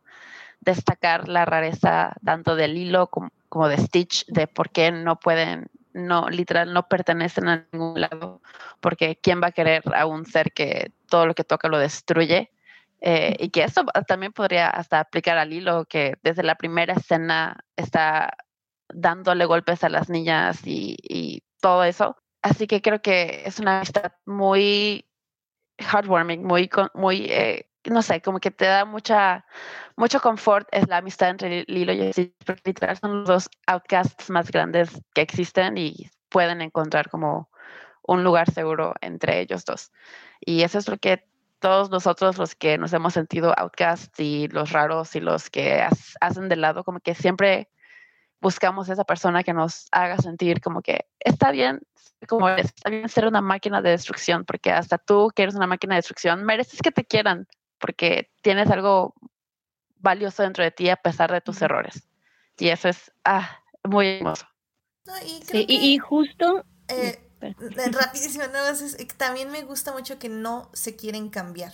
destacar 0.64 1.28
la 1.28 1.44
rareza 1.44 2.14
tanto 2.24 2.56
del 2.56 2.76
hilo 2.76 3.08
como 3.08 3.30
como 3.54 3.68
de 3.68 3.78
Stitch, 3.78 4.26
de 4.26 4.48
por 4.48 4.70
qué 4.70 4.90
no 4.90 5.20
pueden, 5.20 5.70
no, 5.92 6.28
literal, 6.28 6.72
no 6.72 6.88
pertenecen 6.88 7.48
a 7.48 7.64
ningún 7.70 8.00
lado, 8.00 8.42
porque 8.80 9.20
¿quién 9.22 9.40
va 9.40 9.46
a 9.46 9.52
querer 9.52 9.84
a 9.94 10.06
un 10.06 10.26
ser 10.26 10.52
que 10.52 10.90
todo 11.08 11.24
lo 11.24 11.34
que 11.36 11.44
toca 11.44 11.68
lo 11.68 11.78
destruye? 11.78 12.50
Eh, 13.00 13.36
y 13.38 13.50
que 13.50 13.62
eso 13.62 13.84
también 14.08 14.32
podría 14.32 14.70
hasta 14.70 14.98
aplicar 14.98 15.38
al 15.38 15.52
hilo, 15.52 15.84
que 15.84 16.16
desde 16.24 16.42
la 16.42 16.56
primera 16.56 16.94
escena 16.94 17.64
está 17.76 18.36
dándole 18.92 19.44
golpes 19.44 19.84
a 19.84 19.88
las 19.88 20.10
niñas 20.10 20.62
y, 20.64 21.44
todo 21.60 21.84
eso. 21.84 22.16
Así 22.42 22.66
que 22.66 22.82
creo 22.82 23.00
que 23.02 23.44
es 23.46 23.60
una 23.60 23.76
amistad 23.76 24.12
muy 24.26 25.06
heartwarming, 25.78 26.44
muy, 26.44 26.68
muy 26.92 27.26
eh, 27.30 27.70
no 27.90 28.02
sé, 28.02 28.20
como 28.20 28.40
que 28.40 28.50
te 28.50 28.64
da 28.64 28.84
mucha, 28.84 29.44
mucho 29.96 30.20
confort 30.20 30.68
es 30.72 30.88
la 30.88 30.98
amistad 30.98 31.30
entre 31.30 31.64
Lilo 31.68 31.92
y 31.92 32.12
Stitch, 32.12 32.34
porque 32.44 32.62
literal 32.64 32.96
son 32.96 33.20
los 33.20 33.28
dos 33.28 33.50
outcasts 33.66 34.28
más 34.30 34.50
grandes 34.50 34.90
que 35.14 35.22
existen 35.22 35.78
y 35.78 36.10
pueden 36.28 36.60
encontrar 36.60 37.08
como 37.10 37.48
un 38.02 38.24
lugar 38.24 38.50
seguro 38.50 38.94
entre 39.00 39.40
ellos 39.40 39.64
dos. 39.64 39.92
Y 40.40 40.62
eso 40.62 40.78
es 40.78 40.88
lo 40.88 40.98
que 40.98 41.24
todos 41.60 41.90
nosotros 41.90 42.36
los 42.36 42.54
que 42.54 42.76
nos 42.76 42.92
hemos 42.92 43.14
sentido 43.14 43.54
outcasts 43.56 44.20
y 44.20 44.48
los 44.48 44.72
raros 44.72 45.16
y 45.16 45.20
los 45.20 45.48
que 45.48 45.86
hacen 46.20 46.48
de 46.48 46.56
lado, 46.56 46.84
como 46.84 47.00
que 47.00 47.14
siempre 47.14 47.68
buscamos 48.40 48.90
esa 48.90 49.04
persona 49.04 49.42
que 49.42 49.54
nos 49.54 49.88
haga 49.90 50.18
sentir 50.18 50.60
como 50.60 50.82
que 50.82 51.06
está 51.20 51.50
bien, 51.50 51.80
como 52.28 52.50
está 52.50 52.90
bien 52.90 53.08
ser 53.08 53.26
una 53.26 53.40
máquina 53.40 53.80
de 53.80 53.90
destrucción, 53.90 54.44
porque 54.44 54.72
hasta 54.72 54.98
tú 54.98 55.30
que 55.34 55.44
eres 55.44 55.54
una 55.54 55.66
máquina 55.66 55.94
de 55.94 56.00
destrucción 56.00 56.44
mereces 56.44 56.82
que 56.82 56.92
te 56.92 57.06
quieran, 57.06 57.46
porque 57.78 58.30
tienes 58.42 58.70
algo 58.70 59.14
valioso 60.04 60.44
dentro 60.44 60.62
de 60.62 60.70
ti 60.70 60.88
a 60.88 60.96
pesar 60.96 61.32
de 61.32 61.40
tus 61.40 61.60
errores. 61.62 62.04
Y 62.58 62.68
eso 62.68 62.88
es 62.88 63.10
ah, 63.24 63.58
muy 63.82 64.18
hermoso. 64.18 64.46
y, 65.52 65.98
justo... 65.98 66.64
Eh, 66.86 67.18
eh, 67.40 67.54
rapidísimo, 67.90 68.44
también 69.16 69.50
me 69.50 69.62
gusta 69.62 69.92
mucho 69.92 70.18
que 70.18 70.28
no 70.28 70.70
se 70.72 70.94
quieren 70.94 71.30
cambiar. 71.30 71.72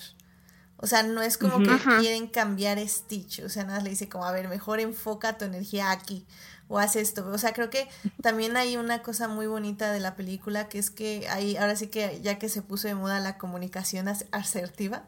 O 0.79 0.87
sea, 0.87 1.03
no 1.03 1.21
es 1.21 1.37
como 1.37 1.59
que 1.59 1.77
quieren 2.01 2.27
cambiar 2.27 2.79
Stitch. 2.89 3.41
O 3.41 3.51
sea, 3.51 3.65
nada 3.65 3.83
le 3.83 3.91
dice 3.91 4.09
como, 4.09 4.25
a 4.25 4.33
ver, 4.33 4.49
mejor 4.49 4.81
enfoca 4.81 5.37
tu 5.37 5.45
energía 5.45 5.91
aquí 5.91 6.27
o 6.71 6.79
hace 6.79 7.01
esto. 7.01 7.27
O 7.27 7.37
sea, 7.37 7.53
creo 7.53 7.69
que 7.69 7.89
también 8.23 8.57
hay 8.57 8.77
una 8.77 9.03
cosa 9.03 9.27
muy 9.27 9.49
bonita 9.49 9.93
de 9.93 9.99
la 9.99 10.15
película 10.15 10.69
que 10.69 10.79
es 10.79 10.91
que 10.91 11.27
hay, 11.29 11.57
ahora 11.57 11.75
sí 11.75 11.89
que 11.89 12.21
ya 12.23 12.39
que 12.39 12.49
se 12.49 12.63
puso 12.63 12.87
de 12.87 12.95
moda 12.95 13.19
la 13.19 13.37
comunicación 13.37 14.07
asertiva 14.31 15.03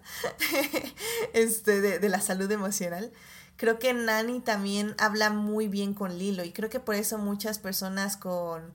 este, 1.32 1.80
de, 1.80 2.08
la 2.08 2.20
salud 2.20 2.50
emocional, 2.50 3.12
creo 3.56 3.78
que 3.78 3.94
Nani 3.94 4.40
también 4.40 4.96
habla 4.98 5.30
muy 5.30 5.68
bien 5.68 5.94
con 5.94 6.18
Lilo 6.18 6.44
y 6.44 6.50
creo 6.50 6.68
que 6.68 6.80
por 6.80 6.96
eso 6.96 7.16
muchas 7.16 7.58
personas 7.58 8.16
con... 8.16 8.74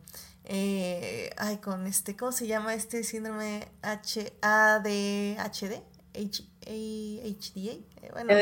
Eh, 0.50 1.32
ay, 1.36 1.58
con 1.58 1.88
este, 1.88 2.16
¿cómo 2.16 2.32
se 2.32 2.48
llama 2.48 2.74
este 2.74 3.04
síndrome 3.04 3.68
H 3.82 4.32
ADHD? 4.42 5.82
H 6.16 6.48
HDA. 6.66 7.76
Eh, 8.08 8.12
bueno. 8.14 8.34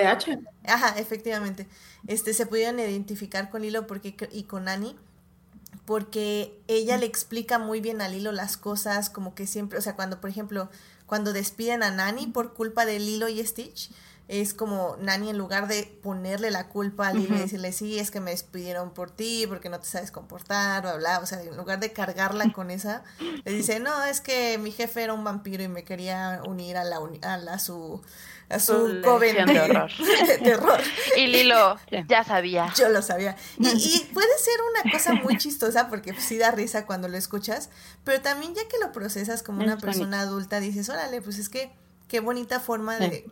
Ajá, 0.66 0.98
efectivamente. 1.00 1.68
Este, 2.08 2.34
se 2.34 2.46
pudieron 2.46 2.80
identificar 2.80 3.50
con 3.50 3.62
Lilo 3.62 3.88
porque, 3.88 4.16
y 4.32 4.44
con 4.44 4.68
Annie 4.68 4.96
porque 5.86 6.60
ella 6.68 6.98
le 6.98 7.06
explica 7.06 7.60
muy 7.60 7.80
bien 7.80 8.02
a 8.02 8.10
Lilo 8.10 8.32
las 8.32 8.58
cosas, 8.58 9.10
como 9.10 9.36
que 9.36 9.46
siempre, 9.46 9.78
o 9.78 9.82
sea, 9.82 9.96
cuando, 9.96 10.20
por 10.20 10.30
ejemplo, 10.30 10.70
cuando 11.06 11.32
despiden 11.32 11.84
a 11.84 11.92
Nani 11.92 12.28
por 12.28 12.54
culpa 12.54 12.86
de 12.86 13.00
Lilo 13.00 13.30
y 13.30 13.46
Stitch, 13.46 13.92
es 14.28 14.56
como 14.56 14.98
Nani 15.00 15.30
en 15.30 15.38
lugar 15.38 15.68
de 15.68 15.84
ponerle 16.02 16.50
la 16.50 16.68
culpa 16.70 17.10
a 17.10 17.14
Lilo 17.14 17.36
y 17.36 17.40
decirle, 17.40 17.72
sí, 17.72 18.00
es 18.00 18.10
que 18.10 18.20
me 18.20 18.32
despidieron 18.32 18.92
por 18.92 19.12
ti, 19.12 19.46
porque 19.48 19.70
no 19.70 19.80
te 19.80 19.86
sabes 19.86 20.10
comportar, 20.10 20.82
bla, 20.82 20.96
bla, 20.96 21.20
o 21.20 21.28
sea, 21.28 21.44
en 21.44 21.56
lugar 21.56 21.80
de 21.80 21.94
cargarla 21.94 22.52
con 22.52 22.72
esa, 22.72 23.04
le 23.20 23.52
dice, 23.52 23.80
no, 23.80 24.04
es 24.04 24.22
que 24.22 24.58
mi 24.58 24.72
jefe 24.72 25.04
era 25.04 25.14
un 25.14 25.24
vampiro 25.24 25.62
y 25.62 25.68
me 25.68 25.84
quería 25.84 26.42
unir 26.48 26.78
a 26.78 26.84
la, 26.84 27.00
a, 27.22 27.38
la, 27.38 27.60
su 27.60 28.02
a 28.50 28.60
su 28.60 29.02
coven 29.04 29.46
de 29.46 29.60
horror. 29.60 29.92
terror. 30.44 30.80
Y 31.18 31.28
Lilo 31.28 31.78
ya 32.08 32.24
sabía. 32.24 32.72
Yo 32.76 32.90
lo 32.90 33.02
sabía. 33.02 33.36
Y, 33.58 34.00
puede 34.14 34.38
ser 34.40 34.56
una 34.84 34.92
cosa 34.92 35.14
muy 35.14 35.38
chistosa 35.38 35.90
porque 35.90 36.14
sí 36.20 36.38
da 36.38 36.52
risa 36.52 36.86
cuando 36.86 37.08
lo 37.08 37.18
escuchas, 37.18 37.70
pero 38.04 38.22
también 38.22 38.54
ya 38.56 38.68
que 38.68 38.78
lo 38.80 38.92
procesas 38.92 39.44
como 39.44 39.64
una 39.64 39.78
persona 39.78 40.22
adulta, 40.22 40.60
dices, 40.60 40.90
órale, 40.90 41.22
pues 41.22 41.40
es 41.40 41.50
que 41.50 41.72
qué 42.08 42.20
bonita 42.20 42.60
forma 42.60 42.98
de 42.98 43.26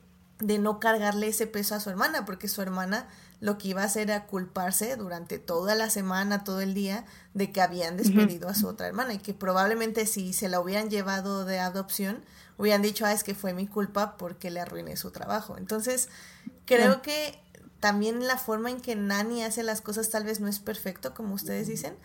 de 0.44 0.60
no 0.60 0.80
cargarle 0.80 1.28
ese 1.28 1.48
peso 1.48 1.76
a 1.76 1.80
su 1.80 1.90
hermana, 1.90 2.26
porque 2.26 2.48
su 2.48 2.62
hermana 2.62 3.08
lo 3.40 3.58
que 3.58 3.70
iba 3.70 3.82
a 3.82 3.86
hacer 3.86 4.10
era 4.10 4.26
culparse 4.26 4.96
durante 4.96 5.40
toda 5.40 5.76
la 5.76 5.90
semana, 5.90 6.44
todo 6.44 6.62
el 6.62 6.74
día, 6.74 7.06
de 7.34 7.52
que 7.52 7.62
habían 7.62 7.98
despedido 7.98 8.50
a 8.50 8.56
su 8.56 8.68
otra 8.68 8.88
hermana 8.88 9.14
y 9.14 9.20
que 9.20 9.34
probablemente 9.34 10.06
si 10.06 10.34
se 10.34 10.50
la 10.50 10.60
hubieran 10.60 10.90
llevado 10.90 11.46
de 11.46 11.60
adopción, 11.60 12.24
hubieran 12.58 12.82
dicho, 12.82 13.06
ah, 13.06 13.14
es 13.14 13.24
que 13.24 13.36
fue 13.36 13.54
mi 13.54 13.68
culpa 13.68 14.18
porque 14.18 14.52
le 14.52 14.60
arruiné 14.60 14.98
su 14.98 15.12
trabajo. 15.12 15.58
Entonces, 15.58 16.10
creo 16.66 17.02
que 17.02 17.40
también 17.80 18.28
la 18.28 18.38
forma 18.38 18.70
en 18.70 18.80
que 18.80 18.96
Nani 18.96 19.44
hace 19.44 19.64
las 19.64 19.82
cosas 19.82 20.10
tal 20.10 20.24
vez 20.24 20.40
no 20.40 20.48
es 20.48 20.60
perfecto, 20.60 21.14
como 21.14 21.36
ustedes 21.36 21.68
dicen, 21.68 21.96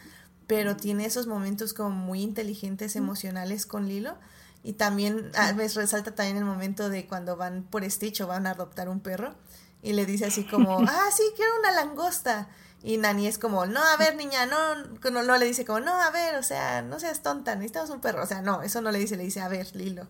pero 0.47 0.77
tiene 0.77 1.05
esos 1.05 1.27
momentos 1.27 1.75
como 1.75 1.91
muy 1.91 2.23
inteligentes, 2.23 2.97
emocionales 2.97 3.67
con 3.67 3.87
Lilo 3.87 4.17
y 4.63 4.73
también 4.73 5.31
a 5.37 5.53
veces 5.53 5.77
resalta 5.77 6.15
también 6.15 6.39
el 6.39 6.45
momento 6.45 6.89
de 6.89 7.07
cuando 7.07 7.37
van 7.37 7.63
por 7.63 7.89
Stitch 7.89 8.21
o 8.23 8.27
van 8.27 8.47
a 8.47 8.51
adoptar 8.51 8.89
un 8.89 9.01
perro 9.01 9.35
y 9.83 9.93
le 9.93 10.05
dice 10.07 10.27
así 10.27 10.45
como, 10.45 10.79
ah, 10.89 11.09
sí, 11.15 11.23
quiero 11.37 11.53
una 11.61 11.73
langosta. 11.73 12.49
Y 12.83 12.97
Nani 12.97 13.27
es 13.27 13.39
como, 13.39 13.67
no, 13.67 13.83
a 13.83 13.97
ver, 13.97 14.15
niña, 14.15 14.47
no, 14.47 14.75
no, 15.11 15.23
no 15.23 15.37
le 15.37 15.47
dice 15.47 15.65
como, 15.65 15.81
no, 15.81 16.01
a 16.01 16.11
ver, 16.11 16.37
o 16.37 16.43
sea, 16.43 16.81
no 16.83 17.01
seas 17.01 17.23
tonta, 17.23 17.57
necesitamos 17.57 17.91
un 17.91 18.01
perro. 18.01 18.23
O 18.23 18.27
sea, 18.27 18.41
no, 18.41 18.63
eso 18.63 18.81
no 18.81 18.93
le 18.93 19.01
dice, 19.01 19.17
le 19.17 19.25
dice, 19.25 19.41
a 19.41 19.49
ver, 19.49 19.75
Lilo, 19.75 20.09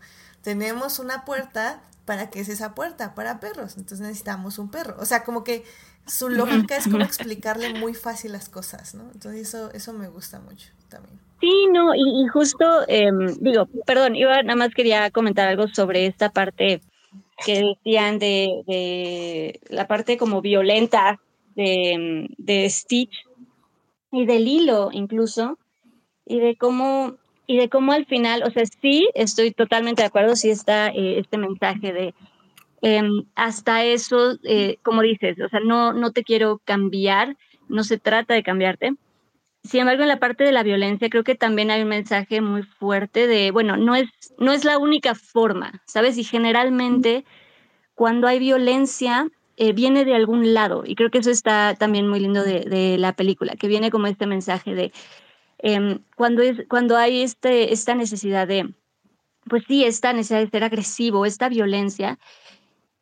tenemos 0.48 0.98
una 0.98 1.26
puerta, 1.26 1.82
¿para 2.06 2.30
qué 2.30 2.40
es 2.40 2.48
esa 2.48 2.74
puerta? 2.74 3.14
Para 3.14 3.38
perros, 3.38 3.76
entonces 3.76 4.00
necesitamos 4.00 4.58
un 4.58 4.70
perro. 4.70 4.96
O 4.98 5.04
sea, 5.04 5.22
como 5.22 5.44
que 5.44 5.62
su 6.06 6.30
lógica 6.30 6.74
es 6.74 6.84
como 6.84 7.00
explicarle 7.04 7.74
muy 7.74 7.92
fácil 7.92 8.32
las 8.32 8.48
cosas, 8.48 8.94
¿no? 8.94 9.10
Entonces 9.12 9.46
eso, 9.46 9.70
eso 9.74 9.92
me 9.92 10.08
gusta 10.08 10.40
mucho 10.40 10.68
también. 10.88 11.20
Sí, 11.38 11.66
no, 11.70 11.94
y, 11.94 12.26
justo, 12.28 12.64
em, 12.88 13.26
digo, 13.40 13.68
perdón, 13.84 14.16
iba, 14.16 14.42
nada 14.42 14.56
más 14.56 14.70
quería 14.72 15.10
comentar 15.10 15.48
algo 15.48 15.68
sobre 15.68 16.06
esta 16.06 16.30
parte 16.30 16.80
que 17.44 17.62
decían 17.62 18.18
de, 18.18 18.62
de 18.66 19.60
la 19.68 19.86
parte 19.86 20.16
como 20.16 20.40
violenta 20.40 21.20
de, 21.56 22.26
de, 22.38 22.70
Stitch 22.70 23.26
y 24.12 24.24
del 24.24 24.48
hilo 24.48 24.88
incluso, 24.92 25.58
y 26.24 26.40
de 26.40 26.56
cómo, 26.56 27.16
y 27.48 27.56
de 27.56 27.68
cómo 27.68 27.92
al 27.92 28.06
final, 28.06 28.44
o 28.44 28.50
sea, 28.50 28.62
sí, 28.66 29.08
estoy 29.14 29.50
totalmente 29.50 30.02
de 30.02 30.06
acuerdo, 30.06 30.36
sí 30.36 30.50
está 30.50 30.88
eh, 30.90 31.18
este 31.18 31.38
mensaje 31.38 31.92
de 31.92 32.14
em, 32.82 33.24
hasta 33.34 33.84
eso, 33.84 34.38
eh, 34.44 34.76
como 34.84 35.02
dices, 35.02 35.40
o 35.40 35.48
sea, 35.48 35.58
no, 35.58 35.92
no 35.92 36.12
te 36.12 36.22
quiero 36.22 36.60
cambiar, 36.64 37.36
no 37.68 37.82
se 37.82 37.98
trata 37.98 38.34
de 38.34 38.44
cambiarte, 38.44 38.92
sin 39.64 39.80
embargo, 39.80 40.02
en 40.02 40.08
la 40.08 40.20
parte 40.20 40.44
de 40.44 40.52
la 40.52 40.62
violencia 40.62 41.10
creo 41.10 41.24
que 41.24 41.34
también 41.34 41.70
hay 41.70 41.82
un 41.82 41.88
mensaje 41.88 42.40
muy 42.40 42.62
fuerte 42.62 43.26
de, 43.26 43.50
bueno, 43.50 43.76
no 43.76 43.96
es, 43.96 44.08
no 44.38 44.52
es 44.52 44.64
la 44.64 44.78
única 44.78 45.14
forma, 45.14 45.82
¿sabes? 45.86 46.16
Y 46.16 46.24
generalmente 46.24 47.24
cuando 47.94 48.28
hay 48.28 48.38
violencia 48.38 49.28
eh, 49.56 49.72
viene 49.72 50.04
de 50.04 50.14
algún 50.14 50.54
lado. 50.54 50.84
Y 50.86 50.94
creo 50.94 51.10
que 51.10 51.18
eso 51.18 51.30
está 51.30 51.74
también 51.74 52.08
muy 52.08 52.20
lindo 52.20 52.44
de, 52.44 52.96
la 52.96 53.12
película, 53.12 53.56
que 53.56 53.66
viene 53.66 53.90
como 53.90 54.06
este 54.06 54.26
mensaje 54.26 54.74
de 54.74 54.92
em, 55.58 56.00
cuando, 56.16 56.42
es, 56.42 56.66
cuando 56.68 56.96
hay 56.96 57.22
este, 57.22 57.72
esta 57.72 57.94
necesidad 57.94 58.46
de, 58.46 58.74
pues 59.48 59.64
sí, 59.66 59.84
esta 59.84 60.12
necesidad 60.12 60.40
de 60.40 60.50
ser 60.50 60.64
agresivo, 60.64 61.26
esta 61.26 61.48
violencia, 61.48 62.18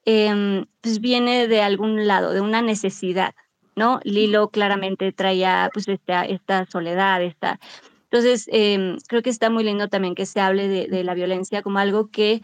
em, 0.04 0.66
pues 0.80 1.00
viene 1.00 1.48
de 1.48 1.62
algún 1.62 2.06
lado, 2.06 2.32
de 2.32 2.40
una 2.40 2.62
necesidad, 2.62 3.34
¿no? 3.74 4.00
Lilo 4.04 4.50
claramente 4.50 5.12
traía 5.12 5.70
pues 5.72 5.88
esta, 5.88 6.24
esta 6.24 6.66
soledad, 6.66 7.22
esta... 7.22 7.60
Entonces, 8.04 8.48
em, 8.52 8.98
creo 9.08 9.22
que 9.22 9.30
está 9.30 9.50
muy 9.50 9.64
lindo 9.64 9.88
también 9.88 10.14
que 10.14 10.26
se 10.26 10.40
hable 10.40 10.68
de, 10.68 10.86
de, 10.86 11.04
la 11.04 11.14
violencia 11.14 11.62
como 11.62 11.78
algo 11.78 12.10
que 12.10 12.42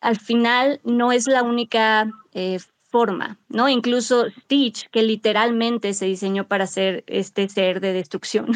al 0.00 0.18
final 0.18 0.80
no 0.84 1.12
es 1.12 1.26
la 1.26 1.42
única 1.42 2.10
eh, 2.32 2.58
forma, 2.88 3.38
¿no? 3.48 3.68
Incluso 3.68 4.26
Stitch, 4.30 4.88
que 4.90 5.02
literalmente 5.02 5.94
se 5.94 6.06
diseñó 6.06 6.46
para 6.46 6.66
ser 6.66 7.04
este 7.06 7.48
ser 7.48 7.80
de 7.80 7.92
destrucción, 7.92 8.48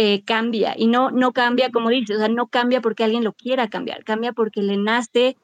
eh, 0.00 0.22
cambia 0.24 0.74
y 0.76 0.86
no, 0.86 1.10
no 1.10 1.32
cambia 1.32 1.72
como 1.72 1.88
dice, 1.88 2.14
o 2.14 2.18
sea, 2.18 2.28
no 2.28 2.46
cambia 2.46 2.80
porque 2.80 3.02
alguien 3.02 3.24
lo 3.24 3.32
quiera 3.32 3.66
cambiar, 3.66 4.04
cambia 4.04 4.32
porque 4.32 4.62
le 4.62 4.76
nace 4.76 5.36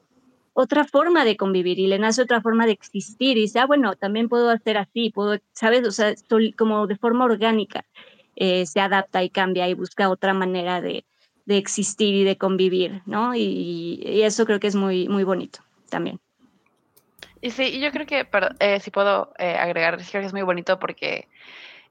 otra 0.53 0.85
forma 0.85 1.25
de 1.25 1.35
convivir 1.35 1.77
y 1.77 1.87
le 1.87 1.99
nace 1.99 2.21
otra 2.21 2.39
forma 2.39 2.65
de 2.65 2.71
existir 2.71 3.35
y 3.35 3.41
dice, 3.41 3.59
ah, 3.59 3.65
bueno, 3.65 3.97
también 3.97 4.29
puedo 4.29 4.49
hacer 4.49 4.77
así, 4.77 5.09
puedo, 5.09 5.37
¿sabes? 5.51 5.85
O 5.85 5.91
sea, 5.91 6.15
como 6.57 6.87
de 6.87 6.95
forma 6.95 7.25
orgánica 7.25 7.83
eh, 8.37 8.65
se 8.65 8.79
adapta 8.79 9.21
y 9.23 9.29
cambia 9.29 9.67
y 9.67 9.73
busca 9.73 10.09
otra 10.09 10.33
manera 10.33 10.79
de, 10.79 11.03
de 11.45 11.57
existir 11.57 12.15
y 12.15 12.23
de 12.23 12.37
convivir, 12.37 13.01
¿no? 13.05 13.35
Y, 13.35 13.99
y, 14.05 14.21
eso 14.21 14.45
creo 14.45 14.61
que 14.61 14.67
es 14.67 14.75
muy, 14.75 15.09
muy 15.09 15.25
bonito 15.25 15.59
también. 15.89 16.21
Y 17.41 17.51
sí, 17.51 17.77
yo 17.81 17.91
creo 17.91 18.05
que, 18.05 18.23
pero, 18.23 18.47
eh, 18.59 18.79
si 18.79 18.89
puedo 18.89 19.33
eh, 19.37 19.57
agregar, 19.57 19.97
creo 19.97 20.21
que 20.21 20.27
es 20.27 20.33
muy 20.33 20.43
bonito 20.43 20.79
porque 20.79 21.27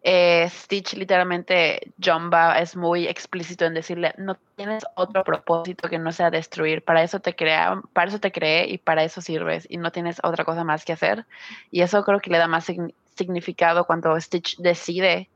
eh, 0.06 0.46
Stitch 0.50 0.92
literalmente, 0.94 1.92
Jumba 1.98 2.58
es 2.58 2.76
muy 2.76 3.06
explícito 3.06 3.64
en 3.64 3.72
decirle, 3.72 4.12
no 4.18 4.36
tienes 4.54 4.84
otro 4.96 5.24
propósito 5.24 5.88
que 5.88 5.98
no 5.98 6.12
sea 6.12 6.30
destruir, 6.30 6.84
para 6.84 7.02
eso 7.02 7.20
te 7.20 7.34
crea, 7.34 7.80
para 7.94 8.10
eso 8.10 8.20
te 8.20 8.30
creé 8.30 8.68
y 8.68 8.76
para 8.76 9.02
eso 9.02 9.22
sirves 9.22 9.66
y 9.70 9.78
no 9.78 9.92
tienes 9.92 10.20
otra 10.22 10.44
cosa 10.44 10.62
más 10.62 10.84
que 10.84 10.92
hacer. 10.92 11.24
Y 11.70 11.80
eso 11.80 12.04
creo 12.04 12.20
que 12.20 12.28
le 12.28 12.36
da 12.36 12.46
más 12.46 12.70
significado 13.16 13.86
cuando 13.86 14.20
Stitch 14.20 14.58
decide 14.58 15.30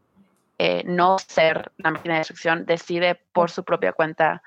eh, 0.58 0.82
no 0.84 1.18
ser 1.18 1.72
la 1.78 1.90
máquina 1.90 2.14
de 2.14 2.20
destrucción, 2.20 2.66
decide 2.66 3.18
por 3.32 3.50
su 3.50 3.64
propia 3.64 3.92
cuenta 3.92 4.42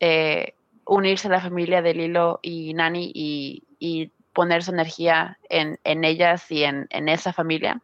eh, 0.00 0.54
unirse 0.84 1.28
a 1.28 1.30
la 1.30 1.40
familia 1.40 1.80
de 1.80 1.94
Lilo 1.94 2.40
y 2.42 2.74
Nani 2.74 3.12
y, 3.14 3.62
y 3.78 4.10
poner 4.32 4.64
su 4.64 4.72
energía 4.72 5.38
en, 5.48 5.78
en 5.84 6.02
ellas 6.02 6.50
y 6.50 6.64
en, 6.64 6.88
en 6.90 7.08
esa 7.08 7.32
familia. 7.32 7.80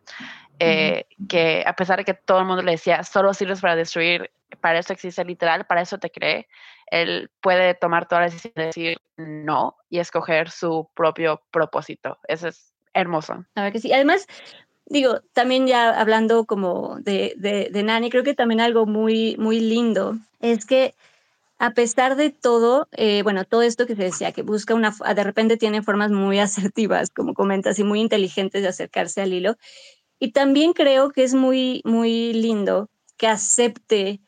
Eh, 0.59 1.05
que 1.29 1.65
a 1.67 1.77
pesar 1.77 1.99
de 1.99 2.05
que 2.05 2.15
todo 2.15 2.41
el 2.41 2.47
mundo 2.47 2.63
le 2.63 2.73
decía, 2.73 3.03
solo 3.05 3.35
sirves 3.35 3.61
para 3.61 3.77
destruir, 3.77 4.31
para 4.61 4.79
eso 4.79 4.93
existe 4.93 5.25
literal, 5.25 5.67
para 5.67 5.83
eso 5.83 5.99
te 5.99 6.11
cree, 6.11 6.49
él 6.91 7.31
puede 7.41 7.75
tomar 7.75 8.09
toda 8.09 8.23
la 8.23 8.27
decisión 8.29 8.53
de 8.57 8.67
decir 8.67 8.99
no 9.17 9.77
y 9.91 9.99
escoger 9.99 10.51
su 10.51 10.89
propio 10.95 11.43
propósito. 11.51 12.19
Eso 12.29 12.49
es 12.49 12.73
hermoso. 12.95 13.45
A 13.55 13.65
ver 13.65 13.73
que 13.73 13.81
sí. 13.81 13.93
Además, 13.93 14.27
digo, 14.87 15.21
también 15.33 15.67
ya 15.67 16.01
hablando 16.01 16.47
como 16.47 16.99
de, 17.01 17.35
de, 17.37 17.69
de 17.71 17.83
Nani, 17.83 18.11
creo 18.11 18.25
que 18.25 18.35
también 18.35 18.61
algo 18.61 18.87
muy, 18.87 19.37
muy 19.39 19.61
lindo 19.61 20.17
es 20.41 20.65
que 20.65 20.95
a 21.59 21.71
pesar 21.71 22.17
de 22.17 22.31
todo, 22.31 22.89
eh, 22.93 23.23
bueno, 23.23 23.45
todo 23.45 23.63
esto 23.63 23.87
que 23.87 23.97
se 23.97 24.05
decía, 24.05 24.33
que 24.33 24.43
busca 24.43 24.75
una, 24.75 24.95
de 25.15 25.25
repente 25.25 25.57
tiene 25.57 25.83
formas 25.83 26.11
muy 26.11 26.39
asertivas, 26.41 27.11
como 27.11 27.35
comentas, 27.35 27.79
y 27.79 27.85
muy 27.85 28.01
inteligentes 28.01 28.63
de 28.63 28.69
acercarse 28.69 29.23
al 29.23 29.33
hilo. 29.33 29.57
Y 30.19 30.33
también 30.33 30.73
creo 30.73 31.11
que 31.11 31.25
es 31.25 31.35
muy, 31.35 31.83
muy 31.85 32.33
lindo 32.33 32.89
que 33.17 33.27
acepte 33.27 34.21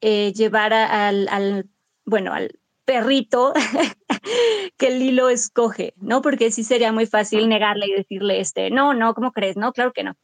eh, 0.00 0.32
llevar 0.32 0.72
a, 0.72 1.08
al, 1.08 1.28
al, 1.28 1.66
bueno, 2.04 2.32
al 2.32 2.58
perrito 2.84 3.52
que 4.76 4.88
el 4.88 5.02
hilo 5.02 5.28
escoge, 5.28 5.94
¿no? 5.96 6.22
Porque 6.22 6.50
sí 6.50 6.64
sería 6.64 6.92
muy 6.92 7.06
fácil 7.06 7.48
negarle 7.48 7.86
y 7.86 7.92
decirle, 7.92 8.40
este, 8.40 8.70
no, 8.70 8.94
no, 8.94 9.14
¿cómo 9.14 9.32
crees? 9.32 9.56
No, 9.56 9.72
claro 9.72 9.92
que 9.92 10.04
no. 10.04 10.16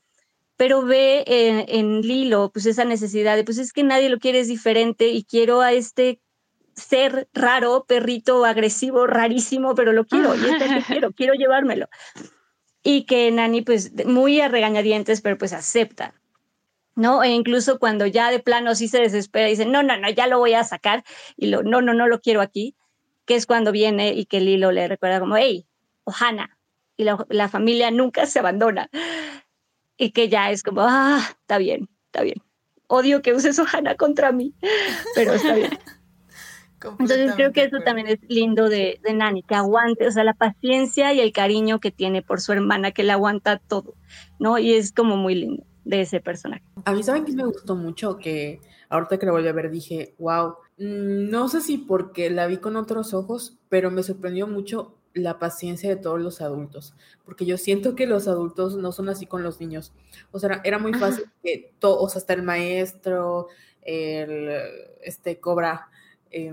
Pero 0.57 0.83
ve 0.85 1.25
en, 1.27 1.65
en 1.69 2.01
Lilo, 2.03 2.51
pues 2.53 2.67
esa 2.67 2.85
necesidad 2.85 3.37
de, 3.37 3.45
pues 3.45 3.59
es 3.59 3.73
que 3.73 3.83
nadie 3.83 4.11
lo 4.11 4.19
quiere, 4.19 4.41
es 4.41 4.49
diferente 4.49 5.09
y 5.09 5.25
quiero 5.25 5.61
a 5.63 5.73
este 5.73 6.21
ser 6.75 7.29
raro, 7.33 7.85
perrito 7.87 8.45
agresivo, 8.45 9.07
rarísimo, 9.07 9.75
pero 9.75 9.93
lo 9.93 10.05
quiero, 10.05 10.35
y 10.35 10.45
este 10.45 10.67
que 10.67 10.83
quiero, 10.87 11.13
quiero 11.13 11.35
llevármelo. 11.35 11.89
Y 12.83 13.05
que 13.05 13.31
Nani, 13.31 13.63
pues, 13.63 13.93
muy 14.07 14.41
a 14.41 14.49
regañadientes, 14.49 15.21
pero 15.21 15.37
pues 15.37 15.53
acepta, 15.53 16.15
¿no? 16.95 17.23
E 17.23 17.29
incluso 17.29 17.79
cuando 17.79 18.07
ya 18.07 18.31
de 18.31 18.41
plano 18.41 18.75
sí 18.75 18.89
se 18.89 19.01
desespera 19.01 19.49
y 19.49 19.53
dice, 19.53 19.67
no, 19.67 19.83
no, 19.83 19.97
no, 19.97 20.09
ya 20.11 20.27
lo 20.27 20.39
voy 20.39 20.55
a 20.55 20.65
sacar, 20.65 21.05
y 21.37 21.47
lo, 21.47 21.63
no, 21.63 21.83
no, 21.83 21.93
no 21.95 22.09
lo 22.09 22.21
quiero 22.21 22.41
aquí, 22.41 22.75
que 23.27 23.37
es 23.37 23.47
cuando 23.47 23.73
viene 23.73 24.15
y 24.15 24.25
que 24.25 24.41
Lilo 24.41 24.73
le 24.73 24.89
recuerda 24.89 25.21
como, 25.21 25.37
hey, 25.37 25.67
Ohana, 26.05 26.59
y 26.97 27.05
la, 27.05 27.25
la 27.29 27.49
familia 27.49 27.91
nunca 27.91 28.27
se 28.27 28.39
abandona, 28.39 28.89
y 29.97 30.13
que 30.13 30.29
ya 30.29 30.51
es 30.51 30.63
como, 30.63 30.83
ah, 30.83 31.21
está 31.41 31.59
bien, 31.59 31.89
está 32.07 32.23
bien. 32.23 32.43
Odio 32.87 33.23
que 33.23 33.35
uses 33.35 33.59
Ohana 33.59 33.95
contra 33.95 34.33
mí, 34.33 34.55
pero 35.15 35.35
está 35.35 35.55
bien. 35.55 35.71
Entonces 36.83 37.35
creo 37.35 37.53
que 37.53 37.65
eso 37.65 37.81
también 37.85 38.07
es 38.07 38.19
lindo 38.29 38.69
de, 38.69 39.01
de, 39.03 39.13
Nani, 39.13 39.43
que 39.43 39.55
aguante, 39.55 40.07
o 40.07 40.11
sea, 40.11 40.25
la 40.25 40.35
paciencia 40.35 41.13
y 41.13 41.21
el 41.21 41.33
cariño 41.33 41.81
que 41.81 41.91
tiene 41.91 42.23
por 42.23 42.41
su 42.41 42.53
hermana, 42.53 42.93
que 42.93 43.03
le 43.03 43.13
aguanta 43.13 43.59
todo, 43.59 43.95
¿no? 44.39 44.59
Y 44.59 44.75
es 44.75 44.93
como 44.93 45.17
muy 45.17 45.35
lindo 45.35 45.65
de 45.85 46.03
ese 46.03 46.21
personaje. 46.21 46.63
A 46.85 46.93
mí, 46.93 47.03
¿saben 47.03 47.25
que 47.25 47.33
me 47.33 47.45
gustó 47.45 47.75
mucho? 47.75 48.19
Que 48.19 48.61
ahorita 48.89 49.19
que 49.19 49.27
lo 49.27 49.33
volví 49.33 49.49
a 49.49 49.53
ver 49.53 49.71
dije, 49.71 50.15
wow, 50.19 50.55
mm, 50.79 51.31
no 51.31 51.49
sé 51.49 51.61
si 51.61 51.79
porque 51.79 52.31
la 52.31 52.47
vi 52.47 52.59
con 52.59 52.77
otros 52.77 53.15
ojos, 53.15 53.59
pero 53.69 53.91
me 53.91 54.03
sorprendió 54.03 54.47
mucho 54.47 54.97
la 55.13 55.39
paciencia 55.39 55.91
de 55.91 55.97
todos 55.97 56.21
los 56.21 56.41
adultos, 56.41 56.95
porque 57.25 57.45
yo 57.45 57.59
siento 57.59 57.97
que 57.97 58.07
los 58.07 58.29
adultos 58.29 58.77
no 58.77 58.93
son 58.93 59.09
así 59.09 59.27
con 59.27 59.43
los 59.43 59.61
niños. 59.61 59.93
O 60.31 60.39
sea, 60.39 60.61
era 60.63 60.79
muy 60.79 60.95
fácil 60.95 61.25
que 61.43 61.73
todos, 61.81 62.17
hasta 62.17 62.33
el 62.33 62.43
maestro, 62.43 63.49
el, 63.83 64.51
este, 65.03 65.41
Cobra, 65.41 65.90
eh, 66.31 66.53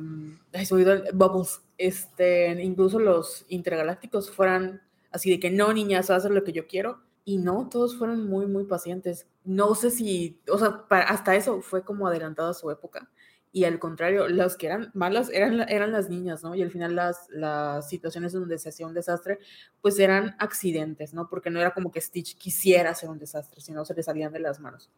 Bubbles, 1.14 1.62
este, 1.78 2.62
incluso 2.64 3.00
los 3.00 3.46
intergalácticos 3.50 4.32
fueran 4.32 4.82
así 5.12 5.30
de 5.30 5.40
que 5.40 5.50
no, 5.50 5.74
niñas, 5.74 6.10
haz 6.10 6.26
lo 6.26 6.44
que 6.44 6.54
yo 6.54 6.68
quiero. 6.68 7.02
Y 7.26 7.38
no, 7.38 7.68
todos 7.70 7.98
fueron 7.98 8.28
muy, 8.30 8.46
muy 8.46 8.64
pacientes. 8.64 9.28
No 9.44 9.76
sé 9.76 9.92
si, 9.92 10.40
o 10.50 10.58
sea, 10.58 10.88
para, 10.88 11.06
hasta 11.06 11.36
eso 11.36 11.62
fue 11.62 11.84
como 11.84 12.08
adelantado 12.08 12.50
a 12.50 12.54
su 12.54 12.72
época. 12.72 13.10
Y 13.52 13.66
al 13.66 13.80
contrario, 13.80 14.28
los 14.30 14.56
que 14.56 14.68
eran 14.68 14.92
malas 14.94 15.30
eran, 15.32 15.68
eran 15.68 15.92
las 15.92 16.10
niñas, 16.10 16.44
¿no? 16.44 16.56
Y 16.56 16.62
al 16.62 16.72
final 16.72 16.96
las, 16.96 17.28
las 17.30 17.90
situaciones 17.90 18.32
donde 18.32 18.58
se 18.60 18.70
hacía 18.70 18.88
un 18.88 18.94
desastre, 18.94 19.40
pues 19.82 20.00
eran 20.00 20.36
accidentes, 20.40 21.14
¿no? 21.14 21.30
Porque 21.30 21.50
no 21.50 21.60
era 21.60 21.74
como 21.74 21.92
que 21.92 22.00
Stitch 22.00 22.38
quisiera 22.38 22.92
hacer 22.92 23.10
un 23.10 23.20
desastre, 23.20 23.60
sino 23.60 23.84
se 23.84 23.94
le 23.94 24.04
salían 24.04 24.32
de 24.32 24.40
las 24.40 24.60
manos. 24.60 24.90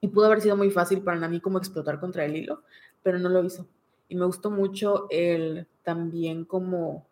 Y 0.00 0.08
pudo 0.08 0.26
haber 0.26 0.40
sido 0.40 0.56
muy 0.56 0.70
fácil 0.70 1.02
para 1.02 1.18
Nami 1.18 1.40
como 1.40 1.58
explotar 1.58 2.00
contra 2.00 2.24
el 2.24 2.36
hilo, 2.36 2.62
pero 3.02 3.18
no 3.18 3.28
lo 3.28 3.44
hizo 3.44 3.66
y 4.10 4.16
me 4.16 4.26
gustó 4.26 4.50
mucho 4.50 5.06
el 5.08 5.66
también 5.84 6.44
como 6.44 7.06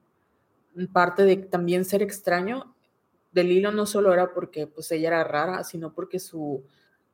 parte 0.93 1.23
de 1.25 1.37
también 1.37 1.85
ser 1.85 2.03
extraño 2.03 2.75
del 3.31 3.53
hilo 3.53 3.71
no 3.71 3.87
solo 3.87 4.13
era 4.13 4.35
porque 4.35 4.67
pues 4.67 4.91
ella 4.91 5.09
era 5.09 5.25
rara, 5.25 5.63
sino 5.63 5.95
porque 5.95 6.19
su 6.19 6.65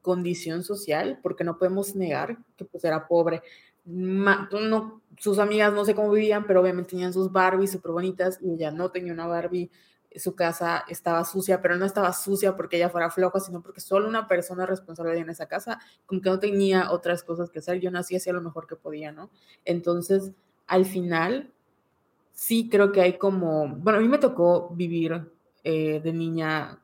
condición 0.01 0.65
social, 0.65 1.19
porque 1.23 1.45
no 1.45 1.59
podemos 1.59 1.95
negar 1.95 2.39
que 2.57 2.65
pues 2.65 2.83
era 2.85 3.07
pobre. 3.07 3.43
no, 3.85 5.03
sus 5.19 5.39
amigas 5.39 5.75
no 5.75 5.85
sé 5.85 5.95
cómo 5.95 6.11
vivían, 6.11 6.47
pero 6.47 6.63
obviamente 6.63 6.91
tenían 6.91 7.13
sus 7.13 7.31
Barbies 7.31 7.73
súper 7.73 7.93
bonitas 7.93 8.39
y 8.41 8.55
ella 8.55 8.71
no 8.71 8.91
tenía 8.91 9.13
una 9.13 9.27
Barbie 9.27 9.71
su 10.17 10.35
casa 10.35 10.85
estaba 10.89 11.25
sucia, 11.25 11.61
pero 11.61 11.77
no 11.77 11.85
estaba 11.85 12.13
sucia 12.13 12.57
porque 12.57 12.77
ella 12.77 12.89
fuera 12.89 13.11
floja, 13.11 13.41
sino 13.41 13.63
porque 13.63 13.81
solo 13.81 14.09
una 14.09 14.29
persona 14.29 14.67
responsable 14.67 15.19
en 15.19 15.31
esa 15.31 15.47
casa, 15.47 15.81
como 16.07 16.21
que 16.21 16.31
no 16.31 16.39
tenía 16.39 16.91
otras 16.91 17.23
cosas 17.23 17.51
que 17.51 17.59
hacer, 17.59 17.81
yo 17.81 17.91
nací 17.91 18.17
hacía 18.17 18.33
lo 18.33 18.41
mejor 18.41 18.67
que 18.67 18.77
podía, 18.77 19.13
¿no? 19.13 19.31
Entonces, 19.65 20.33
al 20.67 20.87
final, 20.87 21.53
sí 22.33 22.69
creo 22.69 22.93
que 22.93 23.01
hay 23.01 23.19
como, 23.19 23.69
bueno, 23.69 23.99
a 23.99 24.03
mí 24.03 24.09
me 24.09 24.19
tocó 24.19 24.71
vivir 24.71 25.31
eh, 25.65 26.01
de 26.01 26.13
niña, 26.13 26.81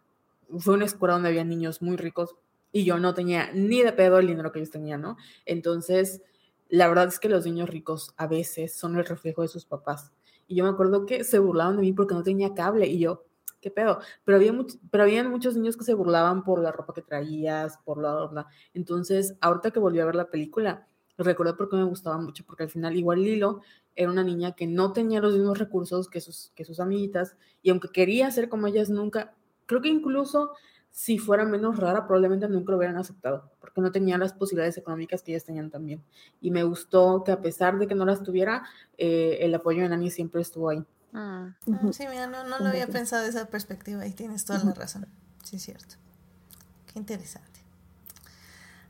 fue 0.59 0.75
una 0.75 0.87
escuela 0.87 1.15
donde 1.15 1.29
había 1.29 1.45
niños 1.45 1.83
muy 1.83 1.97
ricos 1.97 2.35
y 2.73 2.85
yo 2.85 2.99
no 2.99 3.15
tenía 3.15 3.51
ni 3.53 3.83
de 3.83 3.93
pedo 3.93 4.19
el 4.19 4.27
dinero 4.27 4.53
que 4.53 4.61
ellos 4.61 4.71
tenían, 4.71 5.03
¿no? 5.03 5.17
Entonces, 5.45 6.23
la 6.69 6.89
verdad 6.89 7.09
es 7.09 7.19
que 7.19 7.29
los 7.29 7.45
niños 7.45 7.69
ricos 7.69 8.15
a 8.17 8.27
veces 8.27 8.75
son 8.75 8.97
el 8.97 9.05
reflejo 9.05 9.43
de 9.43 9.49
sus 9.49 9.65
papás 9.65 10.13
y 10.51 10.57
yo 10.57 10.65
me 10.65 10.71
acuerdo 10.71 11.07
que 11.07 11.23
se 11.23 11.39
burlaban 11.39 11.77
de 11.77 11.83
mí 11.83 11.93
porque 11.93 12.13
no 12.13 12.25
tenía 12.25 12.55
cable. 12.55 12.89
Y 12.89 12.99
yo, 12.99 13.25
¿qué 13.61 13.71
pedo? 13.71 14.01
Pero 14.25 14.37
había, 14.37 14.53
pero 14.91 15.05
había 15.05 15.23
muchos 15.23 15.55
niños 15.55 15.77
que 15.77 15.85
se 15.85 15.95
burlaban 15.95 16.43
por 16.43 16.61
la 16.61 16.73
ropa 16.73 16.93
que 16.93 17.03
traías, 17.03 17.79
por 17.85 18.03
la, 18.03 18.27
bla. 18.27 18.49
Entonces, 18.75 19.37
ahorita 19.41 19.71
que 19.71 19.79
volví 19.79 20.01
a 20.01 20.05
ver 20.05 20.17
la 20.17 20.29
película, 20.29 20.89
recordé 21.17 21.55
porque 21.55 21.77
me 21.77 21.85
gustaba 21.85 22.19
mucho, 22.19 22.45
porque 22.45 22.65
al 22.65 22.69
final 22.69 22.97
igual 22.97 23.23
Lilo 23.23 23.61
era 23.95 24.11
una 24.11 24.25
niña 24.25 24.57
que 24.57 24.67
no 24.67 24.93
tenía 24.93 25.21
los 25.21 25.35
mismos 25.35 25.57
recursos 25.57 26.09
que 26.09 26.21
sus, 26.21 26.51
que 26.57 26.65
sus 26.65 26.81
amiguitas, 26.81 27.37
y 27.63 27.71
aunque 27.71 27.91
quería 27.91 28.29
ser 28.33 28.49
como 28.49 28.67
ellas, 28.67 28.91
nunca, 28.91 29.37
creo 29.67 29.81
que 29.81 29.89
incluso 29.89 30.51
si 30.91 31.19
fuera 31.19 31.45
menos 31.45 31.79
rara, 31.79 32.07
probablemente 32.07 32.49
nunca 32.49 32.73
lo 32.73 32.79
hubieran 32.79 32.97
aceptado, 32.97 33.51
porque 33.61 33.81
no 33.81 33.93
tenía 33.93 34.19
las 34.19 34.33
posibilidades 34.33 34.77
económicas 34.77 35.23
que 35.23 35.33
ellas 35.33 35.45
tenían 35.45 35.71
también. 35.71 36.03
Y 36.41 36.51
me 36.51 36.63
gustó 36.63 37.25
que 37.25 37.33
a 37.33 37.41
pesar 37.41 37.79
de 37.79 37.87
que 37.87 37.95
no 37.95 38.05
las 38.05 38.23
tuviera, 38.23 38.65
eh, 38.99 39.39
el 39.41 39.55
apoyo 39.55 39.83
de 39.83 39.89
Nani 39.89 40.11
siempre 40.11 40.41
estuvo 40.41 40.69
ahí. 40.71 40.85
Ah, 41.13 41.57
Sí, 41.93 42.05
mira, 42.09 42.27
no, 42.27 42.45
no 42.45 42.59
lo 42.59 42.67
había 42.67 42.87
pensado 42.87 43.25
de 43.25 43.31
esa 43.31 43.47
perspectiva 43.47 44.07
y 44.07 44.13
tienes 44.13 44.45
toda 44.45 44.63
la 44.63 44.75
razón. 44.75 45.07
Sí, 45.43 45.57
es 45.57 45.63
cierto. 45.63 45.97
Qué 46.93 46.99
interesante. 46.99 47.50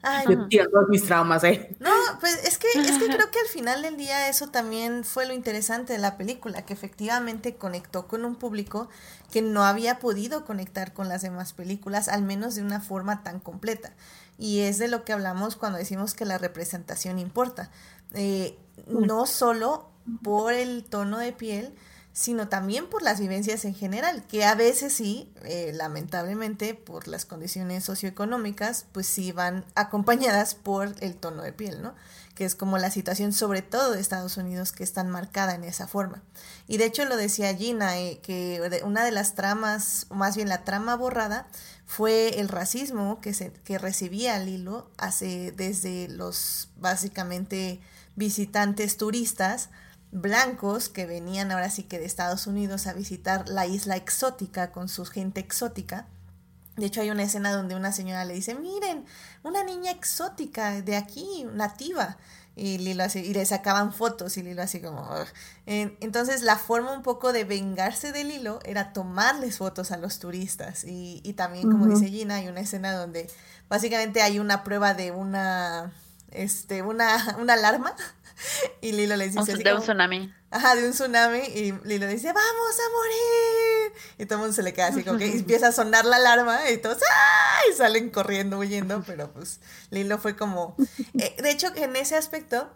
Ay, 0.03 0.25
Yo 0.49 0.71
todos 0.71 0.89
mis 0.89 1.05
traumas, 1.05 1.45
¿eh? 1.45 1.77
No, 1.79 1.91
pues 2.21 2.43
es 2.45 2.57
que, 2.57 2.69
es 2.75 2.99
que 2.99 3.07
creo 3.07 3.31
que 3.31 3.39
al 3.39 3.47
final 3.53 3.83
del 3.83 3.99
día 3.99 4.29
eso 4.29 4.49
también 4.49 5.05
fue 5.05 5.27
lo 5.27 5.35
interesante 5.35 5.93
de 5.93 5.99
la 5.99 6.17
película, 6.17 6.65
que 6.65 6.73
efectivamente 6.73 7.57
conectó 7.57 8.09
con 8.09 8.25
un 8.25 8.35
público 8.35 8.89
que 9.31 9.43
no 9.43 9.65
había 9.65 9.99
podido 9.99 10.47
conectar 10.47 10.95
con 10.95 11.09
las 11.09 11.21
demás 11.21 11.53
películas, 11.53 12.09
al 12.09 12.23
menos 12.23 12.55
de 12.55 12.63
una 12.63 12.81
forma 12.81 13.23
tan 13.23 13.41
completa. 13.41 13.93
Y 14.39 14.61
es 14.61 14.79
de 14.79 14.89
lo 14.89 15.05
que 15.05 15.13
hablamos 15.13 15.57
cuando 15.57 15.79
decimos 15.79 16.15
que 16.15 16.25
la 16.25 16.39
representación 16.39 17.19
importa. 17.19 17.71
Eh, 18.15 18.57
no 18.87 19.27
solo 19.27 19.91
por 20.23 20.55
el 20.55 20.85
tono 20.85 21.19
de 21.19 21.33
piel, 21.33 21.75
sino 22.13 22.49
también 22.49 22.89
por 22.89 23.03
las 23.03 23.21
vivencias 23.21 23.65
en 23.65 23.75
general, 23.75 24.25
que 24.27 24.45
a 24.45 24.55
veces 24.55 24.93
sí, 24.93 25.33
eh, 25.45 25.73
lamentablemente, 25.75 26.75
por 26.75 27.07
las 27.07 27.25
condiciones 27.25 27.85
socioeconómicas, 27.85 28.87
pues 28.93 29.07
sí 29.07 29.33
van 29.33 29.65
acompañadas 29.75 30.55
por 30.55 30.95
el 31.01 31.15
tono 31.15 31.43
de 31.43 31.53
piel, 31.53 31.83
¿no? 31.83 31.95
Que 32.35 32.45
es 32.45 32.55
como 32.55 32.79
la 32.79 32.91
situación, 32.91 33.33
sobre 33.33 33.63
todo 33.63 33.93
de 33.93 34.01
Estados 34.01 34.37
Unidos, 34.37 34.73
que 34.73 34.83
es 34.83 34.93
tan 34.93 35.09
marcada 35.09 35.55
en 35.55 35.63
esa 35.63 35.87
forma. 35.87 36.23
Y 36.67 36.79
de 36.79 36.87
hecho 36.87 37.05
lo 37.05 37.17
decía 37.17 37.55
Gina, 37.55 37.99
eh, 37.99 38.19
que 38.23 38.61
una 38.85 39.05
de 39.05 39.13
las 39.13 39.35
tramas, 39.35 40.07
más 40.11 40.37
bien 40.37 40.49
la 40.49 40.65
trama 40.65 40.97
borrada, 40.97 41.47
fue 41.87 42.41
el 42.41 42.49
racismo 42.49 43.21
que, 43.21 43.35
se, 43.35 43.53
que 43.65 43.79
recibía 43.79 44.39
Lilo 44.39 44.91
hace, 44.97 45.53
desde 45.53 46.09
los 46.09 46.71
básicamente 46.77 47.81
visitantes 48.17 48.97
turistas 48.97 49.71
blancos 50.13 50.89
que 50.89 51.07
venían 51.07 51.53
ahora 51.53 51.71
sí 51.71 51.85
que 51.85 51.99
de 51.99 52.05
Estados 52.05 52.47
Unidos 52.47 52.87
a 52.87 52.93
visitar 52.93 53.49
la 53.49 53.67
isla 53.67 53.97
exótica 53.97 54.73
con 54.73 54.89
su 54.89 55.05
gente 55.05 55.41
exótica. 55.41 56.07
De 56.77 56.87
hecho, 56.87 57.01
hay 57.01 57.11
una 57.11 57.23
escena 57.23 57.53
donde 57.53 57.75
una 57.75 57.93
señora 57.93 58.25
le 58.25 58.35
dice, 58.35 58.55
miren, 58.55 59.05
una 59.43 59.63
niña 59.65 59.91
exótica 59.91 60.81
de 60.81 60.97
aquí, 60.97 61.47
nativa. 61.53 62.17
Y 62.57 62.79
Lilo 62.79 63.05
así, 63.05 63.21
y 63.21 63.33
le 63.33 63.47
sacaban 63.47 63.93
fotos 63.93 64.37
y 64.37 64.43
Lilo 64.43 64.63
así 64.63 64.81
como... 64.81 65.09
Entonces 65.67 66.43
la 66.43 66.57
forma 66.57 66.93
un 66.93 67.03
poco 67.03 67.33
de 67.33 67.45
vengarse 67.45 68.13
de 68.13 68.25
Lilo 68.25 68.59
era 68.65 68.93
tomarles 68.93 69.59
fotos 69.59 69.93
a 69.93 69.97
los 69.97 70.19
turistas. 70.19 70.85
Y, 70.85 71.21
y 71.25 71.35
también, 71.35 71.71
como 71.71 71.87
dice 71.87 72.09
Gina, 72.09 72.37
hay 72.37 72.49
una 72.49 72.61
escena 72.61 72.93
donde 72.93 73.31
básicamente 73.69 74.21
hay 74.21 74.39
una 74.39 74.65
prueba 74.65 74.95
de 74.95 75.11
una, 75.11 75.93
este, 76.31 76.83
una, 76.83 77.37
una 77.41 77.55
alarma. 77.55 77.95
Y 78.81 78.93
Lilo 78.93 79.17
les 79.17 79.29
dice 79.35 79.41
Un- 79.41 79.55
así 79.57 79.63
de 79.63 79.75
un 79.75 79.81
tsunami. 79.83 80.35
Ajá, 80.51 80.75
de 80.75 80.87
un 80.87 80.93
tsunami 80.93 81.39
y 81.39 81.73
Lilo 81.85 82.07
dice, 82.09 82.29
vamos 82.33 82.41
a 82.79 82.97
morir. 82.97 83.93
Y 84.19 84.25
todo 84.27 84.35
el 84.37 84.41
mundo 84.41 84.53
se 84.55 84.63
le 84.63 84.73
queda 84.73 84.89
así 84.89 85.05
como 85.05 85.19
que 85.19 85.27
empieza 85.33 85.69
a 85.69 85.73
sonar 85.73 86.05
la 86.05 86.17
alarma 86.17 86.69
y 86.71 86.79
todos 86.79 86.99
¡ay! 87.03 87.73
salen 87.77 88.11
corriendo, 88.11 88.59
huyendo, 88.59 89.03
pero 89.07 89.33
pues 89.33 89.61
Lilo 89.91 90.19
fue 90.19 90.37
como... 90.37 90.77
eh, 91.19 91.37
de 91.41 91.51
hecho, 91.51 91.69
en 91.77 91.95
ese 91.97 92.17
aspecto, 92.17 92.71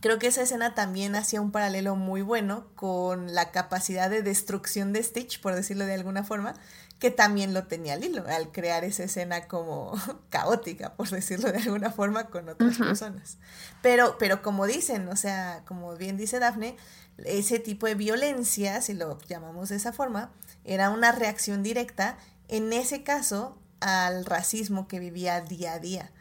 creo 0.00 0.18
que 0.18 0.26
esa 0.26 0.42
escena 0.42 0.74
también 0.74 1.14
hacía 1.16 1.40
un 1.40 1.50
paralelo 1.52 1.96
muy 1.96 2.22
bueno 2.22 2.66
con 2.74 3.34
la 3.34 3.50
capacidad 3.52 4.10
de 4.10 4.22
destrucción 4.22 4.92
de 4.92 5.02
Stitch, 5.02 5.40
por 5.40 5.54
decirlo 5.54 5.86
de 5.86 5.94
alguna 5.94 6.24
forma, 6.24 6.54
que 6.98 7.10
también 7.10 7.54
lo 7.54 7.64
tenía 7.64 7.96
Lilo 7.96 8.24
al 8.26 8.50
crear 8.50 8.84
esa 8.84 9.04
escena 9.04 9.46
como 9.46 9.92
caótica, 10.30 10.94
por 10.94 11.08
decirlo 11.08 11.52
de 11.52 11.58
alguna 11.58 11.90
forma, 11.90 12.24
con 12.24 12.48
otras 12.48 12.76
personas. 12.76 13.38
Pero, 13.82 14.16
pero 14.18 14.42
como 14.42 14.66
dicen, 14.66 15.08
o 15.08 15.16
sea, 15.16 15.62
como 15.64 15.94
bien 15.96 16.16
dice 16.16 16.40
Dafne, 16.40 16.76
ese 17.24 17.58
tipo 17.58 17.86
de 17.86 17.94
violencia, 17.94 18.80
si 18.80 18.94
lo 18.94 19.18
llamamos 19.28 19.68
de 19.68 19.76
esa 19.76 19.92
forma, 19.92 20.32
era 20.64 20.90
una 20.90 21.12
reacción 21.12 21.62
directa, 21.62 22.18
en 22.48 22.72
ese 22.72 23.04
caso, 23.04 23.58
al 23.80 24.24
racismo 24.24 24.88
que 24.88 24.98
vivía 24.98 25.40
día 25.40 25.74
a 25.74 25.78
día. 25.78 26.12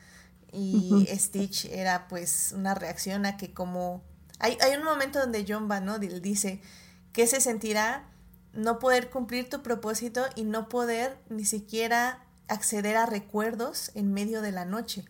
Y 0.52 1.08
Stitch 1.14 1.66
era 1.66 2.08
pues 2.08 2.54
una 2.56 2.74
reacción 2.74 3.26
a 3.26 3.38
que 3.38 3.54
como... 3.54 4.04
Hay, 4.40 4.58
hay 4.62 4.76
un 4.76 4.84
momento 4.84 5.20
donde 5.20 5.45
John 5.48 5.68
Banodil 5.68 6.22
dice 6.22 6.62
que 7.12 7.28
se 7.28 7.41
sentirá 7.41 8.08
no 8.58 8.80
poder 8.80 9.10
cumplir 9.12 9.50
tu 9.50 9.62
propósito 9.62 10.26
y 10.36 10.44
no 10.44 10.68
poder 10.68 11.16
ni 11.30 11.46
siquiera 11.46 12.24
acceder 12.48 12.98
a 12.98 13.06
recuerdos 13.06 13.92
en 13.94 14.14
medio 14.14 14.42
de 14.42 14.52
la 14.52 14.66
noche. 14.66 15.06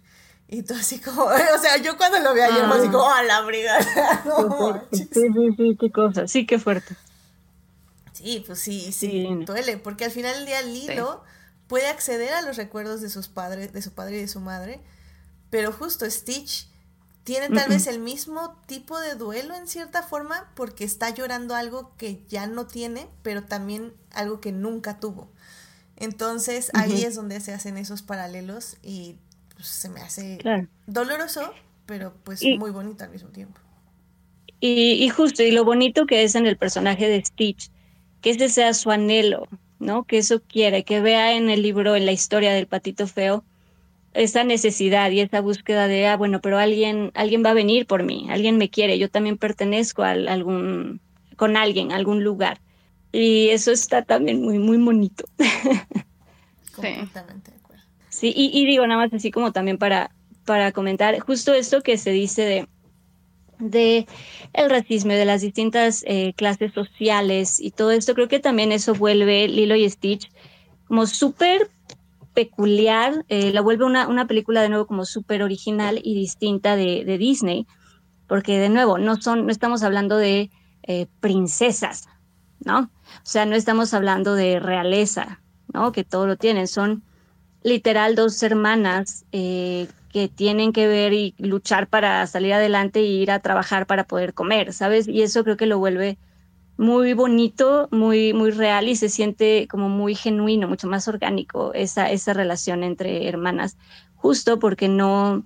Y 0.50 0.64
tú 0.64 0.74
así 0.74 1.00
como, 1.00 1.24
o 1.24 1.58
sea, 1.62 1.78
yo 1.78 1.98
cuando 1.98 2.20
lo 2.20 2.34
vi 2.34 2.42
ayer 2.42 2.66
fue 2.68 2.78
así 2.78 2.88
como, 2.88 3.04
¡oh, 3.06 3.24
la 3.26 3.42
brigada! 3.42 4.22
No. 4.26 4.84
Sí, 4.92 5.10
sí, 5.12 5.28
sí, 5.56 5.78
qué 5.80 5.92
cosa. 5.92 6.28
Sí, 6.28 6.46
qué 6.46 6.60
fuerte. 6.60 6.96
Sí, 8.12 8.44
pues 8.46 8.60
sí, 8.60 8.92
sí, 8.92 9.10
Sí. 9.10 9.46
duele, 9.46 9.78
porque 9.78 10.04
al 10.06 10.12
final 10.12 10.36
del 10.36 10.46
día 10.46 10.62
Lilo 10.64 11.24
puede 11.68 11.88
acceder 11.88 12.34
a 12.34 12.42
los 12.42 12.58
recuerdos 12.58 13.00
de 13.00 13.10
sus 13.10 13.30
padres, 13.30 13.72
de 13.72 13.82
su 13.82 13.94
padre 13.94 14.18
y 14.18 14.22
de 14.22 14.28
su 14.28 14.42
madre, 14.42 14.82
pero 15.50 15.72
justo 15.72 16.10
Stitch 16.10 16.68
tiene 17.28 17.50
tal 17.50 17.68
vez 17.70 17.88
el 17.88 18.00
mismo 18.00 18.56
tipo 18.68 18.98
de 19.00 19.16
duelo 19.16 19.54
en 19.54 19.68
cierta 19.68 20.02
forma 20.02 20.50
porque 20.56 20.86
está 20.86 21.10
llorando 21.10 21.56
algo 21.56 21.92
que 21.98 22.24
ya 22.30 22.48
no 22.48 22.68
tiene, 22.68 23.10
pero 23.22 23.44
también 23.44 23.94
algo 24.14 24.40
que 24.40 24.54
nunca 24.54 25.00
tuvo. 25.02 25.30
Entonces 25.98 26.72
ahí 26.76 27.04
es 27.04 27.16
donde 27.16 27.42
se 27.42 27.54
hacen 27.54 27.78
esos 27.78 28.02
paralelos 28.04 28.78
y 28.84 29.18
pues, 29.56 29.68
se 29.68 29.90
me 29.90 30.02
hace 30.02 30.38
Claro. 30.38 30.68
doloroso, 30.88 31.54
pero 31.86 32.14
pues 32.24 32.42
Y- 32.44 32.58
muy 32.58 32.72
bonito 32.72 33.04
al 33.04 33.12
mismo 33.12 33.30
tiempo. 33.30 33.60
Y, 34.60 34.94
y 35.04 35.10
justo, 35.10 35.44
y 35.44 35.52
lo 35.52 35.64
bonito 35.66 36.06
que 36.08 36.24
es 36.24 36.36
en 36.36 36.48
el 36.48 36.58
personaje 36.58 37.08
de 37.10 37.24
Stitch, 37.24 37.72
que 38.22 38.32
ese 38.32 38.50
sea 38.50 38.74
su 38.74 38.92
anhelo, 38.92 39.48
¿no? 39.80 40.06
Que 40.06 40.18
eso 40.20 40.42
quiere, 40.44 40.84
que 40.84 41.02
vea 41.02 41.34
en 41.36 41.50
el 41.50 41.62
libro, 41.62 41.96
en 41.96 42.06
la 42.06 42.12
historia 42.12 42.54
del 42.54 42.68
patito 42.68 43.08
feo, 43.08 43.46
esa 44.18 44.44
necesidad 44.44 45.12
y 45.12 45.20
esa 45.20 45.42
búsqueda 45.42 45.88
de, 45.88 46.08
ah, 46.08 46.18
bueno, 46.18 46.42
pero 46.42 46.58
alguien, 46.58 47.12
alguien 47.14 47.44
va 47.46 47.52
a 47.52 47.54
venir 47.54 47.86
por 47.86 48.04
mí, 48.04 48.28
alguien 48.30 48.58
me 48.58 48.70
quiere, 48.70 48.98
yo 48.98 49.10
también 49.10 49.38
pertenezco 49.38 50.04
a 50.04 50.12
algún, 50.12 51.00
con 51.36 51.56
alguien, 51.56 51.92
a 51.92 51.96
algún 51.96 52.24
lugar. 52.24 52.60
Y 53.12 53.50
eso 53.50 53.72
está 53.72 54.02
también 54.02 54.42
muy, 54.42 54.60
muy 54.60 54.78
bonito. 54.78 55.26
Completamente 56.76 57.52
de 57.52 57.58
acuerdo. 57.58 57.84
Sí, 58.10 58.34
y, 58.36 58.52
y 58.54 58.66
digo 58.66 58.86
nada 58.88 59.02
más 59.02 59.14
así 59.14 59.32
como 59.32 59.52
también 59.52 59.78
para, 59.78 60.12
para 60.46 60.72
comentar 60.72 61.20
justo 61.20 61.54
esto 61.54 61.82
que 61.82 61.98
se 61.98 62.12
dice 62.12 62.42
de, 62.42 62.68
de 63.60 64.08
el 64.54 64.70
racismo, 64.70 65.14
de 65.14 65.26
las 65.26 65.42
distintas 65.42 66.04
eh, 66.08 66.34
clases 66.36 66.74
sociales 66.74 67.60
y 67.60 67.72
todo 67.72 67.92
esto, 67.92 68.16
creo 68.16 68.28
que 68.28 68.40
también 68.40 68.72
eso 68.72 68.94
vuelve 68.94 69.48
Lilo 69.48 69.76
y 69.76 69.90
Stitch 69.90 70.30
como 70.88 71.06
súper 71.06 71.70
peculiar, 72.38 73.26
eh, 73.30 73.52
la 73.52 73.62
vuelve 73.62 73.84
una, 73.84 74.08
una 74.08 74.28
película 74.28 74.62
de 74.62 74.70
nuevo 74.70 74.86
como 74.86 75.06
súper 75.06 75.42
original 75.42 76.00
y 76.04 76.14
distinta 76.14 76.76
de, 76.76 77.04
de 77.04 77.18
Disney, 77.18 77.66
porque 78.28 78.60
de 78.60 78.70
nuevo 78.70 79.00
no 79.00 79.20
son, 79.20 79.48
no 79.48 79.52
estamos 79.52 79.82
hablando 79.82 80.18
de 80.18 80.52
eh, 80.84 81.08
princesas, 81.20 82.08
¿no? 82.64 82.82
O 82.82 83.24
sea, 83.24 83.48
no 83.48 83.56
estamos 83.56 83.92
hablando 83.96 84.36
de 84.36 84.60
realeza, 84.60 85.42
¿no? 85.74 85.92
Que 85.92 86.04
todo 86.04 86.28
lo 86.28 86.36
tienen, 86.36 86.68
son 86.68 87.02
literal 87.64 88.14
dos 88.14 88.44
hermanas 88.44 89.26
eh, 89.32 89.88
que 90.14 90.28
tienen 90.28 90.74
que 90.74 90.88
ver 90.88 91.14
y 91.14 91.34
luchar 91.40 91.88
para 91.88 92.28
salir 92.28 92.54
adelante 92.54 93.02
y 93.02 93.20
ir 93.20 93.32
a 93.32 93.40
trabajar 93.40 93.88
para 93.88 94.04
poder 94.04 94.36
comer, 94.36 94.74
¿sabes? 94.74 95.08
Y 95.08 95.24
eso 95.24 95.44
creo 95.44 95.58
que 95.58 95.66
lo 95.66 95.80
vuelve 95.80 96.20
muy 96.78 97.14
bonito, 97.14 97.88
muy, 97.92 98.34
muy 98.34 98.52
real 98.52 98.88
y 98.88 98.96
se 98.96 99.10
siente 99.10 99.68
como 99.68 99.90
muy 99.90 100.16
genuino, 100.16 100.68
mucho 100.68 100.88
más 100.88 101.08
orgánico 101.08 101.74
esa, 101.74 102.12
esa 102.12 102.34
relación 102.34 102.84
entre 102.84 103.28
hermanas, 103.28 103.78
justo 104.16 104.60
porque 104.60 104.88
no, 104.88 105.44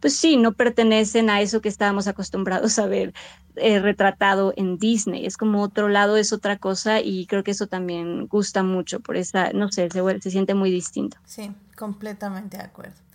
pues 0.00 0.16
sí, 0.16 0.36
no 0.36 0.52
pertenecen 0.52 1.30
a 1.30 1.40
eso 1.40 1.60
que 1.60 1.70
estábamos 1.70 2.06
acostumbrados 2.06 2.78
a 2.78 2.86
ver 2.86 3.14
eh, 3.56 3.78
retratado 3.78 4.52
en 4.56 4.78
Disney. 4.78 5.24
Es 5.24 5.38
como 5.38 5.62
otro 5.62 5.88
lado, 5.88 6.18
es 6.18 6.32
otra 6.32 6.58
cosa 6.58 7.00
y 7.00 7.26
creo 7.26 7.42
que 7.42 7.52
eso 7.52 7.66
también 7.66 8.26
gusta 8.26 8.62
mucho 8.62 9.00
por 9.00 9.16
esa, 9.16 9.52
no 9.52 9.72
sé, 9.72 9.88
se, 9.90 10.20
se 10.20 10.30
siente 10.30 10.54
muy 10.54 10.70
distinto. 10.70 11.16
Sí, 11.24 11.50
completamente 11.74 12.58
de 12.58 12.64
acuerdo. 12.64 13.05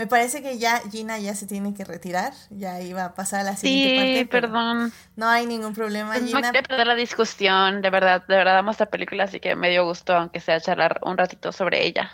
Me 0.00 0.06
parece 0.06 0.42
que 0.42 0.58
ya 0.58 0.80
Gina 0.90 1.18
ya 1.18 1.34
se 1.34 1.46
tiene 1.46 1.74
que 1.74 1.84
retirar, 1.84 2.32
ya 2.50 2.80
iba 2.80 3.04
a 3.04 3.14
pasar 3.14 3.40
a 3.40 3.44
la 3.44 3.56
siguiente 3.56 3.90
Sí, 3.90 3.96
parte. 3.96 4.26
pero 4.30 4.48
perdón. 4.48 4.92
No 5.16 5.28
hay 5.28 5.46
ningún 5.46 5.74
problema, 5.74 6.18
Pues 6.18 6.22
no 6.32 6.38
Gina. 6.38 6.52
quería 6.52 6.62
perder 6.62 6.86
la 6.86 6.94
discusión, 6.94 7.82
de 7.82 7.90
verdad, 7.90 8.24
de 8.26 8.36
verdad 8.36 8.58
amo 8.58 8.70
esta 8.70 8.86
película, 8.86 9.24
así 9.24 9.40
que 9.40 9.54
me 9.56 9.70
dio 9.70 9.84
gusto, 9.84 10.14
aunque 10.14 10.40
sea 10.40 10.60
charlar 10.60 11.00
un 11.04 11.18
ratito 11.18 11.52
sobre 11.52 11.84
ella. 11.86 12.10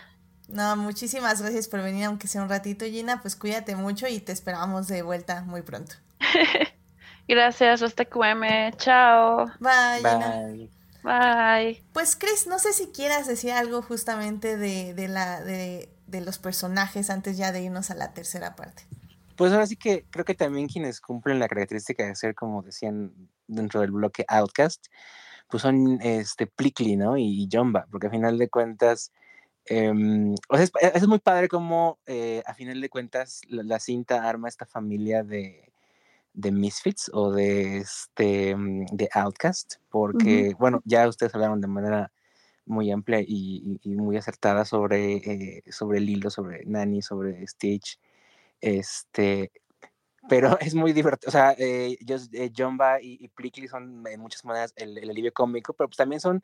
No, 0.49 0.75
muchísimas 0.75 1.41
gracias 1.41 1.67
por 1.69 1.81
venir, 1.81 2.05
aunque 2.05 2.27
sea 2.27 2.41
un 2.41 2.49
ratito, 2.49 2.85
Gina. 2.85 3.21
Pues 3.21 3.35
cuídate 3.37 3.75
mucho 3.75 4.07
y 4.07 4.19
te 4.19 4.31
esperamos 4.33 4.87
de 4.87 5.01
vuelta 5.01 5.41
muy 5.43 5.61
pronto. 5.61 5.95
Gracias, 7.27 7.81
hasta 7.81 8.05
QM, 8.05 8.71
chao, 8.77 9.47
Bye, 9.59 9.99
Gina. 9.99 10.41
Bye. 10.47 10.71
bye. 11.03 11.83
Pues 11.93 12.15
Chris, 12.15 12.47
no 12.47 12.59
sé 12.59 12.73
si 12.73 12.87
quieras 12.87 13.27
decir 13.27 13.51
algo 13.51 13.81
justamente 13.81 14.57
de, 14.57 14.93
de 14.93 15.07
la 15.07 15.41
de, 15.41 15.89
de 16.07 16.21
los 16.21 16.39
personajes 16.39 17.09
antes 17.09 17.37
ya 17.37 17.51
de 17.51 17.61
irnos 17.61 17.91
a 17.91 17.95
la 17.95 18.13
tercera 18.13 18.55
parte. 18.55 18.83
Pues 19.35 19.51
ahora 19.51 19.67
sí 19.67 19.75
que 19.75 20.05
creo 20.09 20.25
que 20.25 20.33
también 20.33 20.67
quienes 20.67 20.99
cumplen 20.99 21.37
la 21.39 21.47
característica 21.47 22.05
de 22.05 22.15
ser, 22.15 22.33
como 22.33 22.63
decían 22.63 23.13
dentro 23.47 23.81
del 23.81 23.91
bloque 23.91 24.25
Outcast, 24.27 24.87
pues 25.47 25.61
son 25.61 25.99
este, 26.01 26.47
Plickly, 26.47 26.95
¿no? 26.95 27.17
Y, 27.17 27.47
Jumba, 27.51 27.85
porque 27.91 28.07
a 28.07 28.09
final 28.09 28.37
de 28.37 28.49
cuentas, 28.49 29.11
em, 29.65 30.33
o 30.49 30.57
sea, 30.57 30.67
es, 30.93 31.07
muy 31.07 31.19
padre 31.19 31.47
como 31.47 31.99
eh, 32.05 32.41
a 32.45 32.53
final 32.53 32.81
de 32.81 32.89
cuentas 32.89 33.41
la, 33.47 33.79
cinta 33.79 34.27
arma 34.27 34.49
esta 34.49 34.65
familia 34.65 35.23
de, 35.23 35.71
de 36.33 36.51
Misfits 36.51 37.11
o 37.13 37.31
de, 37.31 37.77
este, 37.77 38.55
de 38.91 39.09
Outcast, 39.13 39.75
porque, 39.89 40.53
bueno, 40.59 40.81
ya 40.83 41.07
ustedes 41.07 41.33
hablaron 41.35 41.61
de 41.61 41.67
manera 41.67 42.11
muy 42.67 42.91
amplia 42.91 43.21
y, 43.21 43.79
muy 43.85 44.17
acertada 44.17 44.65
sobre, 44.65 45.15
eh, 45.17 45.63
sobre 45.71 45.99
Lilo, 45.99 46.29
sobre 46.29 46.65
Nani, 46.65 47.01
sobre 47.01 47.45
Stitch, 47.47 47.99
este, 48.61 49.51
pero 50.29 50.57
es 50.61 50.75
muy 50.75 50.93
divertido, 50.93 51.29
o 51.29 51.31
sea, 51.31 51.53
eh, 51.57 51.97
eh 51.99 52.51
Jumba 52.55 53.01
y, 53.01 53.17
y 53.21 53.27
Plickly 53.29 53.67
son 53.67 54.05
en 54.07 54.19
muchas 54.19 54.45
maneras 54.45 54.73
el, 54.75 54.97
el, 54.97 55.09
alivio 55.09 55.33
cómico, 55.33 55.73
pero 55.73 55.87
pues 55.89 55.97
también 55.97 56.21
son, 56.21 56.43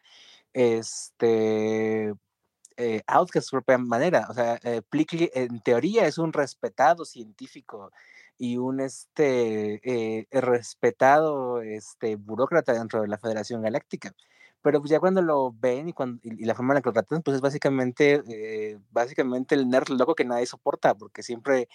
este, 0.54 2.14
eh, 2.78 3.02
Outcast 3.08 3.46
de 3.46 3.50
su 3.50 3.52
propia 3.52 3.78
manera, 3.78 4.28
o 4.30 4.34
sea, 4.34 4.60
eh, 4.64 4.82
Plickly 4.90 5.30
en 5.34 5.60
teoría 5.62 6.08
es 6.08 6.18
un 6.18 6.34
respetado 6.34 7.06
científico 7.06 7.92
y 8.38 8.58
un 8.58 8.80
este 8.80 9.80
eh, 9.84 10.28
respetado 10.32 11.62
este 11.62 12.16
burócrata 12.16 12.74
dentro 12.74 13.02
de 13.02 13.08
la 13.08 13.20
Federación 13.20 13.62
Galáctica 13.62 14.14
pero 14.64 14.80
pues 14.80 14.90
ya 14.90 15.00
cuando 15.00 15.22
lo 15.22 15.52
ven 15.52 15.90
y, 15.90 15.94
cuando, 15.94 16.20
y, 16.24 16.46
la 16.46 16.56
forma 16.56 16.74
en 16.74 16.76
la 16.76 16.82
que 16.82 16.90
lo 16.90 16.94
tratan, 16.94 17.22
pues 17.22 17.36
es 17.36 17.42
básicamente, 17.42 18.24
eh, 18.30 18.80
básicamente 18.92 19.56
el 19.56 19.70
nerd 19.70 19.90
loco 19.90 20.16
que 20.16 20.26
nadie 20.26 20.46
soporta, 20.48 20.96
porque 20.96 21.22
siempre 21.22 21.68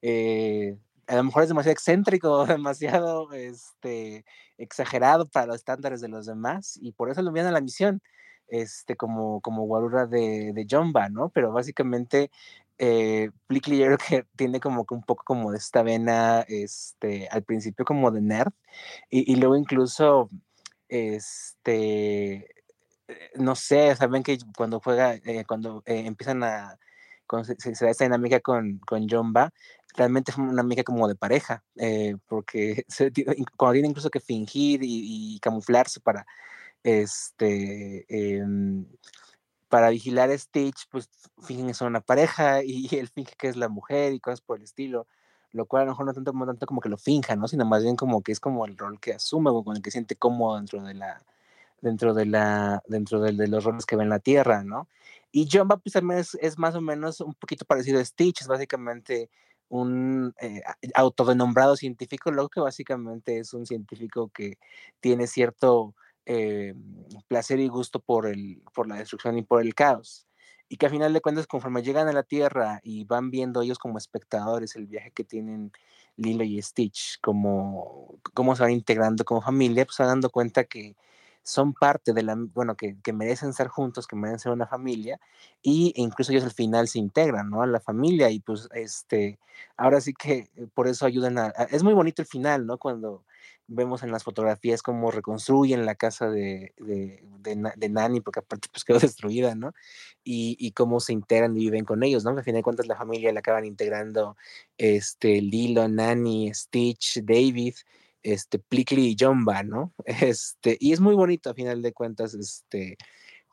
eh, 0.00 0.78
a 1.08 1.16
lo 1.16 1.24
mejor 1.24 1.42
es 1.42 1.48
demasiado 1.48 1.72
excéntrico, 1.72 2.46
demasiado 2.46 3.32
este, 3.32 4.24
exagerado 4.58 5.26
para 5.26 5.46
los 5.46 5.56
estándares 5.56 6.00
de 6.00 6.08
los 6.08 6.26
demás, 6.26 6.78
y 6.80 6.92
por 6.92 7.10
eso 7.10 7.20
lo 7.20 7.28
envían 7.28 7.48
a 7.48 7.52
la 7.52 7.60
misión, 7.60 8.00
este, 8.48 8.96
como, 8.96 9.40
como 9.40 9.64
guarura 9.66 10.06
de, 10.06 10.52
de 10.54 10.66
Jumba, 10.70 11.08
¿no? 11.08 11.30
Pero 11.30 11.52
básicamente 11.52 12.30
eh, 12.78 13.30
Plickly 13.48 13.78
yo 13.78 13.86
creo 13.86 13.98
que 13.98 14.26
tiene 14.36 14.60
como 14.60 14.84
que 14.86 14.94
un 14.94 15.02
poco 15.02 15.24
como 15.24 15.50
de 15.50 15.58
esta 15.58 15.82
vena, 15.82 16.44
este, 16.48 17.28
al 17.28 17.42
principio 17.42 17.84
como 17.84 18.12
de 18.12 18.20
nerd, 18.20 18.52
y, 19.10 19.32
y 19.32 19.36
luego 19.36 19.56
incluso 19.56 20.30
este, 20.88 22.34
eh, 23.08 23.30
no 23.36 23.54
sé, 23.54 23.94
saben 23.96 24.22
que 24.22 24.38
cuando 24.56 24.80
juega, 24.80 25.14
eh, 25.14 25.44
cuando 25.46 25.82
eh, 25.86 26.04
empiezan 26.06 26.42
a, 26.44 26.78
cuando 27.26 27.54
se, 27.58 27.72
da 27.84 27.90
esta 27.90 28.04
dinámica 28.04 28.40
con, 28.40 28.78
con 28.80 29.08
Jomba, 29.08 29.52
realmente 29.96 30.30
es 30.32 30.38
una 30.38 30.62
amiga 30.62 30.82
como 30.84 31.08
de 31.08 31.16
pareja, 31.16 31.64
porque 32.28 32.84
se, 32.88 33.12
cuando 33.56 33.74
tiene 33.74 33.88
incluso 33.88 34.10
que 34.10 34.20
fingir 34.20 34.80
y, 34.82 35.38
camuflarse 35.40 36.00
para, 36.00 36.26
este, 36.82 38.06
em, 38.08 38.86
para 39.68 39.90
vigilar 39.90 40.30
a 40.30 40.38
Stitch, 40.38 40.86
pues 40.90 41.08
fingen 41.42 41.68
que 41.68 41.74
son 41.74 41.88
una 41.88 42.00
pareja 42.00 42.62
y 42.64 42.88
él 42.96 43.08
finge 43.08 43.34
que 43.38 43.48
es 43.48 43.56
la 43.56 43.68
mujer 43.68 44.12
y 44.12 44.20
cosas 44.20 44.40
por 44.40 44.58
el 44.58 44.64
estilo 44.64 45.06
lo 45.52 45.66
cual 45.66 45.82
a 45.82 45.84
lo 45.86 45.92
mejor 45.92 46.06
no 46.06 46.14
tanto, 46.14 46.32
tanto 46.32 46.66
como 46.66 46.80
que 46.80 46.88
lo 46.88 46.98
finja, 46.98 47.36
¿no? 47.36 47.48
Sino 47.48 47.64
más 47.64 47.82
bien 47.82 47.96
como 47.96 48.22
que 48.22 48.32
es 48.32 48.40
como 48.40 48.66
el 48.66 48.76
rol 48.76 49.00
que 49.00 49.14
asume 49.14 49.50
o 49.50 49.64
con 49.64 49.76
el 49.76 49.82
que 49.82 49.90
siente 49.90 50.16
cómodo 50.16 50.56
dentro 50.56 50.82
de 50.82 50.94
la, 50.94 51.22
dentro 51.80 52.14
de 52.14 52.26
la, 52.26 52.82
dentro 52.88 53.20
de, 53.20 53.32
los 53.48 53.64
roles 53.64 53.86
que 53.86 53.96
ve 53.96 54.02
en 54.04 54.10
la 54.10 54.18
Tierra, 54.18 54.64
¿no? 54.64 54.88
Y 55.32 55.48
John 55.50 55.68
pues 55.68 55.92
también 55.92 56.20
es, 56.20 56.36
es, 56.40 56.58
más 56.58 56.74
o 56.74 56.80
menos 56.80 57.20
un 57.20 57.34
poquito 57.34 57.64
parecido 57.64 58.00
a 58.00 58.04
Stitch, 58.04 58.42
es 58.42 58.48
básicamente 58.48 59.30
un 59.68 60.34
eh, 60.40 60.62
autodenombrado 60.94 61.76
científico, 61.76 62.30
lo 62.30 62.48
que 62.48 62.60
básicamente 62.60 63.38
es 63.38 63.52
un 63.52 63.66
científico 63.66 64.28
que 64.28 64.58
tiene 65.00 65.26
cierto 65.26 65.94
eh, 66.24 66.74
placer 67.28 67.60
y 67.60 67.68
gusto 67.68 68.00
por, 68.00 68.26
el, 68.26 68.62
por 68.74 68.88
la 68.88 68.96
destrucción 68.96 69.38
y 69.38 69.42
por 69.42 69.60
el 69.62 69.74
caos 69.74 70.25
y 70.68 70.76
que 70.76 70.86
a 70.86 70.90
final 70.90 71.12
de 71.12 71.20
cuentas 71.20 71.46
conforme 71.46 71.82
llegan 71.82 72.08
a 72.08 72.12
la 72.12 72.22
Tierra 72.22 72.80
y 72.82 73.04
van 73.04 73.30
viendo 73.30 73.62
ellos 73.62 73.78
como 73.78 73.98
espectadores 73.98 74.76
el 74.76 74.86
viaje 74.86 75.10
que 75.12 75.24
tienen 75.24 75.72
Lilo 76.16 76.44
y 76.44 76.60
Stitch, 76.60 77.20
como 77.20 78.18
cómo 78.34 78.56
se 78.56 78.62
van 78.62 78.72
integrando 78.72 79.24
como 79.24 79.42
familia, 79.42 79.84
pues 79.84 79.96
se 79.96 80.02
van 80.02 80.12
dando 80.12 80.30
cuenta 80.30 80.64
que 80.64 80.96
son 81.46 81.74
parte 81.74 82.12
de 82.12 82.22
la, 82.24 82.34
bueno, 82.36 82.74
que, 82.76 82.96
que, 83.02 83.12
merecen 83.12 83.52
ser 83.52 83.68
juntos, 83.68 84.08
que 84.08 84.16
merecen 84.16 84.40
ser 84.40 84.52
una 84.52 84.66
familia, 84.66 85.20
y 85.62 85.92
e 85.96 86.02
incluso 86.02 86.32
ellos 86.32 86.44
al 86.44 86.52
final 86.52 86.88
se 86.88 86.98
integran, 86.98 87.50
¿no? 87.50 87.62
A 87.62 87.66
la 87.68 87.78
familia, 87.78 88.30
y 88.30 88.40
pues, 88.40 88.68
este, 88.74 89.38
ahora 89.76 90.00
sí 90.00 90.12
que 90.12 90.50
eh, 90.56 90.66
por 90.74 90.88
eso 90.88 91.06
ayudan 91.06 91.38
a, 91.38 91.48
es 91.70 91.84
muy 91.84 91.94
bonito 91.94 92.20
el 92.20 92.26
final, 92.26 92.66
¿no? 92.66 92.78
Cuando 92.78 93.24
vemos 93.68 94.02
en 94.02 94.12
las 94.12 94.24
fotografías 94.24 94.82
cómo 94.82 95.10
reconstruyen 95.10 95.86
la 95.86 95.94
casa 95.94 96.28
de, 96.30 96.72
de, 96.78 97.22
de, 97.76 97.88
Nani, 97.88 98.20
porque 98.20 98.40
aparte 98.40 98.68
pues 98.70 98.84
quedó 98.84 98.98
destruida, 98.98 99.54
¿no? 99.54 99.72
Y, 100.24 100.56
y, 100.58 100.72
cómo 100.72 101.00
se 101.00 101.12
integran 101.12 101.56
y 101.56 101.60
viven 101.60 101.84
con 101.84 102.02
ellos, 102.02 102.24
¿no? 102.24 102.30
Al 102.30 102.44
final 102.44 102.60
de 102.60 102.62
cuentas 102.62 102.86
la 102.86 102.96
familia 102.96 103.32
la 103.32 103.40
acaban 103.40 103.64
integrando 103.64 104.36
este, 104.78 105.40
Lilo, 105.40 105.88
Nani, 105.88 106.52
Stitch, 106.54 107.20
David, 107.22 107.74
este, 108.22 108.58
Plickly 108.58 109.08
y 109.08 109.16
Jumba, 109.18 109.62
¿no? 109.62 109.92
Este, 110.04 110.76
y 110.80 110.92
es 110.92 111.00
muy 111.00 111.14
bonito 111.14 111.50
a 111.50 111.54
final 111.54 111.82
de 111.82 111.92
cuentas, 111.92 112.34
este, 112.34 112.96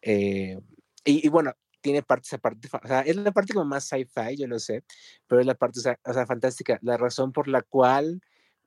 eh, 0.01 0.59
y, 1.05 1.27
y, 1.27 1.29
bueno, 1.29 1.53
tiene 1.83 2.01
parte, 2.01 2.27
esa 2.27 2.37
parte, 2.37 2.69
o 2.71 2.87
sea, 2.87 3.01
es 3.01 3.15
la 3.17 3.31
parte 3.31 3.53
como 3.53 3.65
más 3.65 3.83
sci-fi, 3.83 4.37
yo 4.37 4.47
lo 4.47 4.57
sé, 4.57 4.83
pero 5.27 5.41
es 5.41 5.47
la 5.47 5.53
parte, 5.55 5.79
o 5.79 6.13
sea, 6.13 6.25
fantástica, 6.25 6.79
la 6.81 6.97
razón 6.97 7.33
por 7.33 7.47
la 7.47 7.61
cual 7.61 8.21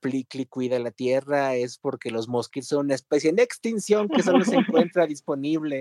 Plickly 0.06 0.46
cuida 0.46 0.78
la 0.78 0.92
tierra 0.92 1.56
es 1.56 1.78
porque 1.78 2.12
los 2.12 2.28
mosquitos 2.28 2.68
son 2.68 2.86
una 2.86 2.94
especie 2.94 3.28
en 3.28 3.40
extinción 3.40 4.08
que 4.08 4.22
solo 4.22 4.44
se 4.44 4.54
encuentra 4.54 5.04
disponible 5.04 5.80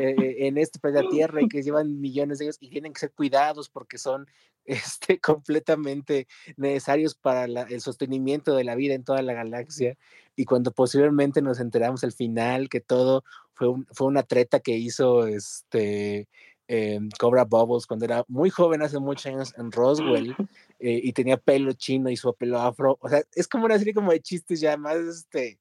eh, 0.00 0.36
en 0.46 0.56
este 0.56 0.78
planeta 0.78 1.06
Tierra 1.10 1.42
y 1.42 1.48
que 1.48 1.62
llevan 1.62 2.00
millones 2.00 2.38
de 2.38 2.46
años 2.46 2.56
y 2.58 2.70
tienen 2.70 2.94
que 2.94 3.00
ser 3.00 3.12
cuidados 3.12 3.68
porque 3.68 3.98
son 3.98 4.26
este, 4.64 5.20
completamente 5.20 6.26
necesarios 6.56 7.14
para 7.14 7.44
el 7.44 7.80
sostenimiento 7.82 8.56
de 8.56 8.64
la 8.64 8.74
vida 8.74 8.94
en 8.94 9.04
toda 9.04 9.20
la 9.20 9.34
galaxia. 9.34 9.98
Y 10.36 10.46
cuando 10.46 10.72
posiblemente 10.72 11.42
nos 11.42 11.60
enteramos 11.60 12.02
al 12.02 12.12
final 12.12 12.70
que 12.70 12.80
todo 12.80 13.24
fue, 13.52 13.68
fue 13.92 14.06
una 14.06 14.22
treta 14.22 14.60
que 14.60 14.72
hizo 14.72 15.26
este, 15.26 16.28
em, 16.68 17.10
Cobra 17.20 17.44
Bubbles 17.44 17.86
cuando 17.86 18.06
era 18.06 18.24
muy 18.26 18.48
joven, 18.48 18.80
hace 18.80 18.98
muchos 18.98 19.26
años, 19.26 19.54
en 19.58 19.70
Roswell, 19.70 20.34
eh, 20.78 21.00
y 21.02 21.12
tenía 21.12 21.36
pelo 21.36 21.72
chino 21.72 22.10
y 22.10 22.16
su 22.16 22.34
pelo 22.34 22.60
afro. 22.60 22.98
O 23.00 23.08
sea, 23.08 23.22
es 23.34 23.48
como 23.48 23.64
una 23.66 23.78
serie 23.78 23.94
como 23.94 24.12
de 24.12 24.20
chistes 24.20 24.60
ya 24.60 24.76
más, 24.76 24.96
este, 24.96 25.58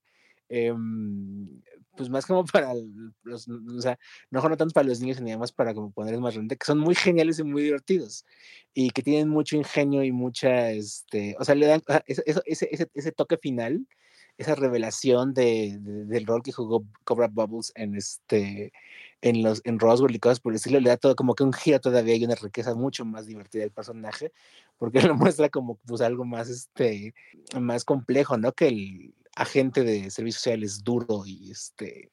em, 0.49 1.61
pues 1.95 2.09
más 2.09 2.25
como 2.25 2.45
para 2.53 2.73
los, 3.23 3.47
o 3.47 3.81
sea, 3.81 3.97
no, 4.29 4.41
no 4.41 4.57
tanto 4.57 4.73
para 4.73 4.87
los 4.87 4.99
niños, 4.99 5.17
sino 5.17 5.39
más 5.39 5.51
para 5.51 5.73
como 5.73 5.91
ponerles 5.91 6.21
más 6.21 6.35
rente, 6.35 6.57
que 6.57 6.65
son 6.65 6.79
muy 6.79 6.95
geniales 6.95 7.39
y 7.39 7.43
muy 7.43 7.63
divertidos 7.63 8.25
y 8.73 8.89
que 8.91 9.01
tienen 9.01 9.29
mucho 9.29 9.55
ingenio 9.55 10.03
y 10.03 10.11
mucha, 10.11 10.71
este, 10.71 11.35
o 11.39 11.45
sea, 11.45 11.55
le 11.55 11.67
dan 11.67 11.81
ese, 12.07 12.23
ese, 12.25 12.67
ese, 12.71 12.89
ese 12.93 13.11
toque 13.13 13.37
final, 13.37 13.87
esa 14.37 14.55
revelación 14.55 15.33
de, 15.33 15.77
del 15.79 16.25
rol 16.25 16.43
que 16.43 16.51
jugó 16.51 16.85
Cobra 17.05 17.29
Bubbles 17.29 17.71
en 17.75 17.95
este, 17.95 18.73
en 19.25 19.43
los, 19.43 19.61
en 19.65 19.79
Roswell 19.79 20.15
y 20.15 20.19
cosas 20.19 20.39
por 20.39 20.53
el 20.53 20.57
estilo, 20.57 20.79
le 20.79 20.89
da 20.89 20.97
todo 20.97 21.15
como 21.15 21.35
que 21.35 21.43
un 21.43 21.51
giro 21.51 21.79
todavía 21.79 22.15
y 22.15 22.25
una 22.25 22.35
riqueza 22.35 22.75
mucho 22.75 23.05
más 23.05 23.25
divertida 23.25 23.63
del 23.63 23.71
personaje, 23.71 24.31
porque 24.77 25.01
lo 25.13 25.15
muestra 25.15 25.49
como 25.49 25.75
pues 25.85 26.01
algo 26.01 26.25
más, 26.25 26.49
este, 26.49 27.13
más 27.59 27.83
complejo, 27.83 28.37
¿no? 28.37 28.53
Que 28.53 28.67
el, 28.67 29.13
agente 29.35 29.83
de 29.83 30.09
servicios 30.09 30.41
sociales 30.41 30.83
duro 30.83 31.23
y 31.25 31.51
este 31.51 32.11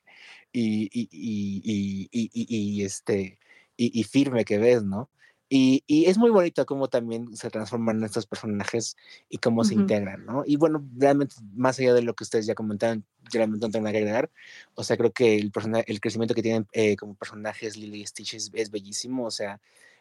y, 0.52 0.90
y, 0.92 1.08
y, 1.12 2.08
y 2.12 2.84
este 2.84 3.38
y, 3.76 4.04
firme 4.04 4.44
que 4.44 4.58
ves, 4.58 4.82
¿no? 4.82 5.08
Y, 5.54 6.06
es 6.06 6.16
muy 6.16 6.30
bonito 6.30 6.64
cómo 6.64 6.88
también 6.88 7.36
se 7.36 7.50
transforman 7.50 8.02
estos 8.04 8.24
personajes 8.24 8.96
y 9.28 9.36
cómo 9.36 9.64
se 9.64 9.74
integran, 9.74 10.24
¿no? 10.24 10.44
Y 10.46 10.56
bueno, 10.56 10.82
realmente, 10.96 11.34
más 11.52 11.78
allá 11.78 11.92
de 11.92 12.00
lo 12.00 12.14
que 12.14 12.24
ustedes 12.24 12.46
ya 12.46 12.54
comentaron, 12.54 13.04
realmente 13.30 13.66
no 13.66 13.70
tengo 13.70 13.84
nada 13.84 13.92
que 13.92 13.98
agregar. 13.98 14.30
O 14.74 14.82
sea, 14.82 14.96
creo 14.96 15.12
que 15.12 15.36
el, 15.36 15.52
el 15.86 16.00
crecimiento 16.00 16.34
que 16.34 16.40
tienen 16.40 16.66
eh, 16.72 16.96
como 16.96 17.16
personajes 17.16 17.76
Lily 17.76 18.00
y 18.00 18.06
Stitch 18.06 18.32
es, 18.54 18.70
bellísimo. 18.70 19.26
O 19.26 19.30
sea, 19.30 19.60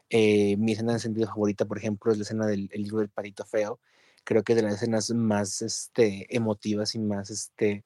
eh, 0.09 0.55
mi 0.55 0.71
escena 0.71 0.93
de 0.93 0.99
sentido 0.99 1.27
favorita, 1.27 1.65
por 1.65 1.77
ejemplo, 1.77 2.13
es 2.13 2.17
la 2.17 2.23
escena 2.23 2.47
del 2.47 2.69
libro 2.73 2.99
del 2.99 3.09
Patito 3.09 3.43
Feo, 3.43 3.77
creo 4.23 4.43
que 4.43 4.55
de 4.55 4.61
las 4.61 4.75
escenas 4.75 5.09
más 5.11 5.61
este, 5.61 6.33
emotivas 6.33 6.95
y 6.95 6.99
más 6.99 7.29
este, 7.29 7.83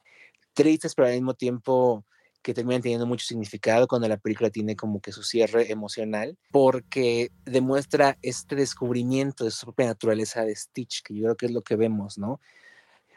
tristes, 0.54 0.94
pero 0.94 1.08
al 1.08 1.16
mismo 1.16 1.34
tiempo 1.34 2.06
que 2.46 2.54
terminan 2.54 2.84
teniendo 2.84 3.08
mucho 3.08 3.26
significado 3.26 3.88
cuando 3.88 4.08
la 4.08 4.18
película 4.18 4.52
tiene 4.52 4.76
como 4.76 5.02
que 5.02 5.12
su 5.12 5.24
cierre 5.24 5.72
emocional, 5.72 6.38
porque 6.52 7.32
demuestra 7.44 8.20
este 8.22 8.56
descubrimiento 8.56 9.46
de 9.46 9.50
su 9.50 9.66
propia 9.66 9.88
naturaleza 9.88 10.46
de 10.46 10.56
Stitch, 10.56 11.02
que 11.02 11.16
yo 11.16 11.24
creo 11.24 11.38
que 11.38 11.46
es 11.48 11.52
lo 11.52 11.64
que 11.64 11.76
vemos, 11.76 12.20
¿no? 12.20 12.40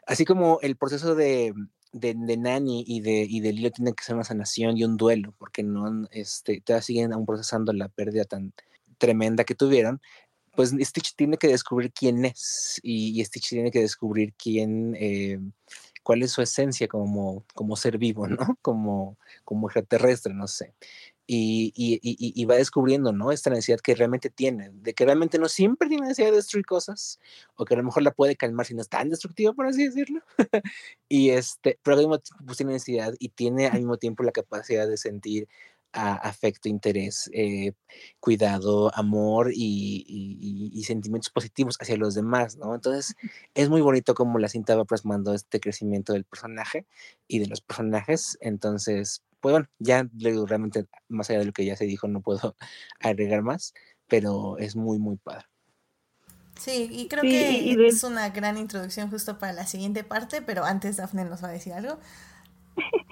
Así 0.06 0.24
como 0.24 0.60
el 0.62 0.76
proceso 0.76 1.14
de, 1.14 1.52
de, 1.92 2.14
de 2.16 2.36
Nani 2.38 2.84
y 2.86 3.02
de, 3.02 3.26
y 3.28 3.40
de 3.40 3.52
Lilo 3.52 3.70
tiene 3.70 3.92
que 3.92 4.02
ser 4.02 4.14
una 4.14 4.24
sanación 4.24 4.78
y 4.78 4.84
un 4.84 4.96
duelo, 4.96 5.34
porque 5.36 5.62
no 5.62 6.08
este, 6.10 6.62
todavía 6.62 6.82
siguen 6.82 7.12
aún 7.12 7.26
procesando 7.26 7.74
la 7.74 7.88
pérdida 7.90 8.24
tan 8.24 8.54
tremenda 8.96 9.44
que 9.44 9.54
tuvieron, 9.54 10.00
pues 10.56 10.70
Stitch 10.70 11.14
tiene 11.16 11.36
que 11.36 11.48
descubrir 11.48 11.92
quién 11.92 12.24
es 12.24 12.80
y, 12.82 13.22
Stitch 13.26 13.50
tiene 13.50 13.70
que 13.70 13.80
descubrir 13.82 14.32
quién, 14.42 14.96
eh, 14.98 15.38
cuál 16.08 16.22
es 16.22 16.32
su 16.32 16.40
esencia 16.40 16.88
como, 16.88 17.44
como 17.54 17.76
ser 17.76 17.98
vivo, 17.98 18.26
¿no? 18.26 18.38
Como, 18.62 19.18
como 19.44 19.68
extraterrestre, 19.68 20.32
no 20.32 20.46
sé. 20.46 20.72
Y, 21.26 21.70
y, 21.76 22.00
y, 22.02 22.44
va 22.46 22.54
descubriendo, 22.54 23.12
¿no? 23.12 23.30
Esta 23.30 23.50
necesidad 23.50 23.80
que 23.80 23.94
realmente 23.94 24.30
tiene, 24.30 24.70
de 24.72 24.94
que 24.94 25.04
realmente 25.04 25.38
no 25.38 25.50
siempre 25.50 25.86
tiene 25.86 26.04
necesidad 26.04 26.30
de 26.30 26.36
destruir 26.36 26.64
cosas, 26.64 27.20
o 27.56 27.66
que 27.66 27.74
a 27.74 27.76
lo 27.76 27.84
mejor 27.84 28.02
la 28.02 28.12
puede 28.12 28.36
calmar 28.36 28.64
si 28.64 28.72
no 28.72 28.80
es 28.80 28.88
tan 28.88 29.10
destructivo, 29.10 29.52
por 29.52 29.66
así 29.66 29.84
decirlo. 29.84 30.22
y 31.10 31.28
este, 31.28 31.78
pero 31.82 31.96
al 31.98 32.00
mismo 32.04 32.18
tiempo 32.20 32.44
pues, 32.46 32.56
tiene 32.56 32.72
necesidad 32.72 33.12
y 33.18 33.28
tiene 33.28 33.66
al 33.66 33.76
mismo 33.76 33.98
tiempo 33.98 34.22
la 34.22 34.32
capacidad 34.32 34.88
de 34.88 34.96
sentir 34.96 35.46
afecto, 35.92 36.68
interés, 36.68 37.30
eh, 37.32 37.72
cuidado, 38.20 38.94
amor 38.94 39.50
y, 39.54 40.82
sentimientos 40.86 41.30
positivos 41.30 41.76
hacia 41.80 41.96
los 41.96 42.14
demás, 42.14 42.56
¿no? 42.56 42.74
Entonces, 42.74 43.14
es 43.54 43.68
muy 43.68 43.82
bonito 43.82 44.14
como 44.14 44.38
la 44.38 44.48
cinta 44.48 44.76
va 44.76 44.84
plasmando 44.84 45.34
este 45.34 45.60
crecimiento 45.60 46.14
del 46.14 46.24
personaje 46.24 46.86
y 47.26 47.40
de 47.40 47.46
los 47.46 47.60
personajes. 47.60 48.38
Entonces, 48.40 49.22
pues 49.40 49.52
bueno, 49.52 49.68
ya 49.78 50.08
realmente, 50.14 50.86
más 51.08 51.28
allá 51.30 51.40
de 51.40 51.46
lo 51.46 51.52
que 51.52 51.64
ya 51.66 51.76
se 51.76 51.84
dijo, 51.84 52.08
no 52.08 52.22
puedo 52.22 52.56
agregar 53.00 53.42
más, 53.42 53.74
pero 54.06 54.56
es 54.58 54.76
muy, 54.76 54.98
muy 54.98 55.16
padre. 55.16 55.46
Sí, 56.58 56.88
y 56.90 57.06
creo 57.06 57.22
que 57.22 57.86
es 57.86 58.02
una 58.02 58.30
gran 58.30 58.56
introducción 58.56 59.10
justo 59.10 59.38
para 59.38 59.52
la 59.52 59.66
siguiente 59.66 60.02
parte, 60.02 60.42
pero 60.42 60.64
antes 60.64 60.96
Dafne 60.96 61.24
nos 61.24 61.42
va 61.42 61.48
a 61.48 61.52
decir 61.52 61.72
algo. 61.72 62.00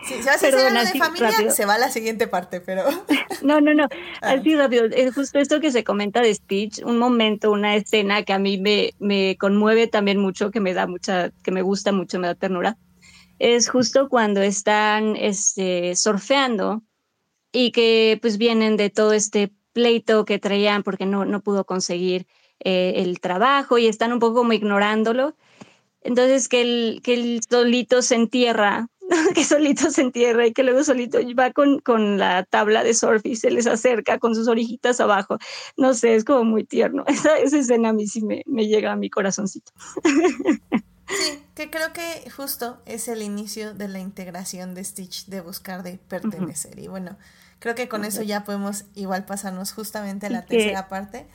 Sí, 0.06 0.14
si 0.14 0.18
vas 0.18 0.28
a 0.28 0.34
hacer 0.34 0.54
de 0.54 0.98
familia, 0.98 1.50
se 1.50 1.66
va 1.66 1.74
a 1.74 1.78
la 1.78 1.90
siguiente 1.90 2.28
parte, 2.28 2.60
pero... 2.60 2.84
No, 3.42 3.60
no, 3.60 3.74
no, 3.74 3.84
ah. 4.22 4.32
así 4.32 4.56
rápido. 4.56 4.86
Es 4.86 5.14
justo 5.14 5.38
esto 5.38 5.60
que 5.60 5.70
se 5.70 5.84
comenta 5.84 6.20
de 6.20 6.34
Stitch, 6.34 6.82
un 6.82 6.98
momento, 6.98 7.52
una 7.52 7.76
escena 7.76 8.22
que 8.22 8.32
a 8.32 8.38
mí 8.38 8.58
me, 8.58 8.94
me 8.98 9.36
conmueve 9.38 9.86
también 9.86 10.18
mucho, 10.18 10.50
que 10.50 10.60
me 10.60 10.74
da 10.74 10.86
mucha, 10.86 11.30
que 11.42 11.50
me 11.50 11.62
gusta 11.62 11.92
mucho, 11.92 12.18
me 12.18 12.28
da 12.28 12.34
ternura. 12.34 12.76
Es 13.38 13.68
justo 13.68 14.08
cuando 14.08 14.40
están 14.40 15.16
este, 15.16 15.94
surfeando 15.96 16.82
y 17.52 17.72
que 17.72 18.18
pues 18.20 18.38
vienen 18.38 18.76
de 18.76 18.90
todo 18.90 19.12
este 19.12 19.52
pleito 19.72 20.24
que 20.24 20.38
traían 20.38 20.82
porque 20.82 21.06
no, 21.06 21.24
no 21.24 21.40
pudo 21.40 21.64
conseguir 21.64 22.26
eh, 22.60 22.94
el 22.96 23.20
trabajo 23.20 23.78
y 23.78 23.86
están 23.86 24.12
un 24.12 24.18
poco 24.18 24.36
como 24.36 24.54
ignorándolo. 24.54 25.36
Entonces 26.00 26.48
que 26.48 26.62
el, 26.62 27.00
que 27.02 27.14
el 27.14 27.40
solito 27.48 28.00
se 28.00 28.14
entierra 28.14 28.88
que 29.34 29.44
solito 29.44 29.90
se 29.90 30.02
entierra 30.02 30.46
y 30.46 30.52
que 30.52 30.62
luego 30.62 30.82
solito 30.84 31.18
va 31.38 31.52
con, 31.52 31.80
con 31.80 32.18
la 32.18 32.44
tabla 32.44 32.82
de 32.82 32.94
surf 32.94 33.24
y 33.24 33.36
se 33.36 33.50
les 33.50 33.66
acerca 33.66 34.18
con 34.18 34.34
sus 34.34 34.48
orejitas 34.48 35.00
abajo. 35.00 35.38
No 35.76 35.94
sé, 35.94 36.14
es 36.14 36.24
como 36.24 36.44
muy 36.44 36.64
tierno. 36.64 37.04
Esa, 37.16 37.38
esa 37.38 37.58
escena 37.58 37.90
a 37.90 37.92
mí 37.92 38.06
sí 38.06 38.22
me, 38.22 38.42
me 38.46 38.66
llega 38.66 38.92
a 38.92 38.96
mi 38.96 39.10
corazoncito. 39.10 39.72
Sí, 41.08 41.40
que 41.54 41.70
creo 41.70 41.92
que 41.92 42.28
justo 42.30 42.82
es 42.84 43.08
el 43.08 43.22
inicio 43.22 43.74
de 43.74 43.88
la 43.88 44.00
integración 44.00 44.74
de 44.74 44.84
Stitch, 44.84 45.26
de 45.26 45.40
buscar 45.40 45.82
de 45.82 45.98
pertenecer. 45.98 46.78
Y 46.78 46.88
bueno, 46.88 47.16
creo 47.60 47.74
que 47.74 47.88
con 47.88 48.04
eso 48.04 48.22
ya 48.22 48.44
podemos 48.44 48.84
igual 48.94 49.24
pasarnos 49.24 49.72
justamente 49.72 50.26
a 50.26 50.30
la 50.30 50.44
tercera 50.44 50.88
parte. 50.88 51.26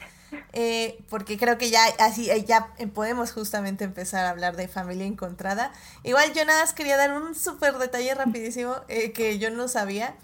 Eh, 0.54 1.04
porque 1.10 1.38
creo 1.38 1.58
que 1.58 1.70
ya 1.70 1.84
así 2.00 2.30
eh, 2.30 2.44
ya 2.46 2.74
podemos 2.94 3.32
justamente 3.32 3.84
empezar 3.84 4.26
a 4.26 4.30
hablar 4.30 4.56
de 4.56 4.68
familia 4.68 5.06
encontrada. 5.06 5.72
Igual 6.04 6.34
yo 6.34 6.46
nada 6.46 6.62
más 6.62 6.74
quería 6.74 6.98
dar 6.98 7.14
un 7.14 7.36
súper 7.36 7.78
detalle 7.78 8.14
rapidísimo 8.16 8.76
eh, 8.88 9.12
que 9.12 9.40
yo 9.40 9.50
no 9.50 9.68
sabía. 9.68 10.16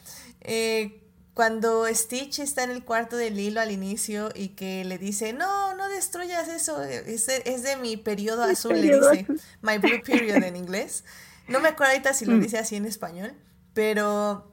cuando 1.33 1.85
Stitch 1.93 2.39
está 2.39 2.63
en 2.63 2.71
el 2.71 2.83
cuarto 2.83 3.15
de 3.15 3.29
Lilo 3.29 3.61
al 3.61 3.71
inicio 3.71 4.29
y 4.33 4.49
que 4.49 4.83
le 4.85 4.97
dice, 4.97 5.33
no, 5.33 5.75
no 5.75 5.87
destruyas 5.87 6.47
eso, 6.47 6.81
es 6.81 7.27
de, 7.27 7.43
es 7.45 7.61
de 7.61 7.75
mi 7.75 7.95
periodo 7.95 8.43
azul, 8.43 8.73
le 8.73 8.97
dice, 8.97 9.27
my 9.61 9.77
blue 9.77 10.01
period 10.03 10.43
en 10.43 10.55
inglés. 10.55 11.03
No 11.47 11.59
me 11.59 11.69
acuerdo 11.69 11.93
ahorita 11.93 12.13
si 12.13 12.25
lo 12.25 12.33
mm. 12.33 12.41
dice 12.41 12.57
así 12.57 12.75
en 12.75 12.85
español, 12.85 13.33
pero 13.73 14.51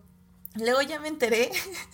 Luego 0.54 0.82
ya 0.82 1.00
me 1.00 1.08
enteré 1.08 1.50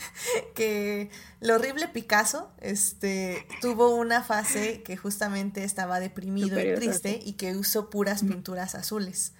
que 0.54 1.10
el 1.40 1.50
horrible 1.50 1.88
Picasso 1.88 2.50
este, 2.60 3.46
tuvo 3.60 3.94
una 3.94 4.22
fase 4.22 4.82
que 4.82 4.96
justamente 4.96 5.64
estaba 5.64 5.98
deprimido 5.98 6.60
y 6.60 6.74
triste 6.74 7.20
y 7.24 7.34
que 7.34 7.56
usó 7.56 7.88
puras 7.88 8.22
pinturas 8.22 8.74
azules. 8.74 9.32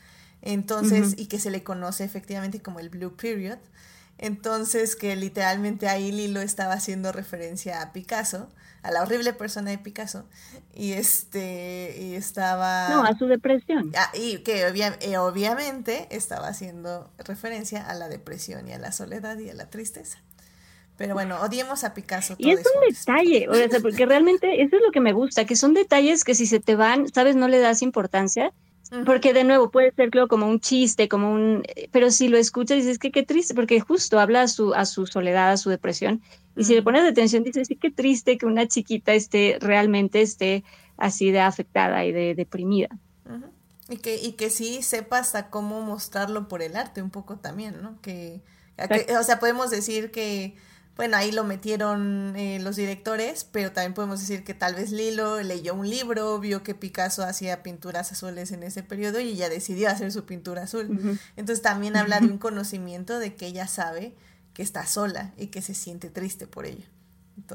Entonces, 0.43 1.15
y 1.19 1.27
que 1.27 1.39
se 1.39 1.51
le 1.51 1.63
conoce 1.63 2.05
efectivamente 2.05 2.63
como 2.63 2.81
el 2.81 2.89
Blue 2.89 3.15
Period. 3.15 3.59
Entonces, 4.17 4.97
que 4.97 5.15
literalmente 5.17 5.89
ahí 5.89 6.13
Lilo 6.13 6.41
estaba 6.41 6.75
haciendo 6.75 7.13
referencia 7.13 7.83
a 7.83 7.93
Picasso 7.93 8.49
a 8.83 8.91
la 8.91 9.03
horrible 9.03 9.33
persona 9.33 9.71
de 9.71 9.79
Picasso 9.79 10.25
y 10.75 10.93
este 10.93 11.97
y 11.99 12.15
estaba 12.15 12.89
no 12.89 13.05
a 13.05 13.17
su 13.17 13.27
depresión. 13.27 13.93
Ah, 13.97 14.11
y 14.15 14.39
que 14.39 14.63
eh, 14.63 15.19
obviamente 15.19 16.09
estaba 16.11 16.49
haciendo 16.49 17.11
referencia 17.19 17.87
a 17.87 17.95
la 17.95 18.09
depresión 18.09 18.69
y 18.69 18.73
a 18.73 18.79
la 18.79 18.93
soledad 18.93 19.39
y 19.39 19.51
a 19.51 19.55
la 19.55 19.69
tristeza. 19.69 20.19
Pero 20.97 21.15
bueno 21.15 21.41
odiemos 21.41 21.85
a 21.85 21.95
Picasso 21.95 22.35
y 22.39 22.51
es 22.51 22.59
un 22.59 22.95
detalle 22.95 23.49
o 23.49 23.55
sea, 23.55 23.81
porque 23.81 24.05
realmente 24.07 24.63
eso 24.63 24.77
es 24.77 24.83
lo 24.83 24.93
que 24.93 25.01
me 25.01 25.13
gusta 25.13 25.47
que 25.47 25.57
son 25.57 25.73
detalles 25.73 26.25
que 26.25 26.35
si 26.35 26.47
se 26.47 26.61
te 26.61 26.77
van 26.77 27.09
sabes 27.09 27.37
no 27.37 27.49
le 27.49 27.59
das 27.59 27.81
importancia 27.81 28.53
porque 29.07 29.33
de 29.33 29.45
nuevo 29.45 29.71
puede 29.71 29.93
ser 29.93 30.11
como 30.29 30.47
un 30.47 30.61
chiste, 30.61 31.09
como 31.09 31.33
un, 31.33 31.63
pero 31.93 32.11
si 32.11 32.29
lo 32.29 32.39
escuchas 32.39 32.79
dices 32.79 32.99
que 32.99 33.13
qué 33.13 33.23
triste, 33.23 33.55
porque 33.55 33.81
justo 33.81 34.19
habla 34.19 34.43
a 34.43 34.49
su, 34.49 34.75
a 34.75 34.85
su 34.85 35.07
soledad, 35.07 35.53
a 35.53 35.57
su 35.57 35.71
depresión, 35.71 36.23
y 36.57 36.65
si 36.65 36.75
le 36.75 36.83
pones 36.83 37.05
atención 37.05 37.45
dices 37.45 37.69
sí 37.69 37.77
qué 37.77 37.91
triste 37.91 38.37
que 38.37 38.47
una 38.47 38.67
chiquita 38.67 39.13
esté 39.15 39.59
realmente 39.61 40.21
esté 40.23 40.65
así 40.97 41.31
de 41.31 41.41
afectada 41.41 42.05
y 42.05 42.13
de 42.13 42.35
deprimida. 42.35 42.89
Y 43.89 43.97
que, 43.97 44.17
y 44.17 44.33
que 44.33 44.51
sí 44.51 44.83
sepa 44.83 45.19
hasta 45.19 45.51
cómo 45.51 45.81
mostrarlo 45.81 46.49
por 46.49 46.63
el 46.63 46.77
arte 46.77 47.03
un 47.03 47.11
poco 47.11 47.37
también, 47.37 47.83
¿no? 47.83 48.01
que 48.01 48.41
o 49.19 49.23
sea, 49.23 49.39
podemos 49.39 49.71
decir 49.71 50.11
que 50.11 50.57
bueno, 50.97 51.17
ahí 51.17 51.33
lo 51.33 51.45
metieron 51.45 52.35
eh, 52.37 52.59
los 52.61 52.77
directores, 52.77 53.45
pero 53.51 53.73
también 53.73 53.95
podemos 53.95 54.21
decir 54.21 54.45
que 54.45 54.55
tal 54.55 54.75
vez 54.75 54.91
Lilo 54.91 55.43
leyó 55.43 55.75
un 55.75 55.89
libro, 55.89 56.39
vio 56.39 56.63
que 56.63 56.75
Picasso 56.75 57.23
hacía 57.23 57.63
pinturas 57.63 58.13
azules 58.13 58.53
en 58.53 58.63
ese 58.63 58.83
periodo 58.83 59.19
y 59.21 59.31
ella 59.31 59.49
decidió 59.49 59.89
hacer 59.89 60.13
su 60.13 60.25
pintura 60.25 60.65
azul. 60.65 61.19
Entonces 61.37 61.63
también 61.63 61.97
habla 61.97 62.21
de 62.21 62.27
un 62.27 62.39
conocimiento 62.39 63.19
de 63.19 63.35
que 63.35 63.47
ella 63.47 63.67
sabe 63.67 64.15
que 64.53 64.63
está 64.63 64.87
sola 64.87 65.33
y 65.39 65.47
que 65.47 65.63
se 65.63 65.75
siente 65.75 66.11
triste 66.11 66.47
por 66.47 66.67
ello. 66.67 66.85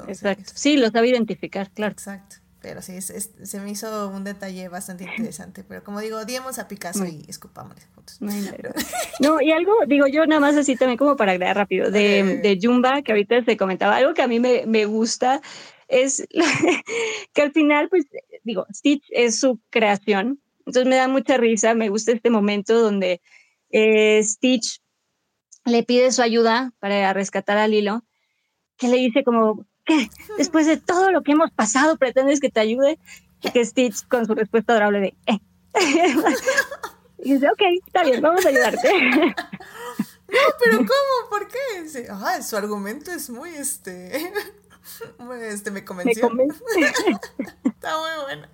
Exacto. 0.08 0.52
Sí, 0.54 0.76
lo 0.76 0.90
sabe 0.90 1.08
identificar, 1.08 1.70
claro. 1.70 1.92
Exacto. 1.92 2.36
Pero 2.66 2.82
sí, 2.82 3.00
se 3.00 3.60
me 3.60 3.70
hizo 3.70 4.08
un 4.08 4.24
detalle 4.24 4.68
bastante 4.68 5.04
interesante. 5.04 5.62
Pero 5.62 5.84
como 5.84 6.00
digo, 6.00 6.18
odiemos 6.18 6.58
a 6.58 6.66
Picasso 6.66 7.06
y 7.06 7.24
escupámosle 7.28 7.84
juntos. 7.94 8.18
No, 9.20 9.40
y 9.40 9.52
algo, 9.52 9.72
digo 9.86 10.08
yo 10.08 10.26
nada 10.26 10.40
más 10.40 10.56
así 10.56 10.74
también 10.74 10.98
como 10.98 11.14
para 11.14 11.30
agregar 11.30 11.56
rápido, 11.56 11.92
de, 11.92 12.40
de 12.42 12.58
Jumba, 12.60 13.02
que 13.02 13.12
ahorita 13.12 13.44
se 13.44 13.56
comentaba, 13.56 13.94
algo 13.94 14.14
que 14.14 14.22
a 14.22 14.26
mí 14.26 14.40
me, 14.40 14.66
me 14.66 14.84
gusta 14.84 15.40
es 15.86 16.26
que 17.32 17.42
al 17.42 17.52
final, 17.52 17.88
pues, 17.88 18.06
digo, 18.42 18.66
Stitch 18.74 19.04
es 19.10 19.38
su 19.38 19.60
creación. 19.70 20.40
Entonces 20.66 20.86
me 20.86 20.96
da 20.96 21.06
mucha 21.06 21.36
risa, 21.36 21.72
me 21.74 21.88
gusta 21.88 22.10
este 22.10 22.30
momento 22.30 22.80
donde 22.80 23.20
eh, 23.70 24.20
Stitch 24.24 24.80
le 25.64 25.84
pide 25.84 26.10
su 26.10 26.20
ayuda 26.20 26.72
para 26.80 27.12
rescatar 27.12 27.58
a 27.58 27.68
Lilo, 27.68 28.02
que 28.76 28.88
le 28.88 28.96
dice 28.96 29.22
como, 29.22 29.64
¿qué? 29.86 30.10
Después 30.36 30.66
de 30.66 30.76
todo 30.76 31.10
lo 31.10 31.22
que 31.22 31.32
hemos 31.32 31.50
pasado, 31.50 31.96
pretendes 31.96 32.40
que 32.40 32.50
te 32.50 32.60
ayude. 32.60 32.98
Y 33.42 33.50
que 33.50 33.64
Stitch 33.64 34.06
con 34.08 34.26
su 34.26 34.34
respuesta 34.34 34.72
adorable 34.72 35.00
de, 35.00 35.16
eh. 35.26 35.40
y 37.18 37.34
dice, 37.34 37.48
ok, 37.48 37.60
está 37.86 38.02
bien, 38.02 38.20
vamos 38.20 38.44
a 38.44 38.48
ayudarte. 38.48 38.88
No, 40.28 40.40
pero 40.58 40.78
¿cómo? 40.78 41.30
¿Por 41.30 41.46
qué? 41.46 42.08
ah, 42.10 42.42
su 42.42 42.56
argumento 42.56 43.12
es 43.12 43.30
muy, 43.30 43.50
este, 43.50 44.32
este, 45.42 45.70
me 45.70 45.84
convenció. 45.84 46.28
Me 46.30 46.46
está 46.46 47.98
muy 48.00 48.24
bueno. 48.24 48.48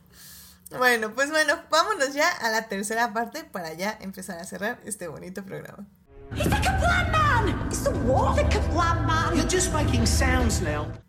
Bueno, 0.76 1.14
pues 1.14 1.30
bueno, 1.30 1.54
vámonos 1.70 2.12
ya 2.12 2.28
a 2.30 2.50
la 2.50 2.68
tercera 2.68 3.14
parte 3.14 3.44
para 3.44 3.72
ya 3.72 3.96
empezar 4.02 4.38
a 4.38 4.44
cerrar 4.44 4.80
este 4.84 5.08
bonito 5.08 5.44
programa. 5.44 5.86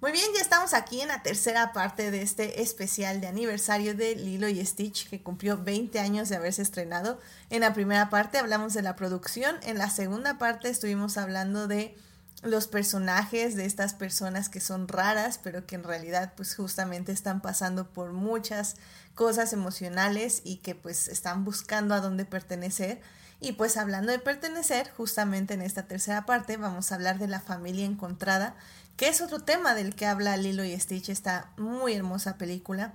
Muy 0.01 0.11
bien, 0.11 0.25
ya 0.35 0.41
estamos 0.41 0.73
aquí 0.73 1.01
en 1.01 1.07
la 1.07 1.23
tercera 1.23 1.71
parte 1.73 2.11
de 2.11 2.21
este 2.21 2.61
especial 2.61 3.21
de 3.21 3.27
aniversario 3.27 3.95
de 3.95 4.15
Lilo 4.15 4.47
y 4.47 4.63
Stitch 4.65 5.09
que 5.09 5.21
cumplió 5.21 5.57
20 5.57 5.99
años 5.99 6.29
de 6.29 6.35
haberse 6.35 6.61
estrenado. 6.61 7.19
En 7.49 7.61
la 7.61 7.73
primera 7.73 8.09
parte 8.09 8.37
hablamos 8.37 8.73
de 8.73 8.81
la 8.81 8.95
producción, 8.95 9.55
en 9.63 9.77
la 9.77 9.89
segunda 9.89 10.37
parte 10.37 10.69
estuvimos 10.69 11.17
hablando 11.17 11.67
de 11.67 11.95
los 12.43 12.67
personajes 12.67 13.55
de 13.55 13.65
estas 13.65 13.93
personas 13.93 14.49
que 14.49 14.59
son 14.59 14.87
raras, 14.87 15.39
pero 15.41 15.65
que 15.65 15.75
en 15.75 15.83
realidad 15.83 16.33
pues 16.35 16.55
justamente 16.55 17.11
están 17.11 17.41
pasando 17.41 17.87
por 17.89 18.11
muchas 18.11 18.75
cosas 19.15 19.53
emocionales 19.53 20.41
y 20.43 20.57
que 20.57 20.75
pues 20.75 21.07
están 21.07 21.45
buscando 21.45 21.95
a 21.95 22.01
dónde 22.01 22.25
pertenecer. 22.25 23.01
Y 23.43 23.51
pues 23.51 23.75
hablando 23.75 24.13
de 24.13 24.19
pertenecer, 24.19 24.89
justamente 24.95 25.53
en 25.53 25.61
esta 25.61 25.83
tercera 25.83 26.25
parte 26.25 26.55
vamos 26.55 26.89
a 26.89 26.95
hablar 26.95 27.19
de 27.19 27.27
la 27.27 27.41
familia 27.41 27.85
encontrada, 27.85 28.55
que 28.95 29.09
es 29.09 29.19
otro 29.19 29.41
tema 29.41 29.75
del 29.75 29.95
que 29.95 30.05
habla 30.05 30.37
Lilo 30.37 30.63
y 30.63 30.79
Stitch, 30.79 31.09
esta 31.09 31.51
muy 31.57 31.93
hermosa 31.93 32.37
película, 32.37 32.93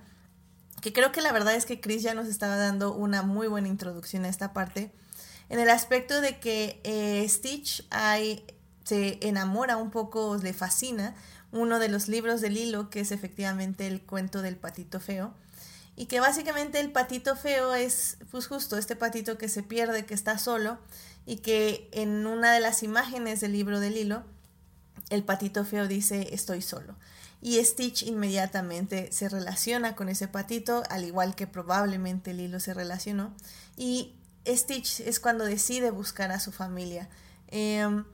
que 0.81 0.91
creo 0.91 1.11
que 1.11 1.21
la 1.21 1.31
verdad 1.31 1.53
es 1.53 1.67
que 1.67 1.79
Chris 1.79 2.01
ya 2.01 2.15
nos 2.15 2.27
estaba 2.27 2.55
dando 2.55 2.95
una 2.95 3.21
muy 3.21 3.45
buena 3.45 3.67
introducción 3.67 4.25
a 4.25 4.29
esta 4.29 4.51
parte. 4.51 4.91
en 5.49 5.59
el 5.59 5.69
aspecto 5.69 6.19
de 6.19 6.39
que 6.39 6.81
eh, 6.83 7.23
Stitch 7.29 7.87
se 8.85 9.19
enamora 9.21 9.77
un 9.77 9.91
poco, 9.91 10.35
le 10.37 10.53
fascina 10.53 11.13
uno 11.51 11.77
de 11.77 11.89
los 11.89 12.07
libros 12.07 12.41
de 12.41 12.49
Lilo, 12.49 12.89
que 12.89 13.01
es 13.01 13.11
efectivamente 13.11 13.85
el 13.85 14.01
cuento 14.01 14.41
del 14.41 14.55
patito 14.55 14.99
feo. 14.99 15.35
Y 15.99 16.05
que 16.05 16.21
básicamente 16.21 16.79
el 16.79 16.93
patito 16.93 17.35
feo 17.35 17.75
es, 17.75 18.19
pues 18.31 18.47
justo, 18.47 18.77
este 18.77 18.95
patito 18.95 19.37
que 19.37 19.49
se 19.49 19.63
pierde, 19.63 20.05
que 20.05 20.13
está 20.13 20.37
solo, 20.37 20.79
y 21.25 21.39
que 21.39 21.89
en 21.91 22.25
una 22.25 22.53
de 22.53 22.61
las 22.61 22.83
imágenes 22.83 23.41
del 23.41 23.51
libro 23.51 23.81
de 23.81 23.89
Lilo, 23.89 24.23
el 25.09 25.25
patito 25.25 25.65
feo 25.65 25.89
dice, 25.89 26.33
estoy 26.33 26.61
solo. 26.61 26.95
Y 27.41 27.61
Stitch 27.65 28.03
inmediatamente 28.03 29.11
se 29.11 29.27
relaciona 29.27 29.97
con 29.97 30.07
ese 30.07 30.29
patito, 30.29 30.83
al 30.89 31.03
igual 31.03 31.35
que 31.35 31.47
probablemente 31.47 32.33
Lilo 32.33 32.61
se 32.61 32.73
relacionó. 32.73 33.35
Y 33.75 34.15
Stitch 34.47 35.01
es 35.01 35.19
cuando 35.19 35.43
decide 35.43 35.91
buscar 35.91 36.31
a 36.31 36.39
su 36.39 36.53
familia. 36.53 37.09
Em, 37.47 38.05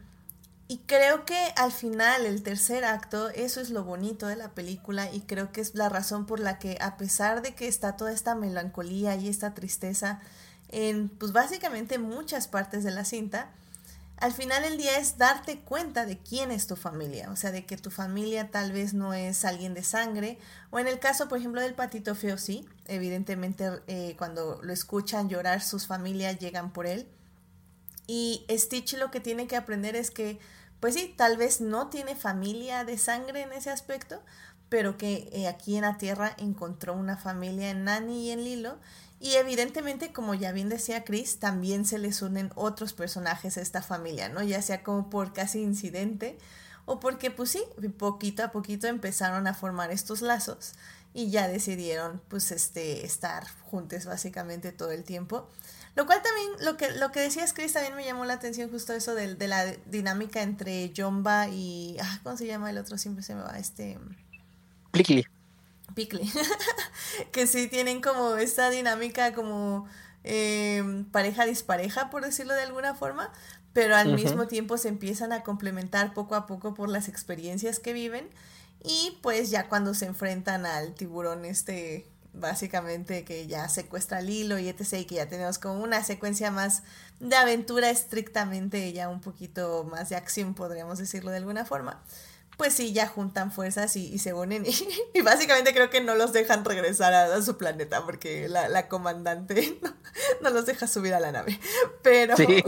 y 0.67 0.79
creo 0.79 1.25
que 1.25 1.53
al 1.57 1.71
final, 1.71 2.25
el 2.25 2.41
tercer 2.41 2.85
acto, 2.85 3.29
eso 3.29 3.61
es 3.61 3.69
lo 3.69 3.83
bonito 3.83 4.25
de 4.25 4.35
la 4.35 4.49
película 4.49 5.11
y 5.11 5.21
creo 5.21 5.51
que 5.51 5.61
es 5.61 5.75
la 5.75 5.89
razón 5.89 6.25
por 6.25 6.39
la 6.39 6.57
que 6.57 6.77
a 6.81 6.97
pesar 6.97 7.43
de 7.43 7.53
que 7.53 7.67
está 7.67 7.95
toda 7.95 8.11
esta 8.11 8.33
melancolía 8.33 9.15
y 9.15 9.29
esta 9.29 9.53
tristeza 9.53 10.21
en 10.69 11.09
pues 11.09 11.33
básicamente 11.33 11.99
muchas 11.99 12.47
partes 12.47 12.83
de 12.83 12.89
la 12.89 13.05
cinta, 13.05 13.51
al 14.17 14.33
final 14.33 14.63
el 14.63 14.77
día 14.77 14.97
es 14.97 15.17
darte 15.17 15.59
cuenta 15.59 16.05
de 16.05 16.17
quién 16.17 16.49
es 16.49 16.67
tu 16.67 16.75
familia, 16.75 17.29
o 17.31 17.35
sea, 17.35 17.51
de 17.51 17.65
que 17.65 17.77
tu 17.77 17.91
familia 17.91 18.49
tal 18.49 18.71
vez 18.71 18.93
no 18.93 19.13
es 19.13 19.45
alguien 19.45 19.73
de 19.73 19.83
sangre, 19.83 20.39
o 20.71 20.79
en 20.79 20.87
el 20.87 20.99
caso, 20.99 21.27
por 21.27 21.37
ejemplo, 21.37 21.61
del 21.61 21.75
patito 21.75 22.15
feo, 22.15 22.37
sí, 22.37 22.65
evidentemente 22.87 23.69
eh, 23.87 24.15
cuando 24.17 24.59
lo 24.63 24.73
escuchan 24.73 25.29
llorar, 25.29 25.61
sus 25.61 25.85
familias 25.85 26.39
llegan 26.39 26.71
por 26.71 26.87
él, 26.87 27.07
y 28.07 28.45
Stitch 28.49 28.98
lo 28.98 29.11
que 29.11 29.19
tiene 29.19 29.48
que 29.48 29.56
aprender 29.56 29.95
es 29.95 30.11
que, 30.11 30.40
pues 30.80 30.94
sí, 30.94 31.14
tal 31.18 31.38
vez 31.38 31.61
no 31.61 31.90
tiene 31.90 32.15
familia 32.15 32.84
de 32.84 32.98
sangre 32.98 33.41
en 33.41 33.52
ese 33.53 33.69
aspecto, 33.69 34.22
pero 34.69 34.98
que 34.98 35.30
eh, 35.32 35.48
aquí 35.48 35.76
en 35.76 35.84
la 35.84 35.98
Tierra 35.98 36.36
encontró 36.38 36.94
una 36.94 37.18
familia 37.18 37.69
en 37.69 37.86
Nani 37.86 38.27
y 38.27 38.32
en 38.32 38.44
Lilo. 38.44 38.77
Y 39.19 39.36
evidentemente, 39.36 40.11
como 40.11 40.34
ya 40.34 40.52
bien 40.52 40.69
decía 40.69 41.03
Chris, 41.03 41.40
también 41.40 41.86
se 41.86 41.98
les 41.98 42.22
unen 42.22 42.52
otros 42.56 42.94
personajes 42.94 43.57
a 43.57 43.61
esta 43.61 43.82
familia, 43.82 44.30
¿no? 44.30 44.44
Ya 44.44 44.61
sea 44.61 44.84
como 44.84 45.10
por 45.10 45.34
casi 45.34 45.61
incidente 45.61 46.38
o 46.86 46.99
porque, 46.99 47.32
pues 47.32 47.52
sí, 47.52 47.64
poquito 47.98 48.44
a 48.44 48.52
poquito 48.52 48.88
empezaron 48.88 49.48
a 49.48 49.53
formar 49.53 49.91
estos 49.91 50.22
lazos 50.22 50.73
y 51.14 51.32
ya 51.32 51.48
decidieron, 51.48 52.22
pues, 52.27 52.52
este, 52.52 53.06
estar 53.06 53.48
juntos 53.64 54.06
básicamente 54.06 54.72
todo 54.72 54.91
el 54.91 55.03
tiempo. 55.03 55.48
Lo 55.95 56.05
cual 56.05 56.22
también, 56.22 56.49
lo 56.59 56.76
que, 56.76 56.91
lo 56.91 57.11
que 57.11 57.22
decías, 57.22 57.53
Chris, 57.53 57.73
también 57.73 57.95
me 57.95 58.03
llamó 58.03 58.26
la 58.26 58.34
atención 58.34 58.69
justo 58.69 58.93
eso 58.93 59.15
de, 59.15 59.35
de 59.35 59.47
la 59.47 59.65
dinámica 59.85 60.41
entre 60.41 60.91
Jomba 60.95 61.47
y... 61.47 61.97
Ah, 62.01 62.19
¿Cómo 62.22 62.35
se 62.35 62.45
llama 62.45 62.69
el 62.69 62.77
otro? 62.77 62.97
Siempre 62.97 63.23
se 63.23 63.34
me 63.34 63.41
va 63.41 63.57
este... 63.57 63.97
Plickly. 64.91 65.26
Pickly. 65.93 66.30
que 67.31 67.47
sí 67.47 67.67
tienen 67.67 68.01
como 68.01 68.35
esta 68.35 68.69
dinámica 68.69 69.34
como 69.34 69.88
em, 70.23 71.05
pareja 71.05 71.45
dispareja, 71.45 72.09
por 72.09 72.26
decirlo 72.26 72.53
de 72.53 72.63
alguna 72.63 72.95
forma, 72.95 73.31
pero 73.73 73.95
al 73.95 74.13
mismo 74.13 74.47
tiempo 74.47 74.77
se 74.77 74.89
empiezan 74.89 75.31
a 75.31 75.43
complementar 75.43 76.13
poco 76.13 76.35
a 76.35 76.45
poco 76.45 76.73
por 76.73 76.89
las 76.89 77.07
experiencias 77.07 77.80
que 77.80 77.93
viven 77.93 78.30
y 78.84 79.17
pues 79.22 79.49
ya 79.49 79.67
cuando 79.67 79.93
se 79.93 80.05
enfrentan 80.05 80.65
al 80.65 80.93
tiburón 80.93 81.45
este 81.45 82.05
básicamente 82.39 83.23
que 83.23 83.47
ya 83.47 83.67
secuestra 83.69 84.19
al 84.19 84.29
hilo 84.29 84.59
y 84.59 84.67
etc. 84.67 84.93
y 84.99 85.05
que 85.05 85.15
ya 85.15 85.27
tenemos 85.27 85.59
como 85.59 85.83
una 85.83 86.03
secuencia 86.03 86.51
más 86.51 86.83
de 87.19 87.35
aventura 87.35 87.89
estrictamente 87.89 88.91
ya 88.93 89.09
un 89.09 89.21
poquito 89.21 89.83
más 89.85 90.09
de 90.09 90.15
acción, 90.15 90.53
podríamos 90.53 90.97
decirlo 90.99 91.31
de 91.31 91.37
alguna 91.37 91.65
forma. 91.65 92.01
Pues 92.57 92.73
sí, 92.73 92.94
ya 92.94 93.07
juntan 93.07 93.52
fuerzas 93.52 93.95
y, 93.95 94.18
se 94.18 94.34
unen 94.34 94.65
y, 95.14 95.22
básicamente 95.22 95.73
creo 95.73 95.90
que 95.90 96.02
no 96.02 96.15
los 96.15 96.32
dejan 96.32 96.64
regresar 96.64 97.14
a, 97.14 97.41
su 97.41 97.57
planeta 97.57 98.06
porque 98.06 98.48
la, 98.48 98.88
comandante 98.88 99.80
no, 100.41 100.49
los 100.49 100.65
deja 100.65 100.88
subir 100.88 101.14
a 101.14 101.19
la 101.19 101.32
nave. 101.32 101.60
Pero... 102.02 102.38
Sí. 102.38 102.64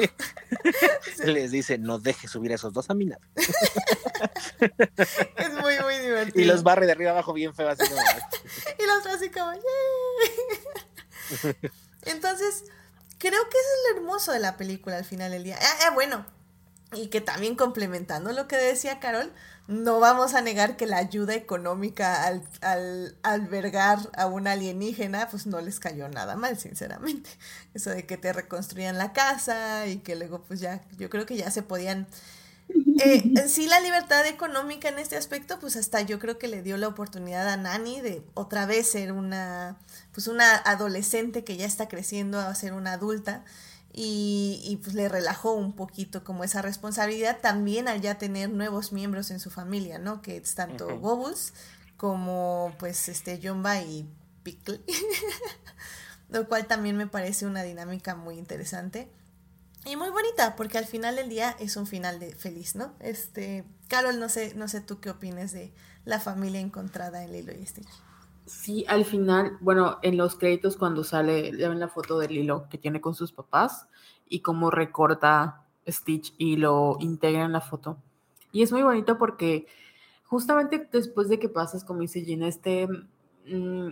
Les 1.23 1.51
dice, 1.51 1.77
no 1.77 1.99
deje 1.99 2.27
subir 2.27 2.51
a 2.51 2.55
esos 2.55 2.73
dos 2.73 2.89
a 2.89 2.93
mi 2.93 3.05
nave. 3.05 3.23
es 5.37 5.53
muy, 5.61 5.79
muy 5.79 5.97
divertido. 5.99 6.41
Y 6.41 6.45
los 6.45 6.63
barre 6.63 6.85
de 6.85 6.91
arriba 6.91 7.11
abajo 7.11 7.33
bien 7.33 7.53
feo 7.53 7.69
así. 7.69 7.83
y 7.83 8.85
los 8.85 9.05
así 9.05 9.29
como, 9.29 9.51
Entonces, 12.03 12.65
creo 13.17 13.43
que 13.49 13.57
eso 13.57 13.67
es 13.67 13.91
lo 13.91 13.97
hermoso 13.97 14.31
de 14.31 14.39
la 14.39 14.57
película 14.57 14.97
al 14.97 15.05
final 15.05 15.31
del 15.31 15.43
día. 15.43 15.57
Ah, 15.61 15.75
ah, 15.85 15.91
bueno, 15.91 16.25
y 16.93 17.07
que 17.07 17.21
también 17.21 17.55
complementando 17.55 18.31
lo 18.31 18.47
que 18.47 18.55
decía 18.55 18.99
Carol, 18.99 19.31
no 19.67 19.99
vamos 19.99 20.33
a 20.33 20.41
negar 20.41 20.77
que 20.77 20.85
la 20.85 20.97
ayuda 20.97 21.35
económica 21.35 22.23
al, 22.25 22.41
al, 22.61 23.17
albergar 23.23 23.99
a 24.15 24.25
un 24.27 24.47
alienígena, 24.47 25.27
pues 25.29 25.45
no 25.45 25.59
les 25.59 25.79
cayó 25.79 26.07
nada 26.07 26.37
mal, 26.37 26.57
sinceramente. 26.57 27.29
Eso 27.73 27.89
de 27.89 28.05
que 28.05 28.17
te 28.17 28.31
reconstruían 28.31 28.97
la 28.97 29.11
casa 29.11 29.85
y 29.87 29.97
que 29.97 30.15
luego, 30.15 30.43
pues 30.43 30.61
ya, 30.61 30.81
yo 30.97 31.09
creo 31.09 31.25
que 31.25 31.35
ya 31.35 31.51
se 31.51 31.63
podían 31.63 32.07
eh, 32.99 33.47
sí, 33.47 33.67
la 33.67 33.79
libertad 33.79 34.25
económica 34.25 34.89
en 34.89 34.99
este 34.99 35.15
aspecto, 35.15 35.59
pues 35.59 35.75
hasta 35.75 36.01
yo 36.01 36.19
creo 36.19 36.37
que 36.37 36.47
le 36.47 36.61
dio 36.61 36.77
la 36.77 36.87
oportunidad 36.87 37.47
a 37.47 37.57
Nani 37.57 38.01
de 38.01 38.21
otra 38.33 38.65
vez 38.65 38.89
ser 38.89 39.11
una, 39.11 39.77
pues 40.13 40.27
una 40.27 40.55
adolescente 40.55 41.43
que 41.43 41.57
ya 41.57 41.65
está 41.65 41.87
creciendo 41.87 42.39
a 42.39 42.53
ser 42.55 42.73
una 42.73 42.93
adulta 42.93 43.43
y, 43.99 44.61
y 44.63 44.77
pues 44.77 44.93
le 44.93 45.09
relajó 45.09 45.53
un 45.53 45.73
poquito 45.73 46.23
como 46.23 46.43
esa 46.43 46.61
responsabilidad 46.61 47.39
también 47.41 47.87
al 47.87 47.99
ya 47.99 48.19
tener 48.19 48.47
nuevos 48.51 48.93
miembros 48.93 49.31
en 49.31 49.39
su 49.39 49.49
familia, 49.49 49.97
¿no? 49.97 50.21
Que 50.21 50.37
es 50.37 50.53
tanto 50.53 50.87
uh 50.87 51.33
como 51.97 52.75
pues 52.77 53.09
este 53.09 53.39
Jumba 53.41 53.81
y 53.81 54.07
Pickle, 54.43 54.81
lo 56.29 56.47
cual 56.47 56.67
también 56.67 56.95
me 56.95 57.07
parece 57.07 57.47
una 57.47 57.63
dinámica 57.63 58.13
muy 58.13 58.37
interesante. 58.37 59.09
Y 59.83 59.95
muy 59.95 60.11
bonita, 60.11 60.55
porque 60.55 60.77
al 60.77 60.85
final 60.85 61.15
del 61.15 61.29
día 61.29 61.55
es 61.59 61.75
un 61.75 61.87
final 61.87 62.19
de 62.19 62.35
feliz, 62.35 62.75
¿no? 62.75 62.93
Este, 62.99 63.63
Carol, 63.87 64.19
no 64.19 64.29
sé, 64.29 64.53
no 64.53 64.67
sé 64.67 64.79
tú 64.79 64.99
qué 64.99 65.09
opinas 65.09 65.53
de 65.53 65.73
la 66.05 66.19
familia 66.19 66.59
encontrada 66.59 67.23
en 67.23 67.31
Lilo 67.31 67.51
y 67.51 67.65
Stitch. 67.65 67.89
Sí, 68.47 68.85
al 68.87 69.03
final, 69.03 69.57
bueno, 69.59 69.99
en 70.01 70.15
los 70.15 70.35
créditos 70.35 70.77
cuando 70.77 71.03
sale, 71.03 71.51
ya 71.57 71.67
ven 71.67 71.81
la 71.81 71.89
foto 71.89 72.17
de 72.17 72.29
Lilo 72.29 72.67
que 72.69 72.77
tiene 72.77 73.01
con 73.01 73.13
sus 73.13 73.33
papás 73.33 73.89
y 74.25 74.39
cómo 74.39 74.71
recorta 74.71 75.65
Stitch 75.85 76.33
y 76.37 76.55
lo 76.55 76.95
integra 77.01 77.43
en 77.43 77.51
la 77.51 77.59
foto. 77.59 77.97
Y 78.53 78.63
es 78.63 78.71
muy 78.71 78.83
bonito 78.83 79.17
porque 79.17 79.67
justamente 80.23 80.87
después 80.89 81.27
de 81.27 81.39
que 81.39 81.49
pasas, 81.49 81.83
como 81.83 81.99
dice 81.99 82.21
Gina, 82.21 82.47
este, 82.47 82.87
mm, 83.47 83.89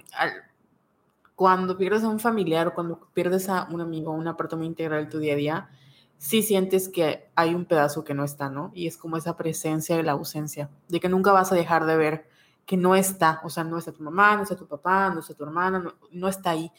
cuando 1.35 1.77
pierdes 1.77 2.03
a 2.05 2.09
un 2.09 2.21
familiar 2.21 2.67
o 2.67 2.73
cuando 2.73 3.09
pierdes 3.13 3.49
a 3.49 3.67
un 3.69 3.81
amigo, 3.81 4.13
una 4.13 4.37
parte 4.37 4.55
muy 4.55 4.67
integral 4.67 5.03
de 5.05 5.11
tu 5.11 5.19
día 5.19 5.33
a 5.33 5.37
día, 5.37 5.69
sí 6.17 6.41
sientes 6.41 6.87
que 6.87 7.29
hay 7.35 7.53
un 7.53 7.65
pedazo 7.65 8.05
que 8.05 8.13
no 8.13 8.23
está, 8.23 8.49
¿no? 8.49 8.71
Y 8.73 8.87
es 8.87 8.97
como 8.97 9.17
esa 9.17 9.35
presencia 9.35 9.97
de 9.97 10.03
la 10.03 10.13
ausencia, 10.13 10.69
de 10.87 11.01
que 11.01 11.09
nunca 11.09 11.33
vas 11.33 11.51
a 11.51 11.55
dejar 11.55 11.85
de 11.85 11.97
ver 11.97 12.34
que 12.65 12.77
no 12.77 12.95
está, 12.95 13.41
o 13.43 13.49
sea, 13.49 13.63
no 13.63 13.77
está 13.77 13.91
tu 13.91 14.03
mamá, 14.03 14.35
no 14.35 14.43
está 14.43 14.55
tu 14.55 14.67
papá, 14.67 15.11
no 15.13 15.19
está 15.19 15.33
tu 15.33 15.43
hermana, 15.43 15.93
no, 16.11 16.27
está 16.27 16.51
ahí. 16.51 16.71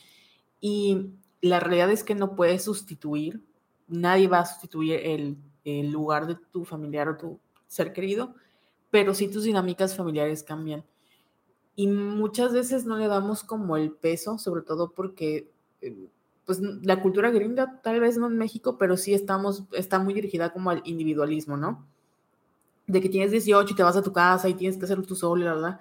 Y 0.60 1.12
la 1.40 1.60
realidad 1.60 1.90
es 1.90 2.02
que 2.02 2.14
no 2.14 2.34
puedes 2.34 2.64
sustituir, 2.64 3.44
nadie 3.86 4.26
va 4.26 4.40
a 4.40 4.46
sustituir 4.46 5.00
el, 5.02 5.38
lugar 5.90 6.26
de 6.26 6.36
tu 6.52 6.64
familiar 6.64 7.08
o 7.08 7.16
tu 7.16 7.40
ser 7.66 7.92
querido, 7.92 8.34
pero 8.90 9.14
sí 9.14 9.28
tus 9.28 9.44
dinámicas 9.44 9.96
familiares 9.96 10.42
cambian. 10.42 10.84
Y 11.74 11.88
muchas 11.88 12.52
veces 12.52 12.84
no 12.84 12.96
le 12.96 13.08
damos 13.08 13.42
como 13.42 13.76
el 13.76 13.90
peso, 13.90 14.38
sobre 14.38 14.62
todo 14.62 14.92
porque 14.92 15.50
eh, 15.80 16.08
pues 16.44 16.60
la 16.60 17.02
cultura 17.02 17.30
gringa, 17.30 17.80
tal 17.82 18.00
vez 18.00 18.16
no 18.16 18.28
en 18.28 18.38
México, 18.38 18.78
pero 18.78 18.96
sí 18.96 19.12
estamos, 19.12 19.64
está 19.72 19.98
muy 19.98 20.14
dirigida 20.14 20.52
como 20.52 20.70
al 20.70 20.82
individualismo, 20.84 21.56
¿no? 21.56 21.84
De 22.86 23.00
que 23.00 23.08
tienes 23.08 23.30
18 23.30 23.72
y 23.72 23.76
te 23.76 23.82
vas 23.82 23.96
a 23.96 24.02
tu 24.02 24.12
casa 24.12 24.48
y 24.48 24.54
tienes 24.54 24.78
que 24.78 24.84
hacerlo 24.84 25.04
tú 25.04 25.16
solo, 25.16 25.44
¿verdad? 25.44 25.80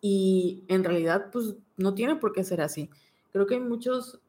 Y 0.00 0.64
en 0.68 0.84
realidad, 0.84 1.30
pues 1.32 1.54
no 1.76 1.94
tiene 1.94 2.16
por 2.16 2.32
qué 2.32 2.44
ser 2.44 2.60
así. 2.60 2.90
Creo 3.32 3.46
que 3.46 3.54
hay 3.54 3.60
muchos 3.60 4.20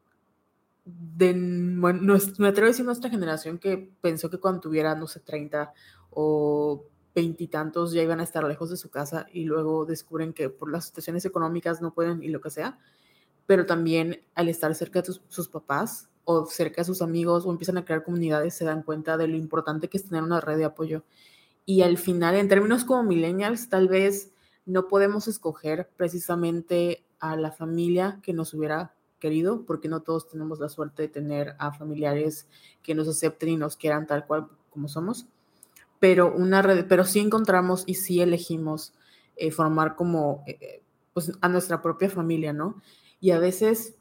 de, 0.86 1.34
bueno, 1.78 2.18
me 2.38 2.48
atrevo 2.48 2.68
a 2.68 2.72
decir 2.72 2.86
nuestra 2.86 3.10
generación 3.10 3.58
que 3.58 3.92
pensó 4.02 4.30
que 4.30 4.40
cuando 4.40 4.62
tuviera, 4.62 4.96
no 4.96 5.08
sé, 5.08 5.22
30 5.22 5.74
o 6.12 6.86
veintitantos 7.16 7.94
ya 7.94 8.02
iban 8.02 8.20
a 8.20 8.24
estar 8.24 8.44
lejos 8.44 8.70
de 8.70 8.78
su 8.78 8.90
casa 8.90 9.28
y 9.32 9.46
luego 9.46 9.86
descubren 9.86 10.34
que 10.34 10.50
por 10.50 10.72
las 10.72 10.86
situaciones 10.86 11.26
económicas 11.26 11.82
no 11.82 11.94
pueden 11.94 12.24
y 12.24 12.30
lo 12.30 12.42
que 12.42 12.50
sea 12.50 12.80
pero 13.46 13.66
también 13.66 14.22
al 14.36 14.50
estar 14.50 14.74
cerca 14.76 15.02
de 15.02 15.14
sus 15.28 15.50
papás 15.50 16.10
o 16.26 16.46
cerca 16.46 16.82
de 16.82 16.86
sus 16.86 17.02
amigos 17.02 17.46
o 17.46 17.52
empiezan 17.52 17.78
a 17.78 17.86
crear 17.86 18.04
comunidades, 18.04 18.54
se 18.54 18.66
dan 18.66 18.84
cuenta 18.84 19.18
de 19.18 19.28
lo 19.28 19.36
importante 19.36 19.90
que 19.90 19.98
es 19.98 20.06
tener 20.06 20.24
una 20.24 20.40
red 20.40 20.58
de 20.58 20.66
apoyo. 20.66 21.04
Y 21.66 21.82
al 21.82 21.98
final, 21.98 22.36
en 22.36 22.50
términos 22.50 22.84
como 22.84 23.04
millennials, 23.04 23.70
tal 23.70 23.88
vez 23.88 24.32
no 24.66 24.88
podemos 24.88 25.28
escoger 25.28 25.90
precisamente 25.96 27.06
a 27.20 27.36
la 27.36 27.52
familia 27.52 28.20
que 28.22 28.34
nos 28.34 28.54
hubiera 28.54 28.94
querido, 29.20 29.66
porque 29.66 29.88
no 29.88 30.02
todos 30.02 30.28
tenemos 30.28 30.60
la 30.60 30.68
suerte 30.68 31.04
de 31.04 31.08
tener 31.08 31.56
a 31.58 31.72
familiares 31.72 32.48
que 32.82 32.94
nos 32.94 33.08
acepten 33.08 33.50
y 33.50 33.58
nos 33.58 33.78
quieran 33.78 34.06
tal 34.06 34.26
cual 34.26 34.50
como 34.70 34.90
somos. 34.90 35.28
Pero, 36.00 36.34
una 36.36 36.62
red, 36.62 36.86
pero 36.88 37.06
sí 37.06 37.20
encontramos 37.20 37.84
y 37.86 37.96
sí 37.96 38.20
elegimos 38.20 38.94
eh, 39.38 39.52
formar 39.52 39.96
como 39.96 40.44
eh, 40.46 40.84
pues, 41.14 41.32
a 41.40 41.48
nuestra 41.48 41.82
propia 41.82 42.10
familia, 42.10 42.52
¿no? 42.52 42.82
Y 43.22 43.32
a 43.32 43.40
veces 43.40 43.96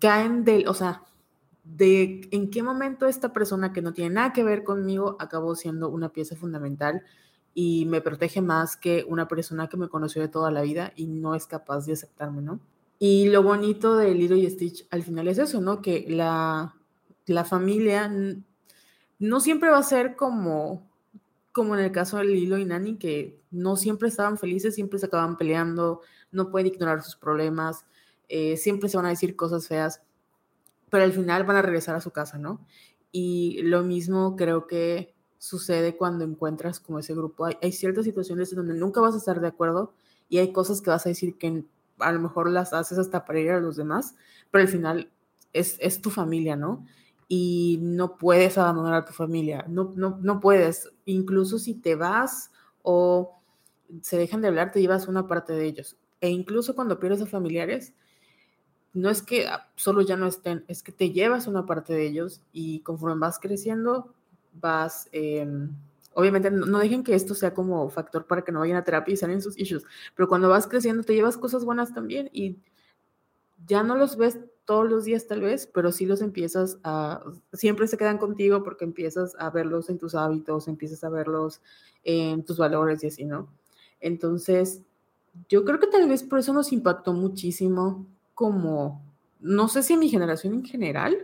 caen 0.00 0.44
del, 0.44 0.66
o 0.68 0.74
sea, 0.74 1.02
de 1.64 2.28
en 2.30 2.50
qué 2.50 2.62
momento 2.62 3.06
esta 3.06 3.32
persona 3.32 3.72
que 3.72 3.82
no 3.82 3.92
tiene 3.92 4.14
nada 4.14 4.32
que 4.32 4.44
ver 4.44 4.64
conmigo 4.64 5.16
acabó 5.18 5.54
siendo 5.56 5.88
una 5.88 6.10
pieza 6.10 6.36
fundamental 6.36 7.02
y 7.54 7.86
me 7.86 8.00
protege 8.00 8.42
más 8.42 8.76
que 8.76 9.04
una 9.08 9.28
persona 9.28 9.68
que 9.68 9.76
me 9.76 9.88
conoció 9.88 10.20
de 10.20 10.28
toda 10.28 10.50
la 10.50 10.62
vida 10.62 10.92
y 10.96 11.06
no 11.06 11.34
es 11.34 11.46
capaz 11.46 11.86
de 11.86 11.94
aceptarme, 11.94 12.42
¿no? 12.42 12.60
Y 12.98 13.28
lo 13.28 13.42
bonito 13.42 13.96
de 13.96 14.14
Lilo 14.14 14.36
y 14.36 14.48
Stitch 14.48 14.86
al 14.90 15.02
final 15.02 15.28
es 15.28 15.38
eso, 15.38 15.60
¿no? 15.60 15.80
Que 15.80 16.04
la, 16.08 16.74
la 17.26 17.44
familia 17.44 18.10
no 19.18 19.40
siempre 19.40 19.70
va 19.70 19.78
a 19.78 19.82
ser 19.82 20.16
como, 20.16 20.88
como 21.52 21.76
en 21.76 21.84
el 21.84 21.92
caso 21.92 22.18
de 22.18 22.24
Lilo 22.24 22.58
y 22.58 22.64
Nani, 22.64 22.96
que 22.96 23.40
no 23.50 23.76
siempre 23.76 24.08
estaban 24.08 24.36
felices, 24.36 24.74
siempre 24.74 24.98
se 24.98 25.06
acaban 25.06 25.36
peleando, 25.36 26.00
no 26.32 26.50
pueden 26.50 26.66
ignorar 26.66 27.02
sus 27.02 27.16
problemas, 27.16 27.84
eh, 28.28 28.56
siempre 28.56 28.88
se 28.88 28.96
van 28.96 29.06
a 29.06 29.10
decir 29.10 29.36
cosas 29.36 29.68
feas, 29.68 30.02
pero 30.94 31.02
al 31.02 31.12
final 31.12 31.42
van 31.42 31.56
a 31.56 31.62
regresar 31.62 31.96
a 31.96 32.00
su 32.00 32.12
casa, 32.12 32.38
¿no? 32.38 32.64
Y 33.10 33.60
lo 33.62 33.82
mismo 33.82 34.36
creo 34.36 34.68
que 34.68 35.12
sucede 35.38 35.96
cuando 35.96 36.22
encuentras 36.22 36.78
como 36.78 37.00
ese 37.00 37.14
grupo. 37.14 37.46
Hay, 37.46 37.72
ciertas 37.72 38.04
situaciones 38.04 38.52
en 38.52 38.58
donde 38.58 38.74
nunca 38.74 39.00
vas 39.00 39.16
a 39.16 39.18
estar 39.18 39.40
de 39.40 39.48
acuerdo 39.48 39.92
y 40.28 40.38
hay 40.38 40.52
cosas 40.52 40.80
que 40.80 40.90
vas 40.90 41.04
a 41.04 41.08
decir 41.08 41.36
que 41.36 41.64
a 41.98 42.12
lo 42.12 42.20
mejor 42.20 42.48
las 42.48 42.72
haces 42.72 42.96
hasta 42.96 43.24
para 43.24 43.40
ir 43.40 43.50
a 43.50 43.58
los 43.58 43.74
demás, 43.74 44.14
pero 44.52 44.62
al 44.62 44.68
final 44.68 45.10
es, 45.52 45.78
es 45.80 46.00
tu 46.00 46.10
familia, 46.10 46.54
¿no? 46.54 46.86
Y 47.26 47.80
no 47.82 48.16
puedes 48.16 48.56
abandonar 48.56 48.94
a 48.94 49.04
tu 49.04 49.14
familia, 49.14 49.64
no, 49.68 49.92
no, 49.96 50.20
no 50.22 50.38
puedes. 50.38 50.92
Incluso 51.06 51.58
si 51.58 51.74
te 51.74 51.96
vas 51.96 52.52
o 52.82 53.40
se 54.00 54.16
dejan 54.16 54.42
de 54.42 54.46
hablar, 54.46 54.70
te 54.70 54.80
llevas 54.80 55.08
una 55.08 55.26
parte 55.26 55.54
de 55.54 55.66
ellos. 55.66 55.96
E 56.20 56.30
incluso 56.30 56.76
cuando 56.76 57.00
pierdes 57.00 57.20
a 57.20 57.26
familiares, 57.26 57.94
no 58.94 59.10
es 59.10 59.22
que 59.22 59.46
ah, 59.48 59.68
solo 59.74 60.00
ya 60.00 60.16
no 60.16 60.26
estén, 60.26 60.64
es 60.68 60.82
que 60.82 60.92
te 60.92 61.10
llevas 61.10 61.46
una 61.46 61.66
parte 61.66 61.92
de 61.92 62.06
ellos 62.06 62.40
y 62.52 62.80
conforme 62.80 63.18
vas 63.18 63.38
creciendo, 63.40 64.14
vas, 64.54 65.08
em, 65.12 65.70
obviamente 66.14 66.50
no, 66.50 66.78
dejen 66.78 67.02
que 67.02 67.14
esto 67.14 67.34
sea 67.34 67.52
como 67.52 67.90
factor 67.90 68.26
para 68.26 68.42
que 68.42 68.52
no 68.52 68.60
vayan 68.60 68.76
a 68.76 68.84
terapia 68.84 69.12
y 69.12 69.16
salen 69.16 69.42
sus 69.42 69.58
issues, 69.58 69.84
pero 70.14 70.28
cuando 70.28 70.48
vas 70.48 70.68
creciendo 70.68 71.02
te 71.02 71.14
llevas 71.14 71.36
cosas 71.36 71.64
buenas 71.64 71.92
también 71.92 72.30
y 72.32 72.56
ya 73.66 73.82
no 73.82 73.96
los 73.96 74.16
ves 74.16 74.38
todos 74.64 74.88
los 74.88 75.04
días 75.04 75.26
tal 75.26 75.40
vez, 75.40 75.66
pero 75.66 75.90
sí 75.90 76.06
los 76.06 76.22
empiezas 76.22 76.78
a, 76.84 77.22
siempre 77.52 77.88
se 77.88 77.98
quedan 77.98 78.18
contigo 78.18 78.62
porque 78.62 78.84
empiezas 78.84 79.34
a 79.38 79.50
verlos 79.50 79.90
en 79.90 79.98
tus 79.98 80.14
hábitos, 80.14 80.68
empiezas 80.68 81.02
a 81.02 81.10
verlos 81.10 81.60
en 82.04 82.44
tus 82.44 82.58
valores 82.58 83.02
y 83.02 83.08
así, 83.08 83.24
¿no? 83.24 83.48
Entonces, 84.00 84.82
yo 85.48 85.64
creo 85.64 85.80
que 85.80 85.88
tal 85.88 86.08
vez 86.08 86.22
por 86.22 86.38
eso 86.38 86.52
nos 86.52 86.72
impactó 86.72 87.12
muchísimo 87.12 88.06
como, 88.34 89.02
no 89.40 89.68
sé 89.68 89.82
si 89.82 89.94
en 89.94 90.00
mi 90.00 90.08
generación 90.08 90.54
en 90.54 90.64
general, 90.64 91.16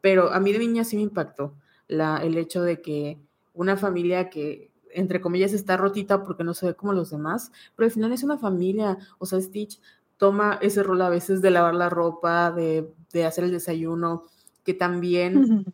pero 0.00 0.32
a 0.32 0.40
mí 0.40 0.52
de 0.52 0.58
niña 0.58 0.84
sí 0.84 0.96
me 0.96 1.02
impactó 1.02 1.54
la, 1.86 2.18
el 2.18 2.36
hecho 2.36 2.62
de 2.62 2.80
que 2.80 3.18
una 3.54 3.76
familia 3.76 4.30
que, 4.30 4.70
entre 4.92 5.20
comillas, 5.20 5.52
está 5.52 5.76
rotita 5.76 6.22
porque 6.22 6.44
no 6.44 6.54
se 6.54 6.66
ve 6.66 6.74
como 6.74 6.92
los 6.92 7.10
demás, 7.10 7.52
pero 7.76 7.86
al 7.86 7.92
final 7.92 8.12
es 8.12 8.22
una 8.22 8.38
familia, 8.38 8.98
o 9.18 9.26
sea, 9.26 9.40
Stitch 9.40 9.80
toma 10.16 10.58
ese 10.62 10.82
rol 10.82 11.00
a 11.02 11.08
veces 11.08 11.40
de 11.42 11.50
lavar 11.50 11.74
la 11.74 11.88
ropa, 11.88 12.50
de, 12.50 12.92
de 13.12 13.24
hacer 13.24 13.44
el 13.44 13.52
desayuno, 13.52 14.24
que 14.64 14.74
también 14.74 15.64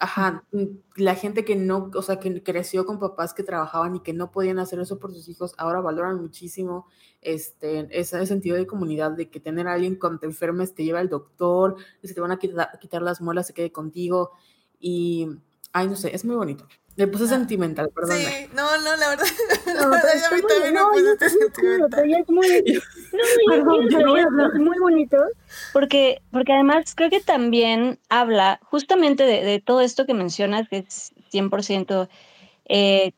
ajá, 0.00 0.44
mm, 0.52 0.64
la 0.96 1.14
gente 1.14 1.44
que 1.44 1.54
no, 1.56 1.90
o 1.94 2.02
sea, 2.02 2.18
que 2.18 2.42
creció 2.42 2.86
con 2.86 2.98
papás 2.98 3.34
que 3.34 3.42
trabajaban 3.42 3.96
y 3.96 4.00
que 4.00 4.14
no 4.14 4.32
podían 4.32 4.58
hacer 4.58 4.80
eso 4.80 4.98
por 4.98 5.12
sus 5.12 5.28
hijos, 5.28 5.54
ahora 5.58 5.80
valoran 5.82 6.20
muchísimo 6.20 6.86
este, 7.20 7.86
ese 7.98 8.24
sentido 8.26 8.56
de 8.56 8.66
comunidad, 8.66 9.12
de 9.12 9.30
que 9.30 9.40
tener 9.40 9.68
a 9.68 9.74
alguien 9.74 9.96
cuando 9.96 10.20
te 10.20 10.26
enfermes 10.26 10.74
te 10.74 10.84
lleva 10.84 11.00
al 11.00 11.10
doctor, 11.10 11.76
si 12.02 12.14
te 12.14 12.20
van 12.20 12.32
a 12.32 12.38
quitar, 12.38 12.78
quitar 12.80 13.02
las 13.02 13.20
muelas, 13.20 13.46
se 13.46 13.54
quede 13.54 13.72
contigo 13.72 14.32
y, 14.80 15.28
ay, 15.72 15.88
no 15.88 15.96
sé, 15.96 16.14
es 16.14 16.24
muy 16.24 16.36
bonito. 16.36 16.66
Me 16.96 17.06
puse 17.06 17.24
ah, 17.24 17.28
sentimental, 17.28 17.88
perdón. 17.94 18.18
Sí, 18.18 18.48
no, 18.54 18.76
no, 18.78 18.96
la 18.96 19.08
verdad, 19.08 19.26
la 19.66 19.86
verdad 19.86 20.10
ya 20.20 20.28
a 20.28 20.32
mí 20.32 20.42
también 20.46 20.74
me 20.74 20.80
puse 20.80 21.30
sentimental. 21.30 22.10
Es 22.20 22.28
muy, 22.28 22.48
no, 24.02 24.16
es 24.16 24.60
muy 24.60 24.78
bonito, 24.78 25.16
porque, 25.72 26.20
porque 26.30 26.52
además 26.52 26.94
creo 26.94 27.10
que 27.10 27.20
también 27.20 27.98
habla 28.08 28.60
justamente 28.64 29.24
de, 29.24 29.42
de 29.42 29.60
todo 29.60 29.80
esto 29.80 30.04
que 30.04 30.14
mencionas, 30.14 30.68
que 30.68 30.78
es 30.78 31.12
100%, 31.32 32.08
eh, 32.66 33.12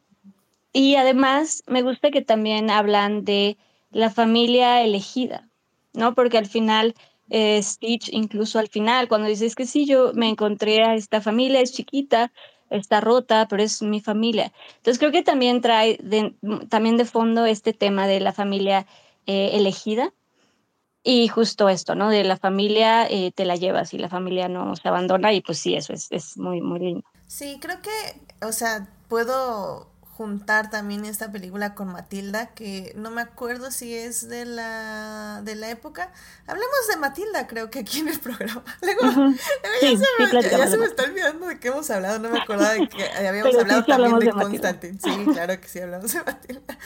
y 0.72 0.94
además 0.96 1.64
me 1.66 1.82
gusta 1.82 2.10
que 2.10 2.22
también 2.22 2.70
hablan 2.70 3.24
de 3.24 3.56
la 3.90 4.10
familia 4.10 4.82
elegida, 4.82 5.48
¿no? 5.92 6.14
Porque 6.14 6.38
al 6.38 6.46
final... 6.46 6.94
Eh, 7.34 7.62
Stitch, 7.62 8.10
incluso 8.12 8.58
al 8.58 8.68
final, 8.68 9.08
cuando 9.08 9.26
dices 9.26 9.54
que 9.54 9.64
sí, 9.64 9.86
yo 9.86 10.12
me 10.12 10.28
encontré 10.28 10.84
a 10.84 10.94
esta 10.94 11.22
familia, 11.22 11.62
es 11.62 11.72
chiquita, 11.72 12.30
está 12.68 13.00
rota, 13.00 13.46
pero 13.48 13.62
es 13.62 13.80
mi 13.80 14.02
familia. 14.02 14.52
Entonces 14.76 14.98
creo 14.98 15.12
que 15.12 15.22
también 15.22 15.62
trae 15.62 15.96
de, 16.02 16.34
también 16.68 16.98
de 16.98 17.06
fondo 17.06 17.46
este 17.46 17.72
tema 17.72 18.06
de 18.06 18.20
la 18.20 18.34
familia 18.34 18.86
eh, 19.24 19.52
elegida 19.54 20.12
y 21.02 21.28
justo 21.28 21.70
esto, 21.70 21.94
¿no? 21.94 22.10
De 22.10 22.22
la 22.22 22.36
familia 22.36 23.06
eh, 23.08 23.32
te 23.34 23.46
la 23.46 23.56
llevas 23.56 23.94
y 23.94 23.98
la 23.98 24.10
familia 24.10 24.48
no 24.48 24.76
se 24.76 24.86
abandona 24.86 25.32
y 25.32 25.40
pues 25.40 25.58
sí, 25.58 25.74
eso 25.74 25.94
es, 25.94 26.08
es 26.10 26.36
muy, 26.36 26.60
muy 26.60 26.80
lindo. 26.80 27.04
Sí, 27.28 27.56
creo 27.62 27.80
que, 27.80 28.46
o 28.46 28.52
sea, 28.52 28.90
puedo 29.08 29.91
juntar 30.16 30.68
también 30.68 31.06
esta 31.06 31.32
película 31.32 31.74
con 31.74 31.88
Matilda, 31.88 32.48
que 32.48 32.92
no 32.96 33.10
me 33.10 33.22
acuerdo 33.22 33.70
si 33.70 33.94
es 33.94 34.28
de 34.28 34.44
la, 34.44 35.40
de 35.42 35.54
la 35.54 35.70
época. 35.70 36.12
Hablamos 36.46 36.86
de 36.90 36.96
Matilda, 36.98 37.46
creo 37.46 37.70
que 37.70 37.78
aquí 37.80 38.00
en 38.00 38.08
el 38.08 38.20
programa. 38.20 38.62
Luego, 38.82 39.00
ya, 39.82 40.68
se 40.68 40.76
me, 40.76 40.84
está 40.84 41.04
olvidando 41.04 41.46
de 41.46 41.58
qué 41.58 41.68
hemos 41.68 41.90
hablado, 41.90 42.18
no 42.18 42.28
me 42.28 42.40
acordaba 42.40 42.74
de 42.74 42.88
que 42.88 43.04
habíamos 43.26 43.56
hablado 43.56 43.84
también 43.84 44.18
de, 44.18 44.30
Constantine. 44.30 44.98
Sí, 45.02 45.24
claro 45.32 45.60
que 45.60 45.68
sí 45.68 45.80
hablamos 45.80 46.12
de 46.12 46.22
Matilda. 46.22 46.78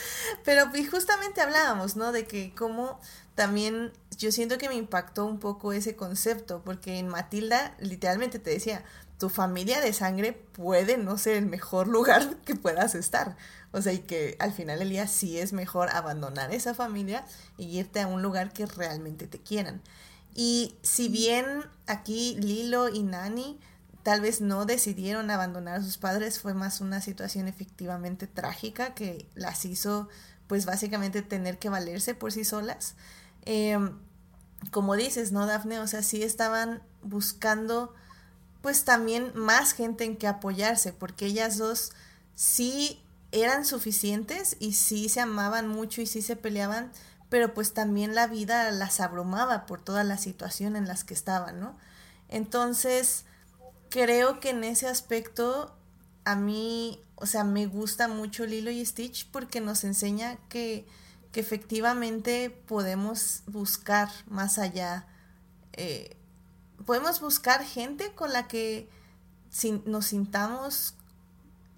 Pero 0.45 0.71
y 0.75 0.85
justamente 0.85 1.41
hablábamos, 1.41 1.97
¿no? 1.97 2.13
De 2.13 2.27
que 2.27 2.55
como 2.55 3.01
también 3.35 3.93
yo 4.17 4.31
siento 4.31 4.57
que 4.57 4.69
me 4.69 4.77
impactó 4.77 5.27
un 5.27 5.41
poco 5.41 5.73
ese 5.73 5.97
concepto, 5.97 6.63
porque 6.65 6.99
en 6.99 7.09
Matilda 7.09 7.75
literalmente 7.81 8.39
te 8.39 8.51
decía, 8.51 8.85
tu 9.19 9.29
familia 9.29 9.81
de 9.81 9.93
sangre 9.93 10.33
puede 10.33 10.99
no 10.99 11.19
ser 11.19 11.37
el 11.37 11.47
mejor 11.47 11.89
lugar 11.97 12.37
que 12.45 12.55
puedas 12.55 12.95
estar. 12.95 13.37
O 13.73 13.83
sea, 13.83 13.93
y 13.93 13.99
que 13.99 14.37
al 14.39 14.53
final 14.53 14.79
del 14.79 14.91
día 14.91 15.07
sí 15.07 15.39
es 15.39 15.53
mejor 15.53 15.91
abandonar 15.91 16.53
esa 16.53 16.75
familia 16.75 17.25
y 17.59 17.79
irte 17.79 18.01
a 18.01 18.07
un 18.07 18.23
lugar 18.23 18.53
que 18.53 18.67
realmente 18.67 19.27
te 19.27 19.39
quieran. 19.39 19.83
Y 20.35 20.77
si 20.83 21.09
bien 21.09 21.47
aquí 21.87 22.37
Lilo 22.39 22.89
y 22.89 23.03
Nani 23.03 23.59
tal 24.03 24.21
vez 24.21 24.41
no 24.41 24.67
decidieron 24.67 25.31
abandonar 25.31 25.81
a 25.81 25.83
sus 25.83 25.99
padres, 25.99 26.39
fue 26.39 26.55
más 26.55 26.81
una 26.81 27.01
situación 27.01 27.49
efectivamente 27.49 28.27
trágica 28.29 28.95
que 28.95 29.29
las 29.35 29.65
hizo 29.65 30.09
pues 30.47 30.65
básicamente 30.65 31.23
tener 31.23 31.59
que 31.59 31.71
valerse 31.71 32.15
por 32.15 32.33
sí 32.33 32.45
solas. 32.45 32.95
Em, 33.43 33.99
como 34.71 34.95
dices, 34.95 35.33
¿no, 35.33 35.47
Dafne? 35.47 35.81
O 35.81 35.87
sea, 35.87 36.03
sí 36.03 36.23
estaban 36.23 36.83
buscando 37.03 37.95
pues 38.67 38.85
también 38.85 39.31
más 39.37 39.75
gente 39.75 40.03
en 40.03 40.17
que 40.17 40.27
apoyarse, 40.27 40.93
porque 40.93 41.27
ellas 41.27 41.57
dos 41.57 41.93
sí 42.35 43.01
eran 43.31 43.65
suficientes 43.65 44.57
y 44.59 44.73
sí 44.73 45.09
se 45.09 45.21
amaban 45.21 45.69
mucho 45.69 46.03
y 46.03 46.07
sí 46.07 46.21
se 46.21 46.35
peleaban, 46.35 46.91
pero 47.29 47.55
pues 47.55 47.75
también 47.75 48.17
la 48.17 48.27
vida 48.27 48.69
las 48.73 48.99
abrumaba 48.99 49.67
por 49.67 49.81
toda 49.81 50.03
la 50.03 50.19
situación 50.19 50.75
en 50.75 50.89
las 50.89 51.05
que 51.05 51.15
estaban, 51.15 51.61
¿no? 51.61 51.79
Entonces, 52.29 53.25
creo 53.89 54.41
que 54.41 54.51
en 54.51 54.65
ese 54.65 54.89
aspecto 54.89 55.73
a 56.25 56.35
mí, 56.35 57.01
o 57.15 57.27
sea, 57.27 57.45
me 57.45 57.67
gusta 57.67 58.09
mucho 58.09 58.47
Lilo 58.47 58.73
y 58.73 58.85
Stitch 58.85 59.31
porque 59.31 59.61
nos 59.61 59.85
enseña 59.85 60.39
que, 60.49 60.89
que 61.31 61.39
efectivamente 61.39 62.51
podemos 62.51 63.45
buscar 63.47 64.09
más 64.27 64.59
allá 64.59 65.07
eh, 65.75 66.17
podemos 66.85 67.21
buscar 67.21 67.65
gente 67.65 68.13
con 68.15 68.33
la 68.33 68.49
que 68.49 68.89
nos 69.87 70.07
sintamos 70.07 70.95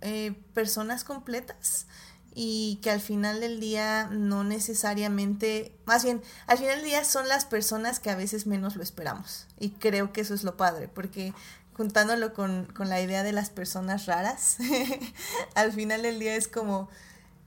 eh, 0.01 0.35
personas 0.55 1.05
completas 1.05 1.87
y 2.35 2.79
que 2.83 2.91
al 2.91 3.01
final 3.01 3.41
del 3.41 3.59
día 3.59 4.09
no 4.12 4.45
necesariamente, 4.45 5.73
más 5.87 6.05
bien, 6.05 6.23
al 6.47 6.59
final 6.59 6.77
del 6.77 6.85
día 6.85 7.05
son 7.05 7.29
las 7.29 7.45
personas 7.45 7.99
que 7.99 8.11
a 8.11 8.16
veces 8.16 8.47
menos 8.47 8.77
lo 8.77 8.83
esperamos. 8.83 9.47
Y 9.59 9.70
creo 9.70 10.12
que 10.12 10.20
eso 10.20 10.35
es 10.35 10.45
lo 10.45 10.57
padre, 10.57 10.89
porque 10.89 11.35
juntándolo 11.77 12.35
con, 12.35 12.66
con 12.66 12.89
la 12.89 13.01
idea 13.01 13.23
de 13.23 13.33
las 13.33 13.51
personas 13.51 14.07
raras, 14.07 14.59
al 15.55 15.73
final 15.73 16.03
del 16.03 16.20
día 16.20 16.37
es 16.37 16.47
como, 16.47 16.89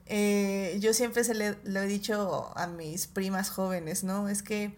eh, 0.06 0.76
yo 0.80 0.92
siempre 0.92 1.24
se 1.24 1.34
le, 1.34 1.56
lo 1.64 1.80
he 1.80 1.86
dicho 1.86 2.52
a 2.54 2.66
mis 2.66 3.06
primas 3.06 3.48
jóvenes, 3.48 4.04
¿no? 4.04 4.28
Es 4.28 4.42
que 4.42 4.76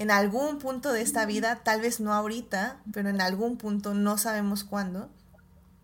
en 0.00 0.10
algún 0.10 0.58
punto 0.58 0.94
de 0.94 1.02
esta 1.02 1.26
vida, 1.26 1.60
tal 1.62 1.82
vez 1.82 2.00
no 2.00 2.14
ahorita, 2.14 2.78
pero 2.90 3.10
en 3.10 3.20
algún 3.20 3.58
punto, 3.58 3.92
no 3.92 4.16
sabemos 4.16 4.64
cuándo, 4.64 5.10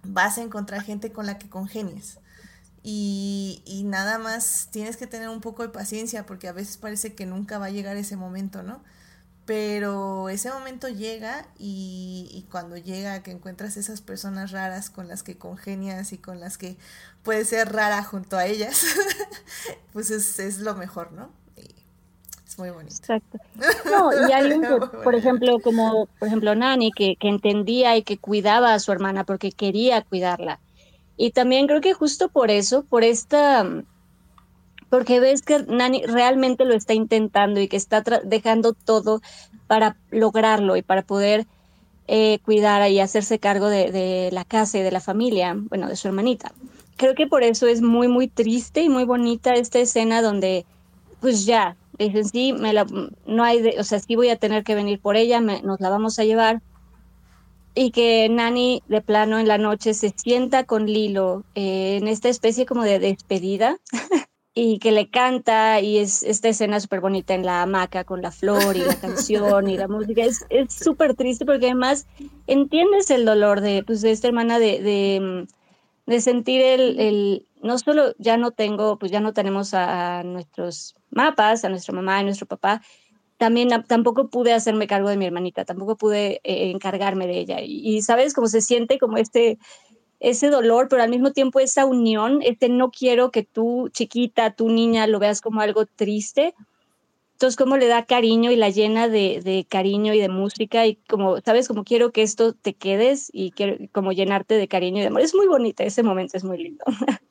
vas 0.05 0.39
a 0.39 0.43
encontrar 0.43 0.83
gente 0.83 1.13
con 1.13 1.27
la 1.27 1.37
que 1.37 1.51
congenies. 1.51 2.19
Y, 2.83 3.61
y, 3.67 3.83
nada 3.85 4.19
más 4.19 4.69
tienes 4.71 4.97
que 4.97 5.07
tener 5.07 5.29
un 5.29 5.43
poco 5.43 5.65
de 5.65 5.69
paciencia 5.69 6.25
porque 6.25 6.49
a 6.49 6.53
veces 6.53 6.79
parece 6.79 7.15
que 7.15 7.27
nunca 7.27 7.59
va 7.59 7.67
a 7.67 7.71
llegar 7.71 7.99
ese 7.99 8.17
momento, 8.17 8.63
¿no? 8.63 8.83
Pero 9.45 10.31
ese 10.31 10.51
momento 10.51 10.89
llega 10.89 11.47
y, 11.59 12.31
y, 12.33 12.47
cuando 12.51 12.79
llega 12.79 13.23
que 13.23 13.33
encuentras 13.33 13.77
esas 13.77 14.01
personas 14.01 14.51
raras 14.51 14.89
con 14.89 15.09
las 15.09 15.23
que 15.25 15.37
congenias 15.37 16.15
y 16.15 16.19
con 16.19 16.41
las 16.41 16.57
que 16.57 16.79
puedes 17.23 17.51
ser 17.51 17.71
rara 17.71 18.03
junto 18.03 18.39
a 18.39 18.47
ellas, 18.47 18.83
pues 19.93 20.11
es, 20.11 20.39
es, 20.39 20.61
lo 20.61 20.75
mejor, 20.75 21.13
¿no? 21.13 21.29
Es 22.57 22.59
muy 22.59 22.71
bonito. 22.71 22.95
Exacto. 22.95 23.39
No, 23.85 24.11
y 24.29 24.33
alguien 24.33 24.63
que, 24.63 24.87
por 25.05 25.15
ejemplo, 25.15 25.59
como 25.61 26.07
por 26.19 26.29
ejemplo 26.29 26.55
Nani, 26.55 26.91
que, 26.91 27.17
que 27.17 27.29
entendía 27.29 27.97
y 27.97 28.03
que 28.03 28.17
cuidaba 28.17 28.73
a 28.73 28.79
su 28.79 28.93
hermana 28.93 29.25
porque 29.25 29.53
quería 29.53 30.01
cuidarla. 30.01 30.59
Y 31.19 31.33
también 31.33 31.67
creo 31.67 31.81
que 31.81 31.93
justo 31.93 32.29
por 32.29 32.51
eso, 32.51 32.83
por 32.85 33.05
esta 33.05 33.67
porque 34.89 35.21
ves 35.21 35.43
que 35.43 35.65
Nani 35.65 36.05
realmente 36.07 36.65
lo 36.65 36.75
está 36.75 36.95
intentando 36.95 37.61
y 37.61 37.69
que 37.69 37.77
está 37.77 38.03
dejando 38.25 38.73
todo 38.73 39.21
para 39.67 39.97
lograrlo 40.11 40.77
y 40.77 40.83
para 40.83 41.03
poder 41.03 41.47
eh, 42.07 42.39
cuidar 42.45 42.89
y 42.89 43.01
hacerse 43.01 43.41
cargo 43.41 43.69
de, 43.69 43.91
de, 43.91 44.31
la 44.33 44.45
casa 44.45 44.79
y 44.79 44.83
de 44.83 44.93
la 44.93 45.01
familia, 45.01 45.57
bueno, 45.59 45.89
de 45.89 45.97
su 45.97 46.07
hermanita. 46.07 46.53
Creo 46.97 47.15
que 47.15 47.27
por 47.27 47.43
eso 47.43 47.67
es 47.67 47.83
muy, 47.83 48.07
muy 48.07 48.29
triste 48.29 48.83
y 48.83 48.89
muy 48.89 49.05
bonita 49.05 49.55
esta 49.55 49.81
escena 49.81 50.23
donde, 50.23 50.65
pues 51.21 51.45
ya, 51.45 51.77
dicen, 52.05 52.25
sí, 52.25 52.53
me 52.53 52.73
la, 52.73 52.87
no 53.27 53.45
hay, 53.45 53.63
de, 53.63 53.77
o 53.79 53.85
sea, 53.85 54.01
sí 54.01 54.17
voy 54.17 54.29
a 54.29 54.37
tener 54.37 54.65
que 54.65 54.75
venir 54.75 55.01
por 55.01 55.17
ella, 55.17 55.41
me, 55.41 55.63
nos 55.63 55.81
la 55.81 55.91
vamos 55.91 56.19
a 56.19 56.25
llevar. 56.25 56.63
Y 57.75 57.91
que 57.91 58.29
Nani 58.31 58.83
de 58.89 59.03
plano 59.03 59.39
en 59.39 59.49
la 59.49 59.59
noche 59.59 59.93
se 59.93 60.15
sienta 60.17 60.65
con 60.65 60.87
Lilo 60.87 61.45
eh, 61.55 61.99
en 62.01 62.09
esta 62.09 62.31
especie 62.31 62.65
como 62.65 62.85
de 62.85 62.99
despedida 62.99 63.79
y 64.55 64.79
que 64.79 64.91
le 64.91 65.11
canta 65.11 65.83
y 65.83 65.99
es 65.99 66.23
esta 66.23 66.49
escena 66.49 66.81
súper 66.81 67.03
bonita 67.03 67.35
en 67.35 67.45
la 67.45 67.61
hamaca 67.61 68.05
con 68.05 68.23
la 68.23 68.31
flor 68.31 68.75
y 68.75 68.81
la 68.81 68.95
canción 69.01 69.69
y 69.69 69.77
la 69.77 69.87
música. 69.87 70.23
Es 70.25 70.47
súper 70.73 71.15
triste 71.15 71.45
porque 71.45 71.67
además 71.67 72.07
entiendes 72.47 73.11
el 73.11 73.27
dolor 73.27 73.61
de, 73.61 73.83
pues, 73.85 74.01
de 74.01 74.13
esta 74.13 74.29
hermana 74.29 74.59
de, 74.59 74.81
de, 74.81 75.47
de 76.07 76.21
sentir 76.23 76.63
el, 76.63 76.99
el, 76.99 77.47
no 77.63 77.79
solo 77.79 78.15
ya 78.19 78.39
no 78.39 78.51
tengo, 78.51 78.99
pues 78.99 79.13
ya 79.13 79.21
no 79.21 79.35
tenemos 79.35 79.75
a, 79.75 80.21
a 80.21 80.23
nuestros 80.23 80.96
mapas, 81.11 81.65
a 81.65 81.69
nuestra 81.69 81.95
mamá, 81.95 82.19
a 82.19 82.23
nuestro 82.23 82.47
papá, 82.47 82.83
también 83.39 83.69
tampoco 83.87 84.29
pude 84.29 84.53
hacerme 84.53 84.87
cargo 84.87 85.09
de 85.09 85.17
mi 85.17 85.27
hermanita, 85.27 85.65
tampoco 85.65 85.97
pude 85.97 86.41
eh, 86.45 86.71
encargarme 86.71 87.27
de 87.27 87.39
ella. 87.39 87.61
Y, 87.61 88.01
sabes 88.03 88.33
cómo 88.35 88.49
se 88.49 88.61
siente 88.61 88.99
como 88.99 89.19
este 89.19 89.59
ese 90.19 90.49
dolor, 90.49 90.89
pero 90.89 91.03
al 91.03 91.11
mismo 91.11 91.33
tiempo 91.33 91.61
esa 91.61 91.85
unión, 91.85 92.41
este 92.43 92.71
no 92.71 92.91
quiero 92.91 93.31
que 93.31 93.43
tú, 93.43 93.91
chiquita, 93.91 94.55
tu 94.55 94.71
niña, 94.71 95.07
lo 95.07 95.19
veas 95.19 95.43
como 95.43 95.61
algo 95.61 95.85
triste. 95.85 96.55
Entonces, 97.33 97.59
como 97.59 97.77
le 97.77 97.87
da 97.87 98.07
cariño 98.07 98.51
y 98.51 98.57
la 98.57 98.71
llena 98.71 99.09
de, 99.09 99.43
de, 99.45 99.67
cariño 99.69 100.15
y 100.15 100.21
de 100.21 100.31
música 100.31 100.87
y 100.87 100.97
como, 101.07 101.39
¿sabes? 101.43 101.69
Como 101.69 101.85
quiero 101.85 102.13
que 102.13 102.23
esto 102.23 102.55
te 102.55 102.73
quedes 102.73 103.29
y 103.31 103.51
quiero 103.51 103.77
como 103.93 104.13
llenarte 104.13 104.55
de 104.55 104.69
cariño 104.69 104.99
y 104.99 105.01
de 105.03 105.09
amor. 105.09 105.21
Es 105.21 105.35
muy 105.35 105.47
bonita, 105.47 105.85
ese 105.85 106.03
momento 106.03 106.39
es 106.39 106.45
muy 106.45 106.57
lindo. 106.57 106.85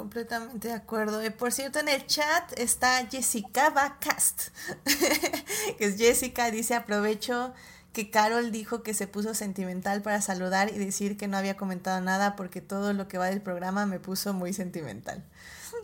Completamente 0.00 0.68
de 0.68 0.72
acuerdo. 0.72 1.20
Eh, 1.20 1.30
por 1.30 1.52
cierto, 1.52 1.78
en 1.78 1.88
el 1.88 2.06
chat 2.06 2.58
está 2.58 3.06
Jessica 3.06 3.68
Bacast, 3.68 4.48
que 5.76 5.84
es 5.84 5.98
Jessica, 5.98 6.50
dice 6.50 6.74
aprovecho 6.74 7.52
que 7.92 8.08
Carol 8.08 8.50
dijo 8.50 8.82
que 8.82 8.94
se 8.94 9.06
puso 9.06 9.34
sentimental 9.34 10.00
para 10.00 10.22
saludar 10.22 10.70
y 10.74 10.78
decir 10.78 11.18
que 11.18 11.28
no 11.28 11.36
había 11.36 11.58
comentado 11.58 12.00
nada 12.00 12.34
porque 12.34 12.62
todo 12.62 12.94
lo 12.94 13.08
que 13.08 13.18
va 13.18 13.26
del 13.26 13.42
programa 13.42 13.84
me 13.84 14.00
puso 14.00 14.32
muy 14.32 14.54
sentimental. 14.54 15.22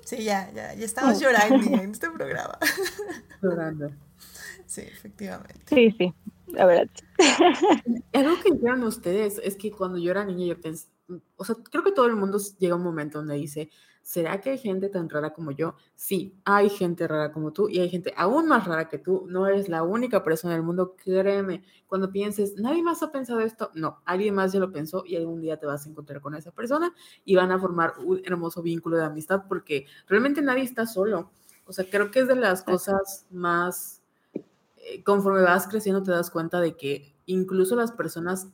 Sí, 0.04 0.24
ya, 0.24 0.50
ya, 0.52 0.72
ya 0.74 0.84
estamos 0.84 1.18
oh. 1.18 1.20
llorando 1.20 1.82
en 1.82 1.90
este 1.92 2.10
programa. 2.10 2.58
Llorando. 3.42 3.90
Sí, 4.64 4.80
efectivamente. 4.80 5.62
Sí, 5.66 5.94
sí, 5.98 6.14
la 6.46 6.64
verdad. 6.64 6.88
Algo 8.12 8.40
que 8.42 8.52
dijeron 8.52 8.82
ustedes 8.82 9.40
es 9.44 9.56
que 9.56 9.70
cuando 9.70 9.98
yo 9.98 10.10
era 10.10 10.24
niña 10.24 10.46
yo 10.46 10.60
pensé, 10.60 10.88
o 11.36 11.44
sea, 11.44 11.56
creo 11.70 11.84
que 11.84 11.92
todo 11.92 12.06
el 12.06 12.16
mundo 12.16 12.38
llega 12.58 12.74
a 12.74 12.76
un 12.76 12.82
momento 12.82 13.18
donde 13.18 13.34
dice, 13.34 13.70
¿será 14.06 14.40
que 14.40 14.50
hay 14.50 14.58
gente 14.58 14.88
tan 14.88 15.10
rara 15.10 15.32
como 15.32 15.50
yo? 15.50 15.74
Sí, 15.96 16.38
hay 16.44 16.70
gente 16.70 17.08
rara 17.08 17.32
como 17.32 17.52
tú 17.52 17.68
y 17.68 17.80
hay 17.80 17.90
gente 17.90 18.14
aún 18.16 18.46
más 18.46 18.64
rara 18.64 18.88
que 18.88 18.98
tú. 18.98 19.26
No 19.28 19.48
eres 19.48 19.68
la 19.68 19.82
única 19.82 20.22
persona 20.22 20.54
del 20.54 20.62
mundo, 20.62 20.94
créeme. 20.94 21.64
Cuando 21.88 22.12
pienses, 22.12 22.54
nadie 22.56 22.84
más 22.84 23.02
ha 23.02 23.10
pensado 23.10 23.40
esto, 23.40 23.72
no, 23.74 24.00
alguien 24.04 24.36
más 24.36 24.52
ya 24.52 24.60
lo 24.60 24.70
pensó 24.70 25.02
y 25.04 25.16
algún 25.16 25.40
día 25.40 25.56
te 25.58 25.66
vas 25.66 25.84
a 25.84 25.90
encontrar 25.90 26.20
con 26.20 26.36
esa 26.36 26.52
persona 26.52 26.94
y 27.24 27.34
van 27.34 27.50
a 27.50 27.58
formar 27.58 27.94
un 27.98 28.22
hermoso 28.24 28.62
vínculo 28.62 28.96
de 28.96 29.04
amistad 29.06 29.42
porque 29.48 29.86
realmente 30.06 30.40
nadie 30.40 30.62
está 30.62 30.86
solo. 30.86 31.32
O 31.64 31.72
sea, 31.72 31.84
creo 31.90 32.12
que 32.12 32.20
es 32.20 32.28
de 32.28 32.36
las 32.36 32.62
cosas 32.62 33.26
más, 33.32 34.02
eh, 34.76 35.02
conforme 35.02 35.42
vas 35.42 35.66
creciendo 35.66 36.04
te 36.04 36.12
das 36.12 36.30
cuenta 36.30 36.60
de 36.60 36.76
que 36.76 37.12
incluso 37.26 37.74
las 37.74 37.90
personas 37.90 38.46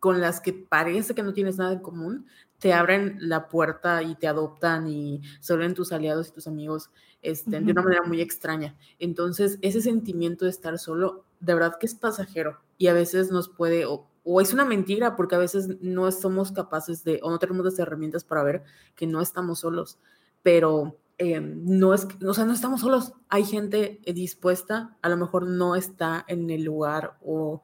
con 0.00 0.20
las 0.20 0.40
que 0.40 0.52
parece 0.52 1.14
que 1.14 1.22
no 1.22 1.32
tienes 1.32 1.56
nada 1.56 1.72
en 1.72 1.80
común, 1.80 2.26
te 2.58 2.72
abren 2.72 3.16
la 3.20 3.48
puerta 3.48 4.02
y 4.02 4.14
te 4.16 4.26
adoptan 4.26 4.88
y 4.88 5.22
se 5.40 5.52
vuelven 5.52 5.74
tus 5.74 5.92
aliados 5.92 6.28
y 6.28 6.32
tus 6.32 6.46
amigos 6.46 6.90
este, 7.22 7.50
uh 7.50 7.60
-huh. 7.60 7.64
de 7.64 7.72
una 7.72 7.82
manera 7.82 8.02
muy 8.02 8.20
extraña. 8.20 8.76
Entonces, 8.98 9.58
ese 9.62 9.80
sentimiento 9.80 10.44
de 10.44 10.50
estar 10.50 10.78
solo, 10.78 11.24
de 11.40 11.54
verdad 11.54 11.76
que 11.78 11.86
es 11.86 11.94
pasajero 11.94 12.60
y 12.76 12.88
a 12.88 12.92
veces 12.92 13.30
nos 13.30 13.48
puede, 13.48 13.86
o, 13.86 14.08
o 14.24 14.40
es 14.40 14.52
una 14.52 14.64
mentira, 14.64 15.16
porque 15.16 15.36
a 15.36 15.38
veces 15.38 15.80
no 15.80 16.10
somos 16.12 16.52
capaces 16.52 17.04
de, 17.04 17.20
o 17.22 17.30
no 17.30 17.38
tenemos 17.38 17.64
las 17.64 17.78
herramientas 17.78 18.24
para 18.24 18.42
ver 18.42 18.62
que 18.94 19.06
no 19.06 19.20
estamos 19.20 19.60
solos, 19.60 19.98
pero 20.42 20.96
eh, 21.18 21.40
no 21.40 21.94
es, 21.94 22.06
o 22.24 22.34
sea, 22.34 22.44
no 22.44 22.52
estamos 22.52 22.80
solos. 22.80 23.12
Hay 23.28 23.44
gente 23.44 24.00
dispuesta, 24.14 24.96
a 25.02 25.08
lo 25.08 25.16
mejor 25.16 25.46
no 25.46 25.74
está 25.74 26.24
en 26.28 26.50
el 26.50 26.62
lugar 26.62 27.18
o 27.22 27.62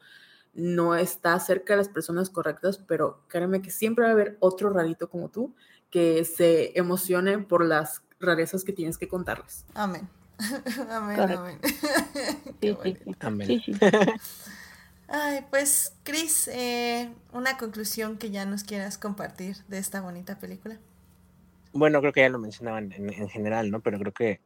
no 0.54 0.94
está 0.94 1.38
cerca 1.40 1.74
de 1.74 1.78
las 1.78 1.88
personas 1.88 2.30
correctas, 2.30 2.78
pero 2.78 3.20
créeme 3.28 3.62
que 3.62 3.70
siempre 3.70 4.04
va 4.04 4.10
a 4.10 4.12
haber 4.12 4.36
otro 4.40 4.70
rarito 4.70 5.08
como 5.08 5.28
tú 5.28 5.54
que 5.90 6.24
se 6.24 6.76
emocione 6.78 7.38
por 7.38 7.64
las 7.64 8.02
rarezas 8.20 8.64
que 8.64 8.72
tienes 8.72 8.98
que 8.98 9.08
contarles. 9.08 9.64
Amén. 9.74 10.08
amén, 10.90 11.20
amén. 11.20 11.58
Sí, 12.60 12.76
sí, 12.82 12.96
sí. 13.04 13.16
Amén. 13.20 13.46
Sí, 13.46 13.62
sí. 13.64 13.72
Ay, 15.08 15.44
pues, 15.50 15.94
Cris, 16.02 16.48
eh, 16.48 17.12
una 17.32 17.56
conclusión 17.58 18.16
que 18.16 18.30
ya 18.30 18.46
nos 18.46 18.64
quieras 18.64 18.98
compartir 18.98 19.56
de 19.68 19.78
esta 19.78 20.00
bonita 20.00 20.38
película. 20.38 20.78
Bueno, 21.72 22.00
creo 22.00 22.12
que 22.12 22.20
ya 22.20 22.28
lo 22.28 22.38
mencionaban 22.38 22.90
en, 22.92 23.12
en 23.12 23.28
general, 23.28 23.70
¿no? 23.70 23.80
Pero 23.80 23.98
creo 23.98 24.12
que 24.12 24.40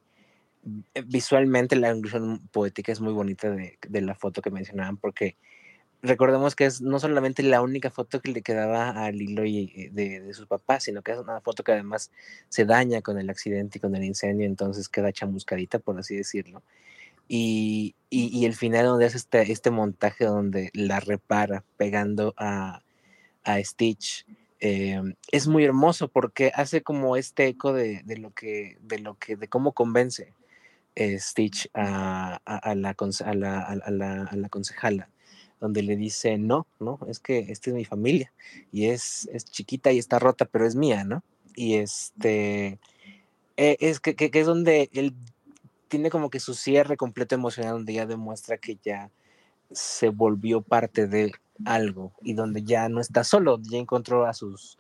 visualmente 1.07 1.77
la 1.77 1.93
conclusión 1.93 2.41
poética 2.49 2.93
es 2.93 3.01
muy 3.01 3.13
bonita 3.13 3.51
de, 3.51 3.79
de 3.89 4.01
la 4.01 4.15
foto 4.15 4.43
que 4.43 4.51
mencionaban 4.51 4.97
porque 4.97 5.37
recordemos 6.03 6.55
que 6.55 6.67
es 6.67 6.81
no 6.81 7.01
solamente 7.01 7.43
la 7.43 7.61
única 7.63 7.91
foto 7.91 8.21
que 8.21 8.31
le 8.31 8.43
quedaba 8.43 8.91
a 8.91 9.11
Lilo 9.11 9.45
y 9.45 9.89
de, 9.93 10.21
de, 10.21 10.35
sus 10.35 10.47
papás, 10.47 10.85
sino 10.85 11.03
que 11.03 11.13
es 11.13 11.19
una 11.19 11.41
foto 11.41 11.65
que 11.65 11.73
además 11.73 12.11
se 12.49 12.65
daña 12.65 13.03
con 13.03 13.19
el 13.19 13.31
accidente 13.31 13.79
y 13.79 13.81
con 13.81 13.95
el 13.97 14.05
incendio, 14.05 14.47
entonces 14.47 14.89
queda 14.89 15.13
chamuscadita, 15.13 15.79
por 15.79 15.99
así 15.99 16.17
decirlo. 16.17 16.63
Y, 17.31 17.95
y, 18.09 18.47
el 18.47 18.55
final 18.55 18.87
donde 18.87 19.05
hace 19.05 19.19
este, 19.19 19.53
este 19.53 19.71
montaje 19.71 20.25
donde 20.25 20.71
la 20.73 20.99
repara 20.99 21.63
pegando 21.77 22.33
a, 22.39 22.83
a 23.45 23.63
Stitch, 23.63 24.25
eh, 24.61 25.03
es 25.31 25.47
muy 25.47 25.65
hermoso 25.65 26.09
porque 26.09 26.53
hace 26.55 26.83
como 26.83 27.17
este 27.17 27.49
eco 27.49 27.75
de, 27.75 28.03
de, 28.05 28.17
lo 28.17 28.31
que, 28.31 28.79
de 28.81 28.99
lo 28.99 29.17
que, 29.19 29.37
de 29.37 29.47
cómo 29.47 29.73
convence 29.73 30.33
eh, 30.95 31.19
Stitch 31.19 31.69
a, 31.75 32.41
a, 32.47 32.75
la, 32.75 32.97
a, 32.97 33.35
la, 33.35 33.63
a, 33.63 33.91
la, 33.91 34.23
a 34.25 34.37
la 34.37 34.49
concejala 34.49 35.11
donde 35.61 35.83
le 35.83 35.97
dice, 35.97 36.39
no, 36.39 36.67
no, 36.81 36.99
es 37.09 37.19
que 37.19 37.39
esta 37.51 37.71
es 37.71 37.77
mi 37.77 37.85
familia 37.85 38.33
y 38.73 38.87
es, 38.87 39.29
es 39.33 39.45
chiquita 39.45 39.93
y 39.93 39.99
está 39.99 40.19
rota, 40.19 40.45
pero 40.45 40.67
es 40.67 40.75
mía, 40.75 41.05
¿no? 41.05 41.23
Y 41.55 41.75
este, 41.75 42.79
eh, 43.57 43.77
es 43.81 44.01
que, 44.01 44.15
que, 44.15 44.31
que, 44.31 44.41
es 44.41 44.47
donde 44.47 44.89
él 44.93 45.15
tiene 45.89 46.11
como 46.11 46.31
que 46.31 46.41
su 46.41 46.55
cierre 46.55 46.97
completo 46.97 47.35
emocional, 47.35 47.73
donde 47.75 47.95
ya 47.95 48.07
demuestra 48.07 48.59
que 48.59 48.79
ya 48.85 49.11
se 49.73 50.09
volvió 50.09 50.63
parte 50.63 51.07
de 51.07 51.33
algo 51.65 52.13
y 52.23 52.35
donde 52.35 52.63
ya 52.63 52.89
no 52.89 53.01
está 53.01 53.25
solo, 53.25 53.59
ya 53.63 53.79
encontró 53.79 54.27
a 54.27 54.35
sus 54.35 54.79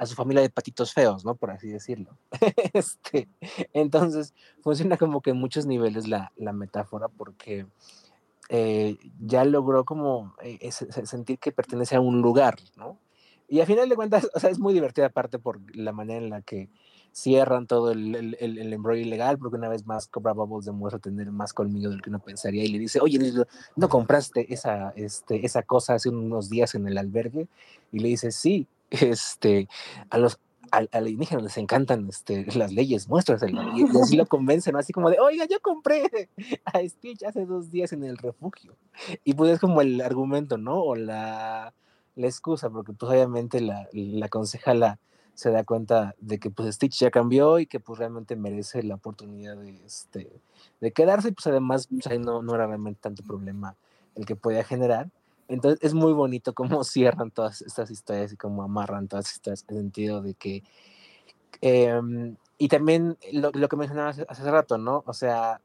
a 0.00 0.06
su 0.06 0.14
familia 0.14 0.40
de 0.40 0.48
patitos 0.48 0.94
feos, 0.94 1.26
¿no? 1.26 1.34
Por 1.34 1.50
así 1.50 1.68
decirlo. 1.68 2.16
este, 2.72 3.28
entonces, 3.74 4.32
funciona 4.62 4.96
como 4.96 5.20
que 5.20 5.30
en 5.30 5.36
muchos 5.36 5.66
niveles 5.66 6.08
la, 6.08 6.32
la 6.36 6.54
metáfora 6.54 7.08
porque 7.08 7.66
eh, 8.52 8.96
ya 9.20 9.44
logró 9.44 9.84
como 9.84 10.34
eh, 10.42 10.72
sentir 10.72 11.38
que 11.38 11.52
pertenece 11.52 11.94
a 11.94 12.00
un 12.00 12.20
lugar, 12.20 12.56
¿no? 12.76 12.98
Y 13.48 13.60
a 13.60 13.66
final 13.66 13.88
de 13.88 13.94
cuentas, 13.94 14.28
o 14.34 14.40
sea, 14.40 14.50
es 14.50 14.58
muy 14.58 14.74
divertida 14.74 15.06
aparte 15.06 15.38
por 15.38 15.60
la 15.76 15.92
manera 15.92 16.18
en 16.22 16.30
la 16.30 16.42
que 16.42 16.68
cierran 17.12 17.68
todo 17.68 17.92
el, 17.92 18.14
el, 18.14 18.36
el, 18.40 18.72
embrollo 18.72 19.00
ilegal, 19.00 19.38
porque 19.38 19.56
una 19.56 19.68
vez 19.68 19.86
más 19.86 20.08
Cobra 20.08 20.32
Bubbles 20.32 20.66
demuestra 20.66 20.98
tener 20.98 21.30
más 21.30 21.52
colmillo 21.52 21.90
del 21.90 22.02
que 22.02 22.10
uno 22.10 22.18
pensaría 22.20 22.64
y 22.64 22.68
le 22.68 22.78
dice, 22.78 23.00
oye, 23.00 23.18
¿no 23.76 23.88
compraste 23.88 24.52
esa, 24.52 24.90
este, 24.96 25.44
esa 25.46 25.62
cosa 25.62 25.94
hace 25.94 26.08
unos 26.08 26.50
días 26.50 26.74
en 26.74 26.88
el 26.88 26.98
albergue? 26.98 27.48
Y 27.92 28.00
le 28.00 28.08
dice, 28.08 28.32
sí, 28.32 28.66
este, 28.90 29.68
a 30.10 30.18
los 30.18 30.40
alienígenas 30.70 31.42
les 31.42 31.56
encantan 31.58 32.08
este, 32.08 32.46
las 32.54 32.72
leyes, 32.72 33.08
muéstraselo. 33.08 33.62
Y, 33.76 33.84
así 34.02 34.16
lo 34.16 34.26
convencen, 34.28 34.76
así 34.76 34.92
como 34.92 35.10
de, 35.10 35.18
oiga, 35.18 35.46
yo 35.46 35.60
compré 35.60 36.28
a 36.64 36.80
Stitch 36.80 37.24
hace 37.24 37.46
dos 37.46 37.70
días 37.70 37.92
en 37.92 38.04
el 38.04 38.16
refugio. 38.16 38.76
Y 39.24 39.34
pues 39.34 39.52
es 39.52 39.60
como 39.60 39.80
el 39.80 40.00
argumento, 40.00 40.58
¿no? 40.58 40.80
O 40.82 40.96
la, 40.96 41.74
la 42.16 42.26
excusa, 42.26 42.70
porque 42.70 42.92
pues 42.92 43.10
obviamente 43.10 43.60
la, 43.60 43.88
la 43.92 44.28
concejala 44.28 44.98
se 45.34 45.50
da 45.50 45.64
cuenta 45.64 46.14
de 46.20 46.38
que 46.38 46.50
pues 46.50 46.74
Stitch 46.74 46.98
ya 46.98 47.10
cambió 47.10 47.58
y 47.58 47.66
que 47.66 47.80
pues 47.80 47.98
realmente 47.98 48.36
merece 48.36 48.82
la 48.82 48.96
oportunidad 48.96 49.56
de, 49.56 49.70
este, 49.86 50.30
de 50.80 50.92
quedarse 50.92 51.28
y 51.28 51.32
pues 51.32 51.46
además 51.46 51.86
pues, 51.86 52.06
ahí 52.08 52.18
no, 52.18 52.42
no 52.42 52.54
era 52.54 52.66
realmente 52.66 53.00
tanto 53.00 53.22
problema 53.22 53.74
el 54.16 54.26
que 54.26 54.36
podía 54.36 54.64
generar. 54.64 55.10
Entonces 55.50 55.80
es 55.82 55.94
muy 55.94 56.12
bonito 56.12 56.54
cómo 56.54 56.84
cierran 56.84 57.30
todas 57.30 57.60
estas 57.60 57.90
historias 57.90 58.32
y 58.32 58.36
cómo 58.36 58.62
amarran 58.62 59.08
todas 59.08 59.32
estas 59.32 59.64
en 59.68 59.76
el 59.76 59.82
sentido 59.82 60.22
de 60.22 60.34
que... 60.34 60.62
Em, 61.60 62.36
y 62.56 62.68
también 62.68 63.18
lo, 63.32 63.50
lo 63.52 63.68
que 63.68 63.76
mencionabas 63.76 64.24
hace, 64.28 64.50
rato, 64.50 64.78
¿no? 64.78 65.02
O 65.06 65.12
sea, 65.12 65.60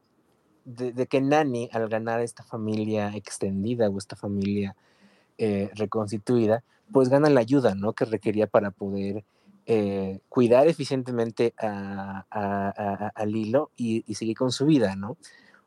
de, 0.65 1.07
que 1.07 1.21
Nani, 1.21 1.69
al 1.71 1.87
ganar 1.89 2.21
esta 2.21 2.43
familia 2.43 3.15
extendida 3.15 3.89
o 3.89 3.97
esta 3.97 4.15
familia 4.15 4.75
eh, 5.37 5.69
reconstituida, 5.75 6.63
pues 6.91 7.09
gana 7.09 7.29
la 7.29 7.41
ayuda, 7.41 7.75
¿no? 7.75 7.93
Que 7.93 8.05
requería 8.05 8.47
para 8.47 8.71
poder 8.71 9.23
eh, 9.65 10.19
cuidar 10.29 10.67
eficientemente 10.67 11.53
a, 11.59 12.25
a, 13.13 13.25
Lilo 13.25 13.71
y, 13.75 14.01
seguir 14.13 14.37
con 14.37 14.51
su 14.51 14.65
vida, 14.65 14.95
¿no? 14.95 15.17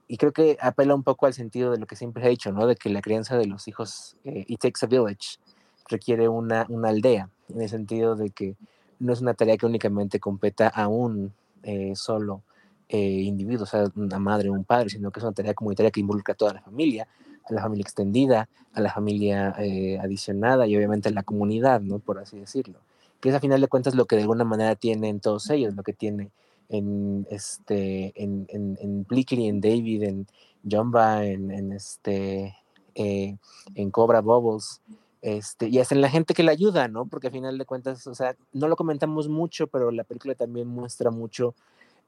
Y 0.09 0.16
creo 0.16 0.32
que 0.32 0.56
apela 0.60 0.94
un 0.94 1.02
poco 1.02 1.26
al 1.26 1.35
sentido 1.35 1.70
de 1.70 1.78
lo 1.78 1.86
que 1.86 1.94
siempre 1.94 2.24
he 2.26 2.30
dicho, 2.30 2.51
¿no? 2.51 2.66
De 2.66 2.76
que 2.76 2.89
la 2.89 3.02
crianza 3.02 3.36
de 3.36 3.47
los 3.47 3.68
hijos, 3.68 4.16
eh, 4.24 4.44
it 4.48 4.60
takes 4.60 4.80
a 4.82 4.86
village, 4.86 5.39
requiere 5.86 6.28
una, 6.28 6.66
una, 6.68 6.89
aldea, 6.89 7.28
en 7.48 7.62
el 7.62 7.68
sentido 7.68 8.16
de 8.16 8.30
que 8.30 8.56
no 8.98 9.12
es 9.12 9.20
una 9.20 9.35
tarea 9.35 9.56
que 9.56 9.66
únicamente 9.66 10.18
competa 10.18 10.68
a 10.68 10.89
un 10.89 11.32
eh, 11.62 11.94
solo 11.94 12.43
eh, 12.89 12.98
individuo, 12.98 13.64
o 13.64 13.66
sea, 13.66 13.85
una 13.97 14.18
madre 14.18 14.48
o 14.48 14.55
un 14.55 14.64
padre, 14.64 14.89
sino 14.89 15.10
que 15.10 15.20
es 15.20 15.24
una 15.24 15.32
tarea 15.32 15.55
comunitaria 15.55 15.90
que 15.90 16.01
involucra 16.01 16.32
a 16.32 16.36
toda 16.36 16.55
la 16.55 16.62
familia, 16.62 17.06
a 17.44 17.52
la 17.52 17.60
familia 17.62 17.82
extendida, 17.82 18.48
a 18.72 18.80
la 18.80 18.93
familia 18.93 19.55
eh, 19.59 19.98
adicionada 19.98 20.66
y 20.66 20.76
obviamente 20.76 21.10
a 21.10 21.12
la 21.12 21.22
comunidad, 21.22 21.80
¿no? 21.82 21.98
Por 21.98 22.18
así 22.18 22.39
decirlo 22.39 22.80
que 23.20 23.30
es 23.30 23.35
a 23.35 23.40
final 23.40 23.60
de 23.60 23.68
cuentas 23.68 23.94
lo 23.94 24.06
que 24.06 24.16
de 24.16 24.22
alguna 24.22 24.44
manera 24.44 24.74
tienen 24.76 25.20
todos 25.20 25.51
ellos, 25.51 25.74
lo 25.74 25.82
que 25.82 25.93
tiene 25.93 26.30
en 26.68 27.26
este 27.30 28.12
en, 28.22 28.46
en, 28.48 28.78
en 28.80 29.06
en 29.08 29.60
David, 29.60 30.02
en 30.02 30.26
Jumba, 30.68 31.24
en, 31.24 31.50
en 31.50 31.72
este 31.72 32.54
eh, 32.94 33.36
en 33.74 33.90
Cobra 33.90 34.20
Bubbles, 34.20 34.80
este, 35.22 35.68
y 35.68 35.78
hasta 35.78 35.94
en 35.94 36.00
la 36.00 36.10
gente 36.10 36.34
que 36.34 36.42
le 36.42 36.52
ayuda, 36.52 36.88
¿no? 36.88 37.06
Porque 37.06 37.28
a 37.28 37.30
final 37.30 37.58
de 37.58 37.64
cuentas, 37.64 38.06
o 38.06 38.14
sea, 38.14 38.36
no 38.52 38.68
lo 38.68 38.76
comentamos 38.76 39.28
mucho, 39.28 39.66
pero 39.66 39.90
la 39.90 40.04
película 40.04 40.34
también 40.34 40.68
muestra 40.68 41.10
mucho 41.10 41.54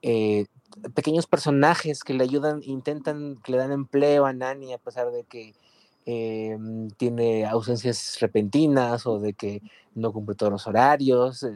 eh, 0.02 0.46
pequeños 0.94 1.26
personajes 1.26 2.04
que 2.04 2.14
le 2.14 2.24
ayudan, 2.24 2.60
intentan, 2.64 3.36
que 3.42 3.52
le 3.52 3.58
dan 3.58 3.72
empleo 3.72 4.26
a 4.26 4.32
Nani 4.32 4.72
a 4.72 4.78
pesar 4.78 5.10
de 5.10 5.24
que 5.24 5.54
eh, 6.06 6.56
tiene 6.96 7.46
ausencias 7.46 8.18
repentinas 8.20 9.06
o 9.06 9.18
de 9.18 9.34
que 9.34 9.62
no 9.94 10.12
cumple 10.12 10.34
todos 10.34 10.52
los 10.52 10.66
horarios, 10.66 11.46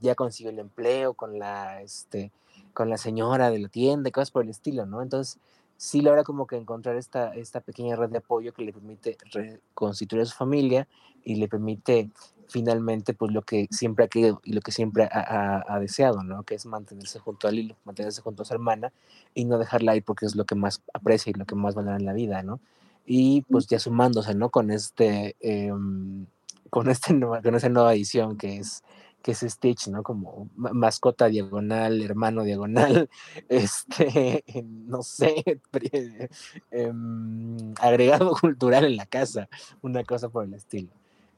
ya 0.00 0.14
consigue 0.14 0.50
el 0.50 0.58
empleo 0.58 1.14
con 1.14 1.38
la, 1.38 1.82
este, 1.82 2.32
con 2.72 2.90
la 2.90 2.98
señora 2.98 3.50
de 3.50 3.58
la 3.58 3.68
tienda 3.68 4.08
y 4.08 4.12
cosas 4.12 4.30
por 4.30 4.44
el 4.44 4.50
estilo, 4.50 4.86
¿no? 4.86 5.02
Entonces, 5.02 5.38
sí 5.76 6.00
logra 6.00 6.24
como 6.24 6.46
que 6.46 6.56
encontrar 6.56 6.96
esta, 6.96 7.34
esta 7.34 7.60
pequeña 7.60 7.96
red 7.96 8.10
de 8.10 8.18
apoyo 8.18 8.52
que 8.52 8.62
le 8.62 8.72
permite 8.72 9.16
reconstituir 9.32 10.22
a 10.22 10.26
su 10.26 10.36
familia 10.36 10.86
y 11.24 11.36
le 11.36 11.48
permite 11.48 12.10
finalmente 12.48 13.14
pues 13.14 13.32
lo 13.32 13.42
que 13.42 13.66
siempre 13.70 14.04
ha 14.04 14.08
querido 14.08 14.40
y 14.44 14.52
lo 14.52 14.60
que 14.60 14.72
siempre 14.72 15.08
ha, 15.10 15.64
ha, 15.66 15.80
deseado, 15.80 16.22
¿no? 16.22 16.42
Que 16.42 16.54
es 16.54 16.66
mantenerse 16.66 17.18
junto 17.18 17.48
a 17.48 17.50
Lilo, 17.50 17.76
mantenerse 17.84 18.20
junto 18.20 18.42
a 18.42 18.46
su 18.46 18.52
hermana 18.52 18.92
y 19.34 19.44
no 19.44 19.58
dejarla 19.58 19.96
ir 19.96 20.04
porque 20.04 20.26
es 20.26 20.36
lo 20.36 20.44
que 20.44 20.54
más 20.54 20.82
aprecia 20.92 21.30
y 21.30 21.34
lo 21.34 21.46
que 21.46 21.54
más 21.54 21.74
valora 21.74 21.96
en 21.96 22.04
la 22.04 22.12
vida, 22.12 22.42
¿no? 22.42 22.60
y 23.06 23.42
pues 23.42 23.66
ya 23.66 23.78
sumándose, 23.78 24.34
¿no? 24.34 24.50
Con 24.50 24.70
este, 24.70 25.36
eh, 25.40 25.72
con, 26.70 26.88
este 26.88 27.18
con 27.20 27.54
esta 27.54 27.68
nueva 27.68 27.94
edición 27.94 28.36
que 28.36 28.58
es, 28.58 28.82
que 29.22 29.32
es 29.32 29.40
Stitch, 29.40 29.88
¿no? 29.88 30.02
Como 30.02 30.48
mascota 30.56 31.26
diagonal, 31.26 32.02
hermano 32.02 32.42
diagonal, 32.42 33.08
este, 33.48 34.44
no 34.62 35.02
sé, 35.02 35.60
eh, 36.70 36.92
agregado 37.80 38.34
cultural 38.40 38.84
en 38.84 38.96
la 38.96 39.06
casa, 39.06 39.48
una 39.80 40.04
cosa 40.04 40.28
por 40.28 40.44
el 40.44 40.54
estilo. 40.54 40.90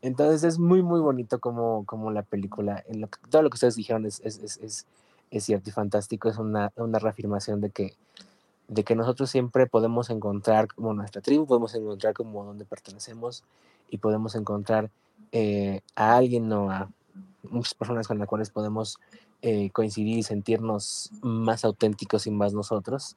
Entonces 0.02 0.44
es 0.44 0.58
muy, 0.58 0.82
muy 0.82 1.00
bonito 1.00 1.38
como, 1.40 1.84
como 1.86 2.10
la 2.10 2.22
película, 2.22 2.84
todo 3.30 3.42
lo 3.42 3.50
que 3.50 3.54
ustedes 3.54 3.76
dijeron 3.76 4.04
es, 4.04 4.20
es, 4.24 4.38
es, 4.38 4.86
es 5.30 5.44
cierto 5.44 5.70
y 5.70 5.72
fantástico, 5.72 6.28
es 6.28 6.36
una, 6.36 6.72
una 6.76 6.98
reafirmación 6.98 7.60
de 7.60 7.70
que 7.70 7.94
de 8.68 8.82
que 8.82 8.94
nosotros 8.94 9.30
siempre 9.30 9.66
podemos 9.66 10.08
encontrar 10.10 10.68
como 10.68 10.94
nuestra 10.94 11.20
tribu, 11.20 11.46
podemos 11.46 11.74
encontrar 11.74 12.14
como 12.14 12.44
donde 12.44 12.64
pertenecemos 12.64 13.44
y 13.90 13.98
podemos 13.98 14.34
encontrar 14.34 14.90
eh, 15.32 15.80
a 15.94 16.16
alguien 16.16 16.50
o 16.52 16.70
a 16.70 16.88
muchas 17.42 17.74
personas 17.74 18.08
con 18.08 18.18
las 18.18 18.28
cuales 18.28 18.50
podemos 18.50 18.98
eh, 19.42 19.70
coincidir 19.70 20.18
y 20.18 20.22
sentirnos 20.22 21.10
más 21.22 21.64
auténticos 21.64 22.26
y 22.26 22.30
más 22.30 22.54
nosotros 22.54 23.16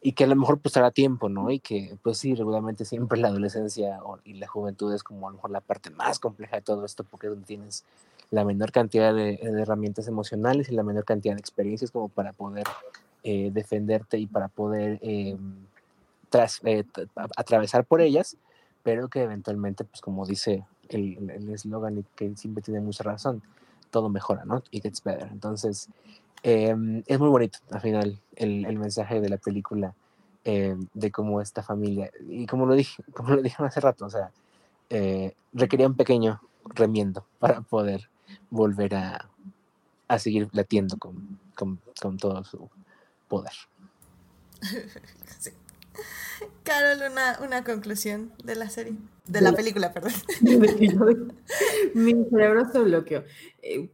y 0.00 0.12
que 0.12 0.24
a 0.24 0.26
lo 0.28 0.36
mejor 0.36 0.60
pues 0.60 0.76
hará 0.76 0.92
tiempo, 0.92 1.28
¿no? 1.28 1.50
Y 1.50 1.58
que 1.58 1.98
pues 2.02 2.18
sí, 2.18 2.34
regularmente 2.34 2.84
siempre 2.84 3.18
la 3.18 3.28
adolescencia 3.28 4.00
y 4.24 4.34
la 4.34 4.46
juventud 4.46 4.94
es 4.94 5.02
como 5.02 5.26
a 5.26 5.30
lo 5.30 5.36
mejor 5.36 5.50
la 5.50 5.60
parte 5.60 5.90
más 5.90 6.20
compleja 6.20 6.56
de 6.56 6.62
todo 6.62 6.84
esto 6.84 7.04
porque 7.04 7.26
es 7.26 7.32
donde 7.32 7.46
tienes 7.46 7.84
la 8.30 8.44
menor 8.44 8.70
cantidad 8.70 9.12
de, 9.14 9.38
de 9.42 9.62
herramientas 9.62 10.06
emocionales 10.06 10.68
y 10.68 10.74
la 10.74 10.82
menor 10.82 11.04
cantidad 11.04 11.34
de 11.34 11.40
experiencias 11.40 11.90
como 11.90 12.08
para 12.08 12.32
poder 12.32 12.66
eh, 13.24 13.50
defenderte 13.52 14.16
y 14.16 14.26
para 14.26 14.48
poder 14.48 15.00
eh, 15.02 15.36
tras, 16.30 16.60
eh, 16.64 16.84
atravesar 17.36 17.84
por 17.84 18.00
ellas, 18.00 18.36
pero 18.84 19.08
que 19.08 19.22
eventualmente, 19.22 19.84
pues 19.84 20.00
como 20.00 20.24
dice 20.24 20.64
el 20.88 21.50
eslogan 21.50 21.98
y 21.98 22.04
que 22.14 22.34
siempre 22.36 22.62
tiene 22.62 22.80
mucha 22.80 23.04
razón, 23.04 23.42
todo 23.90 24.08
mejora, 24.08 24.44
¿no? 24.44 24.62
It 24.70 24.82
gets 24.82 25.02
better. 25.02 25.28
Entonces, 25.30 25.88
em, 26.42 27.02
es 27.06 27.18
muy 27.18 27.28
bonito 27.28 27.58
al 27.70 27.80
final 27.80 28.18
el, 28.36 28.64
el 28.66 28.78
mensaje 28.78 29.20
de 29.20 29.28
la 29.28 29.38
película 29.38 29.94
de 30.94 31.10
cómo 31.10 31.42
esta 31.42 31.62
familia, 31.62 32.10
y 32.26 32.46
como 32.46 32.64
lo 32.64 32.74
dije, 32.74 33.02
como 33.12 33.34
lo 33.34 33.42
dije 33.42 33.62
hace 33.62 33.80
rato, 33.80 34.06
o 34.06 34.10
sea, 34.10 34.30
requería 35.52 35.86
un 35.86 35.94
pequeño 35.94 36.40
remiendo 36.64 37.26
para 37.38 37.60
poder 37.60 38.08
volver 38.48 38.94
a, 38.94 39.28
a 40.08 40.18
seguir 40.18 40.48
latiendo 40.52 40.96
con, 40.96 41.38
con, 41.54 41.78
con 42.00 42.16
todo 42.16 42.42
su, 42.44 42.70
poder. 43.28 43.52
sí. 45.38 45.50
Carol, 46.64 47.10
una, 47.10 47.38
una, 47.42 47.64
conclusión 47.64 48.32
de 48.44 48.56
la 48.56 48.70
serie, 48.70 48.94
de 49.26 49.40
la 49.40 49.52
película, 49.52 49.92
perdón. 49.92 50.12
Mi 51.94 52.12
cerebro 52.30 52.70
se 52.70 52.78
bloqueó. 52.80 53.24
Eh, 53.62 53.90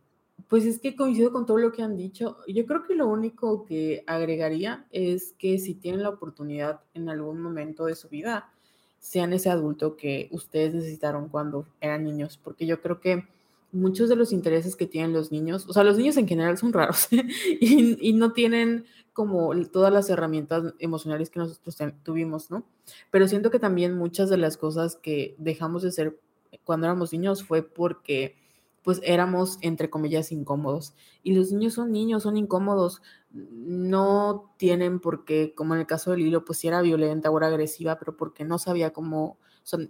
pues 0.48 0.64
es 0.66 0.78
que 0.78 0.94
coincido 0.94 1.32
con 1.32 1.46
todo 1.46 1.58
lo 1.58 1.72
que 1.72 1.82
han 1.82 1.96
dicho. 1.96 2.38
Yo 2.46 2.66
creo 2.66 2.84
que 2.84 2.94
lo 2.94 3.08
único 3.08 3.64
que 3.64 4.04
agregaría 4.06 4.86
es 4.90 5.34
que 5.38 5.58
si 5.58 5.74
tienen 5.74 6.02
la 6.02 6.10
oportunidad 6.10 6.80
en 6.94 7.08
algún 7.08 7.40
momento 7.40 7.86
de 7.86 7.94
su 7.94 8.08
vida, 8.08 8.50
sean 8.98 9.32
ese 9.32 9.50
adulto 9.50 9.96
que 9.96 10.28
ustedes 10.30 10.74
necesitaron 10.74 11.28
cuando 11.28 11.66
eran 11.80 12.04
niños, 12.04 12.38
porque 12.42 12.66
yo 12.66 12.80
creo 12.80 13.00
que 13.00 13.26
muchos 13.74 14.08
de 14.08 14.16
los 14.16 14.32
intereses 14.32 14.76
que 14.76 14.86
tienen 14.86 15.12
los 15.12 15.32
niños, 15.32 15.66
o 15.68 15.72
sea, 15.72 15.84
los 15.84 15.98
niños 15.98 16.16
en 16.16 16.28
general 16.28 16.56
son 16.56 16.72
raros 16.72 17.08
y, 17.60 18.08
y, 18.08 18.12
no 18.12 18.32
tienen 18.32 18.86
como 19.12 19.52
todas 19.66 19.92
las 19.92 20.08
herramientas 20.10 20.74
emocionales 20.78 21.30
que 21.30 21.40
nosotros 21.40 21.76
tuvimos, 22.02 22.50
¿no? 22.50 22.66
Pero 23.10 23.28
siento 23.28 23.50
que 23.50 23.58
también 23.58 23.96
muchas 23.96 24.30
de 24.30 24.36
las 24.36 24.56
cosas 24.56 24.96
que 24.96 25.34
dejamos 25.38 25.82
de 25.82 25.92
ser 25.92 26.18
cuando 26.64 26.86
éramos 26.86 27.12
niños 27.12 27.44
fue 27.44 27.62
porque 27.62 28.36
pues 28.82 29.00
éramos 29.02 29.58
entre 29.62 29.88
comillas 29.88 30.30
incómodos 30.30 30.94
y 31.22 31.34
los 31.34 31.50
niños 31.50 31.72
son 31.72 31.90
niños, 31.90 32.22
son 32.22 32.36
incómodos, 32.36 33.00
no 33.32 34.54
tienen 34.58 35.00
por 35.00 35.24
qué, 35.24 35.54
como 35.54 35.74
en 35.74 35.80
el 35.80 35.86
caso 35.86 36.10
de 36.10 36.18
Lilo, 36.18 36.44
pues 36.44 36.58
si 36.58 36.68
era 36.68 36.82
violenta 36.82 37.30
o 37.30 37.38
era 37.38 37.48
agresiva, 37.48 37.98
pero 37.98 38.16
porque 38.16 38.44
no 38.44 38.58
sabía 38.58 38.92
cómo, 38.92 39.38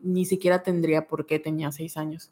ni 0.02 0.24
siquiera 0.24 0.62
tendría 0.62 1.09
por 1.09 1.27
qué 1.27 1.40
tenía 1.40 1.73
seis 1.73 1.97
años. 1.97 2.31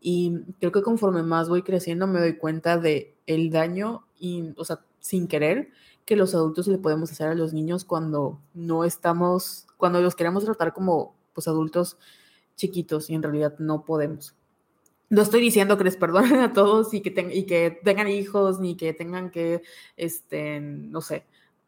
Y 0.00 0.40
creo 0.60 0.72
que 0.72 0.82
conforme 0.82 1.22
más 1.22 1.48
voy 1.48 1.62
creciendo 1.62 2.06
me 2.06 2.20
doy 2.20 2.36
cuenta 2.36 2.78
de 2.78 3.14
el 3.26 3.50
daño 3.50 4.06
y, 4.18 4.52
o 4.56 4.64
sea, 4.64 4.80
sin 5.00 5.26
querer 5.28 5.70
que 6.04 6.16
los 6.16 6.34
adultos 6.34 6.68
le 6.68 6.78
podemos 6.78 7.10
hacer 7.10 7.28
a 7.28 7.34
los 7.34 7.52
niños 7.52 7.84
cuando 7.84 8.40
no 8.54 8.84
estamos, 8.84 9.66
cuando 9.76 10.00
los 10.00 10.14
queremos 10.14 10.44
tratar 10.44 10.72
como 10.72 11.14
pues 11.34 11.48
adultos 11.48 11.98
chiquitos 12.56 13.10
y 13.10 13.14
en 13.14 13.22
realidad 13.22 13.56
no 13.58 13.84
podemos. 13.84 14.34
no 15.08 15.22
estoy 15.22 15.40
diciendo 15.40 15.78
que 15.78 15.84
les 15.84 15.96
perdonen 15.96 16.40
a 16.40 16.52
todos 16.52 16.92
y 16.94 17.00
que, 17.00 17.28
y 17.32 17.44
que 17.46 17.78
tengan 17.84 18.08
hijos, 18.08 18.60
ni 18.60 18.76
que 18.76 18.92
tengan 18.92 19.30
que, 19.30 19.62
este, 19.96 20.60
no 20.60 21.00
sé, 21.00 21.24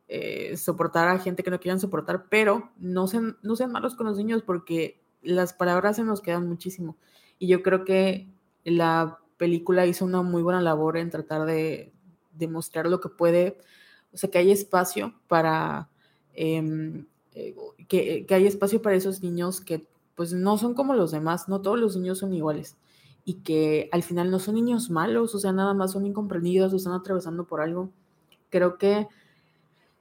eh, 0.08 0.56
soportar 0.56 1.08
a 1.08 1.18
gente 1.18 1.42
que 1.42 1.50
no 1.50 1.60
quieran 1.60 1.80
soportar, 1.80 2.26
pero 2.30 2.70
no 2.78 3.06
sean, 3.06 3.36
no 3.42 3.56
sean 3.56 3.72
malos 3.72 3.94
con 3.94 4.06
los 4.06 4.16
niños 4.16 4.42
porque 4.42 5.00
las 5.22 5.52
palabras 5.52 5.96
se 5.96 6.04
nos 6.04 6.20
quedan 6.20 6.48
muchísimo. 6.48 6.96
Y 7.38 7.48
yo 7.48 7.62
creo 7.62 7.84
que 7.84 8.28
la 8.64 9.18
película 9.36 9.86
hizo 9.86 10.04
una 10.04 10.22
muy 10.22 10.42
buena 10.42 10.60
labor 10.60 10.96
en 10.96 11.10
tratar 11.10 11.46
de 11.46 11.92
demostrar 12.32 12.86
lo 12.86 13.00
que 13.00 13.08
puede, 13.08 13.58
o 14.12 14.16
sea, 14.16 14.30
que 14.30 14.38
hay 14.38 14.50
espacio 14.50 15.14
para, 15.28 15.90
em, 16.34 17.06
eh, 17.34 17.54
que, 17.88 18.26
hay 18.28 18.46
espacio 18.46 18.82
para 18.82 18.96
esos 18.96 19.22
niños 19.22 19.60
que 19.60 19.86
pues 20.14 20.32
no 20.32 20.58
son 20.58 20.74
como 20.74 20.94
los 20.94 21.12
demás, 21.12 21.48
no 21.48 21.60
todos 21.62 21.78
los 21.78 21.96
niños 21.96 22.18
son 22.18 22.34
iguales 22.34 22.76
y 23.24 23.34
que 23.34 23.88
al 23.92 24.02
final 24.02 24.30
no 24.30 24.38
son 24.40 24.56
niños 24.56 24.90
malos, 24.90 25.34
o 25.34 25.38
sea, 25.38 25.52
nada 25.52 25.74
más 25.74 25.92
son 25.92 26.06
incomprendidos 26.06 26.72
o 26.72 26.76
están 26.76 26.94
atravesando 26.94 27.46
por 27.46 27.60
algo. 27.60 27.90
Creo 28.50 28.78
que 28.78 29.06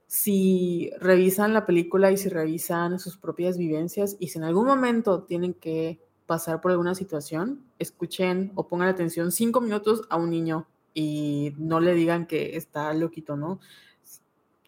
si 0.07 0.91
revisan 0.99 1.53
la 1.53 1.65
película 1.65 2.11
y 2.11 2.17
si 2.17 2.29
revisan 2.29 2.99
sus 2.99 3.17
propias 3.17 3.57
vivencias 3.57 4.15
y 4.19 4.29
si 4.29 4.37
en 4.37 4.45
algún 4.45 4.65
momento 4.65 5.23
tienen 5.23 5.53
que 5.53 5.99
pasar 6.27 6.61
por 6.61 6.71
alguna 6.71 6.93
situación, 6.93 7.63
escuchen 7.79 8.51
o 8.55 8.67
pongan 8.67 8.89
atención 8.89 9.31
cinco 9.31 9.61
minutos 9.61 10.03
a 10.09 10.17
un 10.17 10.29
niño 10.29 10.67
y 10.93 11.53
no 11.57 11.79
le 11.79 11.93
digan 11.95 12.27
que 12.27 12.57
está 12.57 12.93
loquito, 12.93 13.35
¿no? 13.35 13.59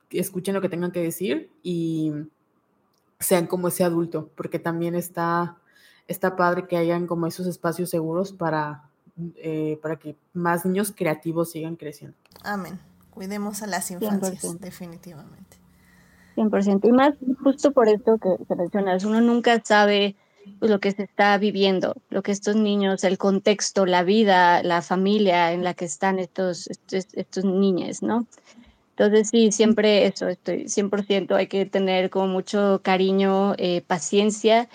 Escuchen 0.09 0.55
lo 0.55 0.61
que 0.61 0.69
tengan 0.69 0.91
que 0.91 1.01
decir 1.01 1.51
y 1.61 2.13
sean 3.19 3.45
como 3.45 3.67
ese 3.67 3.83
adulto, 3.83 4.31
porque 4.35 4.57
también 4.57 4.95
está 4.95 5.59
está 6.09 6.35
padre 6.35 6.67
que 6.67 6.75
hayan 6.75 7.05
como 7.07 7.27
esos 7.27 7.45
espacios 7.45 7.89
seguros 7.89 8.33
para, 8.33 8.89
eh, 9.35 9.79
para 9.81 9.97
que 9.97 10.17
más 10.33 10.65
niños 10.65 10.91
creativos 10.95 11.51
sigan 11.51 11.75
creciendo. 11.75 12.17
Amén. 12.43 12.79
Cuidemos 13.11 13.61
a 13.61 13.67
las 13.67 13.91
infancias, 13.91 14.59
definitivamente. 14.59 15.57
100%. 16.35 16.87
Y 16.87 16.91
más 16.91 17.13
justo 17.43 17.71
por 17.71 17.87
esto 17.87 18.17
que, 18.17 18.55
mencionas, 18.55 19.05
uno 19.05 19.21
nunca 19.21 19.61
sabe 19.63 20.15
lo 20.59 20.79
que 20.79 20.91
se 20.91 21.03
está 21.03 21.37
viviendo, 21.37 21.95
lo 22.09 22.23
que 22.23 22.31
estos 22.31 22.55
niños, 22.55 23.03
el 23.03 23.17
contexto, 23.17 23.85
la 23.85 24.03
vida, 24.03 24.63
la 24.63 24.81
familia 24.81 25.51
en 25.51 25.63
la 25.63 25.73
que 25.73 25.85
están 25.85 26.19
estos, 26.19 26.67
estos, 26.67 27.07
estos 27.13 27.45
niños, 27.45 28.01
¿no? 28.01 28.25
Entonces 28.91 29.29
sí, 29.29 29.51
siempre 29.51 30.05
eso, 30.05 30.27
estoy 30.27 30.65
100%, 30.65 31.35
hay 31.35 31.47
que 31.47 31.65
tener 31.65 32.09
como 32.09 32.27
mucho 32.27 32.81
cariño, 32.83 33.53
eh, 33.57 33.81
paciencia 33.87 34.67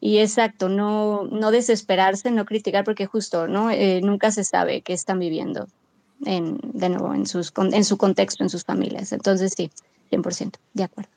y 0.00 0.18
exacto, 0.18 0.68
no, 0.68 1.24
no 1.24 1.50
desesperarse, 1.50 2.30
no 2.30 2.46
criticar, 2.46 2.84
porque 2.84 3.06
justo, 3.06 3.48
¿no? 3.48 3.70
Eh, 3.70 4.00
nunca 4.02 4.30
se 4.30 4.44
sabe 4.44 4.80
qué 4.80 4.92
están 4.92 5.18
viviendo, 5.18 5.68
en, 6.24 6.58
de 6.62 6.88
nuevo, 6.88 7.12
en, 7.12 7.26
sus, 7.26 7.52
en 7.56 7.84
su 7.84 7.98
contexto, 7.98 8.42
en 8.42 8.50
sus 8.50 8.64
familias. 8.64 9.12
Entonces, 9.12 9.52
sí, 9.56 9.70
100%, 10.10 10.52
de 10.72 10.84
acuerdo. 10.84 11.10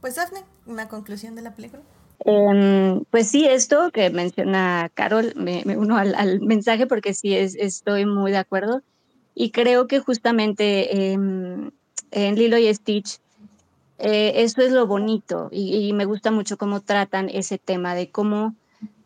Pues, 0.00 0.14
Daphne, 0.14 0.44
¿una 0.66 0.88
conclusión 0.88 1.34
de 1.34 1.42
la 1.42 1.54
película? 1.54 1.82
Em, 2.20 3.04
pues 3.10 3.28
sí, 3.28 3.46
esto 3.46 3.90
que 3.92 4.10
menciona 4.10 4.90
Carol, 4.94 5.32
me, 5.36 5.62
uno 5.76 5.96
al, 5.96 6.40
mensaje 6.40 6.86
porque 6.86 7.14
sí, 7.14 7.34
es, 7.34 7.54
estoy 7.54 8.06
muy 8.06 8.32
de 8.32 8.38
acuerdo. 8.38 8.82
Y 9.34 9.50
creo 9.50 9.86
que 9.86 10.00
justamente 10.00 11.12
em, 11.12 11.70
en 12.10 12.34
Lilo 12.36 12.58
y 12.58 12.72
Stitch 12.72 13.20
eh, 13.98 14.42
eso 14.42 14.60
es 14.60 14.72
lo 14.72 14.86
bonito 14.86 15.48
y, 15.50 15.92
me 15.94 16.04
gusta 16.04 16.30
mucho 16.30 16.58
cómo 16.58 16.80
tratan 16.80 17.30
ese 17.30 17.56
tema 17.56 17.94
de 17.94 18.10
cómo 18.10 18.54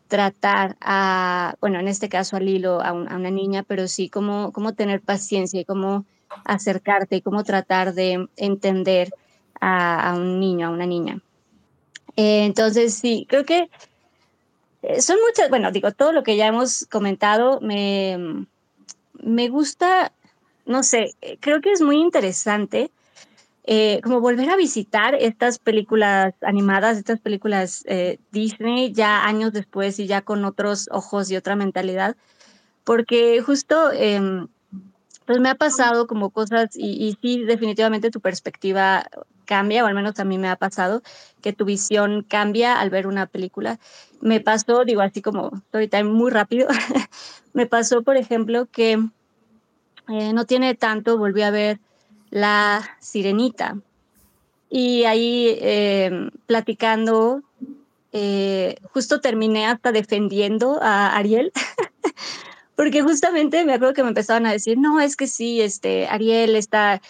tratar 0.09 0.75
a, 0.81 1.55
bueno, 1.61 1.79
en 1.79 1.87
este 1.87 2.09
caso 2.09 2.35
a 2.35 2.41
Lilo, 2.41 2.81
a, 2.81 2.91
una 2.91 3.31
niña, 3.31 3.63
pero 3.63 3.87
sí 3.87 4.09
cómo, 4.09 4.51
cómo 4.51 4.73
tener 4.73 4.99
paciencia 5.01 5.61
y 5.61 5.65
cómo 5.65 6.05
acercarte 6.43 7.17
y 7.17 7.21
cómo 7.21 7.45
tratar 7.45 7.93
de 7.93 8.27
entender 8.35 9.13
a, 9.61 10.13
un 10.17 10.39
niño, 10.41 10.67
a 10.67 10.71
una 10.71 10.85
niña. 10.85 11.21
Eh, 12.15 12.45
entonces, 12.45 12.93
sí, 12.93 13.25
creo 13.29 13.45
que 13.45 13.69
eh, 14.81 15.01
son 15.01 15.17
muchas, 15.27 15.49
bueno, 15.49 15.71
digo, 15.71 15.91
todo 15.91 16.11
lo 16.11 16.23
que 16.23 16.35
ya 16.35 16.47
hemos 16.47 16.85
comentado 16.91 17.61
me, 17.61 18.45
me 19.13 19.49
gusta, 19.49 20.11
no 20.65 20.83
sé, 20.83 21.15
creo 21.39 21.61
que 21.61 21.71
es 21.71 21.81
muy 21.81 21.97
interesante 21.97 22.91
eh, 23.63 24.01
como 24.03 24.21
volver 24.21 24.49
a 24.49 24.55
visitar 24.55 25.13
estas 25.13 25.59
películas 25.59 26.33
animadas, 26.41 26.97
estas 26.97 27.19
películas 27.19 27.83
eh, 27.85 28.17
Disney 28.31 28.91
ya 28.91 29.23
años 29.25 29.53
después 29.53 29.99
y 29.99 30.07
ya 30.07 30.23
con 30.23 30.45
otros 30.45 30.89
ojos 30.91 31.29
y 31.29 31.35
otra 31.35 31.55
mentalidad, 31.55 32.15
porque 32.83 33.39
justo 33.41 33.91
em, 33.91 34.47
pues 35.25 35.39
me 35.39 35.49
ha 35.49 35.55
pasado 35.55 36.07
como 36.07 36.31
cosas 36.31 36.71
y, 36.73 37.15
sí, 37.21 37.43
definitivamente 37.43 38.09
tu 38.09 38.19
perspectiva 38.19 39.07
cambia, 39.51 39.83
o 39.83 39.87
al 39.87 39.95
menos 39.95 40.17
a 40.17 40.23
mí 40.23 40.37
me 40.37 40.47
ha 40.47 40.55
pasado, 40.55 41.03
que 41.41 41.51
tu 41.51 41.65
visión 41.65 42.25
cambia 42.25 42.79
al 42.79 42.89
ver 42.89 43.05
una 43.05 43.25
película. 43.25 43.79
Me 44.21 44.39
pasó, 44.39 44.85
digo 44.85 45.01
así 45.01 45.21
como 45.21 45.51
time 45.73 46.05
muy 46.05 46.31
rápido, 46.31 46.69
me 47.53 47.65
pasó, 47.65 48.01
por 48.01 48.15
ejemplo, 48.15 48.67
que 48.71 48.93
eh, 50.07 50.31
no 50.33 50.45
tiene 50.45 50.73
tanto, 50.75 51.17
volví 51.17 51.41
a 51.41 51.51
ver 51.51 51.81
la 52.29 52.81
Sirenita. 53.01 53.75
Y 54.69 55.03
ahí 55.03 55.57
em, 55.59 56.31
platicando, 56.47 57.43
eh, 58.13 58.77
justo 58.93 59.19
terminé 59.19 59.65
hasta 59.65 59.91
defendiendo 59.91 60.79
a 60.81 61.17
Ariel, 61.17 61.51
porque 62.77 63.01
justamente 63.01 63.65
me 63.65 63.73
acuerdo 63.73 63.95
que 63.95 64.03
me 64.03 64.09
empezaban 64.15 64.45
a 64.45 64.53
decir, 64.53 64.77
no, 64.77 65.01
es 65.01 65.17
que 65.17 65.27
sí, 65.27 65.59
este, 65.59 66.07
Ariel 66.07 66.55
está 66.55 67.01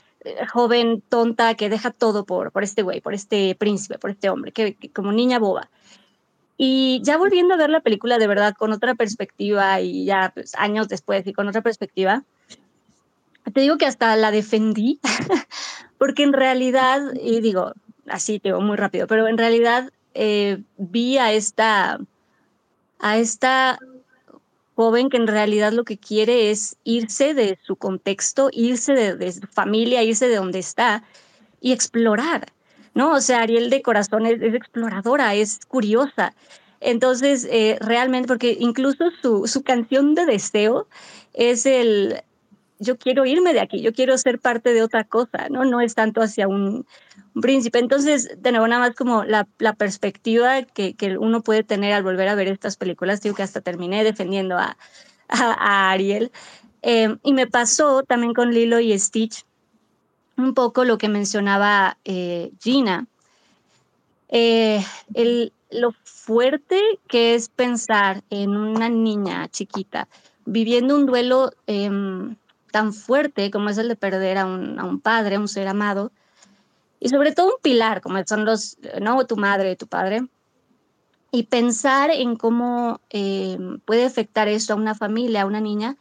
joven, 0.51 1.01
tonta, 1.09 1.55
que 1.55 1.69
deja 1.69 1.91
todo 1.91 2.25
por, 2.25 2.51
por 2.51 2.63
este 2.63 2.81
güey, 2.81 3.01
por 3.01 3.13
este 3.13 3.55
príncipe, 3.55 3.97
por 3.97 4.11
este 4.11 4.29
hombre, 4.29 4.51
que, 4.51 4.77
como 4.93 5.11
niña 5.11 5.39
boba. 5.39 5.69
Y 6.57 7.01
ya 7.03 7.17
volviendo 7.17 7.55
a 7.55 7.57
ver 7.57 7.69
la 7.69 7.81
película 7.81 8.19
de 8.19 8.27
verdad 8.27 8.53
con 8.55 8.71
otra 8.71 8.93
perspectiva 8.93 9.81
y 9.81 10.05
ya 10.05 10.31
pues, 10.33 10.53
años 10.55 10.87
después 10.87 11.25
y 11.25 11.33
con 11.33 11.47
otra 11.47 11.61
perspectiva, 11.61 12.23
te 13.51 13.61
digo 13.61 13.77
que 13.77 13.87
hasta 13.87 14.15
la 14.15 14.29
defendí, 14.29 14.99
porque 15.97 16.23
en 16.23 16.33
realidad, 16.33 17.01
y 17.19 17.41
digo, 17.41 17.73
así 18.07 18.39
te 18.39 18.49
digo 18.49 18.61
muy 18.61 18.77
rápido, 18.77 19.07
pero 19.07 19.27
en 19.27 19.37
realidad 19.37 19.91
eh, 20.13 20.61
vi 20.77 21.17
a 21.17 21.31
esta, 21.31 21.99
a 22.99 23.17
esta 23.17 23.79
joven 24.81 25.11
que 25.11 25.17
en 25.17 25.27
realidad 25.27 25.73
lo 25.73 25.83
que 25.83 25.99
quiere 25.99 26.49
es 26.49 26.75
irse 26.83 27.35
de 27.35 27.59
su 27.67 27.75
contexto, 27.75 28.49
irse 28.51 28.93
de, 28.93 29.31
su 29.31 29.45
familia, 29.45 30.01
irse 30.01 30.27
de 30.27 30.37
donde 30.37 30.57
está 30.57 31.03
y 31.59 31.71
explorar, 31.71 32.51
¿no? 32.95 33.11
O 33.11 33.21
sea, 33.21 33.41
Ariel 33.41 33.69
de 33.69 33.83
corazón 33.83 34.25
es, 34.25 34.41
exploradora, 34.41 35.35
es 35.35 35.59
curiosa. 35.67 36.33
Entonces, 36.79 37.47
eh, 37.51 37.77
realmente, 37.79 38.27
porque 38.27 38.57
incluso 38.59 39.11
su, 39.21 39.45
su 39.45 39.61
canción 39.61 40.15
de 40.15 40.25
deseo 40.25 40.87
es 41.35 41.67
el, 41.67 42.23
yo 42.81 42.97
quiero 42.97 43.25
irme 43.25 43.53
de 43.53 43.59
aquí, 43.59 43.81
yo 43.81 43.93
quiero 43.93 44.17
ser 44.17 44.39
parte 44.39 44.73
de 44.73 44.81
otra 44.81 45.03
cosa, 45.03 45.47
¿no? 45.49 45.63
No 45.65 45.81
es 45.81 45.93
tanto 45.93 46.21
hacia 46.21 46.47
un, 46.47 46.85
príncipe. 47.39 47.79
Entonces, 47.79 48.29
de 48.41 48.51
nuevo, 48.51 48.67
nada 48.67 48.87
más 48.87 48.95
como 48.95 49.23
la, 49.23 49.45
perspectiva 49.77 50.63
que, 50.63 50.95
que, 50.95 51.17
uno 51.17 51.41
puede 51.41 51.63
tener 51.63 51.93
al 51.93 52.03
volver 52.03 52.27
a 52.27 52.35
ver 52.35 52.47
estas 52.49 52.75
películas, 52.75 53.21
digo 53.21 53.35
que 53.35 53.43
hasta 53.43 53.61
terminé 53.61 54.03
defendiendo 54.03 54.57
a, 54.57 54.75
a, 55.29 55.91
Ariel. 55.91 56.31
Eh, 56.81 57.15
y 57.23 57.33
me 57.33 57.47
pasó 57.47 58.03
también 58.03 58.33
con 58.33 58.51
Lilo 58.51 58.79
y 58.79 58.97
Stitch 58.97 59.45
un 60.35 60.53
poco 60.53 60.83
lo 60.83 60.97
que 60.97 61.07
mencionaba 61.07 61.97
eh, 62.03 62.51
Gina. 62.59 63.05
Eh, 64.29 64.83
el, 65.13 65.53
lo 65.69 65.93
fuerte 66.03 66.81
que 67.07 67.35
es 67.35 67.49
pensar 67.49 68.23
en 68.29 68.57
una 68.57 68.89
niña 68.89 69.47
chiquita 69.49 70.07
viviendo 70.45 70.95
un 70.95 71.05
duelo 71.05 71.51
em, 71.67 72.35
tan 72.71 72.93
fuerte 72.93 73.51
como 73.51 73.69
es 73.69 73.77
el 73.77 73.87
de 73.87 73.95
perder 73.95 74.37
a 74.37 74.45
un, 74.45 74.79
a 74.79 74.85
un 74.85 74.99
padre, 74.99 75.35
a 75.35 75.39
un 75.39 75.47
ser 75.47 75.67
amado, 75.67 76.11
y 76.99 77.09
sobre 77.09 77.33
todo 77.33 77.47
un 77.47 77.61
pilar, 77.61 78.01
como 78.01 78.23
son 78.25 78.45
los, 78.45 78.77
¿no? 79.01 79.25
Tu 79.25 79.35
madre, 79.35 79.75
tu 79.75 79.87
padre, 79.87 80.27
y 81.31 81.43
pensar 81.43 82.11
en 82.11 82.35
cómo 82.35 82.99
eh, 83.09 83.57
puede 83.85 84.05
afectar 84.05 84.47
eso 84.47 84.73
a 84.73 84.75
una 84.75 84.95
familia, 84.95 85.41
a 85.41 85.45
una 85.45 85.61
niña. 85.61 85.97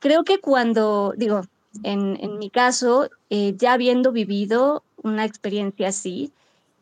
Creo 0.00 0.24
que 0.24 0.40
cuando, 0.40 1.14
digo, 1.16 1.42
en, 1.82 2.18
en 2.20 2.38
mi 2.38 2.50
caso, 2.50 3.08
eh, 3.30 3.54
ya 3.56 3.74
habiendo 3.74 4.12
vivido 4.12 4.82
una 5.02 5.24
experiencia 5.24 5.88
así, 5.88 6.32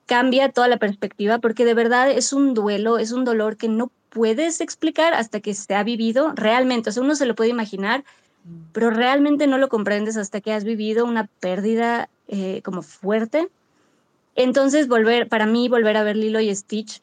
cambia 0.06 0.50
toda 0.50 0.68
la 0.68 0.78
perspectiva 0.78 1.38
porque 1.38 1.64
de 1.64 1.74
verdad 1.74 2.10
es 2.10 2.32
un 2.32 2.54
duelo, 2.54 2.98
es 2.98 3.12
un 3.12 3.24
dolor 3.24 3.56
que 3.56 3.68
no 3.68 3.92
puedes 4.08 4.60
explicar 4.60 5.12
hasta 5.12 5.40
que 5.40 5.54
se 5.54 5.74
ha 5.74 5.82
vivido 5.84 6.32
realmente. 6.34 6.88
O 6.88 6.92
sea, 6.92 7.02
uno 7.02 7.14
se 7.14 7.26
lo 7.26 7.34
puede 7.34 7.50
imaginar, 7.50 8.04
pero 8.72 8.90
realmente 8.90 9.46
no 9.46 9.58
lo 9.58 9.68
comprendes 9.68 10.16
hasta 10.16 10.40
que 10.40 10.52
has 10.52 10.64
vivido 10.64 11.04
una 11.04 11.28
pérdida 11.40 12.08
eh, 12.28 12.62
como 12.62 12.82
fuerte. 12.82 13.48
Entonces, 14.34 14.88
volver, 14.88 15.28
para 15.28 15.46
mí, 15.46 15.68
volver 15.68 15.96
a 15.96 16.04
ver 16.04 16.16
Lilo 16.16 16.40
y 16.40 16.54
Stitch 16.54 17.02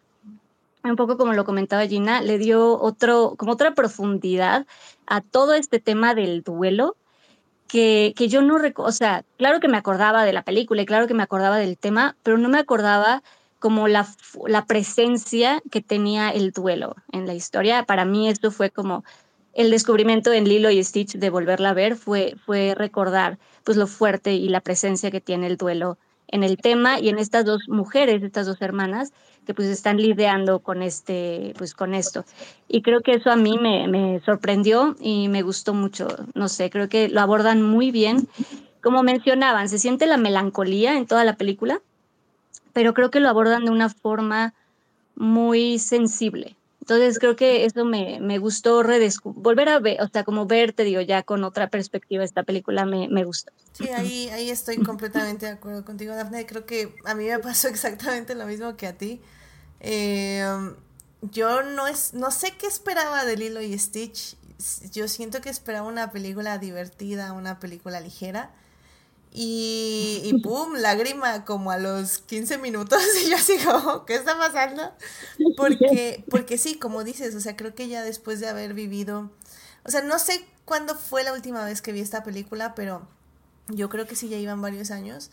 un 0.89 0.95
poco 0.95 1.17
como 1.17 1.34
lo 1.34 1.45
comentaba 1.45 1.88
Gina, 1.88 2.22
le 2.22 2.38
dio 2.38 2.80
otro, 2.80 3.35
como 3.38 3.53
otra 3.53 3.73
profundidad 3.73 4.65
a 5.07 5.22
todo 5.22 5.53
este 5.53 5.80
tema 5.80 6.15
del 6.15 6.43
duelo 6.43 6.95
que, 7.67 8.13
que 8.15 8.27
yo 8.27 8.41
no, 8.41 8.57
o 8.77 8.91
sea, 8.91 9.23
claro 9.38 9.59
que 9.59 9.67
me 9.67 9.77
acordaba 9.77 10.23
de 10.23 10.34
la 10.34 10.43
película 10.43 10.81
y 10.81 10.85
claro 10.85 11.07
que 11.07 11.13
me 11.13 11.23
acordaba 11.23 11.57
del 11.57 11.77
tema, 11.77 12.15
pero 12.23 12.38
no 12.38 12.49
me 12.49 12.59
acordaba 12.59 13.23
como 13.59 13.88
la, 13.88 14.07
la 14.45 14.65
presencia 14.65 15.61
que 15.72 15.81
tenía 15.81 16.30
el 16.30 16.51
duelo 16.51 16.95
en 17.11 17.26
la 17.26 17.34
historia. 17.34 17.84
Para 17.84 18.05
mí 18.05 18.30
esto 18.30 18.51
fue 18.51 18.69
como 18.69 19.03
el 19.56 19.72
descubrimiento 19.72 20.34
en 20.34 20.48
Lilo 20.48 20.69
y 20.69 20.84
Stitch 20.84 21.14
de 21.14 21.30
volverla 21.30 21.69
a 21.69 21.73
ver, 21.73 21.95
fue, 21.95 22.36
fue 22.45 22.76
recordar 22.76 23.40
pues 23.64 23.77
lo 23.77 23.88
fuerte 23.88 24.34
y 24.34 24.49
la 24.49 24.60
presencia 24.60 25.10
que 25.10 25.22
tiene 25.22 25.48
el 25.48 25.57
duelo 25.57 25.98
en 26.27 26.44
el 26.44 26.57
tema 26.57 26.99
y 26.99 27.10
en 27.10 27.18
estas 27.18 27.45
dos 27.45 27.61
mujeres, 27.68 28.22
estas 28.22 28.48
dos 28.48 28.61
hermanas 28.61 29.14
que 29.45 29.53
pues 29.53 29.69
están 29.69 29.98
lidiando 29.98 30.60
con 30.60 30.82
este, 30.82 31.53
pues 31.57 31.73
con 31.73 31.94
esto. 31.94 32.26
Y 32.68 32.82
creo 32.82 33.02
que 33.02 33.14
eso 33.14 33.30
a 33.30 33.36
mí 33.36 33.57
me, 33.57 33.88
me 33.88 34.19
sorprendió 34.26 34.95
y 34.99 35.30
me 35.30 35.41
gustó 35.41 35.73
mucho. 35.73 36.07
No 36.34 36.49
sé, 36.49 36.69
creo 36.69 36.90
que 36.90 37.07
lo 37.07 37.22
abordan 37.22 37.61
muy 37.61 37.91
bien. 37.91 38.27
Como 38.82 39.03
mencionaban, 39.03 39.69
se 39.69 39.80
siente 39.80 40.06
la 40.06 40.18
melancolía 40.18 40.98
en 40.98 41.06
toda 41.06 41.23
la 41.23 41.38
película, 41.38 41.80
pero 42.73 42.94
creo 42.94 43.10
que 43.10 43.19
lo 43.19 43.30
abordan 43.30 43.65
de 43.65 43.72
una 43.72 43.90
forma 43.90 44.53
muy 45.15 45.80
sensible. 45.80 46.56
Entonces 46.88 47.18
creo 47.18 47.36
que 47.36 47.66
eso 47.66 47.84
me, 47.84 48.20
me 48.22 48.38
gustó 48.38 48.84
volver 49.24 49.70
a 49.70 49.80
ver, 49.80 49.99
o 50.03 50.07
sea, 50.07 50.24
como 50.24 50.45
ver, 50.45 50.72
te 50.72 50.84
digo, 50.84 51.02
ya 51.02 51.24
con 51.24 51.44
otra 51.44 51.68
perspectiva 51.68 52.24
esta 52.24 52.44
película 52.44 52.86
me, 52.86 53.07
me 53.07 53.24
gustó. 53.24 53.52
Sí, 53.74 53.90
ahí, 53.90 54.30
ahí 54.30 54.52
estoy 54.52 54.78
completamente 54.78 55.48
de 55.48 55.53
acuerdo 55.53 55.84
contigo, 55.84 56.14
Dafne. 56.14 56.45
Creo 56.45 56.68
que 56.68 56.94
a 57.06 57.16
mí 57.16 57.26
me 57.26 57.40
pasó 57.40 57.68
exactamente 57.70 58.36
lo 58.36 58.45
mismo 58.45 58.78
que 58.78 58.86
a 58.86 58.94
ti. 58.95 59.20
Eh, 59.80 60.45
yo 61.24 61.64
no, 61.64 61.88
es, 61.88 62.14
no 62.14 62.30
sé 62.30 62.53
qué 62.56 62.68
esperaba 62.68 63.26
de 63.26 63.36
Lilo 63.36 63.62
y 63.64 63.76
Stitch. 63.80 64.38
Yo 64.91 65.07
siento 65.07 65.41
que 65.41 65.49
esperaba 65.49 65.88
una 65.88 66.12
película 66.12 66.60
divertida, 66.60 67.34
una 67.34 67.60
película 67.60 67.99
ligera. 67.99 68.52
Y, 69.38 70.22
y 70.24 70.40
¡pum! 70.40 70.76
Lágrima 70.76 71.44
como 71.44 71.70
a 71.70 71.78
los 71.78 72.20
15 72.20 72.57
minutos 72.57 73.02
y 73.26 73.30
yo 73.30 73.36
así 73.36 73.57
¿qué 74.07 74.16
está 74.16 74.38
pasando? 74.38 74.94
Porque, 75.57 76.24
porque 76.30 76.57
sí, 76.57 76.76
como 76.76 77.03
dices, 77.03 77.36
o 77.36 77.41
sea, 77.41 77.57
creo 77.57 77.76
que 77.76 77.90
ya 77.90 78.02
después 78.02 78.40
de 78.40 78.48
haber 78.48 78.74
vivido, 78.74 79.30
o 79.84 79.91
sea, 79.91 80.02
no 80.03 80.20
sé 80.20 80.48
cuándo 80.64 80.95
fue 80.95 81.26
la 81.26 81.34
última 81.34 81.66
vez 81.66 81.82
que 81.82 81.91
vi 81.91 81.99
esta 81.99 82.24
película, 82.24 82.76
pero 82.76 83.10
yo 83.68 83.90
creo 83.90 84.07
que 84.07 84.16
sí, 84.16 84.30
ya 84.30 84.38
iban 84.38 84.62
varios 84.62 84.90
años. 84.90 85.32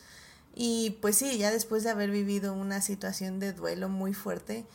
Y 0.52 0.98
pues 1.00 1.16
sí, 1.16 1.38
ya 1.38 1.52
después 1.52 1.84
de 1.84 1.90
haber 1.90 2.10
vivido 2.10 2.54
una 2.54 2.82
situación 2.82 3.38
de 3.38 3.52
duelo 3.52 3.88
muy 3.88 4.14
fuerte, 4.14 4.66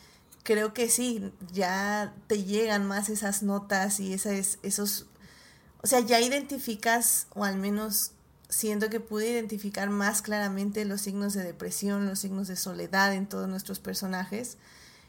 creo 0.42 0.72
que 0.72 0.88
sí, 0.88 1.34
ya 1.52 2.14
te 2.28 2.44
llegan 2.44 2.88
más 2.88 3.10
esas 3.10 3.42
notas 3.42 4.00
y 4.00 4.14
esas, 4.14 4.58
esos, 4.62 5.04
o 5.82 5.86
sea, 5.86 6.00
ya 6.00 6.18
identificas, 6.18 7.26
o 7.34 7.44
al 7.44 7.56
menos 7.56 8.12
siento 8.48 8.90
que 8.90 9.00
pude 9.00 9.30
identificar 9.30 9.90
más 9.90 10.22
claramente 10.22 10.84
los 10.84 11.02
signos 11.02 11.34
de 11.34 11.44
depresión, 11.44 12.06
los 12.06 12.20
signos 12.20 12.48
de 12.48 12.56
soledad 12.56 13.14
en 13.14 13.28
todos 13.28 13.48
nuestros 13.48 13.78
personajes. 13.80 14.56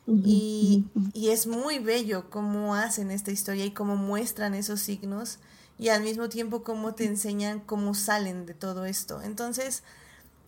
Y, 0.08 0.86
y, 1.14 1.30
es 1.30 1.46
muy 1.46 1.78
bello 1.78 2.32
cómo 2.32 2.74
hacen 2.74 3.12
esta 3.12 3.30
historia 3.30 3.64
y 3.66 3.72
cómo 3.72 3.96
muestran 3.96 4.56
esos 4.56 4.80
signos 4.80 5.38
y 5.78 5.90
al 5.90 6.02
mismo 6.02 6.30
tiempo 6.30 6.64
cómo 6.64 6.96
te 6.96 7.06
enseñan 7.06 7.60
cómo 7.60 7.94
salen 7.94 8.48
de 8.48 8.56
todo 8.56 8.86
esto. 8.86 9.22
Entonces, 9.22 9.84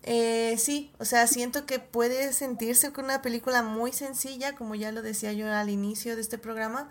eh, 0.03 0.55
sí, 0.57 0.91
o 0.97 1.05
sea, 1.05 1.27
siento 1.27 1.65
que 1.65 1.79
puede 1.79 2.33
sentirse 2.33 2.91
con 2.91 3.05
una 3.05 3.21
película 3.21 3.61
muy 3.61 3.93
sencilla, 3.93 4.55
como 4.55 4.73
ya 4.75 4.91
lo 4.91 5.01
decía 5.01 5.31
yo 5.31 5.51
al 5.51 5.69
inicio 5.69 6.15
de 6.15 6.21
este 6.21 6.39
programa, 6.39 6.89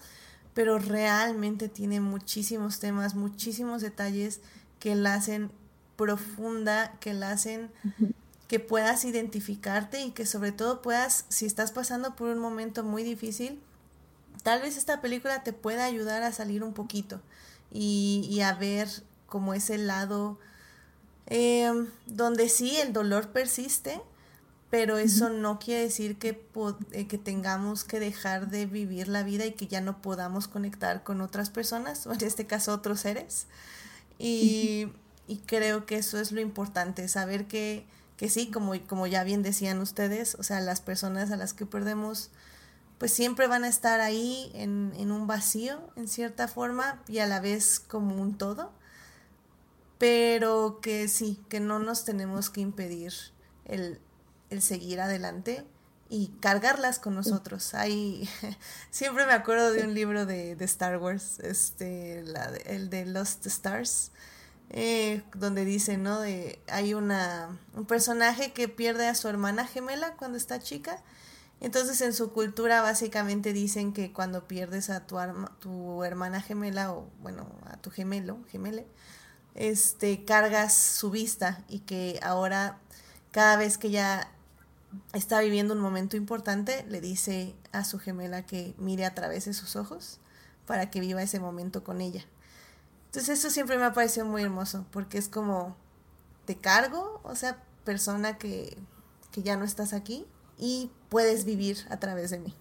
pero 0.54 0.78
realmente 0.78 1.68
tiene 1.68 2.00
muchísimos 2.00 2.78
temas, 2.78 3.14
muchísimos 3.14 3.82
detalles 3.82 4.40
que 4.78 4.94
la 4.94 5.14
hacen 5.14 5.50
profunda, 6.00 6.96
que 6.98 7.12
la 7.12 7.30
hacen 7.30 7.70
que 8.48 8.58
puedas 8.58 9.04
identificarte 9.04 10.00
y 10.00 10.12
que 10.12 10.24
sobre 10.24 10.50
todo 10.50 10.80
puedas, 10.80 11.26
si 11.28 11.44
estás 11.44 11.72
pasando 11.72 12.16
por 12.16 12.30
un 12.30 12.38
momento 12.38 12.82
muy 12.82 13.02
difícil, 13.02 13.60
tal 14.42 14.62
vez 14.62 14.78
esta 14.78 15.02
película 15.02 15.42
te 15.42 15.52
pueda 15.52 15.84
ayudar 15.84 16.22
a 16.22 16.32
salir 16.32 16.64
un 16.64 16.72
poquito 16.72 17.20
y, 17.70 18.26
y 18.30 18.40
a 18.40 18.54
ver 18.54 18.88
como 19.26 19.52
ese 19.52 19.76
lado 19.76 20.38
eh, 21.26 21.70
donde 22.06 22.48
sí 22.48 22.78
el 22.78 22.94
dolor 22.94 23.28
persiste, 23.28 24.00
pero 24.70 24.96
eso 24.96 25.28
no 25.28 25.58
quiere 25.58 25.82
decir 25.82 26.16
que, 26.16 26.42
eh, 26.92 27.08
que 27.08 27.18
tengamos 27.18 27.84
que 27.84 28.00
dejar 28.00 28.48
de 28.48 28.64
vivir 28.64 29.06
la 29.08 29.22
vida 29.22 29.44
y 29.44 29.52
que 29.52 29.66
ya 29.66 29.82
no 29.82 30.00
podamos 30.00 30.48
conectar 30.48 31.02
con 31.04 31.20
otras 31.20 31.50
personas, 31.50 32.06
o 32.06 32.14
en 32.14 32.24
este 32.24 32.46
caso 32.46 32.72
otros 32.72 33.00
seres. 33.00 33.48
Y, 34.18 34.88
y 35.30 35.36
creo 35.46 35.86
que 35.86 35.96
eso 35.96 36.18
es 36.18 36.32
lo 36.32 36.40
importante, 36.40 37.06
saber 37.06 37.46
que, 37.46 37.86
que 38.16 38.28
sí, 38.28 38.50
como, 38.50 38.72
como 38.88 39.06
ya 39.06 39.22
bien 39.22 39.44
decían 39.44 39.78
ustedes, 39.78 40.34
o 40.34 40.42
sea, 40.42 40.60
las 40.60 40.80
personas 40.80 41.30
a 41.30 41.36
las 41.36 41.54
que 41.54 41.66
perdemos, 41.66 42.30
pues 42.98 43.12
siempre 43.12 43.46
van 43.46 43.62
a 43.62 43.68
estar 43.68 44.00
ahí 44.00 44.50
en, 44.54 44.92
en 44.96 45.12
un 45.12 45.28
vacío, 45.28 45.78
en 45.94 46.08
cierta 46.08 46.48
forma, 46.48 47.00
y 47.06 47.20
a 47.20 47.28
la 47.28 47.38
vez 47.38 47.78
como 47.78 48.20
un 48.20 48.38
todo, 48.38 48.72
pero 49.98 50.80
que 50.82 51.06
sí, 51.06 51.40
que 51.48 51.60
no 51.60 51.78
nos 51.78 52.04
tenemos 52.04 52.50
que 52.50 52.62
impedir 52.62 53.12
el, 53.66 54.00
el 54.50 54.62
seguir 54.62 55.00
adelante 55.00 55.64
y 56.08 56.32
cargarlas 56.40 56.98
con 56.98 57.14
nosotros. 57.14 57.74
Hay, 57.74 58.28
siempre 58.90 59.26
me 59.26 59.32
acuerdo 59.32 59.70
de 59.70 59.84
un 59.84 59.94
libro 59.94 60.26
de, 60.26 60.56
de 60.56 60.64
Star 60.64 60.98
Wars, 60.98 61.38
este, 61.38 62.24
la, 62.24 62.46
el 62.66 62.90
de 62.90 63.06
Lost 63.06 63.46
Stars, 63.46 64.10
eh, 64.70 65.22
donde 65.34 65.64
dice, 65.64 65.98
¿no? 65.98 66.20
De, 66.20 66.60
hay 66.68 66.94
una, 66.94 67.58
un 67.74 67.86
personaje 67.86 68.52
que 68.52 68.68
pierde 68.68 69.08
a 69.08 69.14
su 69.16 69.28
hermana 69.28 69.66
gemela 69.66 70.14
cuando 70.16 70.38
está 70.38 70.60
chica. 70.60 71.02
Entonces 71.60 72.00
en 72.00 72.14
su 72.14 72.32
cultura 72.32 72.80
básicamente 72.80 73.52
dicen 73.52 73.92
que 73.92 74.12
cuando 74.12 74.46
pierdes 74.46 74.88
a 74.88 75.06
tu, 75.06 75.18
arma, 75.18 75.52
tu 75.58 76.04
hermana 76.04 76.40
gemela 76.40 76.92
o 76.92 77.06
bueno, 77.20 77.46
a 77.66 77.76
tu 77.76 77.90
gemelo, 77.90 78.38
gemele, 78.48 78.86
este, 79.54 80.24
cargas 80.24 80.72
su 80.72 81.10
vista 81.10 81.62
y 81.68 81.80
que 81.80 82.18
ahora 82.22 82.78
cada 83.32 83.56
vez 83.56 83.76
que 83.76 83.88
ella 83.88 84.30
está 85.12 85.40
viviendo 85.40 85.74
un 85.74 85.80
momento 85.80 86.16
importante, 86.16 86.84
le 86.88 87.00
dice 87.00 87.54
a 87.72 87.84
su 87.84 87.98
gemela 87.98 88.46
que 88.46 88.74
mire 88.78 89.04
a 89.04 89.14
través 89.14 89.44
de 89.44 89.52
sus 89.52 89.76
ojos 89.76 90.18
para 90.64 90.90
que 90.90 91.00
viva 91.00 91.22
ese 91.22 91.40
momento 91.40 91.84
con 91.84 92.00
ella. 92.00 92.24
Entonces 93.10 93.40
eso 93.40 93.50
siempre 93.50 93.76
me 93.76 93.84
ha 93.84 93.92
parecido 93.92 94.24
muy 94.24 94.42
hermoso, 94.42 94.86
porque 94.92 95.18
es 95.18 95.28
como, 95.28 95.76
te 96.44 96.54
cargo, 96.54 97.20
o 97.24 97.34
sea, 97.34 97.60
persona 97.84 98.38
que, 98.38 98.78
que 99.32 99.42
ya 99.42 99.56
no 99.56 99.64
estás 99.64 99.92
aquí 99.94 100.24
y 100.56 100.92
puedes 101.08 101.44
vivir 101.44 101.78
a 101.90 101.98
través 101.98 102.30
de 102.30 102.38
mí. 102.38 102.54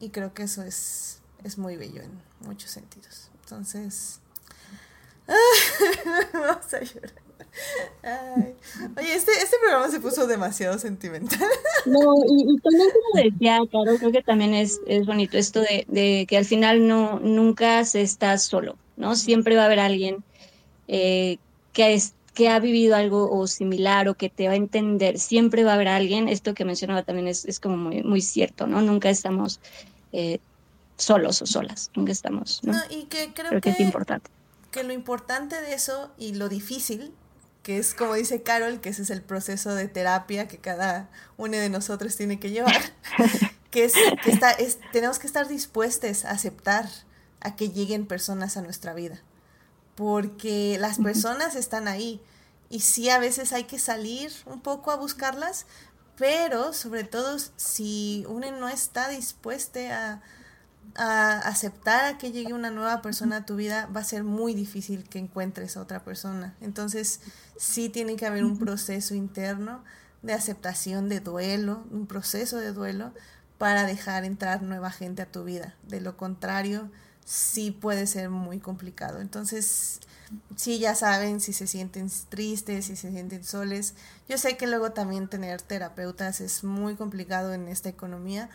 Y 0.00 0.10
creo 0.10 0.34
que 0.34 0.42
eso 0.42 0.62
es, 0.62 1.22
es 1.42 1.56
muy 1.56 1.76
bello 1.76 2.02
en 2.02 2.20
muchos 2.46 2.70
sentidos. 2.70 3.30
Entonces, 3.44 4.20
vamos 6.34 6.74
a 6.74 6.80
llorar. 6.80 7.24
Oye, 8.98 9.14
este, 9.14 9.32
este 9.32 9.56
programa 9.58 9.90
se 9.90 10.00
puso 10.00 10.26
demasiado 10.26 10.78
sentimental. 10.78 11.40
No, 11.86 12.14
y, 12.26 12.60
también 12.60 12.88
como 12.90 13.24
decía 13.24 13.58
Caro, 13.72 13.96
creo 13.98 14.12
que 14.12 14.22
también 14.22 14.52
es, 14.52 14.80
es 14.86 15.06
bonito 15.06 15.38
esto 15.38 15.60
de, 15.60 15.86
de, 15.88 16.26
que 16.28 16.36
al 16.36 16.44
final 16.44 16.86
no, 16.86 17.20
nunca 17.20 17.84
se 17.86 18.02
está 18.02 18.36
solo. 18.36 18.76
¿No? 18.96 19.16
Siempre 19.16 19.56
va 19.56 19.62
a 19.62 19.66
haber 19.66 19.80
alguien 19.80 20.24
eh, 20.88 21.38
que, 21.72 21.94
es, 21.94 22.14
que 22.34 22.48
ha 22.48 22.58
vivido 22.58 22.96
algo 22.96 23.30
o 23.30 23.46
similar 23.46 24.08
o 24.08 24.14
que 24.14 24.28
te 24.28 24.46
va 24.46 24.54
a 24.54 24.56
entender. 24.56 25.18
Siempre 25.18 25.64
va 25.64 25.72
a 25.72 25.74
haber 25.74 25.88
alguien, 25.88 26.28
esto 26.28 26.54
que 26.54 26.64
mencionaba 26.64 27.02
también 27.02 27.28
es, 27.28 27.44
es 27.44 27.60
como 27.60 27.76
muy, 27.76 28.02
muy 28.02 28.20
cierto, 28.20 28.66
¿no? 28.66 28.80
Nunca 28.82 29.10
estamos 29.10 29.60
eh, 30.12 30.38
solos 30.96 31.42
o 31.42 31.46
solas, 31.46 31.90
nunca 31.94 32.12
estamos, 32.12 32.60
¿no? 32.62 32.74
y 32.88 33.04
que 33.04 33.32
creo, 33.34 33.50
que, 33.50 33.60
que 33.60 33.70
es 33.70 33.80
importante. 33.80 34.30
Que 34.70 34.84
lo 34.84 34.92
importante 34.92 35.60
de 35.60 35.74
eso 35.74 36.10
y 36.18 36.34
lo 36.34 36.48
difícil 36.48 37.12
que 37.64 37.78
es 37.78 37.94
como 37.94 38.14
dice 38.14 38.42
Carol, 38.42 38.80
que 38.80 38.90
ese 38.90 39.02
es 39.02 39.10
el 39.10 39.22
proceso 39.22 39.74
de 39.74 39.88
terapia 39.88 40.46
que 40.46 40.58
cada 40.58 41.08
uno 41.38 41.56
de 41.56 41.70
nosotros 41.70 42.14
tiene 42.14 42.38
que 42.38 42.50
llevar, 42.50 42.78
que 43.70 43.86
es 43.86 43.94
que 44.22 44.30
está, 44.30 44.52
es, 44.52 44.78
tenemos 44.92 45.18
que 45.18 45.26
estar 45.26 45.48
dispuestos 45.48 46.26
a 46.26 46.30
aceptar 46.32 46.86
a 47.44 47.54
que 47.54 47.70
lleguen 47.70 48.06
personas 48.06 48.56
a 48.56 48.62
nuestra 48.62 48.94
vida. 48.94 49.20
Porque 49.94 50.76
las 50.80 50.98
personas 50.98 51.54
están 51.54 51.86
ahí. 51.86 52.20
Y 52.68 52.80
sí, 52.80 53.10
a 53.10 53.20
veces 53.20 53.52
hay 53.52 53.64
que 53.64 53.78
salir 53.78 54.32
un 54.46 54.60
poco 54.60 54.90
a 54.90 54.96
buscarlas, 54.96 55.66
pero 56.16 56.72
sobre 56.72 57.04
todo 57.04 57.36
si 57.56 58.24
uno 58.28 58.50
no 58.50 58.68
está 58.68 59.08
dispuesto 59.08 59.78
a, 59.90 60.20
a 60.96 61.38
aceptar 61.38 62.04
a 62.04 62.18
que 62.18 62.32
llegue 62.32 62.52
una 62.52 62.70
nueva 62.70 63.02
persona 63.02 63.38
a 63.38 63.46
tu 63.46 63.56
vida, 63.56 63.88
va 63.94 64.00
a 64.00 64.04
ser 64.04 64.24
muy 64.24 64.54
difícil 64.54 65.08
que 65.08 65.18
encuentres 65.18 65.76
a 65.76 65.82
otra 65.82 66.02
persona. 66.02 66.56
Entonces, 66.60 67.20
sí 67.56 67.88
tiene 67.88 68.16
que 68.16 68.26
haber 68.26 68.44
un 68.44 68.58
proceso 68.58 69.14
interno 69.14 69.84
de 70.22 70.32
aceptación, 70.32 71.08
de 71.08 71.20
duelo, 71.20 71.84
un 71.90 72.06
proceso 72.06 72.56
de 72.56 72.72
duelo, 72.72 73.12
para 73.58 73.84
dejar 73.84 74.24
entrar 74.24 74.62
nueva 74.62 74.90
gente 74.90 75.22
a 75.22 75.30
tu 75.30 75.44
vida. 75.44 75.74
De 75.86 76.00
lo 76.00 76.16
contrario, 76.16 76.90
sí 77.24 77.70
puede 77.70 78.06
ser 78.06 78.30
muy 78.30 78.58
complicado. 78.58 79.20
Entonces, 79.20 80.00
sí, 80.56 80.78
ya 80.78 80.94
saben, 80.94 81.40
si 81.40 81.52
se 81.52 81.66
sienten 81.66 82.10
tristes, 82.28 82.86
si 82.86 82.96
se 82.96 83.10
sienten 83.10 83.44
soles. 83.44 83.94
Yo 84.28 84.38
sé 84.38 84.56
que 84.56 84.66
luego 84.66 84.92
también 84.92 85.28
tener 85.28 85.62
terapeutas 85.62 86.40
es 86.40 86.64
muy 86.64 86.96
complicado 86.96 87.52
en 87.54 87.68
esta 87.68 87.88
economía, 87.88 88.50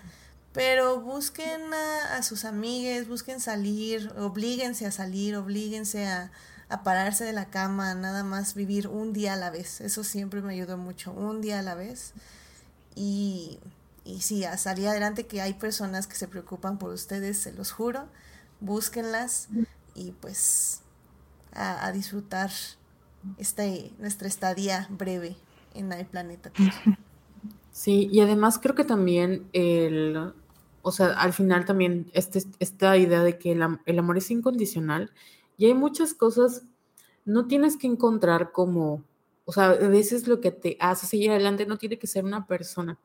pero 0.54 1.02
busquen 1.02 1.74
a, 1.74 2.22
sus 2.24 2.46
amigues, 2.46 3.08
busquen 3.08 3.40
salir, 3.40 4.12
oblíguense 4.18 4.86
a 4.86 4.91
salir, 4.91 5.36
oblíguense 5.36 6.08
a, 6.08 6.32
a 6.70 6.84
pararse 6.84 7.24
de 7.24 7.34
la 7.34 7.50
cama, 7.50 7.94
nada 7.96 8.24
más 8.24 8.56
vivir 8.56 8.88
un 8.88 9.14
día 9.14 9.34
a 9.34 9.38
la 9.38 9.50
vez. 9.50 9.82
Eso 9.82 10.04
siempre 10.04 10.41
me 10.41 10.54
ayudó 10.54 10.78
mucho, 10.78 11.12
un 11.12 11.41
día 11.41 11.60
a 11.60 11.64
la 11.64 11.76
vez. 11.76 12.14
Y, 12.96 13.60
y 14.04 14.22
sí, 14.22 14.44
a 14.44 14.58
salir 14.58 14.88
adelante, 14.88 15.28
que 15.28 15.41
hay 15.41 15.54
personas 15.54 16.08
que 16.08 16.16
se 16.16 16.28
preocupan 16.28 16.80
por 16.80 16.91
ustedes, 16.91 17.40
se 17.40 17.52
los 17.52 17.72
juro. 17.72 18.08
Búsquenlas 18.60 19.49
y 19.95 20.11
pues 20.11 20.81
a, 21.53 21.91
disfrutar 21.91 22.52
este, 23.38 23.91
nuestra 23.99 24.27
estadía 24.27 24.88
breve 24.90 25.36
en 25.73 25.91
el 25.91 26.06
planeta 26.06 26.52
Sí, 27.72 28.10
y 28.11 28.19
además 28.19 28.60
creo 28.60 28.76
que 28.76 28.84
también 28.84 29.48
el, 29.53 30.34
o 30.81 30.91
sea, 30.91 31.07
al 31.14 31.34
final 31.34 31.65
también 31.65 32.10
este, 32.14 32.44
esta 32.60 32.98
idea 32.98 33.23
de 33.23 33.38
que 33.38 33.52
el, 33.52 33.80
el 33.86 33.99
amor 33.99 34.18
es 34.18 34.31
incondicional 34.31 35.11
y 35.57 35.65
hay 35.65 35.73
muchas 35.73 36.14
cosas, 36.14 36.64
no 37.26 37.48
tienes 37.48 37.77
que 37.77 37.88
encontrar 37.88 38.52
como, 38.52 39.03
o 39.45 39.52
sea, 39.52 39.69
a 39.69 39.88
veces 39.88 40.27
lo 40.27 40.41
que 40.41 40.52
te 40.52 40.77
hace 40.80 41.07
seguir 41.07 41.31
adelante 41.31 41.65
no 41.65 41.77
tiene 41.77 41.98
que 41.98 42.07
ser 42.07 42.26
una 42.26 42.48
persona, 42.48 42.98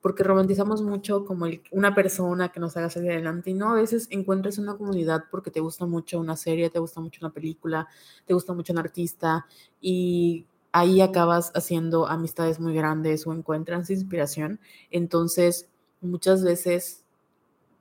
porque 0.00 0.22
romantizamos 0.22 0.82
mucho 0.82 1.24
como 1.24 1.46
una 1.72 1.94
persona 1.94 2.50
que 2.50 2.60
nos 2.60 2.76
haga 2.76 2.90
salir 2.90 3.10
adelante 3.10 3.50
y 3.50 3.54
no, 3.54 3.70
a 3.70 3.74
veces 3.74 4.06
encuentras 4.10 4.58
una 4.58 4.76
comunidad 4.76 5.24
porque 5.30 5.50
te 5.50 5.60
gusta 5.60 5.86
mucho 5.86 6.20
una 6.20 6.36
serie, 6.36 6.70
te 6.70 6.78
gusta 6.78 7.00
mucho 7.00 7.20
una 7.22 7.32
película, 7.32 7.88
te 8.24 8.34
gusta 8.34 8.54
mucho 8.54 8.72
un 8.72 8.78
artista 8.78 9.46
y 9.80 10.46
ahí 10.72 11.00
acabas 11.00 11.50
haciendo 11.54 12.06
amistades 12.06 12.60
muy 12.60 12.74
grandes 12.74 13.26
o 13.26 13.32
encuentras 13.32 13.90
inspiración. 13.90 14.60
Entonces, 14.90 15.68
muchas 16.00 16.44
veces, 16.44 17.04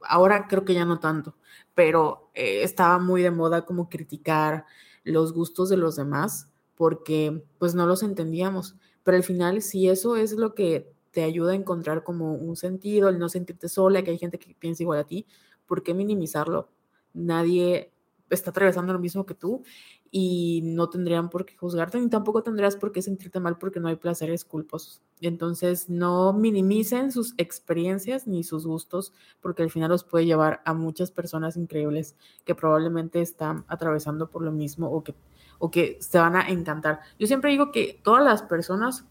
ahora 0.02 0.48
creo 0.48 0.66
que 0.66 0.74
ya 0.74 0.86
no 0.86 1.00
tanto, 1.00 1.36
pero 1.76 2.30
eh, 2.34 2.64
estaba 2.64 2.98
muy 2.98 3.22
de 3.22 3.32
moda 3.32 3.66
como 3.66 3.90
criticar 3.90 4.66
los 5.04 5.34
gustos 5.34 5.70
de 5.70 5.78
los 5.78 5.96
demás 5.96 6.50
porque 6.76 7.44
pues 7.60 7.76
no 7.76 7.86
los 7.86 8.04
entendíamos. 8.04 8.76
Pero 9.04 9.18
al 9.18 9.24
final, 9.24 9.62
si 9.62 9.88
eso 9.90 10.16
es 10.16 10.34
lo 10.34 10.54
que 10.54 10.92
te 11.18 11.24
ayuda 11.24 11.54
a 11.54 11.56
encontrar 11.56 12.04
como 12.04 12.36
un 12.36 12.56
sentido, 12.56 13.10
el 13.10 13.18
no 13.18 13.28
sentirte 13.28 13.70
sola, 13.70 14.04
que 14.04 14.12
hay 14.12 14.20
gente 14.20 14.38
que 14.38 14.54
piensa 14.54 14.84
igual 14.84 15.00
a 15.00 15.04
ti, 15.04 15.26
¿por 15.66 15.82
qué 15.82 15.96
minimizarlo? 15.96 16.70
Nadie 17.12 17.92
está 18.30 18.52
atravesando 18.52 18.94
lo 18.94 19.00
mismo 19.00 19.26
que 19.26 19.34
tú 19.34 19.64
y 20.12 20.62
no 20.64 20.92
tendrían 20.92 21.32
por 21.32 21.44
qué 21.44 21.58
juzgarte, 21.58 22.00
ni 22.00 22.08
tampoco 22.08 22.44
tendrías 22.44 22.76
por 22.76 22.92
qué 22.92 23.02
sentirte 23.02 23.40
mal 23.40 23.58
porque 23.58 23.80
no 23.80 23.88
hay 23.88 23.96
placeres 23.96 24.46
culposos. 24.46 25.02
Entonces, 25.20 25.90
no 25.90 26.34
minimicen 26.34 27.12
sus 27.12 27.34
experiencias 27.40 28.28
ni 28.28 28.44
sus 28.44 28.68
gustos, 28.68 29.12
porque 29.42 29.64
al 29.64 29.72
final 29.72 29.90
los 29.90 30.04
puede 30.04 30.28
llevar 30.28 30.62
a 30.66 30.76
muchas 30.76 31.10
personas 31.10 31.58
increíbles 31.58 32.16
que 32.46 32.54
probablemente 32.54 33.22
están 33.22 33.66
atravesando 33.68 34.30
por 34.30 34.44
lo 34.44 34.52
mismo 34.52 34.92
o 34.92 35.04
que, 35.04 35.16
o 35.58 35.72
que 35.72 35.98
se 36.00 36.20
van 36.20 36.36
a 36.36 36.48
encantar. 36.48 37.00
Yo 37.18 37.26
siempre 37.26 37.50
digo 37.50 37.72
que 37.72 38.00
todas 38.04 38.24
las 38.24 38.44
personas, 38.44 39.08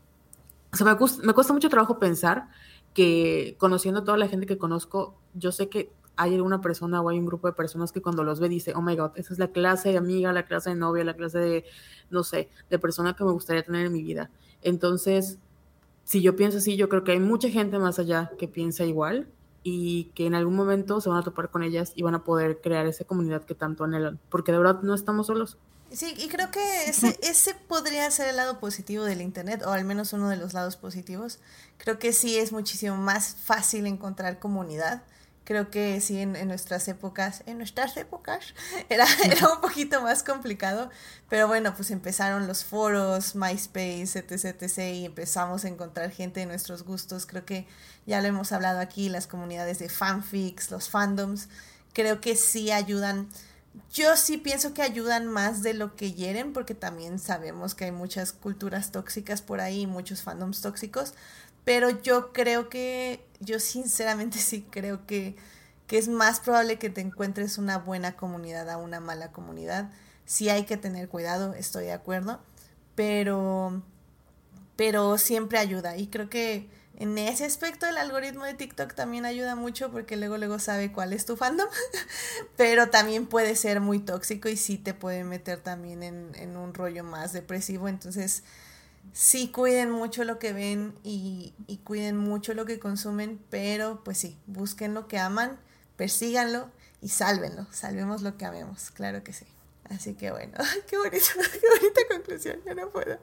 o 0.82 0.84
sea, 0.84 0.98
me, 1.24 1.32
cuesta 1.32 1.52
mucho 1.52 1.68
trabajo 1.68 1.98
pensar 1.98 2.48
que 2.92 3.56
conociendo 3.58 4.00
a 4.00 4.04
toda 4.04 4.18
la 4.18 4.28
gente 4.28 4.46
que 4.46 4.58
conozco, 4.58 5.18
yo 5.34 5.52
sé 5.52 5.68
que 5.68 5.90
hay 6.16 6.34
alguna 6.34 6.60
persona 6.60 7.00
o 7.00 7.08
hay 7.08 7.18
un 7.18 7.26
grupo 7.26 7.46
de 7.46 7.52
personas 7.52 7.92
que 7.92 8.00
cuando 8.00 8.24
los 8.24 8.40
ve 8.40 8.48
dice, 8.48 8.72
oh 8.74 8.82
my 8.82 8.96
god, 8.96 9.12
esa 9.16 9.32
es 9.32 9.38
la 9.38 9.48
clase 9.48 9.90
de 9.90 9.98
amiga, 9.98 10.32
la 10.32 10.44
clase 10.44 10.70
de 10.70 10.76
novia, 10.76 11.04
la 11.04 11.14
clase 11.14 11.38
de, 11.38 11.64
no 12.10 12.24
sé, 12.24 12.48
de 12.70 12.78
persona 12.78 13.14
que 13.14 13.24
me 13.24 13.32
gustaría 13.32 13.62
tener 13.62 13.86
en 13.86 13.92
mi 13.92 14.02
vida. 14.02 14.30
Entonces, 14.62 15.38
si 16.04 16.22
yo 16.22 16.36
pienso 16.36 16.58
así, 16.58 16.76
yo 16.76 16.88
creo 16.88 17.04
que 17.04 17.12
hay 17.12 17.20
mucha 17.20 17.48
gente 17.50 17.78
más 17.78 17.98
allá 17.98 18.30
que 18.38 18.48
piensa 18.48 18.84
igual 18.84 19.28
y 19.62 20.04
que 20.14 20.26
en 20.26 20.34
algún 20.34 20.56
momento 20.56 21.00
se 21.00 21.08
van 21.08 21.18
a 21.18 21.22
topar 21.22 21.50
con 21.50 21.62
ellas 21.62 21.92
y 21.96 22.02
van 22.02 22.14
a 22.14 22.24
poder 22.24 22.60
crear 22.60 22.86
esa 22.86 23.04
comunidad 23.04 23.44
que 23.44 23.54
tanto 23.54 23.84
anhelan, 23.84 24.18
porque 24.30 24.52
de 24.52 24.58
verdad 24.58 24.82
no 24.82 24.94
estamos 24.94 25.26
solos. 25.26 25.58
Sí, 25.92 26.14
y 26.16 26.28
creo 26.28 26.50
que 26.50 26.84
ese, 26.86 27.18
ese 27.22 27.54
podría 27.54 28.10
ser 28.10 28.28
el 28.28 28.36
lado 28.36 28.60
positivo 28.60 29.04
del 29.04 29.20
Internet, 29.20 29.62
o 29.64 29.72
al 29.72 29.84
menos 29.84 30.12
uno 30.12 30.28
de 30.28 30.36
los 30.36 30.54
lados 30.54 30.76
positivos. 30.76 31.38
Creo 31.78 31.98
que 31.98 32.12
sí 32.12 32.36
es 32.38 32.52
muchísimo 32.52 32.96
más 32.96 33.36
fácil 33.36 33.86
encontrar 33.86 34.38
comunidad 34.38 35.02
Creo 35.46 35.70
que 35.70 36.00
sí, 36.00 36.18
en, 36.18 36.32
nuestras 36.48 36.88
épocas, 36.88 37.44
en 37.46 37.58
nuestras 37.58 37.96
épocas, 37.96 38.52
era, 38.88 39.06
era 39.24 39.48
un 39.48 39.60
poquito 39.60 40.02
más 40.02 40.24
complicado, 40.24 40.90
pero 41.28 41.46
bueno, 41.46 41.72
pues 41.72 41.92
empezaron 41.92 42.48
los 42.48 42.64
foros, 42.64 43.36
MySpace, 43.36 44.18
etc, 44.18 44.60
etc, 44.60 44.78
y 44.92 45.04
empezamos 45.04 45.64
a 45.64 45.68
encontrar 45.68 46.10
gente 46.10 46.40
de 46.40 46.46
nuestros 46.46 46.82
gustos. 46.82 47.26
Creo 47.26 47.44
que 47.44 47.68
ya 48.06 48.20
lo 48.20 48.26
hemos 48.26 48.50
hablado 48.50 48.80
aquí, 48.80 49.08
las 49.08 49.28
comunidades 49.28 49.78
de 49.78 49.88
fanfics, 49.88 50.72
los 50.72 50.88
fandoms, 50.88 51.48
creo 51.92 52.20
que 52.20 52.34
sí 52.34 52.72
ayudan. 52.72 53.28
Yo 53.92 54.16
sí 54.16 54.38
pienso 54.38 54.74
que 54.74 54.82
ayudan 54.82 55.26
más 55.26 55.62
de 55.62 55.74
lo 55.74 55.96
que 55.96 56.12
hieren, 56.12 56.52
porque 56.52 56.74
también 56.74 57.18
sabemos 57.18 57.74
que 57.74 57.86
hay 57.86 57.92
muchas 57.92 58.32
culturas 58.32 58.90
tóxicas 58.92 59.42
por 59.42 59.60
ahí, 59.60 59.86
muchos 59.86 60.22
fandoms 60.22 60.60
tóxicos, 60.60 61.14
pero 61.64 61.90
yo 61.90 62.32
creo 62.32 62.68
que, 62.68 63.26
yo 63.40 63.58
sinceramente 63.60 64.38
sí 64.38 64.66
creo 64.70 65.06
que, 65.06 65.36
que 65.86 65.98
es 65.98 66.08
más 66.08 66.40
probable 66.40 66.78
que 66.78 66.90
te 66.90 67.00
encuentres 67.00 67.58
una 67.58 67.78
buena 67.78 68.16
comunidad 68.16 68.70
a 68.70 68.78
una 68.78 69.00
mala 69.00 69.32
comunidad. 69.32 69.90
Sí 70.24 70.48
hay 70.48 70.64
que 70.64 70.76
tener 70.76 71.08
cuidado, 71.08 71.54
estoy 71.54 71.86
de 71.86 71.92
acuerdo, 71.92 72.40
pero, 72.94 73.82
pero 74.76 75.18
siempre 75.18 75.58
ayuda. 75.58 75.96
Y 75.96 76.08
creo 76.08 76.28
que 76.28 76.68
en 76.98 77.18
ese 77.18 77.44
aspecto 77.44 77.86
el 77.86 77.98
algoritmo 77.98 78.44
de 78.44 78.54
TikTok 78.54 78.94
también 78.94 79.26
ayuda 79.26 79.54
mucho 79.54 79.90
porque 79.90 80.16
luego 80.16 80.38
luego 80.38 80.58
sabe 80.58 80.92
cuál 80.92 81.12
es 81.12 81.26
tu 81.26 81.36
fandom, 81.36 81.68
pero 82.56 82.88
también 82.88 83.26
puede 83.26 83.54
ser 83.54 83.80
muy 83.80 83.98
tóxico 83.98 84.48
y 84.48 84.56
sí 84.56 84.78
te 84.78 84.94
puede 84.94 85.22
meter 85.22 85.60
también 85.60 86.02
en, 86.02 86.32
en 86.36 86.56
un 86.56 86.72
rollo 86.72 87.04
más 87.04 87.34
depresivo. 87.34 87.88
Entonces, 87.88 88.44
sí 89.12 89.48
cuiden 89.48 89.90
mucho 89.90 90.24
lo 90.24 90.38
que 90.38 90.52
ven 90.52 90.94
y, 91.02 91.54
y, 91.66 91.78
cuiden 91.78 92.16
mucho 92.16 92.54
lo 92.54 92.64
que 92.64 92.78
consumen, 92.78 93.40
pero 93.50 94.02
pues 94.02 94.18
sí, 94.18 94.38
busquen 94.46 94.94
lo 94.94 95.06
que 95.06 95.18
aman, 95.18 95.58
persíganlo 95.96 96.70
y 97.02 97.08
sálvenlo, 97.10 97.66
salvemos 97.72 98.22
lo 98.22 98.36
que 98.36 98.46
amemos, 98.46 98.90
claro 98.90 99.22
que 99.22 99.32
sí. 99.32 99.46
Así 99.90 100.14
que 100.14 100.30
bueno, 100.30 100.52
qué 100.88 100.96
bonito, 100.98 101.26
qué 101.52 101.60
bonita 101.68 102.00
conclusión, 102.10 102.60
ya 102.64 102.74
no 102.74 102.90
puedo. 102.90 103.18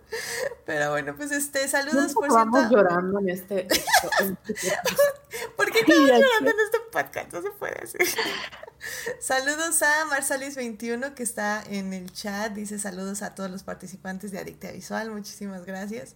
Pero 0.66 0.92
bueno, 0.92 1.16
pues 1.16 1.32
este, 1.32 1.68
saludos 1.68 2.14
por 2.14 2.32
cierto. 2.32 2.70
llorando 2.70 3.20
en 3.20 3.30
este. 3.30 3.68
¿Por 5.58 5.72
qué 5.72 5.80
estamos 5.80 6.10
llorando 6.10 6.52
en 6.52 6.60
este 6.66 6.80
podcast? 6.92 7.34
No 7.34 7.42
se 7.42 7.52
puede 7.52 7.84
hacer. 7.84 8.02
saludos 9.20 9.82
a 9.82 10.06
Marsalis21 10.06 11.14
que 11.14 11.24
está 11.24 11.64
en 11.70 11.94
el 11.94 12.12
chat. 12.12 12.54
Dice 12.54 12.80
saludos 12.80 13.22
a 13.22 13.36
todos 13.36 13.50
los 13.50 13.64
participantes 13.64 14.32
de 14.32 14.40
Adicta 14.40 14.72
Visual. 14.72 15.12
Muchísimas 15.12 15.66
gracias. 15.66 16.16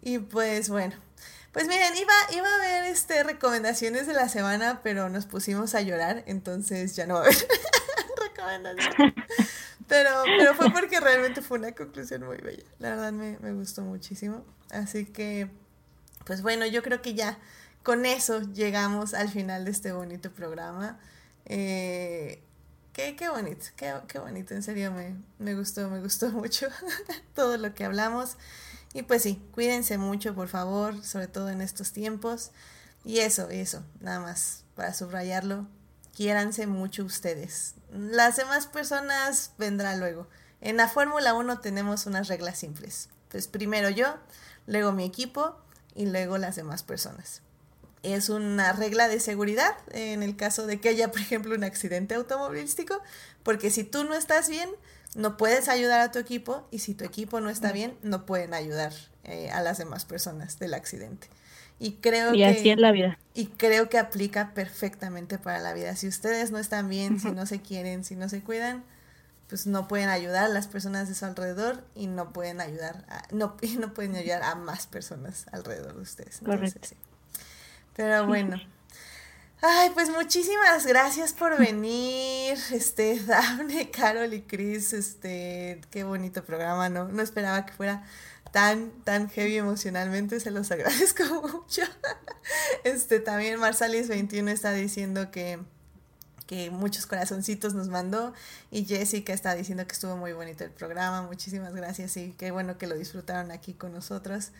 Y 0.00 0.18
pues 0.18 0.68
bueno. 0.68 0.94
Pues 1.52 1.66
miren, 1.66 1.96
iba, 1.96 2.12
iba 2.36 2.54
a 2.54 2.58
ver 2.58 2.84
este 2.84 3.24
recomendaciones 3.24 4.06
de 4.06 4.12
la 4.12 4.28
semana, 4.28 4.80
pero 4.82 5.08
nos 5.08 5.24
pusimos 5.26 5.74
a 5.74 5.80
llorar, 5.80 6.22
entonces 6.26 6.94
ya 6.94 7.06
no 7.06 7.14
va 7.14 7.20
a 7.20 7.22
haber 7.24 7.36
Pero, 9.88 10.10
pero 10.38 10.54
fue 10.54 10.70
porque 10.70 11.00
realmente 11.00 11.40
fue 11.40 11.58
una 11.58 11.72
conclusión 11.72 12.22
muy 12.24 12.36
bella. 12.36 12.64
La 12.78 12.90
verdad 12.90 13.10
me, 13.10 13.38
me 13.38 13.52
gustó 13.54 13.80
muchísimo. 13.82 14.44
Así 14.70 15.06
que, 15.06 15.48
pues 16.26 16.42
bueno, 16.42 16.66
yo 16.66 16.82
creo 16.82 17.00
que 17.00 17.14
ya 17.14 17.38
con 17.82 18.04
eso 18.04 18.42
llegamos 18.52 19.14
al 19.14 19.30
final 19.30 19.64
de 19.64 19.70
este 19.70 19.92
bonito 19.92 20.30
programa. 20.30 21.00
Eh, 21.46 22.42
qué, 22.92 23.16
qué 23.16 23.30
bonito, 23.30 23.64
qué, 23.76 23.94
qué, 24.08 24.18
bonito, 24.18 24.54
en 24.54 24.62
serio 24.62 24.92
me, 24.92 25.16
me 25.38 25.54
gustó, 25.54 25.88
me 25.88 26.00
gustó 26.00 26.28
mucho 26.32 26.68
todo 27.34 27.56
lo 27.56 27.72
que 27.74 27.84
hablamos. 27.84 28.36
Y 28.92 29.02
pues 29.02 29.22
sí, 29.22 29.42
cuídense 29.52 29.96
mucho, 29.96 30.34
por 30.34 30.48
favor, 30.48 31.02
sobre 31.02 31.28
todo 31.28 31.48
en 31.48 31.62
estos 31.62 31.92
tiempos. 31.92 32.50
Y 33.04 33.20
eso, 33.20 33.48
eso, 33.48 33.82
nada 34.00 34.20
más 34.20 34.64
para 34.74 34.92
subrayarlo. 34.92 35.66
Quiéranse 36.14 36.66
mucho 36.66 37.04
ustedes. 37.04 37.74
Las 37.92 38.36
demás 38.36 38.66
personas 38.66 39.52
vendrá 39.58 39.96
luego. 39.96 40.28
En 40.60 40.76
la 40.76 40.88
Fórmula 40.88 41.34
1 41.34 41.60
tenemos 41.60 42.06
unas 42.06 42.28
reglas 42.28 42.58
simples. 42.58 43.08
Pues 43.28 43.46
primero 43.46 43.90
yo, 43.90 44.16
luego 44.66 44.92
mi 44.92 45.04
equipo 45.04 45.56
y 45.94 46.06
luego 46.06 46.38
las 46.38 46.56
demás 46.56 46.82
personas 46.82 47.42
es 48.02 48.28
una 48.28 48.72
regla 48.72 49.08
de 49.08 49.20
seguridad 49.20 49.76
en 49.92 50.22
el 50.22 50.36
caso 50.36 50.66
de 50.66 50.80
que 50.80 50.90
haya, 50.90 51.10
por 51.10 51.20
ejemplo, 51.20 51.54
un 51.54 51.64
accidente 51.64 52.14
automovilístico, 52.14 53.00
porque 53.42 53.70
si 53.70 53.84
tú 53.84 54.04
no 54.04 54.14
estás 54.14 54.48
bien, 54.48 54.68
no 55.14 55.36
puedes 55.36 55.68
ayudar 55.68 56.00
a 56.00 56.12
tu 56.12 56.18
equipo 56.18 56.66
y 56.70 56.80
si 56.80 56.94
tu 56.94 57.04
equipo 57.04 57.40
no 57.40 57.50
está 57.50 57.72
bien, 57.72 57.96
no 58.02 58.26
pueden 58.26 58.54
ayudar 58.54 58.92
eh, 59.24 59.50
a 59.50 59.62
las 59.62 59.78
demás 59.78 60.04
personas 60.04 60.58
del 60.58 60.74
accidente. 60.74 61.28
Y 61.78 61.92
creo 61.94 62.34
Y 62.34 62.42
que 62.42 62.44
así 62.44 62.70
es 62.70 62.78
la 62.78 62.92
vida. 62.92 63.18
y 63.34 63.46
creo 63.48 63.88
que 63.88 63.98
aplica 63.98 64.52
perfectamente 64.54 65.38
para 65.38 65.60
la 65.60 65.72
vida. 65.74 65.94
Si 65.96 66.08
ustedes 66.08 66.50
no 66.50 66.58
están 66.58 66.88
bien, 66.88 67.20
si 67.20 67.30
no 67.32 67.46
se 67.46 67.60
quieren, 67.62 68.04
si 68.04 68.16
no 68.16 68.28
se 68.28 68.42
cuidan, 68.42 68.84
pues 69.48 69.66
no 69.66 69.88
pueden 69.88 70.08
ayudar 70.10 70.44
a 70.46 70.48
las 70.48 70.68
personas 70.68 71.08
de 71.08 71.14
su 71.14 71.24
alrededor 71.24 71.84
y 71.94 72.06
no 72.08 72.32
pueden 72.32 72.60
ayudar 72.60 73.04
a, 73.08 73.22
no, 73.32 73.56
y 73.62 73.76
no 73.76 73.94
pueden 73.94 74.16
ayudar 74.16 74.42
a 74.42 74.54
más 74.56 74.86
personas 74.86 75.46
alrededor 75.52 75.94
de 75.96 76.02
ustedes. 76.02 76.42
Entonces, 76.42 76.74
Correcto. 76.74 76.80
sí. 76.82 76.96
Pero 77.94 78.26
bueno. 78.26 78.60
Ay, 79.60 79.90
pues 79.92 80.08
muchísimas 80.10 80.86
gracias 80.86 81.32
por 81.32 81.58
venir, 81.58 82.56
este, 82.72 83.18
Dafne, 83.26 83.90
Carol 83.90 84.32
y 84.32 84.42
Chris, 84.42 84.92
este, 84.92 85.80
qué 85.90 86.04
bonito 86.04 86.44
programa, 86.44 86.88
¿no? 86.88 87.08
No 87.08 87.22
esperaba 87.22 87.66
que 87.66 87.72
fuera 87.72 88.04
tan, 88.52 88.90
tan 89.04 89.28
heavy 89.28 89.56
emocionalmente, 89.56 90.40
se 90.40 90.50
los 90.50 90.70
agradezco 90.72 91.24
mucho. 91.24 91.82
Este, 92.84 93.20
también 93.20 93.60
Marsalis21 93.60 94.48
está 94.48 94.72
diciendo 94.72 95.30
que, 95.30 95.58
que 96.46 96.70
muchos 96.70 97.06
corazoncitos 97.06 97.74
nos 97.74 97.88
mandó 97.88 98.32
y 98.70 98.84
Jessica 98.84 99.32
está 99.32 99.54
diciendo 99.54 99.86
que 99.86 99.92
estuvo 99.92 100.16
muy 100.16 100.32
bonito 100.32 100.64
el 100.64 100.70
programa, 100.70 101.22
muchísimas 101.22 101.74
gracias 101.74 102.16
y 102.16 102.32
qué 102.32 102.50
bueno 102.50 102.78
que 102.78 102.86
lo 102.86 102.96
disfrutaron 102.96 103.50
aquí 103.50 103.74
con 103.74 103.92
nosotros. 103.92 104.52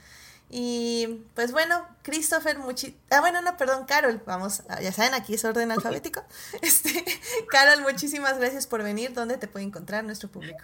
Y 0.51 1.24
pues 1.35 1.52
bueno, 1.52 1.86
Christopher, 2.02 2.59
muchi 2.59 2.97
ah 3.10 3.20
bueno, 3.20 3.43
no, 3.43 3.56
perdón, 3.59 3.85
Carol, 3.85 4.23
vamos, 4.24 4.62
ah, 4.69 4.81
ya 4.81 4.93
saben, 4.93 5.12
aquí 5.15 5.35
es 5.35 5.44
orden 5.44 5.70
alfabético. 5.70 6.23
Este, 6.62 7.05
Carol, 7.51 7.82
muchísimas 7.82 8.39
gracias 8.39 8.66
por 8.66 8.82
venir. 8.82 9.12
¿Dónde 9.12 9.36
te 9.36 9.47
puede 9.47 9.66
encontrar 9.66 10.05
nuestro 10.05 10.31
público? 10.31 10.59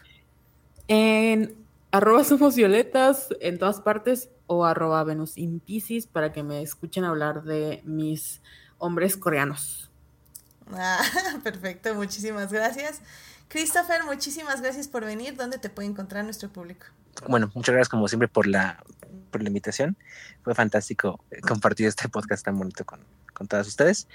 En 0.88 1.63
arroba 1.94 2.24
somos 2.24 2.56
violetas 2.56 3.28
en 3.40 3.56
todas 3.56 3.80
partes 3.80 4.28
o 4.48 4.64
arroba 4.64 5.04
Venus 5.04 5.38
in 5.38 5.62
para 6.12 6.32
que 6.32 6.42
me 6.42 6.60
escuchen 6.60 7.04
hablar 7.04 7.44
de 7.44 7.82
mis 7.84 8.42
hombres 8.78 9.16
coreanos. 9.16 9.92
Ah, 10.72 11.00
perfecto, 11.44 11.94
muchísimas 11.94 12.52
gracias. 12.52 13.00
Christopher, 13.46 14.02
muchísimas 14.02 14.60
gracias 14.60 14.88
por 14.88 15.04
venir. 15.04 15.36
¿Dónde 15.36 15.58
te 15.58 15.70
puede 15.70 15.86
encontrar 15.86 16.24
nuestro 16.24 16.48
público? 16.48 16.86
Bueno, 17.28 17.52
muchas 17.54 17.72
gracias 17.72 17.90
como 17.90 18.08
siempre 18.08 18.26
por 18.26 18.48
la, 18.48 18.82
por 19.30 19.40
la 19.40 19.48
invitación. 19.48 19.96
Fue 20.42 20.52
fantástico 20.52 21.24
eh, 21.30 21.40
compartir 21.42 21.86
este 21.86 22.08
podcast 22.08 22.44
tan 22.44 22.58
bonito 22.58 22.84
con, 22.84 23.04
con 23.32 23.46
todas 23.46 23.68
ustedes. 23.68 24.08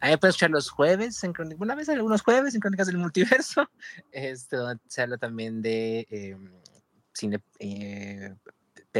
Ahí 0.00 0.18
puedes 0.18 0.34
escuchar 0.34 0.50
los 0.50 0.68
jueves, 0.68 1.24
en 1.24 1.32
Crónicas, 1.32 1.62
una 1.62 1.74
vez 1.76 1.88
algunos 1.88 2.20
jueves 2.20 2.54
en 2.54 2.60
Crónicas 2.60 2.88
del 2.88 2.98
Multiverso, 2.98 3.70
este, 4.12 4.56
donde 4.56 4.82
se 4.86 5.00
habla 5.00 5.16
también 5.16 5.62
de 5.62 6.06
eh, 6.10 6.36
cine, 7.12 7.40
eh, 7.58 8.34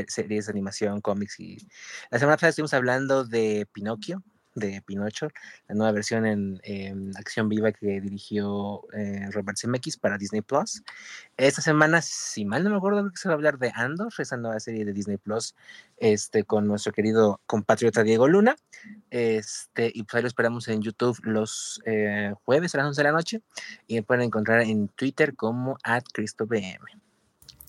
series 0.08 0.46
de 0.46 0.52
animación, 0.52 1.00
cómics 1.00 1.40
y... 1.40 1.58
La 2.10 2.18
semana 2.18 2.36
pasada 2.36 2.50
estuvimos 2.50 2.74
hablando 2.74 3.24
de 3.24 3.66
Pinocchio, 3.72 4.22
de 4.54 4.82
Pinocho, 4.82 5.28
la 5.68 5.74
nueva 5.74 5.92
versión 5.92 6.26
en, 6.26 6.60
acción 7.16 7.48
viva 7.48 7.72
que 7.72 8.00
dirigió 8.00 8.82
eh, 8.92 9.28
Robert 9.30 9.58
Zemeckis 9.58 9.96
para 9.96 10.18
Disney 10.18 10.42
Plus. 10.42 10.82
Esta 11.36 11.62
semana, 11.62 12.02
si 12.02 12.44
mal 12.44 12.64
no 12.64 12.70
me 12.70 12.76
acuerdo, 12.76 13.10
se 13.14 13.28
va 13.28 13.34
a 13.34 13.36
hablar 13.36 13.58
de 13.58 13.72
Andor, 13.74 14.12
esa 14.18 14.36
nueva 14.36 14.60
serie 14.60 14.84
de 14.84 14.92
Disney 14.92 15.16
Plus, 15.16 15.54
este, 15.96 16.44
con 16.44 16.66
nuestro 16.66 16.92
querido 16.92 17.40
compatriota 17.46 18.02
Diego 18.02 18.28
Luna. 18.28 18.56
Este, 19.10 19.90
y 19.94 20.02
pues 20.02 20.16
ahí 20.16 20.22
lo 20.22 20.28
esperamos 20.28 20.68
en 20.68 20.82
YouTube 20.82 21.18
los 21.22 21.80
eh, 21.86 22.34
jueves 22.44 22.74
a 22.74 22.78
las 22.78 22.88
11 22.88 23.00
de 23.00 23.04
la 23.04 23.12
noche. 23.12 23.42
Y 23.86 23.94
me 23.94 24.02
pueden 24.02 24.24
encontrar 24.24 24.60
en 24.62 24.88
Twitter 24.88 25.34
como 25.34 25.76
@cristobm. 26.12 26.78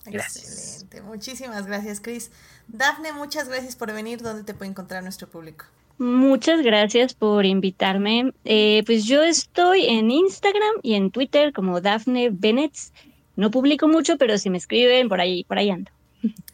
Gracias. 0.06 0.44
Excelente, 0.44 1.02
muchísimas 1.02 1.66
gracias, 1.66 2.00
Chris. 2.00 2.30
Dafne, 2.68 3.12
muchas 3.12 3.48
gracias 3.48 3.76
por 3.76 3.92
venir. 3.92 4.20
¿Dónde 4.20 4.44
te 4.44 4.54
puede 4.54 4.70
encontrar 4.70 5.02
nuestro 5.02 5.28
público? 5.28 5.66
Muchas 5.98 6.62
gracias 6.62 7.14
por 7.14 7.46
invitarme. 7.46 8.32
Eh, 8.44 8.82
pues 8.84 9.04
yo 9.04 9.22
estoy 9.22 9.86
en 9.86 10.10
Instagram 10.10 10.74
y 10.82 10.94
en 10.94 11.10
Twitter 11.10 11.52
como 11.52 11.80
Daphne 11.80 12.30
Bennett. 12.30 12.74
No 13.36 13.50
publico 13.50 13.86
mucho, 13.86 14.18
pero 14.18 14.36
si 14.38 14.50
me 14.50 14.58
escriben, 14.58 15.08
por 15.08 15.20
ahí, 15.20 15.44
por 15.44 15.58
ahí 15.58 15.70
ando. 15.70 15.90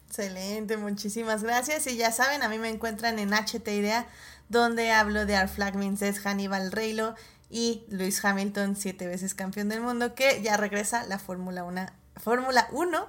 Excelente, 0.06 0.76
muchísimas 0.76 1.42
gracias. 1.42 1.86
Y 1.86 1.96
ya 1.96 2.10
saben, 2.12 2.42
a 2.42 2.48
mí 2.48 2.58
me 2.58 2.68
encuentran 2.68 3.18
en 3.18 3.32
HT 3.32 3.66
Idea, 3.68 4.06
donde 4.48 4.90
hablo 4.90 5.24
de 5.24 5.36
Art 5.36 5.52
Flag 5.52 5.76
Minces, 5.76 6.18
Hannibal 6.20 6.72
Reylo 6.72 7.14
y 7.48 7.84
Lewis 7.88 8.22
Hamilton, 8.24 8.76
siete 8.76 9.06
veces 9.06 9.34
campeón 9.34 9.68
del 9.68 9.80
mundo, 9.80 10.14
que 10.14 10.42
ya 10.42 10.56
regresa 10.56 11.06
la 11.06 11.18
Fórmula 11.18 11.64
1. 11.64 11.86
Fórmula 12.22 12.68
1 12.72 13.06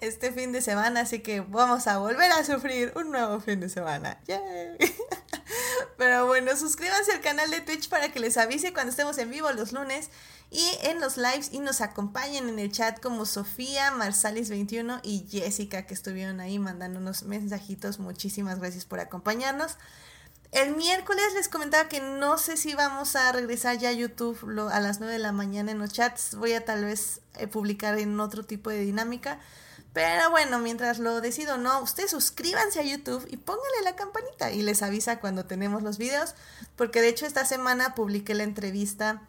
este 0.00 0.32
fin 0.32 0.52
de 0.52 0.60
semana, 0.60 1.00
así 1.00 1.20
que 1.20 1.40
vamos 1.40 1.86
a 1.86 1.98
volver 1.98 2.30
a 2.32 2.44
sufrir 2.44 2.92
un 2.96 3.10
nuevo 3.10 3.40
fin 3.40 3.60
de 3.60 3.68
semana. 3.68 4.18
¡Yay! 4.26 4.76
Pero 5.96 6.26
bueno, 6.26 6.56
suscríbanse 6.56 7.12
al 7.12 7.20
canal 7.20 7.50
de 7.50 7.60
Twitch 7.60 7.88
para 7.88 8.12
que 8.12 8.20
les 8.20 8.36
avise 8.36 8.72
cuando 8.72 8.90
estemos 8.90 9.16
en 9.18 9.30
vivo 9.30 9.50
los 9.52 9.72
lunes 9.72 10.10
y 10.50 10.64
en 10.82 11.00
los 11.00 11.16
lives 11.16 11.50
y 11.52 11.58
nos 11.58 11.80
acompañen 11.80 12.48
en 12.48 12.58
el 12.58 12.70
chat 12.70 13.00
como 13.00 13.26
Sofía, 13.26 13.92
Marsalis21 13.92 15.00
y 15.02 15.26
Jessica 15.30 15.86
que 15.86 15.94
estuvieron 15.94 16.40
ahí 16.40 16.58
mandándonos 16.58 17.24
mensajitos. 17.24 17.98
Muchísimas 17.98 18.58
gracias 18.58 18.84
por 18.84 19.00
acompañarnos. 19.00 19.76
El 20.56 20.74
miércoles 20.74 21.34
les 21.34 21.48
comentaba 21.48 21.86
que 21.86 22.00
no 22.00 22.38
sé 22.38 22.56
si 22.56 22.74
vamos 22.74 23.14
a 23.14 23.30
regresar 23.30 23.76
ya 23.76 23.90
a 23.90 23.92
YouTube 23.92 24.38
a 24.72 24.80
las 24.80 25.00
9 25.00 25.12
de 25.12 25.18
la 25.18 25.30
mañana 25.30 25.70
en 25.70 25.78
los 25.78 25.92
chats. 25.92 26.34
Voy 26.34 26.54
a 26.54 26.64
tal 26.64 26.82
vez 26.82 27.20
eh, 27.34 27.46
publicar 27.46 27.98
en 27.98 28.18
otro 28.18 28.42
tipo 28.42 28.70
de 28.70 28.80
dinámica. 28.80 29.38
Pero 29.92 30.30
bueno, 30.30 30.58
mientras 30.58 30.98
lo 30.98 31.20
decido 31.20 31.58
no, 31.58 31.82
ustedes 31.82 32.12
suscríbanse 32.12 32.80
a 32.80 32.84
YouTube 32.84 33.26
y 33.28 33.36
pónganle 33.36 33.82
la 33.84 33.96
campanita 33.96 34.50
y 34.50 34.62
les 34.62 34.82
avisa 34.82 35.20
cuando 35.20 35.44
tenemos 35.44 35.82
los 35.82 35.98
videos. 35.98 36.34
Porque 36.74 37.02
de 37.02 37.10
hecho 37.10 37.26
esta 37.26 37.44
semana 37.44 37.94
publiqué 37.94 38.32
la 38.32 38.44
entrevista 38.44 39.20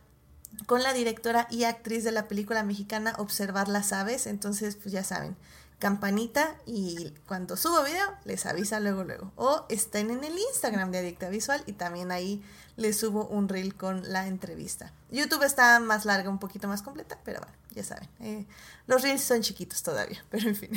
con 0.66 0.82
la 0.82 0.94
directora 0.94 1.48
y 1.52 1.66
actriz 1.66 2.06
de 2.06 2.14
la 2.14 2.30
película 2.30 2.64
mexicana 2.64 3.14
Observar 3.18 3.68
las 3.68 3.92
aves. 3.92 4.28
Entonces, 4.28 4.78
pues 4.78 4.94
ya 4.94 5.04
saben, 5.04 5.36
campanita 5.80 6.56
y 6.66 7.14
cuando 7.28 7.56
subo 7.56 7.84
video 7.84 8.08
les 8.26 8.46
avisa 8.46 8.80
luego 8.80 9.04
luego. 9.04 9.32
O 9.36 9.66
estén 9.70 10.10
en 10.12 10.24
el 10.24 10.38
Instagram 10.38 10.92
de 10.92 11.00
Adicta 11.00 11.30
Visual 11.30 11.64
y 11.66 11.74
también 11.74 12.12
ahí 12.12 12.44
les 12.76 12.98
subo 12.98 13.26
un 13.28 13.48
reel 13.50 13.76
con 13.76 14.12
la 14.12 14.28
entrevista. 14.28 14.94
YouTube 15.12 15.44
está 15.44 15.80
más 15.80 16.06
larga, 16.06 16.30
un 16.30 16.40
poquito 16.40 16.68
más 16.68 16.82
completa, 16.82 17.20
pero 17.24 17.40
bueno, 17.40 17.54
ya 17.72 17.84
saben. 17.84 18.10
eh, 18.20 18.46
los 18.88 19.02
reels 19.02 19.22
son 19.22 19.42
chiquitos 19.42 19.84
todavía, 19.84 20.24
pero 20.30 20.50
en 20.50 20.56
fin. 20.56 20.72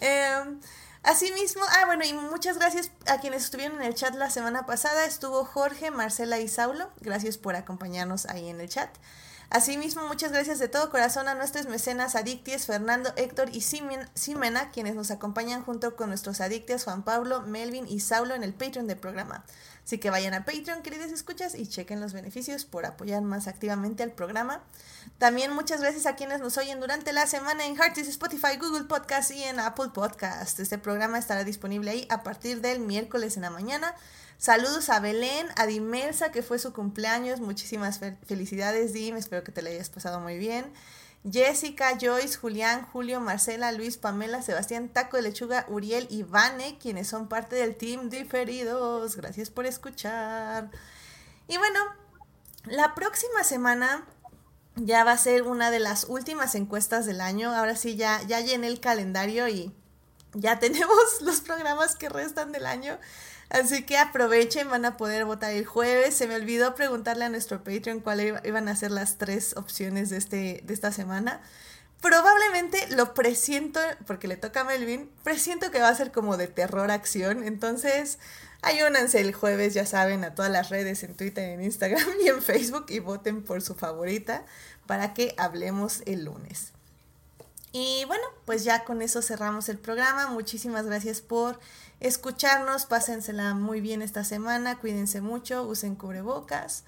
Em, 0.00 0.60
Asimismo, 1.02 1.62
ah, 1.68 1.86
bueno, 1.86 2.04
y 2.04 2.12
muchas 2.14 2.58
gracias 2.58 2.90
a 3.06 3.20
quienes 3.20 3.44
estuvieron 3.44 3.76
en 3.80 3.86
el 3.86 3.94
chat 3.94 4.12
la 4.16 4.28
semana 4.28 4.66
pasada. 4.66 5.04
Estuvo 5.04 5.44
Jorge, 5.44 5.92
Marcela 5.92 6.40
y 6.40 6.48
Saulo. 6.48 6.90
Gracias 7.00 7.38
por 7.38 7.54
acompañarnos 7.54 8.26
ahí 8.26 8.48
en 8.48 8.60
el 8.60 8.68
chat. 8.68 8.90
Asimismo, 9.48 10.06
muchas 10.08 10.32
gracias 10.32 10.58
de 10.58 10.68
todo 10.68 10.90
corazón 10.90 11.28
a 11.28 11.34
nuestros 11.34 11.66
mecenas 11.66 12.16
adicties, 12.16 12.66
Fernando, 12.66 13.12
Héctor 13.16 13.48
y 13.50 13.60
Simen- 13.60 14.08
Simena, 14.14 14.70
quienes 14.70 14.96
nos 14.96 15.12
acompañan 15.12 15.62
junto 15.64 15.94
con 15.94 16.08
nuestros 16.08 16.40
adictes 16.40 16.82
Juan 16.84 17.04
Pablo, 17.04 17.42
Melvin 17.42 17.86
y 17.86 18.00
Saulo 18.00 18.34
en 18.34 18.42
el 18.42 18.52
Patreon 18.54 18.88
del 18.88 18.98
programa. 18.98 19.44
Así 19.84 19.98
que 19.98 20.10
vayan 20.10 20.34
a 20.34 20.44
Patreon, 20.44 20.82
queridas 20.82 21.12
escuchas, 21.12 21.54
y 21.54 21.68
chequen 21.68 22.00
los 22.00 22.12
beneficios 22.12 22.64
por 22.64 22.86
apoyar 22.86 23.22
más 23.22 23.46
activamente 23.46 24.02
al 24.02 24.10
programa. 24.10 24.62
También 25.18 25.52
muchas 25.52 25.80
gracias 25.80 26.06
a 26.06 26.16
quienes 26.16 26.40
nos 26.40 26.58
oyen 26.58 26.80
durante 26.80 27.12
la 27.12 27.28
semana 27.28 27.64
en 27.66 27.76
Heartis, 27.76 28.08
Spotify, 28.08 28.56
Google 28.60 28.86
Podcast 28.86 29.30
y 29.30 29.44
en 29.44 29.60
Apple 29.60 29.90
Podcast. 29.94 30.58
Este 30.58 30.76
programa 30.76 31.18
estará 31.20 31.44
disponible 31.44 31.92
ahí 31.92 32.06
a 32.10 32.24
partir 32.24 32.60
del 32.60 32.80
miércoles 32.80 33.36
en 33.36 33.42
la 33.42 33.50
mañana. 33.50 33.94
Saludos 34.38 34.90
a 34.90 35.00
Belén, 35.00 35.46
a 35.56 35.66
Dimelsa, 35.66 36.30
que 36.30 36.42
fue 36.42 36.58
su 36.58 36.72
cumpleaños. 36.72 37.40
Muchísimas 37.40 38.00
fel- 38.00 38.18
felicidades, 38.26 38.92
Dim. 38.92 39.16
Espero 39.16 39.42
que 39.44 39.52
te 39.52 39.62
la 39.62 39.70
hayas 39.70 39.90
pasado 39.90 40.20
muy 40.20 40.36
bien. 40.38 40.72
Jessica, 41.28 41.96
Joyce, 42.00 42.36
Julián, 42.36 42.86
Julio, 42.92 43.20
Marcela, 43.20 43.72
Luis, 43.72 43.96
Pamela, 43.96 44.42
Sebastián, 44.42 44.88
Taco 44.88 45.16
de 45.16 45.24
Lechuga, 45.24 45.64
Uriel 45.68 46.06
y 46.10 46.22
Vane, 46.22 46.78
quienes 46.78 47.08
son 47.08 47.28
parte 47.28 47.56
del 47.56 47.76
team 47.76 48.10
Diferidos. 48.10 49.16
Gracias 49.16 49.50
por 49.50 49.66
escuchar. 49.66 50.70
Y 51.48 51.56
bueno, 51.58 51.80
la 52.64 52.94
próxima 52.94 53.44
semana 53.44 54.06
ya 54.76 55.04
va 55.04 55.12
a 55.12 55.18
ser 55.18 55.42
una 55.44 55.70
de 55.70 55.80
las 55.80 56.04
últimas 56.04 56.54
encuestas 56.54 57.06
del 57.06 57.20
año. 57.20 57.54
Ahora 57.54 57.76
sí, 57.76 57.96
ya, 57.96 58.22
ya 58.26 58.40
llené 58.40 58.68
el 58.68 58.80
calendario 58.80 59.48
y 59.48 59.74
ya 60.34 60.58
tenemos 60.60 61.22
los 61.22 61.40
programas 61.40 61.96
que 61.96 62.08
restan 62.08 62.52
del 62.52 62.66
año. 62.66 62.98
Así 63.48 63.84
que 63.84 63.96
aprovechen, 63.96 64.68
van 64.68 64.84
a 64.84 64.96
poder 64.96 65.24
votar 65.24 65.52
el 65.52 65.64
jueves. 65.64 66.14
Se 66.14 66.26
me 66.26 66.34
olvidó 66.34 66.74
preguntarle 66.74 67.24
a 67.24 67.28
nuestro 67.28 67.62
Patreon 67.62 68.00
cuáles 68.00 68.34
iban 68.44 68.68
a 68.68 68.76
ser 68.76 68.90
las 68.90 69.18
tres 69.18 69.56
opciones 69.56 70.10
de, 70.10 70.16
este, 70.16 70.62
de 70.64 70.74
esta 70.74 70.90
semana. 70.92 71.40
Probablemente 72.00 72.86
lo 72.90 73.14
presiento, 73.14 73.80
porque 74.06 74.28
le 74.28 74.36
toca 74.36 74.60
a 74.60 74.64
Melvin, 74.64 75.10
presiento 75.22 75.70
que 75.70 75.80
va 75.80 75.88
a 75.88 75.94
ser 75.94 76.12
como 76.12 76.36
de 76.36 76.48
terror 76.48 76.90
acción. 76.90 77.44
Entonces, 77.44 78.18
ayúnanse 78.62 79.20
el 79.20 79.32
jueves, 79.32 79.74
ya 79.74 79.86
saben, 79.86 80.24
a 80.24 80.34
todas 80.34 80.50
las 80.50 80.68
redes, 80.68 81.02
en 81.04 81.14
Twitter, 81.14 81.48
en 81.50 81.62
Instagram 81.62 82.06
y 82.24 82.28
en 82.28 82.42
Facebook 82.42 82.86
y 82.88 82.98
voten 82.98 83.42
por 83.42 83.62
su 83.62 83.74
favorita 83.74 84.44
para 84.86 85.14
que 85.14 85.34
hablemos 85.38 86.02
el 86.06 86.24
lunes. 86.24 86.72
Y 87.72 88.04
bueno, 88.06 88.24
pues 88.46 88.64
ya 88.64 88.84
con 88.84 89.02
eso 89.02 89.20
cerramos 89.20 89.68
el 89.68 89.78
programa. 89.78 90.28
Muchísimas 90.28 90.86
gracias 90.86 91.20
por 91.20 91.60
escucharnos. 92.06 92.86
Pásensela 92.86 93.54
muy 93.54 93.80
bien 93.80 94.02
esta 94.02 94.24
semana. 94.24 94.78
Cuídense 94.78 95.20
mucho, 95.20 95.64
usen 95.64 95.94
cubrebocas. 95.94 96.84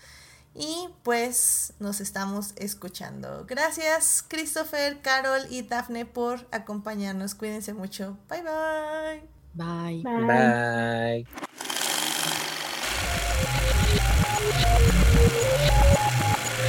Y 0.55 0.89
pues 1.03 1.75
nos 1.79 2.01
estamos 2.01 2.53
escuchando. 2.57 3.45
Gracias 3.47 4.25
Christopher, 4.27 5.01
Carol 5.01 5.43
y 5.51 5.63
Dafne 5.63 6.05
por 6.05 6.47
acompañarnos. 6.51 7.35
Cuídense 7.35 7.75
mucho. 7.75 8.17
Bye 8.29 8.43
bye. 8.43 9.23
Bye. 9.55 10.03
Bye. 10.03 10.27
bye. 10.27 11.27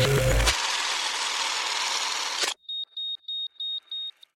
bye. 0.05 0.28